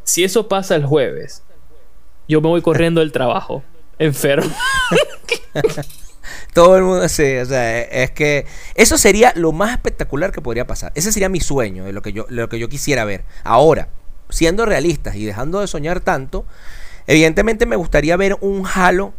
Si 0.03 0.25
eso 0.25 0.49
pasa 0.49 0.75
el 0.75 0.85
jueves, 0.85 1.45
yo 2.27 2.41
me 2.41 2.49
voy 2.49 2.62
corriendo 2.62 3.01
del 3.01 3.12
trabajo, 3.12 3.62
enfermo. 4.01 4.53
Todo 6.57 6.79
el 6.79 6.85
mundo, 6.85 7.07
sí, 7.11 7.37
o 7.37 7.45
sea, 7.45 7.83
es 7.83 8.13
que 8.13 8.47
eso 8.77 8.97
sería 8.97 9.31
lo 9.37 9.53
más 9.53 9.73
espectacular 9.73 10.33
que 10.33 10.41
podría 10.41 10.67
pasar. 10.67 10.91
Ese 10.95 11.13
sería 11.13 11.29
mi 11.29 11.39
sueño, 11.39 11.85
de 11.85 11.93
lo 11.93 12.01
que 12.01 12.15
yo, 12.15 12.25
lo 12.31 12.49
que 12.49 12.59
yo 12.59 12.71
quisiera 12.71 13.05
ver. 13.05 13.25
Ahora, 13.45 13.91
siendo 14.31 14.65
realistas 14.65 15.17
y 15.17 15.27
dejando 15.27 15.61
de 15.61 15.67
soñar 15.67 16.01
tanto, 16.01 16.47
evidentemente 17.07 17.67
me 17.67 17.77
gustaría 17.77 18.17
ver 18.17 18.39
un 18.41 18.67
Halo 18.67 19.13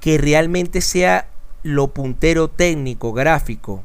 que 0.00 0.18
realmente 0.18 0.80
sea 0.80 1.28
lo 1.62 1.94
puntero 1.94 2.48
técnico, 2.48 3.12
gráfico, 3.12 3.84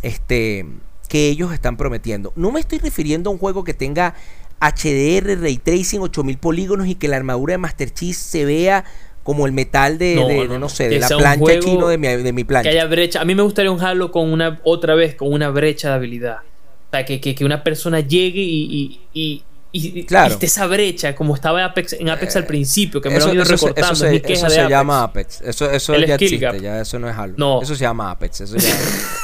este, 0.00 0.64
que 1.06 1.28
ellos 1.28 1.52
están 1.52 1.76
prometiendo. 1.76 2.32
No 2.34 2.50
me 2.50 2.60
estoy 2.60 2.78
refiriendo 2.78 3.28
a 3.28 3.34
un 3.34 3.38
juego 3.38 3.62
que 3.62 3.74
tenga 3.74 4.14
HDR, 4.58 5.38
Ray 5.38 5.58
Tracing, 5.58 6.00
8000 6.00 6.38
polígonos 6.38 6.86
y 6.86 6.94
que 6.94 7.08
la 7.08 7.16
armadura 7.16 7.52
de 7.52 7.58
Master 7.58 7.92
Chief 7.92 8.16
se 8.16 8.46
vea 8.46 8.86
como 9.22 9.46
el 9.46 9.52
metal 9.52 9.98
de, 9.98 10.16
no, 10.58 10.68
sé, 10.68 10.88
de 10.88 10.98
la 10.98 11.08
plancha 11.08 11.60
chino 11.60 11.88
de 11.88 11.98
mi, 11.98 12.08
de 12.08 12.32
mi 12.32 12.44
plancha. 12.44 12.70
Que 12.70 12.78
haya 12.78 12.86
brecha. 12.86 13.20
A 13.20 13.24
mí 13.24 13.34
me 13.34 13.42
gustaría 13.42 13.70
un 13.70 13.80
Halo 13.80 14.10
con 14.10 14.32
una, 14.32 14.60
otra 14.64 14.94
vez, 14.94 15.14
con 15.14 15.32
una 15.32 15.50
brecha 15.50 15.88
de 15.88 15.94
habilidad. 15.94 16.38
O 16.38 16.90
sea, 16.90 17.04
que, 17.04 17.20
que, 17.20 17.44
una 17.44 17.62
persona 17.62 18.00
llegue 18.00 18.40
y, 18.40 18.66
y 18.72 19.00
y, 19.12 19.42
claro. 20.06 20.36
esa 20.40 20.66
brecha, 20.66 21.14
como 21.14 21.34
estaba 21.34 21.60
en 21.60 21.66
Apex, 21.66 21.92
en 21.94 22.08
Apex 22.08 22.36
al 22.36 22.46
principio, 22.46 23.00
que 23.00 23.10
me 23.10 23.18
lo 23.18 23.26
han 23.26 23.34
ido 23.34 23.44
recortando. 23.44 23.92
Eso, 23.92 23.94
se, 23.94 24.32
eso 24.32 24.50
se 24.50 24.68
llama 24.68 25.02
Apex. 25.04 25.40
Eso, 25.42 25.70
eso 25.70 25.96
ya 25.96 26.14
existe, 26.14 26.60
ya 26.60 26.80
eso 26.80 26.98
no 26.98 27.08
es 27.08 27.16
Halo. 27.16 27.34
No. 27.36 27.62
Eso 27.62 27.74
se 27.74 27.82
llama 27.82 28.10
Apex. 28.10 28.40
Eso, 28.40 28.56
eso 28.56 28.74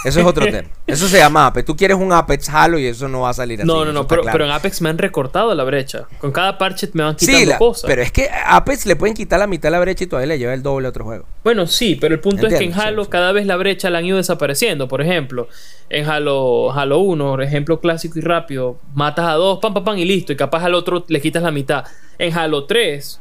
es 0.05 0.17
otro 0.17 0.45
tema. 0.51 0.69
Eso 0.87 1.09
se 1.09 1.19
llama 1.19 1.47
Apex. 1.47 1.67
Tú 1.67 1.77
quieres 1.77 1.97
un 1.97 2.13
Apex 2.13 2.49
Halo 2.49 2.79
y 2.79 2.87
eso 2.87 3.09
no 3.09 3.23
va 3.23 3.31
a 3.31 3.35
salir 3.35 3.61
así. 3.61 3.67
No, 3.67 3.85
no, 3.85 3.93
no. 3.93 4.07
Pero, 4.07 4.23
pero, 4.31 4.45
en 4.45 4.53
Apex 4.53 4.81
me 4.83 4.89
han 4.89 4.99
recortado 4.99 5.55
la 5.55 5.65
brecha. 5.65 6.07
Con 6.19 6.31
cada 6.31 6.59
parche 6.59 6.89
me 6.93 7.03
van 7.03 7.17
quitando 7.17 7.53
sí, 7.53 7.59
cosas. 7.59 7.89
Pero 7.89 8.03
es 8.03 8.13
que 8.13 8.29
a 8.29 8.57
Apex 8.57 8.87
le 8.87 8.97
pueden 8.97 9.15
quitar 9.15 9.39
la 9.39 9.47
mitad 9.47 9.69
de 9.69 9.73
la 9.73 9.81
brecha 9.81 10.05
y 10.05 10.07
todavía 10.07 10.29
le 10.29 10.39
lleva 10.39 10.55
el 10.55 10.63
doble 10.63 10.87
a 10.87 10.91
otro 10.91 11.05
juego. 11.05 11.27
Bueno, 11.43 11.67
sí, 11.67 11.97
pero 12.01 12.15
el 12.15 12.21
punto 12.21 12.47
es 12.47 12.55
que 12.55 12.65
en 12.65 12.75
Halo 12.75 13.09
cada 13.09 13.33
vez 13.33 13.47
la 13.47 13.57
brecha 13.57 13.91
la 13.91 13.99
han 13.99 14.07
ido 14.07 14.17
desapareciendo. 14.17 14.89
Por 14.89 15.03
ejemplo, 15.03 15.49
en 15.89 16.09
Halo, 16.09 16.73
Halo 16.73 16.99
1, 16.99 17.43
ejemplo 17.43 17.81
clásico 17.81 18.19
y 18.19 18.23
rápido, 18.23 18.79
matas 18.95 19.27
a 19.27 19.33
dos, 19.33 19.59
pam, 19.61 19.75
pam, 19.75 19.85
pam 19.85 19.99
y 19.99 20.05
listo. 20.05 20.36
Y 20.37 20.39
capaz 20.39 20.65
al 20.65 20.75
otro 20.75 21.05
le 21.09 21.21
quitas 21.23 21.43
la 21.43 21.51
mitad. 21.51 21.85
En 22.19 22.37
Halo 22.37 22.65
3, 22.65 23.21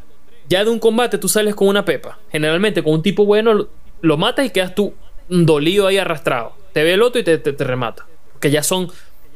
ya 0.50 0.66
de 0.66 0.70
un 0.70 0.80
combate 0.80 1.18
tú 1.18 1.30
sales 1.30 1.56
con 1.56 1.70
una 1.70 1.86
pepa. 1.86 2.20
Generalmente 2.30 2.84
con 2.84 2.94
un 2.94 3.02
tipo 3.02 3.24
bueno 3.26 3.68
lo, 4.02 4.18
matas 4.18 4.46
y 4.46 4.50
quedas 4.50 4.76
tú 4.76 4.94
dolido 5.30 5.88
ahí 5.88 5.98
arrastrado. 5.98 6.54
Te 6.74 6.84
ve 6.84 6.94
el 6.94 7.02
otro 7.02 7.22
y 7.22 7.24
te, 7.24 7.38
te, 7.38 7.64
remata. 7.64 8.06
Que 8.42 8.52
ya 8.52 8.62
son 8.64 8.90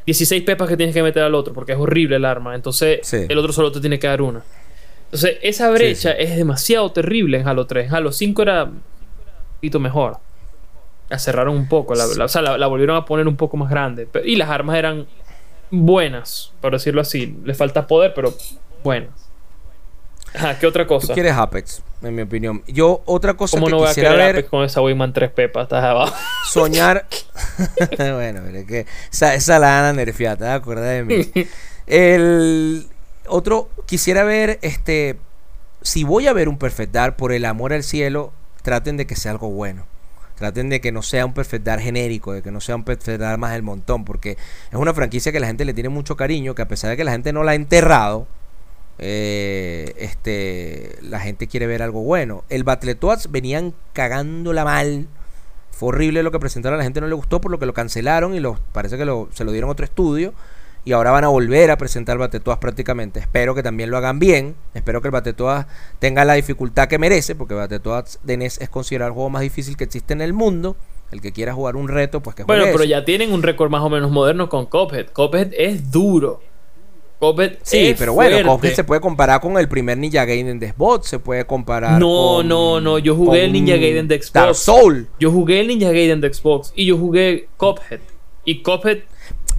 16 0.06 0.44
pepas 0.44 0.68
que 0.68 0.76
tienes 0.76 0.94
que 0.94 1.02
meter 1.02 1.24
al 1.24 1.34
otro, 1.36 1.54
porque 1.54 1.72
es 1.72 1.78
horrible 1.80 2.18
el 2.18 2.26
arma. 2.26 2.54
Entonces, 2.54 3.00
Sí. 3.04 3.26
el 3.30 3.38
otro 3.38 3.54
solo 3.54 3.72
te 3.72 3.80
tiene 3.80 3.98
que 3.98 4.08
dar 4.08 4.22
una. 4.22 4.44
Entonces, 5.06 5.38
esa 5.42 5.72
brecha 5.72 6.12
es 6.12 6.36
demasiado 6.36 6.92
terrible 6.92 7.40
en 7.40 7.48
Halo 7.48 7.66
3. 7.66 7.88
En 7.88 7.96
Halo 7.96 8.12
5 8.12 8.42
era 8.42 8.66
un 8.66 8.82
poquito 9.56 9.80
mejor. 9.80 10.18
La 11.10 11.18
cerraron 11.18 11.56
un 11.56 11.68
poco, 11.68 11.96
la, 11.96 12.06
la- 12.06 12.26
o 12.26 12.28
sea, 12.28 12.42
la, 12.44 12.58
la 12.58 12.68
volvieron 12.68 12.96
a 12.96 13.06
poner 13.06 13.28
un 13.28 13.36
poco 13.36 13.58
más 13.58 13.70
grande. 13.72 14.08
Pero- 14.12 14.26
y 14.26 14.36
las 14.36 14.50
armas 14.50 14.76
eran 14.78 15.08
buenas, 15.72 16.52
por 16.62 16.74
decirlo 16.74 17.02
así. 17.02 17.38
Le 17.44 17.54
falta 17.54 17.88
poder, 17.88 18.14
pero 18.14 18.34
buenas. 18.84 19.12
Ajá, 20.34 20.60
¿qué 20.60 20.68
otra 20.68 20.84
Tú 20.84 20.90
cosa? 20.90 21.14
quieres 21.14 21.34
Apex, 21.34 21.82
en 22.02 22.16
mi 22.16 22.22
opinión. 22.22 22.64
Yo, 22.68 23.02
otra 23.06 23.34
cosa 23.34 23.58
¿Cómo 23.58 23.66
que 23.66 23.72
no 23.72 23.78
voy 23.78 23.88
a 23.88 23.90
quisiera 23.90 24.12
querer 24.12 24.26
ver, 24.26 24.36
Apex 24.36 24.50
con 24.50 24.64
esa 24.64 24.82
Wingman 24.82 25.12
3 25.12 25.32
pepas? 25.32 25.64
Estás 25.64 25.84
abajo. 25.84 26.16
soñar. 26.48 27.08
bueno, 27.98 28.42
pero 28.46 28.58
es 28.60 28.66
que 28.66 28.86
esa, 29.12 29.34
esa 29.34 29.58
la 29.60 29.68
van 29.68 29.86
a 29.86 29.94
nerfear, 29.94 30.38
¿te 30.38 30.48
acuerdas 30.48 30.86
de 30.86 31.04
mí? 31.04 31.32
El 31.88 32.88
otro, 33.28 33.70
quisiera 33.88 34.24
ver, 34.24 34.60
este, 34.62 35.18
si 35.82 36.04
voy 36.04 36.28
a 36.28 36.34
ver 36.34 36.50
un 36.50 36.58
Perfect 36.58 36.92
Dark, 36.92 37.16
por 37.16 37.32
el 37.32 37.46
amor 37.46 37.74
al 37.74 37.84
cielo, 37.84 38.32
traten 38.62 38.98
de 38.98 39.08
que 39.08 39.16
sea 39.16 39.32
algo 39.32 39.50
bueno. 39.50 39.88
Traten 40.40 40.70
de 40.70 40.82
que 40.82 40.92
no 40.92 41.02
sea 41.04 41.26
un 41.26 41.34
Perfect 41.34 41.66
Dark 41.66 41.82
genérico, 41.82 42.34
de 42.34 42.42
que 42.42 42.50
no 42.50 42.62
sea 42.62 42.76
un 42.76 42.84
Perfect 42.84 43.20
Dark 43.20 43.38
más 43.38 43.52
del 43.52 43.62
montón, 43.62 44.06
porque 44.06 44.32
es 44.32 44.76
una 44.78 44.94
franquicia 44.94 45.32
que 45.32 45.40
la 45.40 45.48
gente 45.48 45.66
le 45.66 45.74
tiene 45.74 45.90
mucho 45.90 46.16
cariño, 46.16 46.56
que 46.56 46.62
a 46.62 46.68
pesar 46.68 46.90
de 46.90 46.98
que 46.98 47.04
la 47.04 47.12
gente 47.12 47.34
no 47.34 47.44
la 47.44 47.52
ha 47.52 47.56
enterrado, 47.56 48.26
eh, 49.00 49.94
este, 49.98 50.98
la 51.02 51.20
gente 51.20 51.48
quiere 51.48 51.68
ver 51.68 51.82
algo 51.82 52.02
bueno. 52.02 52.44
El 52.50 52.64
Battletoads 52.64 53.32
venían 53.32 53.74
cagándola 53.94 54.64
mal. 54.66 55.08
Fue 55.72 55.90
horrible 55.90 56.24
lo 56.24 56.32
que 56.32 56.40
presentaron, 56.40 56.76
a 56.76 56.78
la 56.80 56.84
gente 56.84 57.00
no 57.02 57.08
le 57.08 57.16
gustó, 57.16 57.40
por 57.40 57.52
lo 57.52 57.60
que 57.60 57.66
lo 57.66 57.74
cancelaron 57.74 58.34
y 58.36 58.40
lo, 58.40 58.60
parece 58.74 58.98
que 58.98 59.06
lo- 59.06 59.30
se 59.34 59.44
lo 59.46 59.52
dieron 59.52 59.70
a 59.70 59.72
otro 59.74 59.86
estudio. 59.86 60.34
Y 60.90 60.92
ahora 60.94 61.12
van 61.12 61.24
a 61.24 61.28
volver 61.28 61.70
a 61.70 61.78
presentar 61.78 62.18
Battletoads 62.18 62.58
prácticamente. 62.58 63.20
Espero 63.20 63.54
que 63.54 63.62
también 63.62 63.92
lo 63.92 63.98
hagan 63.98 64.18
bien. 64.18 64.56
Espero 64.74 65.04
que 65.04 65.10
el 65.10 65.12
Battletoads 65.12 65.68
tenga 66.00 66.26
la 66.26 66.34
dificultad 66.34 66.88
que 66.88 66.98
merece, 66.98 67.36
porque 67.36 67.54
Battletoads 67.54 68.18
de 68.24 68.38
NES 68.38 68.60
es 68.60 68.70
considerado 68.70 69.10
el 69.10 69.14
juego 69.14 69.30
más 69.30 69.44
difícil 69.44 69.78
que 69.78 69.84
existe 69.84 70.14
en 70.14 70.22
el 70.22 70.34
mundo. 70.34 70.76
El 71.12 71.22
que 71.22 71.32
quiera 71.32 71.54
jugar 71.54 71.76
un 71.76 71.90
reto, 71.90 72.22
pues 72.22 72.36
que 72.36 72.42
juegue 72.42 72.60
Bueno, 72.62 72.72
pero 72.74 72.84
eso. 72.86 72.90
ya 72.90 73.06
tienen 73.06 73.32
un 73.34 73.44
récord 73.44 73.70
más 73.70 73.84
o 73.84 73.90
menos 73.92 74.10
moderno 74.10 74.50
con 74.50 74.66
Cuphead. 74.66 75.10
Cuphead 75.14 75.50
es 75.56 75.92
duro. 75.92 76.42
Cuphead 77.20 77.58
Sí, 77.62 77.90
es 77.90 78.00
pero 78.00 78.14
bueno, 78.14 78.32
fuerte. 78.38 78.50
Cuphead 78.50 78.74
se 78.74 78.84
puede 78.84 79.00
comparar 79.00 79.42
con 79.42 79.60
el 79.60 79.68
primer 79.70 79.96
Ninja 79.96 80.26
Gaiden 80.26 80.58
de 80.58 80.72
Xbox, 80.72 81.08
se 81.08 81.20
puede 81.20 81.46
comparar 81.46 82.00
No, 82.00 82.38
con- 82.38 82.48
no, 82.48 82.82
no, 82.82 82.98
yo 82.98 83.16
jugué 83.16 83.44
el 83.46 83.54
Ninja 83.54 83.76
Gaiden 83.76 84.08
de 84.08 84.16
Xbox. 84.20 84.34
Dark 84.34 84.56
Soul. 84.56 85.08
Yo 85.20 85.30
jugué 85.32 85.60
el 85.60 85.68
Ninja 85.68 85.90
Gaiden 85.92 86.20
de 86.20 86.34
Xbox 86.34 86.74
y 86.76 86.88
yo 86.88 86.98
jugué 86.98 87.48
Cuphead. 87.58 88.00
Y 88.44 88.64
Cuphead. 88.64 89.00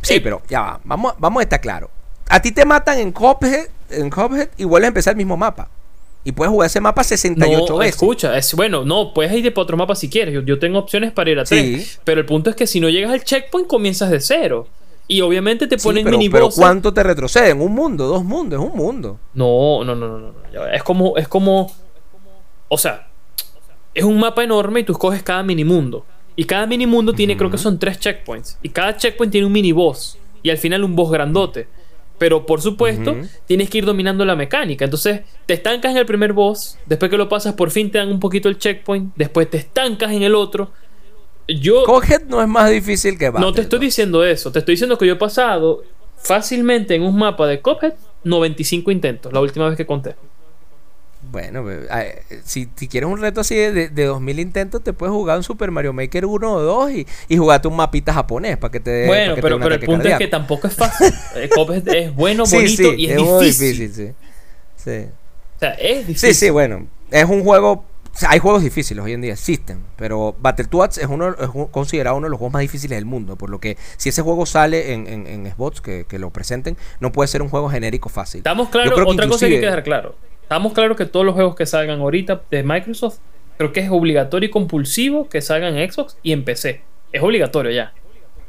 Sí, 0.03 0.15
eh, 0.15 0.21
pero 0.21 0.43
ya 0.49 0.61
va, 0.61 0.81
vamos, 0.85 1.15
vamos 1.19 1.41
a 1.41 1.43
estar 1.45 1.61
claro. 1.61 1.91
A 2.29 2.41
ti 2.41 2.53
te 2.53 2.65
matan 2.65 2.99
en 2.99 3.13
Cuphead, 3.13 3.69
en 3.91 4.09
Cuphead 4.11 4.49
y 4.57 4.65
vuelves 4.65 4.87
a 4.87 4.89
empezar 4.89 5.13
el 5.13 5.17
mismo 5.19 5.37
mapa. 5.37 5.69
Y 6.23 6.33
puedes 6.33 6.51
jugar 6.51 6.67
ese 6.67 6.81
mapa 6.81 7.03
68 7.03 7.65
No, 7.69 7.79
veces. 7.79 7.95
escucha, 7.97 8.37
es 8.37 8.53
bueno, 8.55 8.85
no, 8.85 9.15
puedes 9.15 9.33
ir 9.33 9.43
de 9.43 9.51
para 9.53 9.63
otro 9.63 9.77
mapa 9.77 9.95
si 9.95 10.11
quieres. 10.11 10.35
Yo, 10.35 10.43
yo 10.43 10.59
tengo 10.59 10.79
opciones 10.79 11.13
para 11.13 11.31
ir 11.31 11.39
a 11.39 11.45
tres. 11.45 11.89
Sí. 11.93 11.99
Pero 12.05 12.21
el 12.21 12.27
punto 12.27 12.51
es 12.51 12.57
que 12.57 12.67
si 12.67 12.79
no 12.79 12.89
llegas 12.91 13.11
al 13.11 13.25
checkpoint, 13.25 13.67
comienzas 13.67 14.11
de 14.11 14.21
cero. 14.21 14.69
Y 15.09 15.23
obviamente 15.23 15.67
te 15.67 15.79
Sí, 15.79 15.83
ponen 15.89 16.05
pero, 16.05 16.19
mini 16.19 16.29
pero. 16.31 16.51
¿cuánto 16.51 16.93
te 16.95 17.03
retroceden? 17.03 17.61
¿Un 17.61 17.73
mundo? 17.73 18.07
¿Dos 18.07 18.23
mundos? 18.23 18.61
Es 18.63 18.71
un 18.71 18.77
mundo. 18.77 19.19
No, 19.35 19.83
no, 19.83 19.95
no, 19.97 20.07
no, 20.19 20.33
no. 20.53 20.67
Es 20.69 20.83
como, 20.85 21.17
es 21.17 21.27
como. 21.27 21.73
O 22.69 22.79
sea, 22.79 23.09
es 23.95 24.05
un 24.05 24.21
mapa 24.21 24.45
enorme 24.45 24.81
y 24.81 24.85
tú 24.85 24.93
escoges 24.93 25.23
cada 25.23 25.43
mini 25.43 25.65
mundo. 25.65 26.05
Y 26.41 26.47
cada 26.47 26.66
mini 26.66 26.86
mundo 26.86 27.12
tiene, 27.12 27.36
creo 27.36 27.51
que 27.51 27.59
son 27.59 27.78
tres 27.78 27.99
checkpoints. 27.99 28.57
Y 28.62 28.70
cada 28.70 28.97
checkpoint 28.97 29.30
tiene 29.30 29.47
un 29.47 29.53
mini 29.53 29.72
boss. 29.72 30.16
Y 30.43 30.49
al 30.49 30.57
final 30.57 30.82
un 30.84 30.97
boss 30.97 31.11
grandote. 31.11 31.68
Pero 32.16 32.47
por 32.47 32.62
supuesto, 32.62 33.14
tienes 33.45 33.68
que 33.68 33.76
ir 33.76 33.84
dominando 33.84 34.24
la 34.24 34.34
mecánica. 34.34 34.86
Entonces, 34.86 35.20
te 35.45 35.53
estancas 35.53 35.91
en 35.91 35.99
el 35.99 36.07
primer 36.07 36.32
boss. 36.32 36.78
Después 36.86 37.11
que 37.11 37.18
lo 37.18 37.28
pasas, 37.28 37.53
por 37.53 37.70
fin 37.70 37.91
te 37.91 37.99
dan 37.99 38.09
un 38.09 38.18
poquito 38.18 38.49
el 38.49 38.57
checkpoint. 38.57 39.12
Después 39.16 39.51
te 39.51 39.59
estancas 39.59 40.12
en 40.12 40.22
el 40.22 40.34
otro. 40.34 40.70
Yo. 41.47 41.84
Cuphead 41.84 42.22
no 42.22 42.41
es 42.41 42.49
más 42.49 42.70
difícil 42.70 43.18
que 43.18 43.30
No 43.32 43.53
te 43.53 43.61
estoy 43.61 43.78
diciendo 43.78 44.24
eso, 44.24 44.51
te 44.51 44.61
estoy 44.61 44.76
diciendo 44.76 44.97
que 44.97 45.07
yo 45.07 45.12
he 45.12 45.16
pasado 45.16 45.82
fácilmente 46.16 46.95
en 46.95 47.03
un 47.03 47.18
mapa 47.18 47.47
de 47.47 47.61
Cuphead 47.61 47.93
95 48.24 48.91
intentos, 48.91 49.30
la 49.30 49.41
última 49.43 49.68
vez 49.68 49.76
que 49.76 49.84
conté. 49.84 50.14
Bueno, 51.31 51.64
si, 52.45 52.68
si 52.75 52.89
quieres 52.89 53.09
un 53.09 53.21
reto 53.21 53.41
así 53.43 53.55
de, 53.55 53.73
de, 53.73 53.89
de 53.89 54.05
2000 54.05 54.41
intentos, 54.41 54.83
te 54.83 54.93
puedes 54.93 55.12
jugar 55.12 55.37
un 55.37 55.43
Super 55.45 55.71
Mario 55.71 55.93
Maker 55.93 56.25
1 56.27 56.53
o 56.53 56.61
2 56.61 56.91
y, 56.93 57.07
y 57.29 57.37
jugarte 57.37 57.68
un 57.68 57.77
mapita 57.77 58.12
japonés 58.14 58.57
para 58.57 58.73
que 58.73 58.81
te 58.81 58.91
dé 58.91 59.07
bueno, 59.07 59.35
pero, 59.41 59.59
pero 59.61 59.75
el 59.75 59.81
punto 59.81 60.09
es 60.09 60.18
que 60.18 60.29
tampoco 60.29 60.66
es 60.66 60.75
fácil. 60.75 61.12
Es 61.37 62.14
bueno, 62.14 62.45
bonito 62.51 62.83
sí, 62.91 62.95
y 62.97 63.07
es, 63.11 63.12
es 63.12 63.18
difícil. 63.41 63.79
difícil, 63.79 63.95
sí. 63.95 64.12
Sí. 64.77 65.07
O 65.57 65.59
sea, 65.61 65.71
es 65.75 66.07
difícil. 66.07 66.35
Sí, 66.35 66.47
sí, 66.47 66.51
bueno. 66.51 66.87
Es 67.11 67.25
un 67.27 67.45
juego. 67.45 67.85
hay 68.27 68.39
juegos 68.39 68.62
difíciles 68.62 69.05
hoy 69.05 69.12
en 69.12 69.21
día, 69.21 69.35
existen. 69.35 69.85
Pero 69.97 70.35
Battletoads 70.41 70.99
es 70.99 71.07
uno 71.07 71.29
es 71.39 71.49
un- 71.53 71.66
considerado 71.66 72.16
uno 72.16 72.27
de 72.27 72.31
los 72.31 72.39
juegos 72.39 72.55
más 72.55 72.62
difíciles 72.62 72.97
del 72.97 73.05
mundo. 73.05 73.37
Por 73.37 73.51
lo 73.51 73.61
que 73.61 73.77
si 73.99 74.09
ese 74.09 74.23
juego 74.23 74.47
sale 74.47 74.95
en, 74.95 75.07
en, 75.07 75.27
en 75.27 75.53
Xbox, 75.53 75.81
que, 75.83 76.07
que 76.09 76.18
lo 76.18 76.31
presenten, 76.31 76.77
no 76.99 77.12
puede 77.12 77.29
ser 77.29 77.43
un 77.43 77.51
juego 77.51 77.68
genérico 77.68 78.09
fácil. 78.09 78.39
Estamos 78.39 78.71
claros, 78.71 78.99
otra 79.07 79.29
cosa 79.29 79.47
que 79.47 79.55
hay 79.55 79.61
que 79.61 79.66
dejar 79.66 79.83
claro. 79.85 80.16
Estamos 80.51 80.73
claros 80.73 80.97
que 80.97 81.07
todos 81.07 81.25
los 81.25 81.37
juegos 81.37 81.55
que 81.55 81.65
salgan 81.65 82.01
ahorita 82.01 82.43
de 82.51 82.65
Microsoft, 82.65 83.19
creo 83.57 83.73
que 83.73 83.79
es 83.79 83.89
obligatorio 83.89 84.49
y 84.49 84.51
compulsivo 84.51 85.29
que 85.29 85.41
salgan 85.43 85.77
en 85.77 85.93
Xbox 85.93 86.17
y 86.25 86.33
en 86.33 86.43
PC. 86.45 86.83
Es 87.13 87.23
obligatorio 87.23 87.71
ya. 87.71 87.93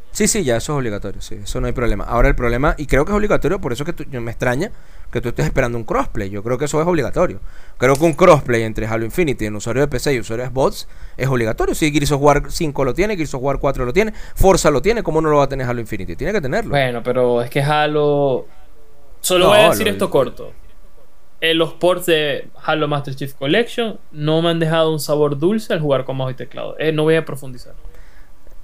Sí, 0.10 0.28
sí, 0.28 0.44
ya 0.44 0.58
eso 0.58 0.74
es 0.74 0.78
obligatorio, 0.80 1.22
sí, 1.22 1.36
eso 1.44 1.62
no 1.62 1.68
hay 1.68 1.74
problema. 1.74 2.04
Ahora 2.06 2.28
el 2.28 2.34
problema, 2.34 2.74
y 2.80 2.88
creo 2.88 3.06
que 3.06 3.12
es 3.12 3.16
obligatorio, 3.16 3.62
por 3.62 3.72
eso 3.72 3.86
que 3.86 3.94
tú- 3.94 4.04
yo 4.10 4.20
me 4.20 4.32
extraña 4.32 4.72
que 5.12 5.22
tú 5.22 5.30
estés 5.30 5.46
esperando 5.46 5.78
un 5.78 5.84
crossplay. 5.84 6.32
Yo 6.32 6.42
creo 6.42 6.58
que 6.58 6.66
eso 6.66 6.82
es 6.82 6.88
obligatorio. 6.88 7.40
Creo 7.78 7.96
que 7.96 8.04
un 8.04 8.14
crossplay 8.14 8.64
entre 8.64 8.88
Halo 8.88 9.06
Infinity, 9.06 9.46
un 9.46 9.58
usuario 9.58 9.84
de 9.84 9.88
PC 9.88 10.16
y 10.16 10.20
usuario 10.22 10.46
de 10.46 10.50
Xbox, 10.50 10.88
es 11.18 11.28
obligatorio. 11.28 11.76
Si 11.76 11.92
Gears 11.92 12.14
of 12.14 12.22
War 12.24 12.46
5 12.50 12.84
lo 12.84 12.96
tiene, 12.96 13.16
Gears 13.16 13.36
of 13.36 13.44
War 13.44 13.60
4 13.60 13.86
lo 13.86 13.94
tiene, 13.94 14.12
Forza 14.34 14.72
lo 14.72 14.82
tiene, 14.82 15.04
¿cómo 15.04 15.22
no 15.22 15.30
lo 15.30 15.38
va 15.38 15.44
a 15.44 15.50
tener 15.50 15.68
Halo 15.68 15.80
Infinity? 15.80 16.16
Tiene 16.16 16.34
que 16.34 16.42
tenerlo. 16.42 16.72
Bueno, 16.72 17.04
pero 17.04 17.44
es 17.44 17.52
que 17.52 17.62
Halo. 17.62 18.48
Solo 19.20 19.46
No, 19.46 19.52
voy 19.52 19.60
a 19.60 19.70
decir 19.70 19.86
lo- 19.86 19.92
esto 19.94 20.10
corto. 20.10 20.52
Eh, 21.42 21.54
los 21.56 21.74
ports 21.74 22.06
de 22.06 22.48
Halo 22.64 22.88
Master 22.88 23.16
Chief 23.16 23.34
Collection 23.34 24.00
no 24.12 24.42
me 24.44 24.50
han 24.50 24.60
dejado 24.60 24.92
un 24.92 25.00
sabor 25.00 25.38
dulce 25.40 25.74
al 25.74 25.80
jugar 25.82 26.06
con 26.06 26.16
mouse 26.18 26.32
y 26.34 26.36
teclado. 26.36 26.76
Eh, 26.80 26.92
no 26.92 27.04
voy 27.04 27.16
a 27.16 27.26
profundizar. 27.26 27.74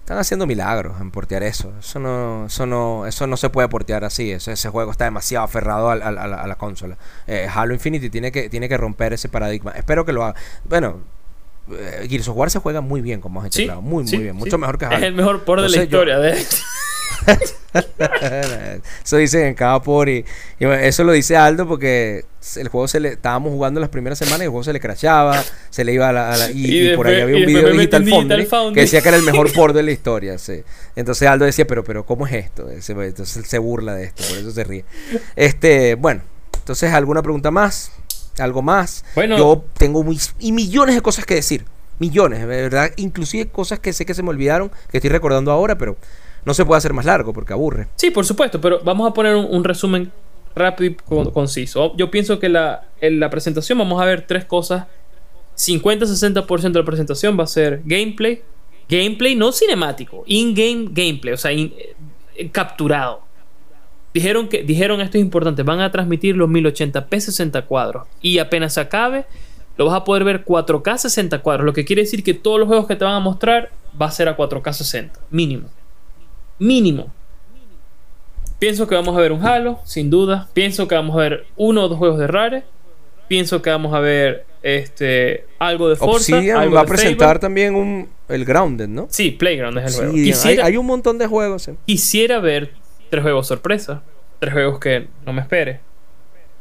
Están 0.01 0.19
haciendo 0.19 0.45
milagros 0.47 1.01
en 1.01 1.11
portear 1.11 1.43
eso. 1.43 1.73
Eso 1.80 1.99
no, 1.99 2.45
eso 2.45 2.65
no, 2.65 3.05
eso 3.07 3.28
no 3.28 3.36
se 3.36 3.49
puede 3.49 3.67
portear 3.67 4.05
así. 4.05 4.32
Ese, 4.32 4.53
ese 4.53 4.69
juego 4.69 4.91
está 4.91 5.03
demasiado 5.05 5.43
aferrado 5.43 5.89
a, 5.89 5.95
la, 5.95 6.07
a 6.09 6.47
la 6.47 6.55
consola. 6.55 6.97
Eh, 7.25 7.47
Halo 7.53 7.73
Infinity 7.73 8.09
tiene 8.09 8.32
que, 8.32 8.47
tiene 8.47 8.69
que 8.69 8.78
romper 8.78 9.11
ese 9.11 9.28
paradigma. 9.28 9.71
Espero 9.71 10.05
que 10.05 10.13
lo 10.13 10.23
haga. 10.23 10.39
Bueno, 10.63 10.99
eh, 11.71 12.05
Gears 12.07 12.28
of 12.30 12.38
War 12.38 12.49
se 12.49 12.59
juega 12.59 12.80
muy 12.80 13.01
bien 13.01 13.19
con 13.19 13.34
mouse 13.34 13.47
y 13.47 13.51
Sí, 13.51 13.57
teclado. 13.63 13.82
Muy, 13.82 14.07
sí, 14.07 14.15
muy 14.15 14.23
bien. 14.23 14.36
sí. 14.36 14.39
Mucho 14.39 14.57
mejor 14.57 14.78
que 14.78 14.86
Es 14.86 14.91
Halo. 14.91 15.05
el 15.07 15.13
mejor 15.15 15.43
port 15.43 15.63
de 15.63 15.69
la 15.69 15.75
yo- 15.78 15.84
historia. 15.84 16.19
De... 16.19 16.38
eso 19.03 19.17
dicen 19.17 19.47
en 19.47 19.53
cada 19.53 19.82
por 19.82 20.07
bueno, 20.59 20.73
eso 20.73 21.03
lo 21.03 21.11
dice 21.11 21.36
Aldo 21.36 21.67
porque 21.67 22.25
el 22.55 22.67
juego 22.69 22.88
se 22.88 22.99
le 22.99 23.09
estábamos 23.09 23.51
jugando 23.51 23.80
las 23.80 23.89
primeras 23.89 24.17
semanas 24.17 24.39
y 24.41 24.43
el 24.43 24.49
juego 24.49 24.63
se 24.63 24.73
le 24.73 24.80
crashaba, 24.80 25.43
se 25.69 25.84
le 25.84 25.93
iba 25.93 26.09
a 26.09 26.13
la, 26.13 26.32
a 26.34 26.38
la- 26.38 26.51
y, 26.51 26.65
Y 26.65 26.91
y 26.91 26.95
por 26.95 27.07
ahí 27.07 27.19
había 27.21 27.36
un 27.38 27.45
video 27.45 27.67
de 27.67 27.71
Digital 27.73 28.05
Digital 28.05 28.45
Foundry, 28.47 28.73
que 28.73 28.82
decía 28.82 29.01
que 29.01 29.09
era 29.09 29.17
el 29.17 29.23
mejor 29.23 29.51
port 29.55 29.75
de 29.75 29.84
la 29.84 29.91
historia, 29.91 30.38
sí. 30.38 30.63
Entonces 30.95 31.28
Aldo 31.28 31.45
decía, 31.45 31.67
pero 31.67 31.84
pero 31.84 32.05
¿cómo 32.05 32.25
es 32.28 32.34
esto? 32.34 32.69
Entonces 32.69 33.47
se 33.47 33.57
burla 33.57 33.95
de 33.95 34.05
esto, 34.05 34.23
por 34.30 34.38
eso 34.38 34.51
se 34.51 34.63
ríe. 34.63 34.86
Este, 35.36 35.95
bueno, 35.95 36.21
entonces 36.57 36.93
alguna 36.93 37.21
pregunta 37.21 37.51
más, 37.51 37.91
algo 38.39 38.61
más. 38.61 39.03
Bueno. 39.15 39.38
Yo 39.38 39.65
tengo 39.78 40.03
muy, 40.03 40.19
y 40.39 40.51
millones 40.51 40.95
de 40.95 41.01
cosas 41.01 41.25
que 41.25 41.36
decir. 41.36 41.65
Millones, 41.99 42.41
de 42.41 42.45
verdad, 42.45 42.91
inclusive 42.97 43.47
cosas 43.49 43.80
que 43.80 43.91
sé 43.91 44.05
que 44.05 44.13
se 44.13 44.21
me 44.21 44.30
olvidaron, 44.30 44.69
que 44.91 44.97
estoy 44.97 45.09
recordando 45.09 45.51
ahora, 45.51 45.80
pero 45.80 45.97
no 46.48 46.54
se 46.54 46.66
puede 46.66 46.78
hacer 46.78 46.93
más 46.93 47.04
largo 47.04 47.34
porque 47.34 47.52
aburre. 47.52 47.89
Sí, 47.98 48.10
por 48.10 48.26
supuesto, 48.26 48.62
pero 48.62 48.80
vamos 48.82 49.10
a 49.10 49.14
poner 49.14 49.36
un, 49.36 49.64
resumen 49.66 50.10
rápido 50.56 50.91
y 50.91 50.95
con- 50.95 51.30
conciso. 51.32 51.93
Yo 51.98 52.10
pienso 52.10 52.39
que 52.39 52.48
la, 52.48 52.86
en 53.02 53.20
la 53.20 53.30
presentación 53.30 53.78
vamos 53.78 54.02
a 54.02 54.06
ver 54.06 54.26
tres 54.26 54.45
cosas. 54.45 54.86
50-60% 55.58 56.72
de 56.72 56.80
la 56.80 56.86
presentación 56.86 57.38
va 57.38 57.43
a 57.43 57.48
ser 57.48 57.82
gameplay. 57.84 58.41
Gameplay 58.88 59.36
no 59.36 59.52
cinemático, 59.52 60.24
in-game 60.26 60.88
gameplay, 60.91 61.34
o 61.34 61.38
sea, 61.38 61.52
eh, 61.52 61.95
capturado. 62.54 63.24
Dijeron 64.14 64.48
que 64.48 64.64
dijeron 64.64 65.02
esto 65.02 65.18
es 65.18 65.24
importante, 65.26 65.64
van 65.64 65.82
a 65.82 65.91
transmitir 65.91 66.38
los 66.38 66.50
1080p 66.50 67.20
60 67.20 67.66
cuadros 67.66 68.08
y 68.22 68.38
apenas 68.39 68.76
se 68.76 68.80
acabe 68.80 69.26
lo 69.78 69.86
vas 69.86 69.95
a 69.95 70.04
poder 70.06 70.24
ver 70.24 70.43
4K 70.43 70.98
60 70.98 71.39
cuadros, 71.43 71.66
lo 71.66 71.74
que 71.74 71.86
quiere 71.86 72.02
decir 72.02 72.24
que 72.24 72.34
todos 72.34 72.58
los 72.58 72.68
juegos 72.68 72.88
que 72.88 72.95
te 72.95 73.06
van 73.06 73.14
a 73.16 73.20
mostrar 73.20 73.70
va 74.02 74.08
a 74.08 74.12
ser 74.12 74.28
a 74.28 74.36
4K 74.36 74.74
60, 74.74 75.20
mínimo. 75.30 75.70
Mínimo. 76.60 77.12
Pienso 78.60 78.88
que 78.88 78.95
vamos 78.95 79.16
a 79.16 79.20
ver 79.20 79.32
un 79.32 79.45
Halo, 79.45 79.80
sin 79.84 80.10
duda. 80.10 80.49
Pienso 80.53 80.88
que 80.88 80.95
vamos 80.95 81.16
a 81.16 81.20
ver 81.20 81.45
uno 81.55 81.86
o 81.86 81.88
dos 81.88 81.97
juegos 81.97 82.18
de 82.18 82.28
Rare. 82.28 82.64
Pienso 83.28 83.62
que 83.62 83.70
vamos 83.70 83.93
a 83.93 83.99
ver 83.99 84.45
este 84.64 85.45
algo 85.60 85.89
de 85.89 85.95
Forza. 85.95 86.36
Obsidian 86.36 86.58
algo 86.58 86.76
va 86.76 86.82
a 86.82 86.86
presentar 86.86 87.28
Fable. 87.28 87.39
también 87.39 87.76
un, 87.76 88.10
el 88.30 88.45
Grounded, 88.45 88.88
¿no? 88.88 89.08
Sí, 89.12 89.32
Playground 89.32 89.78
es 89.78 89.99
el 89.99 90.34
juego. 90.34 90.64
Hay, 90.64 90.78
un 90.78 90.86
montón 90.86 91.18
de 91.20 91.28
juegos. 91.28 91.68
eh. 91.68 91.76
quisiera 91.86 92.39
ver 92.39 92.72
tres 93.10 93.22
juegos 93.22 93.47
sorpresa, 93.47 94.01
tres 94.39 94.53
juegos 94.53 94.80
que 94.80 95.08
no 95.26 95.34
me 95.34 95.41
espere. 95.41 95.82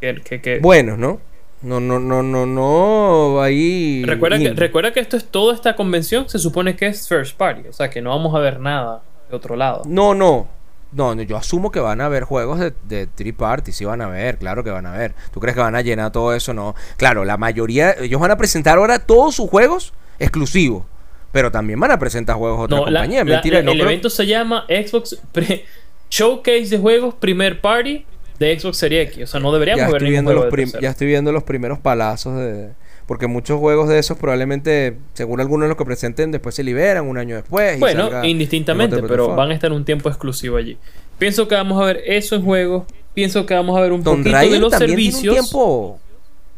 Que, 0.00 0.16
que, 0.16 0.42
que... 0.42 0.58
Buenos, 0.58 0.98
¿no? 0.98 1.20
No, 1.62 1.80
no, 1.80 1.98
no, 1.98 2.22
no, 2.22 2.44
no, 2.44 3.40
ahí... 3.40 4.04
Recuerda 4.04 4.38
que, 4.38 4.52
recuerda 4.52 4.92
que 4.92 5.00
esto 5.00 5.16
es 5.16 5.24
toda 5.24 5.54
esta 5.54 5.74
convención, 5.74 6.28
se 6.28 6.38
supone 6.38 6.76
que 6.76 6.86
es 6.86 7.08
first 7.08 7.34
party, 7.36 7.68
o 7.68 7.72
sea 7.72 7.88
que 7.88 8.02
no 8.02 8.10
vamos 8.10 8.34
a 8.34 8.38
ver 8.40 8.60
nada 8.60 9.02
de 9.30 9.36
otro 9.36 9.56
lado. 9.56 9.82
No, 9.86 10.14
no, 10.14 10.46
no, 10.92 11.14
yo 11.22 11.36
asumo 11.36 11.70
que 11.70 11.80
van 11.80 12.00
a 12.00 12.06
haber 12.06 12.24
juegos 12.24 12.58
de, 12.60 12.72
de 12.88 13.06
three 13.06 13.32
party, 13.32 13.72
sí 13.72 13.84
van 13.84 14.00
a 14.02 14.08
ver, 14.08 14.38
claro 14.38 14.62
que 14.64 14.70
van 14.70 14.86
a 14.86 14.92
ver. 14.92 15.14
¿Tú 15.32 15.40
crees 15.40 15.54
que 15.54 15.60
van 15.62 15.74
a 15.76 15.80
llenar 15.82 16.12
todo 16.12 16.32
eso? 16.34 16.54
No. 16.54 16.74
Claro, 16.96 17.24
la 17.24 17.36
mayoría, 17.36 17.92
ellos 18.00 18.20
van 18.20 18.30
a 18.30 18.36
presentar 18.36 18.78
ahora 18.78 18.98
todos 18.98 19.34
sus 19.34 19.48
juegos 19.50 19.92
exclusivos. 20.18 20.84
Pero 21.32 21.50
también 21.50 21.78
van 21.78 21.90
a 21.90 21.98
presentar 21.98 22.36
juegos 22.36 22.58
de 22.60 22.64
otra 22.64 22.76
No, 22.78 22.84
compañía. 22.84 23.18
la- 23.24 23.24
Mentira, 23.34 23.58
la- 23.58 23.64
no 23.64 23.72
el 23.72 23.78
creo- 23.78 23.88
evento 23.90 24.08
se 24.08 24.26
llama 24.26 24.64
Xbox 24.68 25.20
Pre- 25.32 25.64
Showcase 26.08 26.68
de 26.68 26.78
juegos 26.78 27.14
Primer 27.16 27.60
Party 27.60 28.06
de 28.38 28.58
Xbox 28.58 28.78
Series 28.78 29.08
X. 29.10 29.24
O 29.24 29.26
sea, 29.26 29.40
no 29.40 29.52
deberíamos 29.52 29.80
ya 29.80 29.86
ver 29.86 29.96
estoy, 29.96 30.10
ningún 30.10 30.26
viendo 30.34 30.46
los 30.48 30.72
de 30.72 30.80
ya 30.80 30.90
estoy 30.90 31.06
viendo 31.08 31.32
los 31.32 31.42
primeros 31.42 31.78
palazos 31.78 32.36
de... 32.38 32.70
Porque 33.06 33.28
muchos 33.28 33.60
juegos 33.60 33.88
de 33.88 33.98
esos 34.00 34.18
probablemente, 34.18 34.98
según 35.14 35.40
algunos 35.40 35.66
de 35.66 35.68
los 35.68 35.76
que 35.76 35.84
presenten, 35.84 36.32
después 36.32 36.54
se 36.56 36.64
liberan 36.64 37.06
un 37.06 37.18
año 37.18 37.36
después. 37.36 37.76
y 37.76 37.80
Bueno, 37.80 38.24
indistintamente, 38.24 39.00
pero 39.02 39.34
van 39.36 39.50
a 39.50 39.54
estar 39.54 39.72
un 39.72 39.84
tiempo 39.84 40.08
exclusivo 40.08 40.56
allí. 40.56 40.76
Pienso 41.18 41.46
que 41.46 41.54
vamos 41.54 41.80
a 41.80 41.86
ver 41.86 42.02
esos 42.04 42.42
juegos. 42.42 42.84
Pienso 43.14 43.46
que 43.46 43.54
vamos 43.54 43.78
a 43.78 43.80
ver 43.80 43.92
un 43.92 44.02
poquito 44.02 44.28
de 44.36 44.58
los 44.58 44.70
también 44.72 44.96
tiene 44.96 45.12
servicios. 45.12 45.36
un 45.36 45.40
tiempo... 45.42 46.00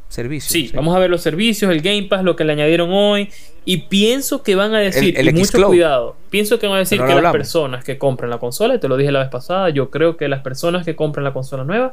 Servicio. 0.09 0.51
Sí, 0.51 0.73
vamos 0.75 0.97
a 0.97 0.99
ver 0.99 1.11
los 1.11 1.21
servicios, 1.21 1.71
el 1.71 1.83
Game 1.83 2.05
Pass, 2.05 2.25
lo 2.25 2.35
que 2.35 2.43
le 2.43 2.55
añadieron 2.55 2.89
hoy. 2.91 3.29
Y 3.67 3.77
pienso 3.77 4.43
que 4.43 4.55
van 4.55 4.75
a 4.75 4.79
decir, 4.79 5.15
El- 5.19 5.29
el 5.29 5.37
y 5.37 5.39
mucho 5.41 5.67
cuidado, 5.67 6.17
pienso 6.31 6.59
que 6.59 6.67
van 6.67 6.77
a 6.77 6.79
decir 6.79 6.99
No 6.99 7.07
que 7.07 7.15
las 7.21 7.31
personas 7.31 7.85
que 7.85 7.99
compran 7.99 8.31
la 8.31 8.39
consola, 8.39 8.77
y 8.77 8.79
te 8.81 8.89
lo 8.89 8.97
dije 8.97 9.13
la 9.13 9.19
vez 9.21 9.29
pasada, 9.29 9.69
yo 9.69 9.91
creo 9.91 10.17
que 10.17 10.27
las 10.29 10.41
personas 10.41 10.87
que 10.87 10.97
compran 10.97 11.25
la 11.25 11.35
consola 11.35 11.63
nueva 11.65 11.93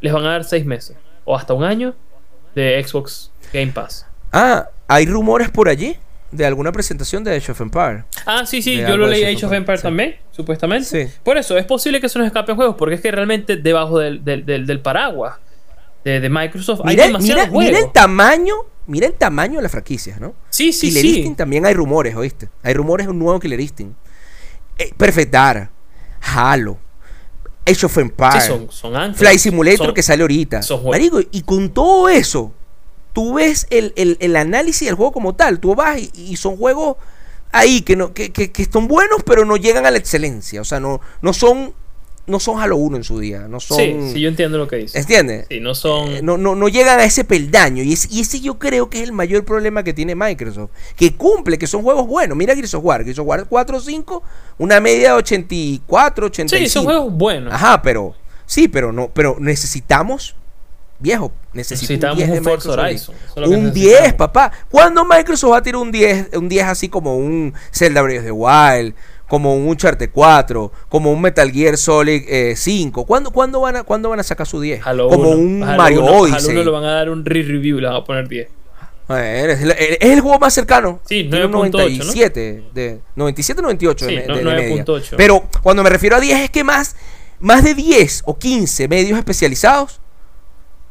les 0.00 0.12
van 0.12 0.26
a 0.26 0.30
dar 0.32 0.42
seis 0.42 0.66
meses 0.66 0.96
o 1.24 1.36
hasta 1.36 1.54
un 1.54 1.62
año 1.62 1.94
de 2.54 2.82
Xbox 2.86 3.30
Game 3.52 3.72
Pass. 3.72 4.06
Ah, 4.32 4.68
hay 4.88 5.06
rumores 5.06 5.48
por 5.50 5.68
allí 5.68 5.96
de 6.30 6.44
alguna 6.44 6.72
presentación 6.72 7.22
de 7.22 7.36
Age 7.36 7.52
of 7.52 7.60
Empires. 7.60 8.04
Ah, 8.26 8.44
sí, 8.44 8.60
sí, 8.62 8.76
De 8.76 8.88
yo 8.88 8.96
lo 8.96 9.06
leí 9.06 9.22
Age 9.24 9.46
of 9.46 9.52
sí. 9.52 9.82
también, 9.82 10.16
supuestamente. 10.32 10.84
Sí. 11.06 11.12
Por 11.22 11.36
eso, 11.38 11.56
es 11.56 11.64
posible 11.64 12.00
que 12.00 12.08
se 12.08 12.18
nos 12.18 12.26
escapen 12.26 12.56
juegos, 12.56 12.74
porque 12.76 12.96
es 12.96 13.00
que 13.00 13.10
realmente 13.12 13.56
debajo 13.56 13.98
del, 14.00 14.24
del, 14.24 14.44
del- 14.44 14.66
del 14.66 14.80
paraguas 14.80 15.36
de, 16.04 16.18
de 16.20 16.28
Microsoft 16.28 16.80
hay 16.84 16.96
demasiados 16.96 17.22
mira, 17.44 17.48
juegos. 17.50 17.64
mira 17.72 17.78
el 17.86 17.92
tamaño, 17.92 18.54
mira 18.86 19.06
el 19.06 19.14
tamaño 19.14 19.56
de 19.56 19.62
las 19.62 19.70
franquicias, 19.70 20.20
¿no? 20.20 20.34
sí, 20.50 20.72
sí, 20.72 20.88
Killer 20.88 21.02
sí. 21.02 21.08
Instinct 21.16 21.38
también 21.38 21.64
hay 21.66 21.74
rumores, 21.74 22.14
¿oíste? 22.16 22.48
Hay 22.64 22.74
rumores 22.74 23.06
de 23.06 23.12
un 23.12 23.18
nuevo 23.20 23.38
Killer 23.38 23.60
Instinct. 23.60 23.96
Eh, 24.76 24.92
Perfect 24.96 25.32
Dark, 25.32 25.70
Halo, 26.20 26.78
Age 27.66 27.86
of 27.86 27.96
Empires, 27.98 28.42
Sí, 28.44 28.48
son, 28.48 28.70
son 28.70 28.96
ángeles. 28.96 29.18
Fly 29.18 29.38
Simulator 29.38 29.86
Son- 29.86 29.94
que 29.94 30.02
sale 30.02 30.22
ahorita. 30.22 30.62
son 30.62 30.78
juegos. 30.80 30.90
Marico, 30.96 31.28
y 31.32 31.42
con 31.42 31.70
todo 31.70 32.08
eso, 32.08 32.52
tú 33.12 33.34
ves 33.34 33.66
el, 33.70 33.92
el- 33.96 34.16
el 34.20 34.36
análisis 34.36 34.86
del 34.86 34.94
juego 34.96 35.12
como 35.12 35.34
tal. 35.34 35.60
Tú 35.60 35.74
vas 35.74 35.98
y, 35.98 36.10
y 36.14 36.36
son 36.36 36.56
juegos 36.56 36.96
ahí 37.52 37.82
que, 37.82 37.96
no, 37.96 38.12
que, 38.12 38.32
que, 38.32 38.50
que 38.52 38.64
son 38.70 38.88
buenos, 38.88 39.22
pero 39.24 39.44
no 39.44 39.56
llegan 39.56 39.86
a 39.86 39.90
la 39.90 39.98
excelencia. 39.98 40.60
O 40.60 40.64
sea, 40.64 40.80
no, 40.80 41.00
no 41.22 41.32
son 41.32 41.72
no 42.26 42.40
son 42.40 42.60
Halo 42.60 42.76
1 42.76 42.96
en 42.96 43.04
su 43.04 43.18
día. 43.18 43.46
No 43.48 43.60
son, 43.60 43.76
Sí, 43.78 43.96
sí, 44.14 44.20
yo 44.20 44.28
entiendo 44.28 44.56
lo 44.58 44.66
que 44.66 44.76
dices. 44.76 44.96
¿Entiendes? 45.00 45.46
Sí, 45.50 45.60
no 45.60 45.74
son. 45.74 46.08
Eh, 46.10 46.20
no, 46.22 46.38
no, 46.38 46.54
no 46.54 46.68
llegan 46.68 46.98
a 46.98 47.04
ese 47.04 47.24
peldaño. 47.24 47.82
Y, 47.82 47.92
es- 47.92 48.10
y 48.10 48.20
ese 48.20 48.40
yo 48.40 48.58
creo 48.58 48.88
que 48.88 48.98
es 48.98 49.04
el 49.04 49.12
mayor 49.12 49.44
problema 49.44 49.82
que 49.82 49.92
tiene 49.92 50.14
Microsoft. 50.14 50.70
Que 50.96 51.14
cumple, 51.14 51.58
que 51.58 51.66
son 51.66 51.82
juegos 51.82 52.06
buenos. 52.06 52.36
Mira 52.36 52.54
Gears 52.54 52.74
of 52.74 52.84
War. 52.84 53.04
Gears 53.04 53.18
of 53.18 53.26
War 53.26 53.44
4 53.48 53.76
o 53.76 53.80
5, 53.80 54.22
una 54.58 54.80
media 54.80 55.10
de 55.10 55.18
84, 55.18 56.26
85. 56.26 56.64
sí, 56.66 56.72
son 56.72 56.84
juegos 56.84 57.12
buenos. 57.12 57.52
Ajá, 57.52 57.82
pero... 57.82 58.14
Sí, 58.46 58.68
pero 58.68 58.92
no, 58.92 59.08
pero 59.12 59.36
necesitamos... 59.40 60.36
Viejo, 61.00 61.32
necesitamos 61.52 62.18
Necesitamos 62.18 62.18
un 62.18 62.18
10 62.18 62.30
de 62.32 62.38
un 62.38 62.44
Forza. 62.44 62.70
Horizon, 62.80 63.14
es 63.14 63.36
Un 63.36 63.64
necesitamos. 63.64 63.74
10, 63.74 64.12
papá. 64.14 64.52
¿Cuándo 64.70 65.04
Microsoft 65.04 65.52
va 65.52 65.56
a 65.58 65.62
tirar 65.62 65.80
un 65.82 65.90
10, 65.90 66.28
un 66.34 66.48
10 66.48 66.64
así 66.66 66.88
como 66.88 67.16
un 67.18 67.52
Zelda 67.72 68.00
Breath 68.00 68.20
of 68.20 68.24
the 68.26 68.30
Wild, 68.30 68.94
como 69.34 69.56
un 69.56 69.66
Uncharted 69.66 70.10
4, 70.12 70.70
como 70.88 71.10
un 71.10 71.20
Metal 71.20 71.50
Gear 71.50 71.76
Solid 71.76 72.22
eh, 72.28 72.54
5? 72.56 73.04
¿Cuándo, 73.04 73.32
cuándo, 73.32 73.60
van 73.60 73.74
a, 73.74 73.82
¿Cuándo 73.82 74.08
van 74.08 74.20
a 74.20 74.22
sacar 74.22 74.46
su 74.46 74.60
10? 74.60 74.86
Halo 74.86 75.08
como 75.08 75.30
1, 75.30 75.38
un 75.40 75.62
Halo 75.64 75.76
Mario 75.76 76.00
1, 76.04 76.08
Halo 76.08 76.18
Odyssey. 76.20 76.50
1 76.52 76.62
le 76.62 76.70
van 76.70 76.84
a 76.84 76.92
dar 76.92 77.10
un 77.10 77.24
re-review, 77.24 77.80
le 77.80 77.88
van 77.88 77.96
a 77.96 78.04
poner 78.04 78.28
10. 78.28 78.48
A 79.08 79.14
ver, 79.16 79.50
es, 79.50 79.60
el, 79.62 79.70
es 79.72 79.98
el 80.00 80.20
juego 80.20 80.38
más 80.38 80.54
cercano. 80.54 81.00
Sí, 81.04 81.24
Tiene 81.24 81.46
un 81.46 81.52
9.8, 81.52 81.70
¿no? 81.72 81.78
97, 81.80 82.62
de 82.72 83.00
97, 83.16 83.60
98 83.60 84.06
Sí, 84.08 84.14
de, 84.14 84.26
no, 84.28 84.34
de- 84.36 84.44
de 84.44 84.54
media. 84.54 84.84
9.8. 84.84 85.14
Pero 85.16 85.48
cuando 85.64 85.82
me 85.82 85.90
refiero 85.90 86.14
a 86.14 86.20
10 86.20 86.38
es 86.42 86.50
que 86.50 86.62
más, 86.62 86.94
más 87.40 87.64
de 87.64 87.74
10 87.74 88.22
o 88.26 88.38
15 88.38 88.86
medios 88.86 89.18
especializados 89.18 90.00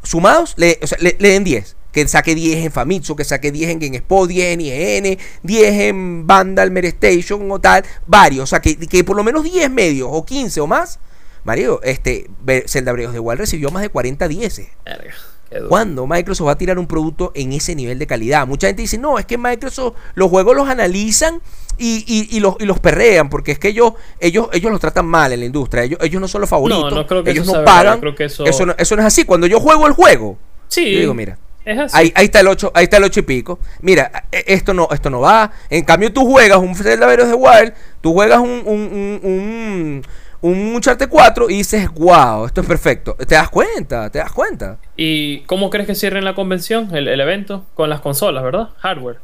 sumados 0.03 0.53
le, 0.57 0.79
o 0.83 0.87
sea, 0.87 0.97
le, 0.99 1.15
le 1.17 1.29
den 1.29 1.45
10. 1.45 1.77
Que 1.93 2.05
saque 2.07 2.35
10 2.35 2.65
en 2.65 2.71
Famitsu, 2.71 3.15
que 3.15 3.23
saque 3.23 3.51
10 3.51 3.69
en 3.69 3.79
GameSpot, 3.79 4.27
10 4.27 4.53
en 4.53 4.61
IGN, 4.61 5.17
10 5.43 5.73
en 5.73 6.27
Vandal, 6.27 6.75
Station 6.85 7.49
o 7.51 7.59
tal, 7.59 7.85
varios. 8.07 8.43
O 8.43 8.47
sea, 8.47 8.59
que, 8.59 8.75
que 8.75 9.03
por 9.05 9.15
lo 9.15 9.23
menos 9.23 9.43
10 9.43 9.69
medios 9.71 10.09
o 10.11 10.25
15 10.25 10.59
o 10.59 10.67
más. 10.67 10.99
Mario, 11.45 11.81
este, 11.83 12.29
Zelda 12.67 12.93
Breath 12.93 13.07
of 13.09 13.13
the 13.13 13.19
Wild 13.19 13.39
recibió 13.39 13.69
más 13.69 13.81
de 13.83 13.89
40 13.89 14.27
10. 14.27 14.61
Verga, 14.85 15.03
qué 15.49 15.57
duro. 15.57 15.69
¿Cuándo 15.69 16.07
Microsoft 16.07 16.47
va 16.47 16.51
a 16.53 16.57
tirar 16.57 16.79
un 16.79 16.87
producto 16.87 17.31
en 17.35 17.51
ese 17.53 17.75
nivel 17.75 17.99
de 17.99 18.07
calidad? 18.07 18.47
Mucha 18.47 18.67
gente 18.67 18.81
dice, 18.81 18.97
no, 18.97 19.19
es 19.19 19.25
que 19.25 19.37
Microsoft 19.37 19.93
los 20.15 20.29
juegos 20.29 20.55
los 20.55 20.67
analizan 20.69 21.41
y, 21.77 22.05
y- 22.07 22.37
y 22.37 22.39
los, 22.39 22.55
y 22.59 22.65
los 22.65 22.79
perrean, 22.79 23.29
porque 23.29 23.51
es 23.51 23.59
que 23.59 23.67
ellos, 23.67 23.93
ellos, 24.21 24.47
ellos 24.53 24.71
los 24.71 24.79
tratan 24.79 25.05
mal 25.05 25.31
en 25.33 25.41
la 25.41 25.45
industria. 25.45 25.83
Ellos, 25.83 25.99
ellos 26.01 26.21
no 26.21 26.27
son 26.29 26.41
los 26.41 26.49
favoritos. 26.49 26.89
No, 26.91 26.95
no 27.01 27.05
creo 27.07 27.23
que 27.23 27.31
ellos 27.31 27.43
eso 27.45 27.57
no 27.57 27.65
pagan. 27.65 27.99
eso- 28.25 28.45
eso... 28.45 28.65
no, 28.65 28.73
eso 28.77 28.95
no 28.95 29.01
es 29.01 29.05
así. 29.07 29.25
Cuando 29.25 29.45
yo 29.45 29.59
juego 29.59 29.85
el 29.85 29.93
juego, 29.93 30.37
Sí, 30.69 30.91
yo 30.93 30.99
digo, 31.01 31.13
mira, 31.13 31.37
es 31.65 31.79
así. 31.79 31.97
ahí, 31.97 32.13
ahí 32.15 32.25
está 32.25 32.39
el 32.41 32.47
8, 32.47 32.71
ahí 32.75 32.83
está 32.85 32.97
el 32.97 33.03
8 33.05 33.19
y 33.21 33.23
pico. 33.23 33.59
Mira, 33.81 34.25
e- 34.31 34.43
esto 34.47 34.73
no, 34.73 34.87
esto 34.91 35.09
no 35.09 35.21
va. 35.21 35.51
En 35.69 35.83
cambio, 35.85 36.11
tú 36.11 36.25
juegas 36.29 36.57
un 36.59 36.75
Zelda 36.75 37.05
Breath 37.07 37.21
of 37.21 37.29
the 37.29 37.35
Wild, 37.35 37.73
tú 38.01 38.13
juegas 38.13 38.39
un, 38.39 38.61
un, 38.65 38.79
un, 38.91 39.19
un, 39.23 40.03
un 40.41 40.75
Uncharted 40.75 41.07
4 41.09 41.49
y 41.49 41.57
dices, 41.57 41.89
wow, 41.93 42.45
esto 42.45 42.61
es 42.61 42.67
perfecto. 42.67 43.15
Te 43.15 43.35
das 43.35 43.49
cuenta, 43.49 44.09
te 44.09 44.19
das 44.19 44.31
cuenta. 44.31 44.77
¿Y 44.97 45.41
cómo 45.41 45.69
crees 45.69 45.87
que 45.87 45.95
cierren 45.95 46.25
la 46.25 46.35
convención, 46.35 46.93
el, 46.95 47.07
el 47.07 47.19
evento? 47.21 47.65
Con 47.75 47.89
las 47.89 48.01
consolas, 48.01 48.43
¿verdad? 48.43 48.69
Hardware. 48.79 49.19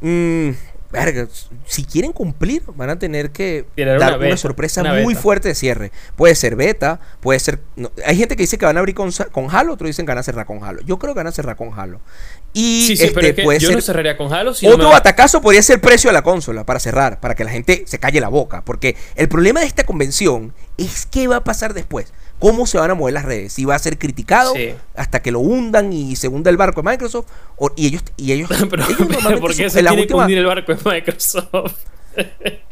Mm, 0.00 0.50
verga, 0.90 1.28
si 1.66 1.84
quieren 1.84 2.12
cumplir, 2.12 2.62
van 2.74 2.90
a 2.90 2.98
tener 2.98 3.30
que 3.30 3.66
Tirar 3.74 3.98
dar 3.98 4.18
una 4.18 4.36
sorpresa 4.36 4.80
una 4.80 4.94
muy 5.02 5.14
fuerte 5.14 5.48
de 5.48 5.54
cierre. 5.54 5.92
Puede 6.16 6.34
ser 6.34 6.56
beta, 6.56 7.00
puede 7.20 7.38
ser. 7.38 7.60
no, 7.76 7.90
hay 8.04 8.16
gente 8.16 8.36
que 8.36 8.42
dice 8.42 8.58
que 8.58 8.66
van 8.66 8.76
a 8.76 8.80
abrir 8.80 8.94
con, 8.94 9.10
con 9.32 9.48
Halo, 9.50 9.74
otros 9.74 9.88
dicen 9.88 10.06
que 10.06 10.10
van 10.10 10.18
a 10.18 10.22
cerrar 10.22 10.46
con 10.46 10.64
Halo. 10.64 10.80
Yo 10.82 10.98
creo 10.98 11.14
que 11.14 11.18
van 11.18 11.26
a 11.26 11.32
cerrar 11.32 11.56
con 11.56 11.78
Halo. 11.78 12.00
Y 12.52 12.84
Sí, 12.86 12.96
sí, 12.96 13.04
este, 13.04 13.14
pero 13.14 13.26
es 13.28 13.34
que 13.34 13.42
puede 13.44 13.58
yo 13.60 13.68
ser. 13.68 13.76
no 13.76 13.82
cerraría 13.82 14.16
con 14.16 14.32
Halo. 14.32 14.54
Si 14.54 14.66
no 14.66 14.74
otro 14.74 14.88
me- 14.90 14.94
atacazo 14.96 15.40
podría 15.40 15.62
ser 15.62 15.74
el 15.76 15.80
precio 15.80 16.08
de 16.10 16.14
la 16.14 16.22
consola 16.22 16.64
para 16.66 16.80
cerrar, 16.80 17.20
para 17.20 17.34
que 17.36 17.44
la 17.44 17.50
gente 17.50 17.84
se 17.86 17.98
calle 18.00 18.20
la 18.20 18.28
boca. 18.28 18.64
Porque 18.64 18.96
el 19.14 19.28
problema 19.28 19.60
de 19.60 19.66
esta 19.66 19.84
convención 19.84 20.52
es 20.76 21.06
qué 21.06 21.28
va 21.28 21.36
a 21.36 21.44
pasar 21.44 21.74
después. 21.74 22.12
¿Cómo 22.40 22.66
se 22.66 22.78
van 22.78 22.90
a 22.90 22.94
mover 22.94 23.12
las 23.14 23.24
redes? 23.24 23.52
Si 23.52 23.64
va 23.66 23.74
a 23.74 23.78
ser 23.78 23.98
criticado 23.98 24.54
Sí. 24.54 24.74
hasta 24.96 25.20
que 25.20 25.30
lo 25.30 25.40
hundan 25.40 25.92
y 25.92 26.16
se 26.16 26.26
hunda 26.26 26.50
el 26.50 26.56
barco 26.56 26.82
de 26.82 26.90
Microsoft. 26.90 27.26
o- 27.56 27.70
y 27.76 27.86
ellos, 27.86 28.02
y 28.16 28.32
ellos, 28.32 28.48
pero, 28.70 28.82
ellos 28.84 29.40
¿por 29.40 29.54
qué 29.54 29.68
se 29.70 29.82
que 29.84 30.14
hundir 30.14 30.38
el 30.38 30.46
barco 30.46 30.74
de 30.74 30.90
Microsoft? 30.90 31.74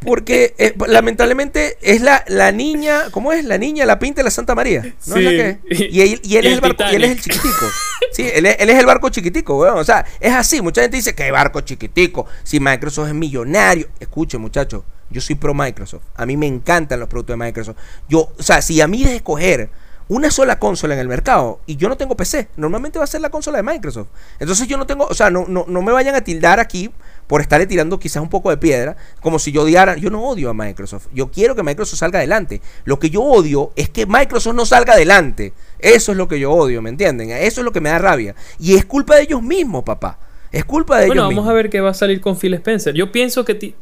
Porque 0.05 0.55
eh, 0.59 0.75
lamentablemente 0.87 1.79
es 1.83 2.01
la, 2.01 2.25
la 2.29 2.53
niña, 2.53 3.11
¿cómo 3.11 3.33
es? 3.33 3.45
La 3.45 3.59
niña, 3.59 3.85
la 3.87 3.99
pinta 3.99 4.21
de 4.21 4.25
la 4.25 4.31
Santa 4.31 4.55
María. 4.55 4.83
¿No 5.07 5.17
Sí. 5.17 5.19
es 5.19 5.25
la 5.25 5.31
que? 5.31 5.59
Y 5.91 6.01
él, 6.01 6.21
y 6.23 6.37
él 6.37 6.45
Y 6.45 6.49
es 6.49 6.55
el 6.55 6.61
barco, 6.61 6.85
y 6.91 6.95
él 6.95 7.05
es 7.05 7.11
el 7.13 7.21
chiquitico. 7.21 7.67
Sí, 8.13 8.29
él 8.33 8.47
es, 8.47 8.57
él 8.59 8.71
es 8.71 8.79
el 8.79 8.87
barco 8.87 9.11
chiquitico, 9.11 9.59
weón. 9.59 9.77
O 9.79 9.85
sea, 9.85 10.05
es 10.19 10.33
así. 10.33 10.63
Mucha 10.63 10.81
gente 10.81 10.97
dice 10.97 11.15
que 11.15 11.31
barco 11.31 11.61
chiquitico. 11.61 12.27
Si 12.43 12.59
Microsoft 12.59 13.09
es 13.09 13.15
millonario. 13.15 13.89
Escuchen, 14.01 14.41
muchachos. 14.41 14.83
Yo 15.11 15.21
soy 15.21 15.35
pro 15.35 15.53
Microsoft. 15.53 16.03
A 16.15 16.25
mí 16.25 16.37
me 16.37 16.47
encantan 16.47 17.01
los 17.01 17.09
productos 17.09 17.39
de 17.39 17.45
Microsoft. 17.45 17.77
Yo, 18.09 18.33
o 18.37 18.43
sea, 18.43 18.63
si 18.63 18.81
a 18.81 18.87
mí 18.89 19.05
de 19.05 19.17
escoger 19.17 19.69
una 20.09 20.31
sola 20.31 20.59
consola 20.59 20.95
en 20.95 21.01
el 21.01 21.09
mercado 21.09 21.61
y 21.67 21.77
yo 21.77 21.89
no 21.89 21.97
tengo 21.97 22.17
PC, 22.17 22.49
normalmente 22.57 22.99
va 22.99 23.05
a 23.05 23.09
ser 23.09 23.21
la 23.21 23.31
consola 23.31 23.59
de 23.59 23.63
Microsoft. 23.63 24.09
Entonces 24.39 24.67
yo 24.67 24.79
no 24.79 24.87
tengo, 24.87 25.07
o 25.07 25.15
sea, 25.15 25.29
no, 25.29 25.45
no, 25.47 25.65
no 25.69 25.83
me 25.83 25.93
vayan 25.93 26.15
a 26.15 26.23
tildar 26.23 26.61
aquí 26.61 26.91
por 27.29 27.41
estarle 27.41 27.67
tirando 27.67 28.01
quizás 28.01 28.21
un 28.23 28.29
poco 28.31 28.51
de 28.51 28.57
piedra, 28.57 28.97
como 29.21 29.39
si 29.39 29.53
yo 29.53 29.63
odiara, 29.63 29.97
yo 29.97 30.11
no 30.11 30.25
odio 30.25 30.51
a 30.51 30.55
Microsoft, 30.55 31.07
yo 31.15 31.31
quiero 31.31 31.55
que 31.55 31.63
Microsoft 31.63 32.01
salga 32.01 32.19
adelante. 32.19 32.61
Lo 32.85 32.99
que 32.99 33.11
yo 33.11 33.23
odio 33.23 33.71
es 33.77 33.89
que 33.89 34.07
Microsoft 34.07 34.55
no 34.57 34.67
salga 34.67 34.95
adelante. 34.95 35.53
Eso 35.79 36.11
es 36.13 36.19
lo 36.19 36.27
que 36.27 36.41
yo 36.41 36.51
odio, 36.51 36.83
¿me 36.83 36.89
entienden? 36.91 37.31
Eso 37.31 37.61
es 37.61 37.65
lo 37.65 37.71
que 37.71 37.81
me 37.81 37.91
da 37.91 37.99
rabia. 37.99 38.35
Y 38.59 38.75
es 38.75 38.85
culpa 38.85 39.15
de 39.15 39.23
ellos 39.23 39.43
mismos, 39.43 39.85
papá. 39.85 40.19
Es 40.51 40.65
culpa 40.65 40.99
de 40.99 41.07
Bueno, 41.07 41.23
ellos 41.23 41.29
vamos 41.29 41.43
mismos. 41.45 41.51
a 41.51 41.55
ver 41.55 41.71
qué 41.71 41.81
va 41.83 41.91
a 41.91 41.95
salir 41.95 42.21
con 42.21 42.37
Phil 42.37 42.55
Spencer. 42.55 42.95
Yo 42.95 43.13
pienso 43.13 43.45
que 43.45 43.55
ti- 43.55 43.75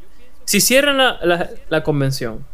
si 0.44 0.61
cierran 0.61 0.99
la, 0.99 1.18
la- 1.22 1.51
la 1.68 1.82
convención 1.84 2.44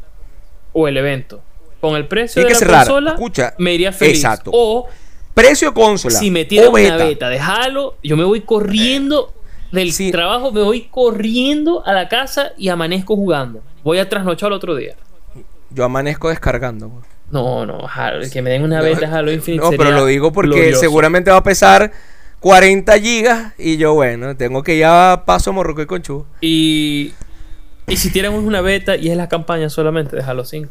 o 0.74 0.86
el 0.88 0.96
evento 0.98 1.42
con 1.80 1.96
el 1.96 2.06
precio 2.06 2.42
de 2.44 2.50
la 2.50 2.54
cerrar. 2.54 2.86
consola, 2.86 3.10
Escucha, 3.12 3.54
me 3.58 3.72
iría 3.74 3.90
feliz. 3.92 4.16
exacto. 4.18 4.50
O 4.54 4.86
Precio 5.34 5.72
consola. 5.72 6.18
si 6.18 6.30
me 6.30 6.44
tiran 6.44 6.68
una 6.68 6.96
beta 6.98 7.30
de 7.30 7.40
Halo, 7.40 7.96
yo 8.02 8.16
me 8.18 8.24
voy 8.24 8.42
corriendo 8.42 9.32
del 9.72 9.92
Sí. 9.92 10.12
trabajo, 10.12 10.52
me 10.52 10.62
voy 10.62 10.82
corriendo 10.90 11.84
a 11.84 11.92
la 11.92 12.08
casa 12.08 12.52
y 12.56 12.68
amanezco 12.68 13.16
jugando. 13.16 13.60
Voy 13.82 13.98
a 13.98 14.08
trasnochar 14.08 14.48
el 14.48 14.52
otro 14.54 14.74
día. 14.76 14.94
yo 15.70 15.84
amanezco 15.84 16.28
descargando. 16.28 17.02
No, 17.30 17.64
no, 17.64 17.88
Halo, 17.92 18.24
que 18.30 18.42
me 18.42 18.50
den 18.50 18.62
una 18.62 18.82
beta 18.82 19.00
de 19.00 19.06
Halo 19.06 19.32
Infinite. 19.32 19.64
No, 19.64 19.70
pero 19.70 19.90
lo 19.90 20.04
digo 20.04 20.30
porque 20.32 20.50
glorioso. 20.50 20.80
seguramente 20.80 21.30
va 21.30 21.38
a 21.38 21.42
pesar 21.42 21.90
40 22.40 22.98
gigas 22.98 23.54
y 23.56 23.78
yo, 23.78 23.94
bueno, 23.94 24.36
tengo 24.36 24.62
que 24.62 24.76
ya 24.76 25.22
paso 25.24 25.50
morroco 25.54 25.80
y 25.80 25.86
conchudo. 25.86 26.26
Y, 26.42 27.14
y 27.86 27.96
si 27.96 28.10
tienen 28.12 28.34
una 28.34 28.60
beta 28.60 28.96
y 28.96 29.08
es 29.08 29.16
la 29.16 29.28
campaña 29.30 29.70
solamente 29.70 30.14
de 30.16 30.22
Halo 30.22 30.44
5. 30.44 30.68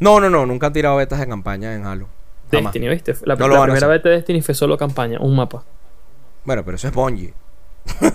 No, 0.00 0.18
no, 0.18 0.28
no, 0.30 0.46
nunca 0.46 0.66
han 0.68 0.72
tirado 0.72 0.96
betas 0.96 1.20
de 1.20 1.28
campaña 1.28 1.72
en 1.74 1.84
Halo. 1.86 2.08
Jamás. 2.50 2.72
Destiny, 2.72 2.88
¿viste? 2.88 3.14
La, 3.26 3.36
No 3.36 3.62
primera 3.62 3.86
beta 3.86 4.08
de 4.08 4.16
Destiny 4.16 4.42
fue 4.42 4.54
solo 4.56 4.76
campaña, 4.76 5.18
un 5.20 5.36
mapa. 5.36 5.62
Bueno, 6.44 6.64
pero 6.64 6.74
eso 6.76 6.88
es 6.88 6.94
Bungie. 6.94 7.32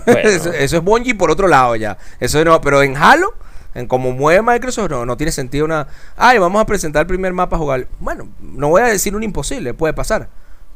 Eso, 0.06 0.52
es 0.52 0.80
Bungie 0.82 1.14
por 1.14 1.30
otro 1.30 1.48
lado 1.48 1.76
ya. 1.76 1.98
Eso 2.20 2.44
no, 2.44 2.60
pero 2.60 2.82
en 2.82 2.96
Halo, 2.96 3.34
en 3.74 3.86
como 3.86 4.12
mueve 4.12 4.42
Microsoft, 4.42 4.90
no, 4.90 5.06
no 5.06 5.16
tiene 5.16 5.32
sentido 5.32 5.64
una. 5.64 5.86
Ay, 6.16 6.38
vamos 6.38 6.60
a 6.62 6.66
presentar 6.66 7.02
el 7.02 7.06
primer 7.06 7.32
mapa 7.32 7.56
a 7.56 7.58
jugar. 7.58 7.86
Bueno, 8.00 8.28
no 8.40 8.68
voy 8.68 8.82
a 8.82 8.86
decir 8.86 9.14
un 9.16 9.22
imposible, 9.22 9.74
puede 9.74 9.92
pasar. 9.94 10.28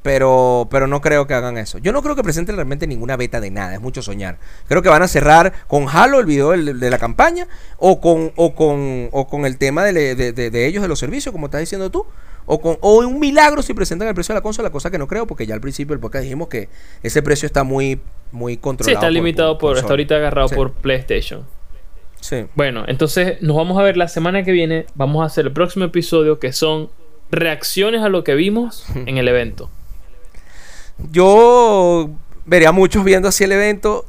Pero, 0.03 0.67
pero 0.71 0.87
no 0.87 1.03
creo 1.03 1.27
que 1.27 1.35
hagan 1.35 1.59
eso. 1.59 1.77
Yo 1.77 1.93
no 1.93 2.01
creo 2.03 2.17
que 2.17 2.23
presenten 2.23 2.57
realmente 2.57 2.87
ninguna 2.87 3.19
beta 3.19 3.39
de 3.39 3.51
nada, 3.51 3.75
es 3.75 3.83
mucho 3.83 4.01
soñar. 4.01 4.39
Creo 4.67 4.81
que 4.81 4.89
van 4.89 5.03
a 5.03 5.09
cerrar 5.09 5.53
con 5.67 5.89
Halo 5.91 6.21
el 6.21 6.25
video 6.27 6.53
de, 6.53 6.89
la 6.91 6.97
campaña 6.99 7.47
o 7.77 8.01
con, 8.01 8.33
o 8.37 8.55
con, 8.55 9.11
o 9.13 9.29
con 9.29 9.45
el 9.45 9.59
tema 9.59 9.85
de- 9.85 10.15
de- 10.15 10.33
de 10.51 10.67
ellos, 10.67 10.81
de 10.81 10.89
los 10.89 10.99
servicios, 10.99 11.33
como 11.33 11.47
estás 11.49 11.61
diciendo 11.61 11.91
tú. 11.91 12.07
O, 12.47 12.61
con, 12.61 12.79
o 12.81 12.99
un 12.99 13.21
milagro 13.21 13.63
si 13.63 13.75
presentan 13.75 14.09
el 14.09 14.15
precio 14.15 14.33
de 14.35 14.39
la 14.39 14.43
consola, 14.43 14.71
cosa 14.71 14.91
que 14.91 14.99
no 14.99 15.07
creo, 15.07 15.27
porque 15.27 15.47
ya 15.47 15.55
al 15.55 15.61
principio 15.61 15.95
del 15.95 16.01
podcast 16.01 16.25
dijimos 16.25 16.49
que 16.49 16.69
ese 17.03 17.23
precio 17.23 17.47
está 17.47 17.63
muy, 17.65 18.01
muy 18.33 18.55
sí, 18.55 18.59
controlado. 18.59 18.99
está 18.99 19.11
limitado 19.11 19.57
por, 19.59 19.77
está 19.77 19.83
Sony. 19.87 19.91
ahorita 19.93 20.17
agarrado 20.17 20.49
Sí. 20.49 20.55
por 20.57 20.73
PlayStation. 20.73 21.47
Sí. 22.21 22.47
Bueno, 22.55 22.85
entonces 22.87 23.41
nos 23.41 23.57
vamos 23.57 23.79
a 23.79 23.83
ver 23.83 23.97
la 23.97 24.09
semana 24.09 24.43
que 24.43 24.53
viene. 24.53 24.87
Vamos 24.95 25.23
a 25.23 25.27
hacer 25.27 25.47
el 25.47 25.53
próximo 25.53 25.85
episodio 25.87 26.39
que 26.39 26.53
son 26.53 26.91
reacciones 27.31 28.03
a 28.03 28.09
lo 28.09 28.25
que 28.25 28.35
vimos 28.35 28.85
en 29.07 29.17
el 29.17 29.29
evento. 29.29 29.71
Yo 31.11 32.11
vería 32.45 32.71
a 32.71 32.73
muchos 32.73 33.05
viendo 33.05 33.29
así 33.29 33.45
el 33.45 33.53
evento. 33.53 34.07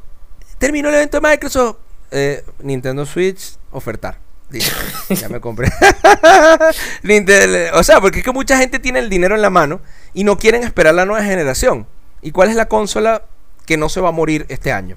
Terminó 0.58 0.88
el 0.88 0.96
evento 0.96 1.20
de 1.20 1.28
Microsoft. 1.28 1.76
eh, 2.10 2.44
Nintendo 2.62 3.06
Switch, 3.06 3.56
ofertar. 3.70 4.18
Dice, 4.52 4.70
ya 5.08 5.28
me 5.28 5.40
compré. 5.40 5.68
O 7.74 7.82
sea, 7.82 8.00
porque 8.00 8.18
es 8.18 8.24
que 8.24 8.32
mucha 8.32 8.58
gente 8.58 8.78
tiene 8.78 8.98
el 8.98 9.08
dinero 9.08 9.34
en 9.34 9.42
la 9.42 9.50
mano 9.50 9.80
y 10.14 10.24
no 10.24 10.38
quieren 10.38 10.62
esperar 10.62 10.94
la 10.94 11.06
nueva 11.06 11.24
generación. 11.24 11.86
¿Y 12.20 12.30
cuál 12.30 12.50
es 12.50 12.56
la 12.56 12.66
consola 12.66 13.24
que 13.66 13.76
no 13.76 13.88
se 13.88 14.00
va 14.00 14.10
a 14.10 14.12
morir 14.12 14.46
este 14.48 14.72
año? 14.72 14.96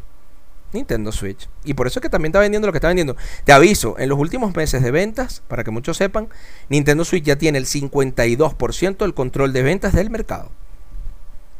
Nintendo 0.74 1.12
Switch. 1.12 1.50
Y 1.64 1.74
por 1.74 1.88
eso 1.88 2.00
es 2.00 2.02
que 2.02 2.10
también 2.10 2.32
está 2.32 2.40
vendiendo 2.40 2.68
lo 2.68 2.72
que 2.72 2.78
está 2.78 2.90
vendiendo. 2.90 3.16
Te 3.44 3.54
aviso, 3.54 3.96
en 3.98 4.10
los 4.10 4.20
últimos 4.20 4.56
meses 4.56 4.84
de 4.84 4.92
ventas, 4.92 5.42
para 5.48 5.64
que 5.64 5.72
muchos 5.72 5.98
sepan, 5.98 6.28
Nintendo 6.70 7.06
Switch 7.06 7.24
ya 7.24 7.38
tiene 7.38 7.58
el 7.58 7.66
52% 7.66 8.98
del 8.98 9.14
control 9.14 9.54
de 9.54 9.64
ventas 9.64 9.94
del 9.94 10.10
mercado. 10.10 10.52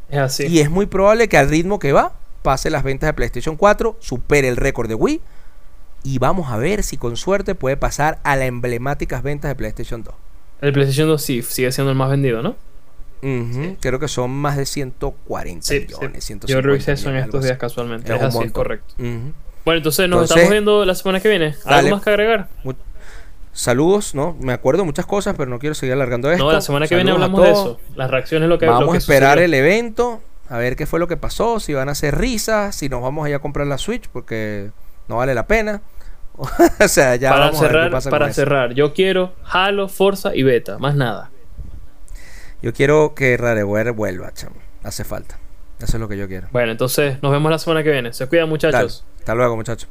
Es 0.08 0.18
así. 0.18 0.46
Y 0.46 0.60
es 0.60 0.70
muy 0.70 0.86
probable 0.86 1.28
que 1.28 1.38
al 1.38 1.48
ritmo 1.48 1.78
que 1.78 1.92
va, 1.92 2.12
pase 2.42 2.70
las 2.70 2.84
ventas 2.84 3.08
de 3.08 3.14
PlayStation 3.14 3.56
4, 3.56 3.96
supere 4.00 4.48
el 4.48 4.56
récord 4.56 4.88
de 4.88 4.94
Wii. 4.94 5.20
Y 6.02 6.18
vamos 6.18 6.50
a 6.52 6.56
ver 6.56 6.82
si 6.82 6.96
con 6.96 7.16
suerte 7.16 7.54
puede 7.54 7.76
pasar 7.76 8.18
a 8.22 8.36
las 8.36 8.46
emblemáticas 8.48 9.22
ventas 9.22 9.48
de 9.50 9.54
PlayStation 9.56 10.02
2. 10.02 10.14
El 10.60 10.72
PlayStation 10.72 11.08
2 11.08 11.20
sí 11.22 11.42
sigue 11.42 11.72
siendo 11.72 11.90
el 11.90 11.96
más 11.98 12.10
vendido, 12.10 12.42
¿no? 12.42 12.54
Sí. 13.22 13.76
Creo 13.80 13.98
que 13.98 14.06
son 14.08 14.30
más 14.30 14.56
de 14.56 14.66
140 14.66 15.66
Sí, 15.66 15.80
millones. 15.80 16.22
sí. 16.22 16.28
150 16.28 16.46
Yo 16.46 16.60
revisé 16.60 16.92
eso 16.92 17.10
en 17.10 17.16
estos 17.16 17.42
días 17.42 17.52
así. 17.54 17.60
casualmente. 17.60 18.12
Es 18.14 18.18
así, 18.20 18.28
es 18.28 18.34
montón. 18.34 18.52
correcto. 18.52 18.94
Bueno, 18.98 19.78
entonces 19.78 20.08
nos 20.08 20.18
Entonces, 20.22 20.30
estamos 20.36 20.50
viendo 20.50 20.84
la 20.84 20.94
semana 20.94 21.18
que 21.20 21.28
viene. 21.28 21.46
¿Algo 21.46 21.58
dale. 21.64 21.90
más 21.90 22.02
que 22.02 22.10
agregar? 22.10 22.48
Saludos, 23.52 24.14
¿no? 24.14 24.36
Me 24.38 24.52
acuerdo 24.52 24.84
muchas 24.84 25.06
cosas, 25.06 25.34
pero 25.36 25.50
no 25.50 25.58
quiero 25.58 25.74
seguir 25.74 25.94
alargando 25.94 26.30
esto. 26.30 26.44
No, 26.44 26.52
la 26.52 26.60
semana 26.60 26.86
que 26.86 26.94
viene 26.94 27.10
Saludos 27.10 27.24
hablamos 27.24 27.46
de 27.46 27.52
eso. 27.52 27.80
Las 27.96 28.10
reacciones, 28.10 28.48
lo 28.48 28.58
que 28.58 28.66
Vamos 28.66 28.82
lo 28.84 28.90
que 28.92 28.96
a 28.96 28.98
esperar 28.98 29.38
sucedió. 29.38 29.44
el 29.46 29.54
evento, 29.54 30.20
a 30.50 30.58
ver 30.58 30.76
qué 30.76 30.84
fue 30.86 31.00
lo 31.00 31.08
que 31.08 31.16
pasó, 31.16 31.58
si 31.58 31.72
van 31.72 31.88
a 31.88 31.92
hacer 31.92 32.16
risas, 32.18 32.76
si 32.76 32.88
nos 32.90 33.02
vamos 33.02 33.24
a 33.26 33.30
ir 33.30 33.34
a 33.34 33.38
comprar 33.38 33.66
la 33.66 33.78
Switch, 33.78 34.08
porque 34.12 34.70
no 35.08 35.16
vale 35.16 35.34
la 35.34 35.46
pena. 35.46 35.82
o 36.36 36.88
sea, 36.88 37.16
ya 37.16 37.30
para 37.30 37.46
vamos 37.46 37.60
a 37.60 37.62
ver 37.62 37.70
qué 37.70 37.76
cerrar, 37.76 37.90
pasa 37.90 38.10
para 38.10 38.24
con 38.26 38.30
eso. 38.30 38.40
cerrar, 38.42 38.74
yo 38.74 38.92
quiero 38.92 39.34
Halo, 39.44 39.88
Forza 39.88 40.34
y 40.34 40.42
Beta, 40.42 40.78
más 40.78 40.94
nada. 40.94 41.30
Yo 42.62 42.72
quiero 42.72 43.14
que 43.14 43.36
Rareware 43.36 43.92
vuelva, 43.92 44.32
chamo. 44.32 44.56
Hace 44.82 45.04
falta. 45.04 45.38
Eso 45.78 45.96
es 45.96 46.00
lo 46.00 46.08
que 46.08 46.16
yo 46.16 46.26
quiero. 46.26 46.48
Bueno, 46.52 46.72
entonces 46.72 47.22
nos 47.22 47.32
vemos 47.32 47.50
la 47.50 47.58
semana 47.58 47.82
que 47.82 47.90
viene. 47.90 48.12
Se 48.12 48.26
cuidan, 48.26 48.46
Dale. 48.46 48.50
muchachos. 48.50 49.04
Hasta 49.18 49.34
luego, 49.34 49.56
muchachos. 49.56 49.88